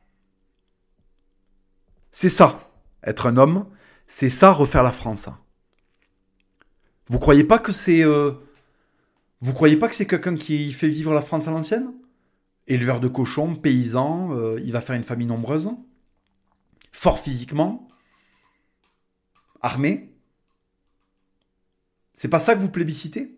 C'est 2.11 2.29
ça, 2.29 2.69
être 3.05 3.27
un 3.27 3.37
homme, 3.37 3.67
c'est 4.09 4.29
ça, 4.29 4.51
refaire 4.51 4.83
la 4.83 4.91
France. 4.91 5.29
Vous 7.11 7.21
croyez 7.21 7.45
pas 7.45 7.61
que 7.61 7.71
c'est... 7.71 8.05
Euh, 8.05 8.33
vous 9.41 9.53
croyez 9.53 9.77
pas 9.77 9.87
que 9.87 9.95
c'est 9.95 10.09
quelqu'un 10.09 10.35
qui 10.35 10.73
fait 10.73 10.89
vivre 10.89 11.15
la 11.15 11.23
France 11.23 11.47
à 11.47 11.53
l'ancienne? 11.53 11.95
Éleveur 12.67 12.99
de 12.99 13.07
cochons, 13.07 13.55
paysan, 13.55 14.33
euh, 14.33 14.59
il 14.65 14.73
va 14.73 14.81
faire 14.81 14.97
une 14.97 15.05
famille 15.05 15.29
nombreuse 15.29 15.71
fort 16.93 17.21
physiquement, 17.21 17.89
armé. 19.63 20.13
C'est 22.15 22.29
pas 22.29 22.41
ça 22.41 22.55
que 22.55 22.61
vous 22.61 22.71
plébiscitez? 22.71 23.37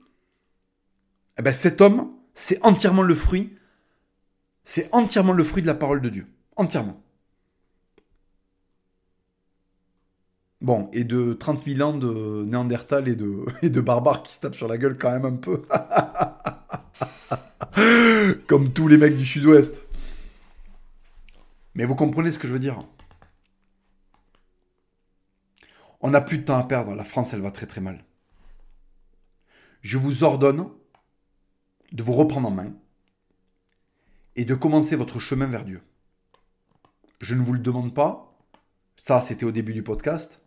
Eh 1.39 1.43
ben 1.43 1.52
cet 1.52 1.81
homme, 1.81 2.12
c'est 2.35 2.62
entièrement 2.64 3.02
le 3.02 3.14
fruit, 3.14 3.56
c'est 4.64 4.89
entièrement 4.93 5.32
le 5.32 5.44
fruit 5.44 5.62
de 5.62 5.66
la 5.66 5.74
parole 5.74 6.01
de 6.01 6.09
Dieu. 6.09 6.27
Entièrement. 6.56 7.02
Bon, 10.60 10.90
et 10.93 11.05
de 11.05 11.32
30 11.32 11.64
000 11.64 11.81
ans 11.81 11.97
de 11.97 12.44
Néandertal 12.44 13.09
et 13.09 13.16
de, 13.16 13.47
et 13.62 13.70
de 13.70 13.81
barbares 13.81 14.22
qui 14.22 14.35
se 14.35 14.40
tapent 14.40 14.56
sur 14.56 14.68
la 14.68 14.77
gueule 14.77 14.98
quand 14.98 15.10
même 15.10 15.24
un 15.24 15.36
peu. 15.36 15.62
Comme 18.47 18.72
tous 18.72 18.89
les 18.89 18.98
mecs 18.98 19.16
du 19.16 19.24
sud-ouest. 19.24 19.82
Mais 21.74 21.86
vous 21.86 21.94
comprenez 21.94 22.31
ce 22.32 22.39
que 22.39 22.47
je 22.47 22.52
veux 22.52 22.59
dire? 22.59 22.78
On 26.01 26.10
n'a 26.10 26.20
plus 26.20 26.39
de 26.39 26.44
temps 26.44 26.59
à 26.59 26.64
perdre. 26.64 26.94
La 26.94 27.05
France, 27.05 27.32
elle 27.32 27.43
va 27.43 27.51
très 27.51 27.66
très 27.66 27.81
mal. 27.81 28.05
Je 29.82 29.98
vous 29.98 30.24
ordonne 30.24 30.68
de 31.93 32.02
vous 32.02 32.12
reprendre 32.12 32.48
en 32.48 32.52
main 32.52 32.72
et 34.36 34.44
de 34.44 34.55
commencer 34.55 34.97
votre 34.97 35.18
chemin 35.18 35.47
vers 35.47 35.64
Dieu. 35.64 35.82
Je 37.20 37.35
ne 37.35 37.43
vous 37.43 37.52
le 37.52 37.59
demande 37.59 37.94
pas. 37.94 38.39
Ça, 39.01 39.20
c'était 39.20 39.44
au 39.44 39.52
début 39.52 39.74
du 39.74 39.82
podcast. 39.82 40.40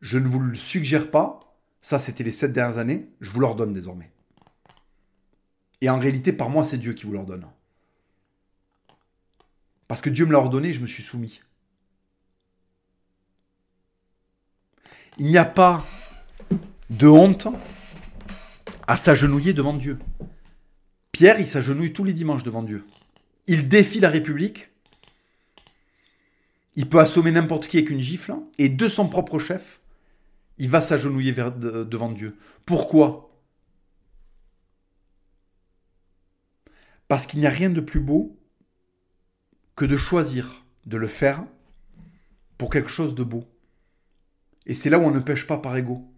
Je 0.00 0.18
ne 0.18 0.28
vous 0.28 0.40
le 0.40 0.54
suggère 0.54 1.10
pas. 1.10 1.40
Ça, 1.80 1.98
c'était 1.98 2.24
les 2.24 2.30
sept 2.30 2.52
dernières 2.52 2.78
années. 2.78 3.10
Je 3.20 3.30
vous 3.30 3.40
l'ordonne 3.40 3.72
désormais. 3.72 4.12
Et 5.80 5.88
en 5.88 5.98
réalité, 5.98 6.32
par 6.32 6.50
moi, 6.50 6.64
c'est 6.64 6.78
Dieu 6.78 6.92
qui 6.92 7.06
vous 7.06 7.12
l'ordonne. 7.12 7.46
Parce 9.88 10.02
que 10.02 10.10
Dieu 10.10 10.26
me 10.26 10.32
l'a 10.32 10.38
ordonné, 10.38 10.72
je 10.72 10.80
me 10.80 10.86
suis 10.86 11.02
soumis. 11.02 11.40
Il 15.20 15.26
n'y 15.26 15.36
a 15.36 15.44
pas 15.44 15.84
de 16.88 17.06
honte 17.06 17.46
à 18.86 18.96
s'agenouiller 18.96 19.52
devant 19.52 19.74
Dieu. 19.74 19.98
Pierre, 21.12 21.38
il 21.38 21.46
s'agenouille 21.46 21.92
tous 21.92 22.04
les 22.04 22.14
dimanches 22.14 22.42
devant 22.42 22.62
Dieu. 22.62 22.86
Il 23.46 23.68
défie 23.68 24.00
la 24.00 24.08
République. 24.08 24.70
Il 26.74 26.88
peut 26.88 27.00
assommer 27.00 27.32
n'importe 27.32 27.68
qui 27.68 27.76
avec 27.76 27.90
une 27.90 28.00
gifle. 28.00 28.34
Et 28.56 28.70
de 28.70 28.88
son 28.88 29.08
propre 29.08 29.38
chef, 29.38 29.82
il 30.56 30.70
va 30.70 30.80
s'agenouiller 30.80 31.34
devant 31.34 32.10
Dieu. 32.10 32.38
Pourquoi? 32.64 33.30
Parce 37.08 37.26
qu'il 37.26 37.40
n'y 37.40 37.46
a 37.46 37.50
rien 37.50 37.68
de 37.68 37.82
plus 37.82 38.00
beau 38.00 38.38
que 39.76 39.84
de 39.84 39.98
choisir 39.98 40.64
de 40.86 40.96
le 40.96 41.08
faire 41.08 41.44
pour 42.56 42.70
quelque 42.70 42.88
chose 42.88 43.14
de 43.14 43.22
beau. 43.22 43.46
Et 44.70 44.74
c'est 44.74 44.88
là 44.88 45.00
où 45.00 45.02
on 45.02 45.10
ne 45.10 45.18
pêche 45.18 45.48
pas 45.48 45.58
par 45.58 45.76
ego. 45.76 46.08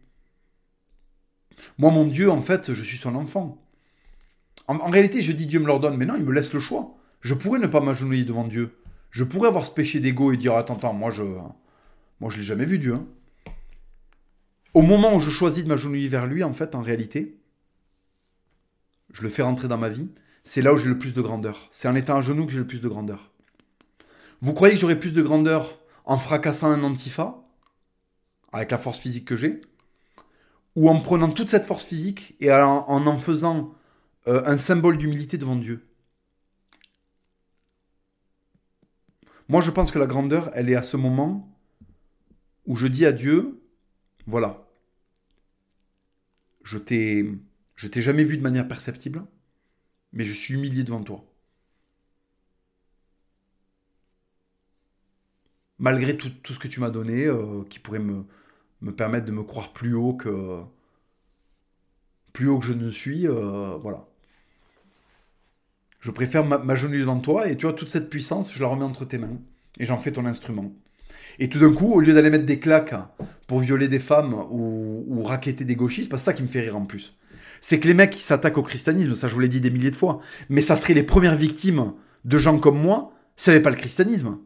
Moi, 1.78 1.90
mon 1.90 2.06
Dieu, 2.06 2.30
en 2.30 2.42
fait, 2.42 2.74
je 2.74 2.82
suis 2.84 2.98
son 2.98 3.14
enfant. 3.14 3.66
En, 4.68 4.90
réalité, 4.90 5.22
je 5.22 5.32
dis 5.32 5.46
Dieu 5.46 5.58
me 5.58 5.66
l'ordonne, 5.66 5.96
mais 5.96 6.04
non, 6.04 6.16
il 6.16 6.22
me 6.22 6.34
laisse 6.34 6.52
le 6.52 6.60
choix. 6.60 6.94
Je 7.22 7.32
pourrais 7.32 7.58
ne 7.60 7.66
pas 7.66 7.80
m'agenouiller 7.80 8.26
devant 8.26 8.46
Dieu. 8.46 8.76
Je 9.10 9.24
pourrais 9.24 9.48
avoir 9.48 9.64
ce 9.64 9.70
péché 9.70 10.00
d'ego 10.00 10.32
et 10.32 10.36
dire 10.36 10.54
Attends, 10.54 10.76
attends, 10.76 10.92
moi 10.92 11.10
je. 11.10 11.22
Moi 11.22 12.30
je 12.30 12.36
l'ai 12.36 12.42
jamais 12.42 12.66
vu 12.66 12.78
Dieu. 12.78 12.92
Hein. 12.92 13.06
Au 14.74 14.82
moment 14.82 15.14
où 15.14 15.20
je 15.22 15.30
choisis 15.30 15.64
de 15.64 15.68
m'agenouiller 15.70 16.10
vers 16.10 16.26
lui, 16.26 16.44
en 16.44 16.52
fait, 16.52 16.74
en 16.74 16.82
réalité, 16.82 17.40
je 19.14 19.22
le 19.22 19.30
fais 19.30 19.42
rentrer 19.42 19.66
dans 19.66 19.78
ma 19.78 19.88
vie, 19.88 20.10
c'est 20.44 20.60
là 20.60 20.74
où 20.74 20.76
j'ai 20.76 20.90
le 20.90 20.98
plus 20.98 21.14
de 21.14 21.22
grandeur. 21.22 21.68
C'est 21.70 21.88
en 21.88 21.94
étant 21.94 22.18
à 22.18 22.22
genoux 22.22 22.44
que 22.44 22.52
j'ai 22.52 22.58
le 22.58 22.66
plus 22.66 22.82
de 22.82 22.88
grandeur. 22.88 23.30
Vous 24.42 24.52
croyez 24.52 24.74
que 24.74 24.80
j'aurai 24.80 25.00
plus 25.00 25.14
de 25.14 25.22
grandeur 25.22 25.78
en 26.04 26.18
fracassant 26.18 26.70
un 26.70 26.82
antifa? 26.82 27.41
Avec 28.52 28.70
la 28.70 28.78
force 28.78 29.00
physique 29.00 29.26
que 29.26 29.36
j'ai, 29.36 29.62
ou 30.76 30.88
en 30.88 31.00
prenant 31.00 31.30
toute 31.30 31.48
cette 31.48 31.64
force 31.64 31.84
physique 31.84 32.36
et 32.40 32.52
en 32.52 32.86
en, 32.88 33.18
faisant 33.18 33.74
euh, 34.28 34.42
un 34.46 34.58
symbole 34.58 34.98
d'humilité 34.98 35.38
devant 35.38 35.56
Dieu. 35.56 35.86
Moi, 39.48 39.60
je 39.60 39.70
pense 39.70 39.90
que 39.90 39.98
la 39.98 40.06
grandeur, 40.06 40.50
elle 40.54 40.70
est 40.70 40.76
à 40.76 40.82
ce 40.82 40.96
moment 40.96 41.48
où 42.66 42.76
je 42.76 42.86
dis 42.86 43.04
à 43.04 43.12
Dieu, 43.12 43.60
voilà, 44.26 44.66
je 46.62 46.78
t'ai, 46.78 47.30
je 47.76 47.88
t'ai 47.88 48.02
jamais 48.02 48.24
vu 48.24 48.36
de 48.36 48.42
manière 48.42 48.68
perceptible, 48.68 49.24
mais 50.12 50.24
je 50.24 50.32
suis 50.32 50.54
humilié 50.54 50.84
devant 50.84 51.02
toi. 51.02 51.24
Malgré 55.78 56.16
tout, 56.16 56.30
tout 56.30 56.52
ce 56.52 56.58
que 56.58 56.68
tu 56.68 56.80
m'as 56.80 56.90
donné, 56.90 57.26
euh, 57.26 57.64
qui 57.68 57.78
pourrait 57.80 57.98
me, 57.98 58.24
me 58.82 58.92
permettre 58.92 59.26
de 59.26 59.32
me 59.32 59.42
croire 59.42 59.72
plus 59.72 59.94
haut 59.94 60.14
que 60.14 60.60
plus 62.32 62.48
haut 62.48 62.58
que 62.58 62.66
je 62.66 62.72
ne 62.72 62.90
suis, 62.90 63.28
euh, 63.28 63.76
voilà. 63.80 64.06
Je 66.00 66.10
préfère 66.10 66.44
m'agenouiller 66.44 67.00
devant 67.00 67.20
toi 67.20 67.48
et 67.48 67.56
tu 67.56 67.66
vois 67.66 67.74
toute 67.74 67.88
cette 67.88 68.10
puissance, 68.10 68.52
je 68.52 68.60
la 68.60 68.66
remets 68.66 68.84
entre 68.84 69.04
tes 69.04 69.18
mains 69.18 69.38
et 69.78 69.86
j'en 69.86 69.98
fais 69.98 70.10
ton 70.10 70.26
instrument. 70.26 70.72
Et 71.38 71.48
tout 71.48 71.60
d'un 71.60 71.72
coup, 71.72 71.92
au 71.92 72.00
lieu 72.00 72.12
d'aller 72.12 72.30
mettre 72.30 72.46
des 72.46 72.58
claques 72.58 72.94
pour 73.46 73.60
violer 73.60 73.88
des 73.88 73.98
femmes 73.98 74.34
ou, 74.50 75.04
ou 75.06 75.22
raqueter 75.22 75.64
des 75.64 75.76
gauchistes, 75.76 76.10
c'est 76.10 76.18
ça 76.18 76.32
qui 76.32 76.42
me 76.42 76.48
fait 76.48 76.60
rire 76.60 76.76
en 76.76 76.84
plus. 76.84 77.16
C'est 77.60 77.78
que 77.78 77.86
les 77.86 77.94
mecs 77.94 78.10
qui 78.10 78.22
s'attaquent 78.22 78.58
au 78.58 78.62
christianisme, 78.62 79.14
ça 79.14 79.28
je 79.28 79.34
vous 79.34 79.40
l'ai 79.40 79.48
dit 79.48 79.60
des 79.60 79.70
milliers 79.70 79.90
de 79.90 79.96
fois, 79.96 80.20
mais 80.48 80.60
ça 80.60 80.76
serait 80.76 80.94
les 80.94 81.04
premières 81.04 81.36
victimes 81.36 81.92
de 82.24 82.38
gens 82.38 82.58
comme 82.58 82.80
moi, 82.80 83.12
ça 83.36 83.52
n'avait 83.52 83.62
pas 83.62 83.70
le 83.70 83.76
christianisme. 83.76 84.38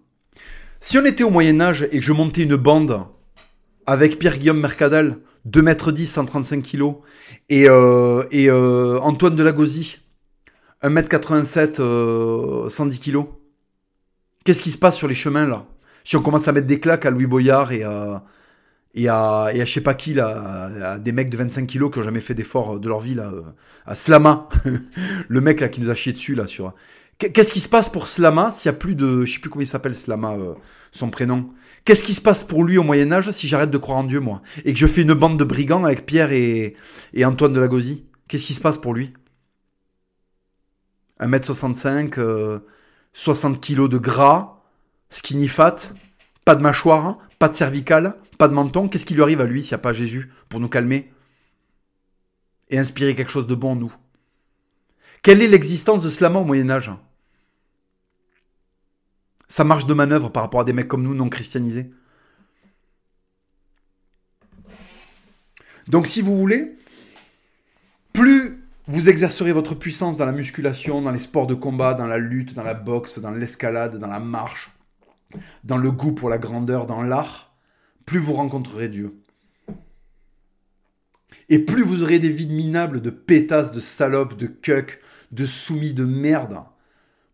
Si 0.80 0.98
on 0.98 1.04
était 1.04 1.24
au 1.24 1.30
Moyen 1.30 1.60
Âge 1.60 1.88
et 1.90 1.98
que 1.98 2.04
je 2.04 2.12
montais 2.12 2.42
une 2.42 2.56
bande 2.56 3.06
avec 3.86 4.18
Pierre-Guillaume 4.18 4.60
Mercadal, 4.60 5.18
2 5.44 5.60
m 5.60 5.74
10, 5.74 6.06
135 6.06 6.62
kg, 6.62 6.94
et, 7.48 7.68
euh, 7.68 8.24
et 8.30 8.50
euh, 8.50 8.98
Antoine 9.00 9.36
Delagosie, 9.36 9.98
1 10.82 10.94
m 10.94 11.08
87, 11.08 11.76
110 11.76 13.00
kg, 13.00 13.24
qu'est-ce 14.44 14.62
qui 14.62 14.70
se 14.70 14.78
passe 14.78 14.96
sur 14.96 15.08
les 15.08 15.14
chemins 15.14 15.46
là? 15.46 15.66
Si 16.04 16.16
on 16.16 16.22
commence 16.22 16.46
à 16.46 16.52
mettre 16.52 16.68
des 16.68 16.78
claques 16.78 17.04
à 17.04 17.10
Louis 17.10 17.26
Boyard 17.26 17.72
et 17.72 17.82
à, 17.82 18.22
et 18.94 19.08
à, 19.08 19.50
et 19.52 19.60
à 19.60 19.64
je 19.64 19.72
sais 19.72 19.80
pas 19.80 19.94
qui, 19.94 20.14
là, 20.14 20.70
à 20.92 20.98
des 20.98 21.12
mecs 21.12 21.30
de 21.30 21.36
25 21.36 21.66
kilos 21.66 21.92
qui 21.92 21.98
ont 21.98 22.02
jamais 22.02 22.20
fait 22.20 22.34
d'effort 22.34 22.78
de 22.78 22.88
leur 22.88 23.00
vie, 23.00 23.14
là, 23.14 23.32
à 23.86 23.94
Slama, 23.94 24.48
le 25.28 25.40
mec 25.40 25.60
là 25.60 25.68
qui 25.68 25.80
nous 25.80 25.90
a 25.90 25.94
chié 25.94 26.12
dessus, 26.12 26.34
là, 26.34 26.46
sur. 26.46 26.74
Qu'est-ce 27.18 27.52
qui 27.52 27.60
se 27.60 27.68
passe 27.68 27.88
pour 27.88 28.08
Slama 28.08 28.50
s'il 28.50 28.68
y 28.70 28.74
a 28.74 28.76
plus 28.76 28.94
de. 28.94 29.24
Je 29.24 29.32
sais 29.32 29.38
plus 29.38 29.48
comment 29.48 29.62
il 29.62 29.66
s'appelle 29.66 29.94
Slama, 29.94 30.32
euh, 30.34 30.54
son 30.92 31.08
prénom? 31.08 31.48
Qu'est-ce 31.86 32.02
qui 32.02 32.14
se 32.14 32.20
passe 32.20 32.42
pour 32.42 32.64
lui 32.64 32.78
au 32.78 32.82
Moyen-Âge 32.82 33.30
si 33.30 33.46
j'arrête 33.46 33.70
de 33.70 33.78
croire 33.78 33.98
en 33.98 34.04
Dieu, 34.04 34.18
moi? 34.18 34.42
Et 34.64 34.72
que 34.72 34.78
je 34.78 34.88
fais 34.88 35.02
une 35.02 35.14
bande 35.14 35.38
de 35.38 35.44
brigands 35.44 35.84
avec 35.84 36.04
Pierre 36.04 36.32
et, 36.32 36.74
Antoine 37.24 37.52
de 37.52 37.60
Lagosie 37.60 38.04
Qu'est-ce 38.26 38.44
qui 38.44 38.54
se 38.54 38.60
passe 38.60 38.76
pour 38.76 38.92
lui? 38.92 39.14
1m65, 41.20 42.18
euh, 42.18 42.58
60 43.12 43.60
kilos 43.60 43.88
de 43.88 43.98
gras, 43.98 44.64
skinny 45.10 45.46
fat, 45.46 45.76
pas 46.44 46.56
de 46.56 46.60
mâchoire, 46.60 47.18
pas 47.38 47.48
de 47.48 47.54
cervical, 47.54 48.16
pas 48.36 48.48
de 48.48 48.52
menton. 48.52 48.88
Qu'est-ce 48.88 49.06
qui 49.06 49.14
lui 49.14 49.22
arrive 49.22 49.40
à 49.40 49.44
lui 49.46 49.62
s'il 49.62 49.74
n'y 49.74 49.76
a 49.76 49.78
pas 49.78 49.92
Jésus 49.92 50.32
pour 50.48 50.58
nous 50.58 50.68
calmer 50.68 51.12
et 52.68 52.80
inspirer 52.80 53.14
quelque 53.14 53.30
chose 53.30 53.46
de 53.46 53.54
bon 53.54 53.72
en 53.72 53.76
nous? 53.76 53.94
Quelle 55.22 55.40
est 55.40 55.46
l'existence 55.46 56.02
de 56.02 56.08
Slama 56.08 56.40
au 56.40 56.44
Moyen-Âge 56.44 56.90
ça 59.48 59.64
marche 59.64 59.86
de 59.86 59.94
manœuvre 59.94 60.31
par 60.31 60.43
rapport 60.43 60.60
à 60.60 60.64
des 60.64 60.73
mecs 60.73 60.89
comme 60.89 61.02
nous 61.02 61.14
non 61.14 61.28
christianisés. 61.28 61.90
Donc 65.89 66.06
si 66.06 66.20
vous 66.20 66.36
voulez, 66.36 66.77
plus 68.12 68.62
vous 68.89 69.09
exercerez 69.09 69.52
votre 69.52 69.74
puissance 69.74 70.16
dans 70.16 70.24
la 70.24 70.32
musculation, 70.32 71.01
dans 71.01 71.10
les 71.10 71.18
sports 71.18 71.47
de 71.47 71.55
combat, 71.55 71.94
dans 71.94 72.06
la 72.06 72.18
lutte, 72.18 72.55
dans 72.55 72.62
la 72.62 72.74
boxe, 72.74 73.18
dans 73.18 73.31
l'escalade, 73.31 73.98
dans 73.98 74.06
la 74.06 74.20
marche, 74.20 74.70
dans 75.64 75.77
le 75.77 75.90
goût 75.90 76.12
pour 76.12 76.28
la 76.28 76.39
grandeur, 76.39 76.86
dans 76.86 77.02
l'art, 77.02 77.52
plus 78.05 78.18
vous 78.18 78.35
rencontrerez 78.35 78.89
Dieu. 78.89 79.20
Et 81.48 81.59
plus 81.59 81.82
vous 81.82 82.02
aurez 82.02 82.18
des 82.18 82.31
vides 82.31 82.52
minables 82.52 83.01
de 83.01 83.10
pétasses, 83.10 83.73
de 83.73 83.81
salopes, 83.81 84.36
de 84.36 84.47
cucks, 84.47 85.01
de 85.32 85.44
soumis, 85.44 85.93
de 85.93 86.05
merde, 86.05 86.59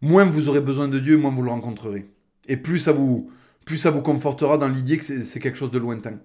moins 0.03 0.25
vous 0.25 0.49
aurez 0.49 0.61
besoin 0.61 0.89
de 0.89 0.99
Dieu, 0.99 1.17
moins 1.17 1.31
vous 1.31 1.43
le 1.43 1.51
rencontrerez. 1.51 2.11
Et 2.47 2.57
plus 2.59 2.79
ça 2.79 2.93
vous, 2.93 3.31
plus 3.65 3.79
ça 3.79 3.91
vous 3.91 4.03
confortera 4.03 4.59
dans 4.59 4.69
l'idée 4.69 4.99
que 4.99 5.05
c'est 5.05 5.41
quelque 5.41 5.57
chose 5.57 5.71
de 5.71 5.79
lointain. 5.79 6.19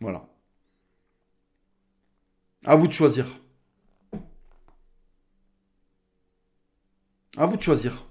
Voilà. 0.00 0.28
À 2.66 2.76
vous 2.76 2.86
de 2.86 2.92
choisir. 2.92 3.40
À 7.36 7.46
vous 7.46 7.56
de 7.56 7.62
choisir. 7.62 8.06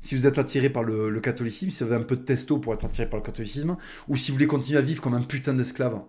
Si 0.00 0.14
vous 0.14 0.26
êtes 0.26 0.38
attiré 0.38 0.70
par 0.70 0.82
le, 0.82 1.10
le, 1.10 1.20
catholicisme, 1.20 1.70
si 1.70 1.84
vous 1.84 1.92
avez 1.92 2.02
un 2.02 2.06
peu 2.06 2.16
de 2.16 2.22
testo 2.22 2.58
pour 2.58 2.72
être 2.72 2.84
attiré 2.84 3.08
par 3.08 3.18
le 3.18 3.24
catholicisme, 3.24 3.76
ou 4.08 4.16
si 4.16 4.30
vous 4.30 4.36
voulez 4.36 4.46
continuer 4.46 4.78
à 4.78 4.82
vivre 4.82 5.02
comme 5.02 5.14
un 5.14 5.22
putain 5.22 5.54
d'esclave. 5.54 6.02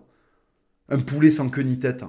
Un 0.88 1.00
poulet 1.00 1.30
sans 1.30 1.50
queue 1.50 1.62
ni 1.62 1.78
tête. 1.78 2.04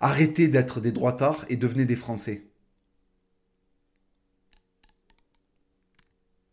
Arrêtez 0.00 0.48
d'être 0.48 0.80
des 0.80 0.92
droitards 0.92 1.44
et 1.48 1.56
devenez 1.56 1.84
des 1.84 1.96
Français. 1.96 2.44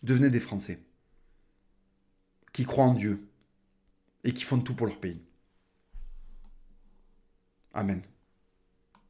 Devenez 0.03 0.29
des 0.29 0.39
Français. 0.39 0.79
Qui 2.53 2.65
croient 2.65 2.85
en 2.85 2.93
Dieu. 2.93 3.27
Et 4.23 4.33
qui 4.33 4.43
font 4.43 4.59
tout 4.59 4.75
pour 4.75 4.87
leur 4.87 4.99
pays. 4.99 5.21
Amen. 7.73 8.01